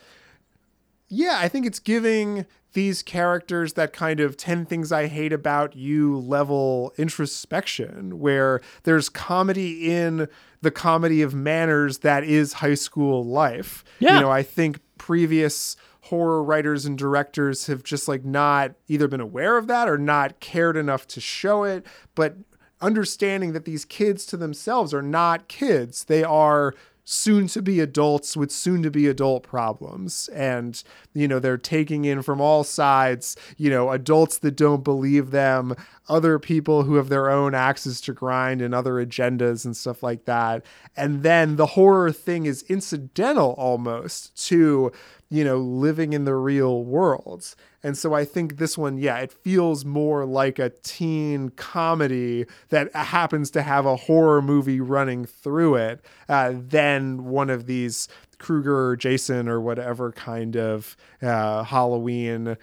Yeah, 1.08 1.36
I 1.38 1.48
think 1.48 1.66
it's 1.66 1.78
giving 1.78 2.46
these 2.72 3.02
characters 3.02 3.74
that 3.74 3.92
kind 3.92 4.20
of 4.20 4.36
10 4.36 4.66
things 4.66 4.92
I 4.92 5.06
hate 5.06 5.32
about 5.32 5.76
you 5.76 6.18
level 6.18 6.92
introspection 6.96 8.18
where 8.18 8.60
there's 8.84 9.08
comedy 9.08 9.92
in 9.92 10.28
the 10.60 10.70
comedy 10.70 11.22
of 11.22 11.34
manners 11.34 11.98
that 11.98 12.24
is 12.24 12.54
high 12.54 12.74
school 12.74 13.24
life. 13.24 13.84
Yeah. 13.98 14.16
You 14.16 14.20
know, 14.22 14.30
I 14.30 14.42
think 14.42 14.80
previous 14.98 15.76
horror 16.02 16.42
writers 16.42 16.84
and 16.84 16.98
directors 16.98 17.66
have 17.66 17.82
just 17.82 18.08
like 18.08 18.24
not 18.24 18.72
either 18.88 19.08
been 19.08 19.20
aware 19.20 19.56
of 19.56 19.66
that 19.68 19.88
or 19.88 19.98
not 19.98 20.40
cared 20.40 20.76
enough 20.76 21.06
to 21.08 21.20
show 21.20 21.64
it, 21.64 21.86
but 22.14 22.36
understanding 22.80 23.52
that 23.52 23.64
these 23.64 23.84
kids 23.84 24.26
to 24.26 24.36
themselves 24.36 24.92
are 24.92 25.02
not 25.02 25.48
kids. 25.48 26.04
They 26.04 26.24
are 26.24 26.74
soon 27.12 27.46
to 27.48 27.62
be 27.62 27.80
adults 27.80 28.36
with 28.36 28.50
soon 28.50 28.82
to 28.82 28.90
be 28.90 29.06
adult 29.06 29.42
problems. 29.42 30.28
And 30.28 30.82
you 31.14 31.28
know 31.28 31.38
they're 31.38 31.58
taking 31.58 32.04
in 32.04 32.22
from 32.22 32.40
all 32.40 32.64
sides 32.64 33.36
you 33.56 33.70
know 33.70 33.90
adults 33.90 34.38
that 34.38 34.56
don't 34.56 34.84
believe 34.84 35.30
them 35.30 35.74
other 36.08 36.38
people 36.38 36.82
who 36.82 36.96
have 36.96 37.08
their 37.08 37.30
own 37.30 37.54
axes 37.54 38.00
to 38.00 38.12
grind 38.12 38.60
and 38.60 38.74
other 38.74 38.94
agendas 38.94 39.64
and 39.64 39.76
stuff 39.76 40.02
like 40.02 40.24
that 40.24 40.64
and 40.96 41.22
then 41.22 41.56
the 41.56 41.66
horror 41.66 42.12
thing 42.12 42.46
is 42.46 42.62
incidental 42.68 43.54
almost 43.58 44.36
to 44.48 44.92
you 45.32 45.44
know, 45.44 45.56
living 45.56 46.12
in 46.12 46.26
the 46.26 46.34
real 46.34 46.84
world. 46.84 47.54
And 47.82 47.96
so 47.96 48.12
I 48.12 48.26
think 48.26 48.58
this 48.58 48.76
one, 48.76 48.98
yeah, 48.98 49.16
it 49.16 49.32
feels 49.32 49.82
more 49.82 50.26
like 50.26 50.58
a 50.58 50.68
teen 50.68 51.48
comedy 51.48 52.44
that 52.68 52.94
happens 52.94 53.50
to 53.52 53.62
have 53.62 53.86
a 53.86 53.96
horror 53.96 54.42
movie 54.42 54.82
running 54.82 55.24
through 55.24 55.76
it 55.76 56.04
uh, 56.28 56.52
than 56.54 57.24
one 57.24 57.48
of 57.48 57.64
these 57.64 58.08
Krueger 58.36 58.88
or 58.88 58.94
Jason 58.94 59.48
or 59.48 59.58
whatever 59.58 60.12
kind 60.12 60.54
of 60.54 60.98
uh, 61.22 61.62
Halloween 61.62 62.58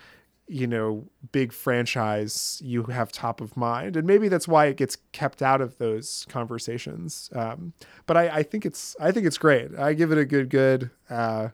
you 0.50 0.66
know 0.66 1.08
big 1.32 1.54
franchise 1.54 2.60
you 2.66 2.84
have 2.86 3.12
top 3.12 3.40
of 3.40 3.56
mind. 3.56 3.96
And 3.96 4.08
maybe 4.08 4.28
that's 4.28 4.48
why 4.48 4.66
it 4.66 4.78
gets 4.78 4.98
kept 5.12 5.42
out 5.42 5.62
of 5.62 5.78
those 5.78 6.26
conversations. 6.28 7.30
Um, 7.34 7.74
but 8.08 8.18
I, 8.18 8.30
I 8.38 8.44
think 8.44 8.66
it's 8.66 8.96
i 9.00 9.12
think 9.12 9.26
it's 9.28 9.38
great. 9.38 9.78
I 9.78 9.94
give 9.94 10.12
it 10.12 10.18
a 10.18 10.26
good 10.26 10.50
good 10.50 10.90
uh, 11.10 11.50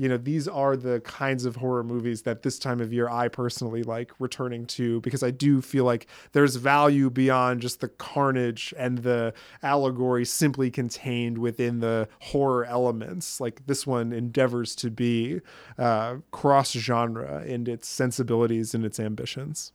you 0.00 0.08
know, 0.08 0.16
these 0.16 0.48
are 0.48 0.78
the 0.78 1.00
kinds 1.00 1.44
of 1.44 1.56
horror 1.56 1.84
movies 1.84 2.22
that 2.22 2.42
this 2.42 2.58
time 2.58 2.80
of 2.80 2.90
year 2.90 3.06
I 3.10 3.28
personally 3.28 3.82
like 3.82 4.12
returning 4.18 4.64
to 4.68 5.02
because 5.02 5.22
I 5.22 5.30
do 5.30 5.60
feel 5.60 5.84
like 5.84 6.06
there's 6.32 6.56
value 6.56 7.10
beyond 7.10 7.60
just 7.60 7.80
the 7.80 7.88
carnage 7.88 8.72
and 8.78 9.00
the 9.00 9.34
allegory 9.62 10.24
simply 10.24 10.70
contained 10.70 11.36
within 11.36 11.80
the 11.80 12.08
horror 12.20 12.64
elements. 12.64 13.42
Like 13.42 13.66
this 13.66 13.86
one 13.86 14.14
endeavors 14.14 14.74
to 14.76 14.90
be 14.90 15.42
uh, 15.78 16.16
cross 16.30 16.72
genre 16.72 17.44
in 17.44 17.66
its 17.66 17.86
sensibilities 17.86 18.72
and 18.72 18.86
its 18.86 18.98
ambitions. 18.98 19.72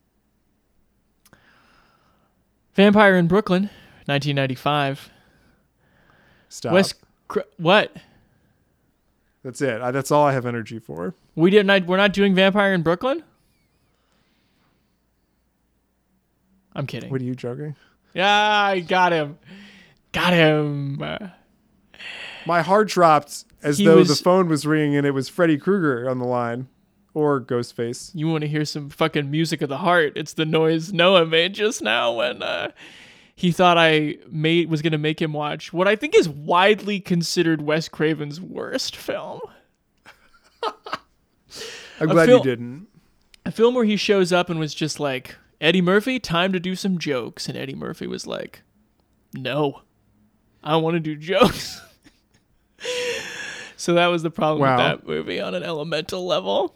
Vampire 2.74 3.14
in 3.14 3.28
Brooklyn, 3.28 3.70
1995. 4.06 5.08
Stop. 6.48 6.72
Wes, 6.72 6.94
what? 7.58 7.96
That's 9.46 9.62
it. 9.62 9.80
I, 9.80 9.92
that's 9.92 10.10
all 10.10 10.24
I 10.24 10.32
have 10.32 10.44
energy 10.44 10.80
for. 10.80 11.14
We 11.36 11.50
did 11.50 11.66
not. 11.66 11.86
We're 11.86 11.98
not 11.98 12.12
doing 12.12 12.34
Vampire 12.34 12.74
in 12.74 12.82
Brooklyn. 12.82 13.22
I'm 16.74 16.84
kidding. 16.88 17.10
What 17.10 17.20
are 17.20 17.24
you 17.24 17.36
joking? 17.36 17.76
Yeah, 18.12 18.28
I 18.36 18.80
got 18.80 19.12
him. 19.12 19.38
Got 20.10 20.32
him. 20.32 21.00
My 22.44 22.62
heart 22.62 22.88
dropped 22.88 23.44
as 23.62 23.78
He 23.78 23.84
though 23.84 23.98
was- 23.98 24.08
the 24.08 24.16
phone 24.16 24.48
was 24.48 24.66
ringing 24.66 24.96
and 24.96 25.06
it 25.06 25.12
was 25.12 25.28
Freddy 25.28 25.58
Krueger 25.58 26.10
on 26.10 26.18
the 26.18 26.24
line, 26.26 26.66
or 27.14 27.40
Ghostface. 27.40 28.10
You 28.14 28.26
want 28.26 28.42
to 28.42 28.48
hear 28.48 28.64
some 28.64 28.90
fucking 28.90 29.30
music 29.30 29.62
of 29.62 29.68
the 29.68 29.78
heart? 29.78 30.14
It's 30.16 30.32
the 30.32 30.44
noise 30.44 30.92
Noah 30.92 31.24
made 31.24 31.54
just 31.54 31.82
now 31.82 32.12
when 32.14 32.42
uh, 32.42 32.72
he 33.36 33.52
thought 33.52 33.76
I 33.78 34.16
made 34.30 34.68
was 34.70 34.82
gonna 34.82 34.98
make 34.98 35.20
him 35.22 35.32
watch 35.32 35.72
what 35.72 35.86
I 35.86 35.94
think 35.94 36.16
is 36.16 36.28
widely 36.28 36.98
considered 37.00 37.60
Wes 37.62 37.88
Craven's 37.88 38.40
worst 38.40 38.96
film. 38.96 39.40
I'm 42.00 42.10
A 42.10 42.12
glad 42.12 42.26
fil- 42.26 42.38
you 42.38 42.44
didn't. 42.44 42.86
A 43.44 43.50
film 43.52 43.74
where 43.74 43.84
he 43.84 43.96
shows 43.96 44.32
up 44.32 44.50
and 44.50 44.58
was 44.58 44.74
just 44.74 44.98
like, 44.98 45.36
Eddie 45.60 45.80
Murphy, 45.80 46.18
time 46.18 46.52
to 46.52 46.58
do 46.60 46.74
some 46.74 46.98
jokes. 46.98 47.48
And 47.48 47.56
Eddie 47.56 47.74
Murphy 47.76 48.06
was 48.06 48.26
like, 48.26 48.62
No, 49.32 49.82
I 50.64 50.72
don't 50.72 50.82
want 50.82 50.94
to 50.94 51.00
do 51.00 51.14
jokes. 51.16 51.80
so 53.76 53.94
that 53.94 54.08
was 54.08 54.22
the 54.22 54.30
problem 54.30 54.60
Wow. 54.62 54.76
with 54.76 54.84
that 55.02 55.06
movie 55.06 55.40
on 55.40 55.54
an 55.54 55.62
elemental 55.62 56.26
level. 56.26 56.74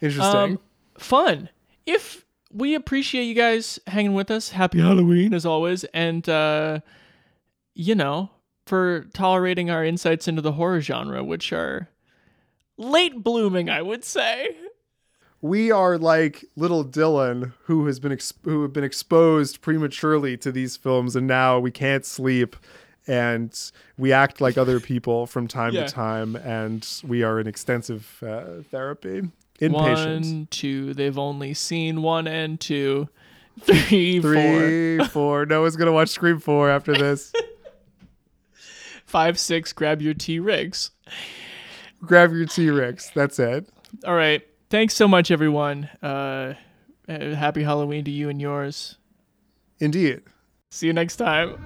Interesting. 0.00 0.34
Um, 0.34 0.58
fun. 0.98 1.48
If 1.86 2.24
we 2.52 2.74
appreciate 2.74 3.24
you 3.24 3.34
guys 3.34 3.78
hanging 3.86 4.14
with 4.14 4.30
us, 4.30 4.50
happy 4.50 4.80
Halloween 4.80 5.32
as 5.34 5.46
always, 5.46 5.84
and 5.94 6.28
uh, 6.28 6.80
you 7.74 7.94
know, 7.94 8.30
for 8.66 9.04
tolerating 9.14 9.70
our 9.70 9.84
insights 9.84 10.26
into 10.28 10.42
the 10.42 10.52
horror 10.52 10.80
genre, 10.80 11.22
which 11.24 11.52
are 11.52 11.88
late 12.76 13.22
blooming, 13.22 13.68
I 13.70 13.82
would 13.82 14.04
say. 14.04 14.56
we 15.40 15.70
are 15.70 15.96
like 15.98 16.44
little 16.56 16.84
Dylan 16.84 17.52
who 17.64 17.86
has 17.86 17.98
been 18.00 18.12
ex- 18.12 18.34
who 18.44 18.62
have 18.62 18.72
been 18.72 18.84
exposed 18.84 19.60
prematurely 19.60 20.36
to 20.38 20.52
these 20.52 20.76
films 20.76 21.16
and 21.16 21.26
now 21.26 21.58
we 21.58 21.70
can't 21.70 22.04
sleep 22.04 22.56
and 23.06 23.58
we 23.96 24.12
act 24.12 24.40
like 24.42 24.58
other 24.58 24.78
people 24.80 25.26
from 25.26 25.48
time 25.48 25.72
Yeah. 25.72 25.86
to 25.86 25.92
time 25.92 26.36
and 26.36 26.86
we 27.06 27.22
are 27.22 27.40
in 27.40 27.46
extensive 27.46 28.22
uh, 28.22 28.62
therapy 28.70 29.30
One, 29.68 30.48
two. 30.50 30.94
They've 30.94 31.18
only 31.18 31.54
seen 31.54 32.02
one 32.02 32.26
and 32.26 32.58
two, 32.60 33.08
three, 33.60 34.20
three, 34.20 35.04
four. 35.06 35.46
No 35.46 35.62
one's 35.62 35.76
gonna 35.76 35.92
watch 35.92 36.08
Scream 36.08 36.38
4 36.38 36.70
after 36.70 36.94
this 36.94 37.32
five, 39.04 39.38
six. 39.38 39.72
Grab 39.72 40.00
your 40.02 40.14
T 40.14 40.38
Rigs. 40.40 40.90
grab 42.02 42.32
your 42.32 42.46
T-Rex 42.46 43.10
that's 43.14 43.38
it 43.38 43.68
All 44.06 44.14
right. 44.14 44.42
Thanks 44.70 44.94
so 44.94 45.06
much, 45.08 45.30
everyone. 45.30 45.90
Uh, 46.02 46.54
uh, 47.08 47.34
happy 47.34 47.62
Halloween 47.62 48.04
to 48.04 48.10
you 48.10 48.28
and 48.28 48.40
yours. 48.40 48.96
indeed 49.80 50.22
See 50.70 50.86
you 50.86 50.92
next 50.92 51.16
time. 51.16 51.58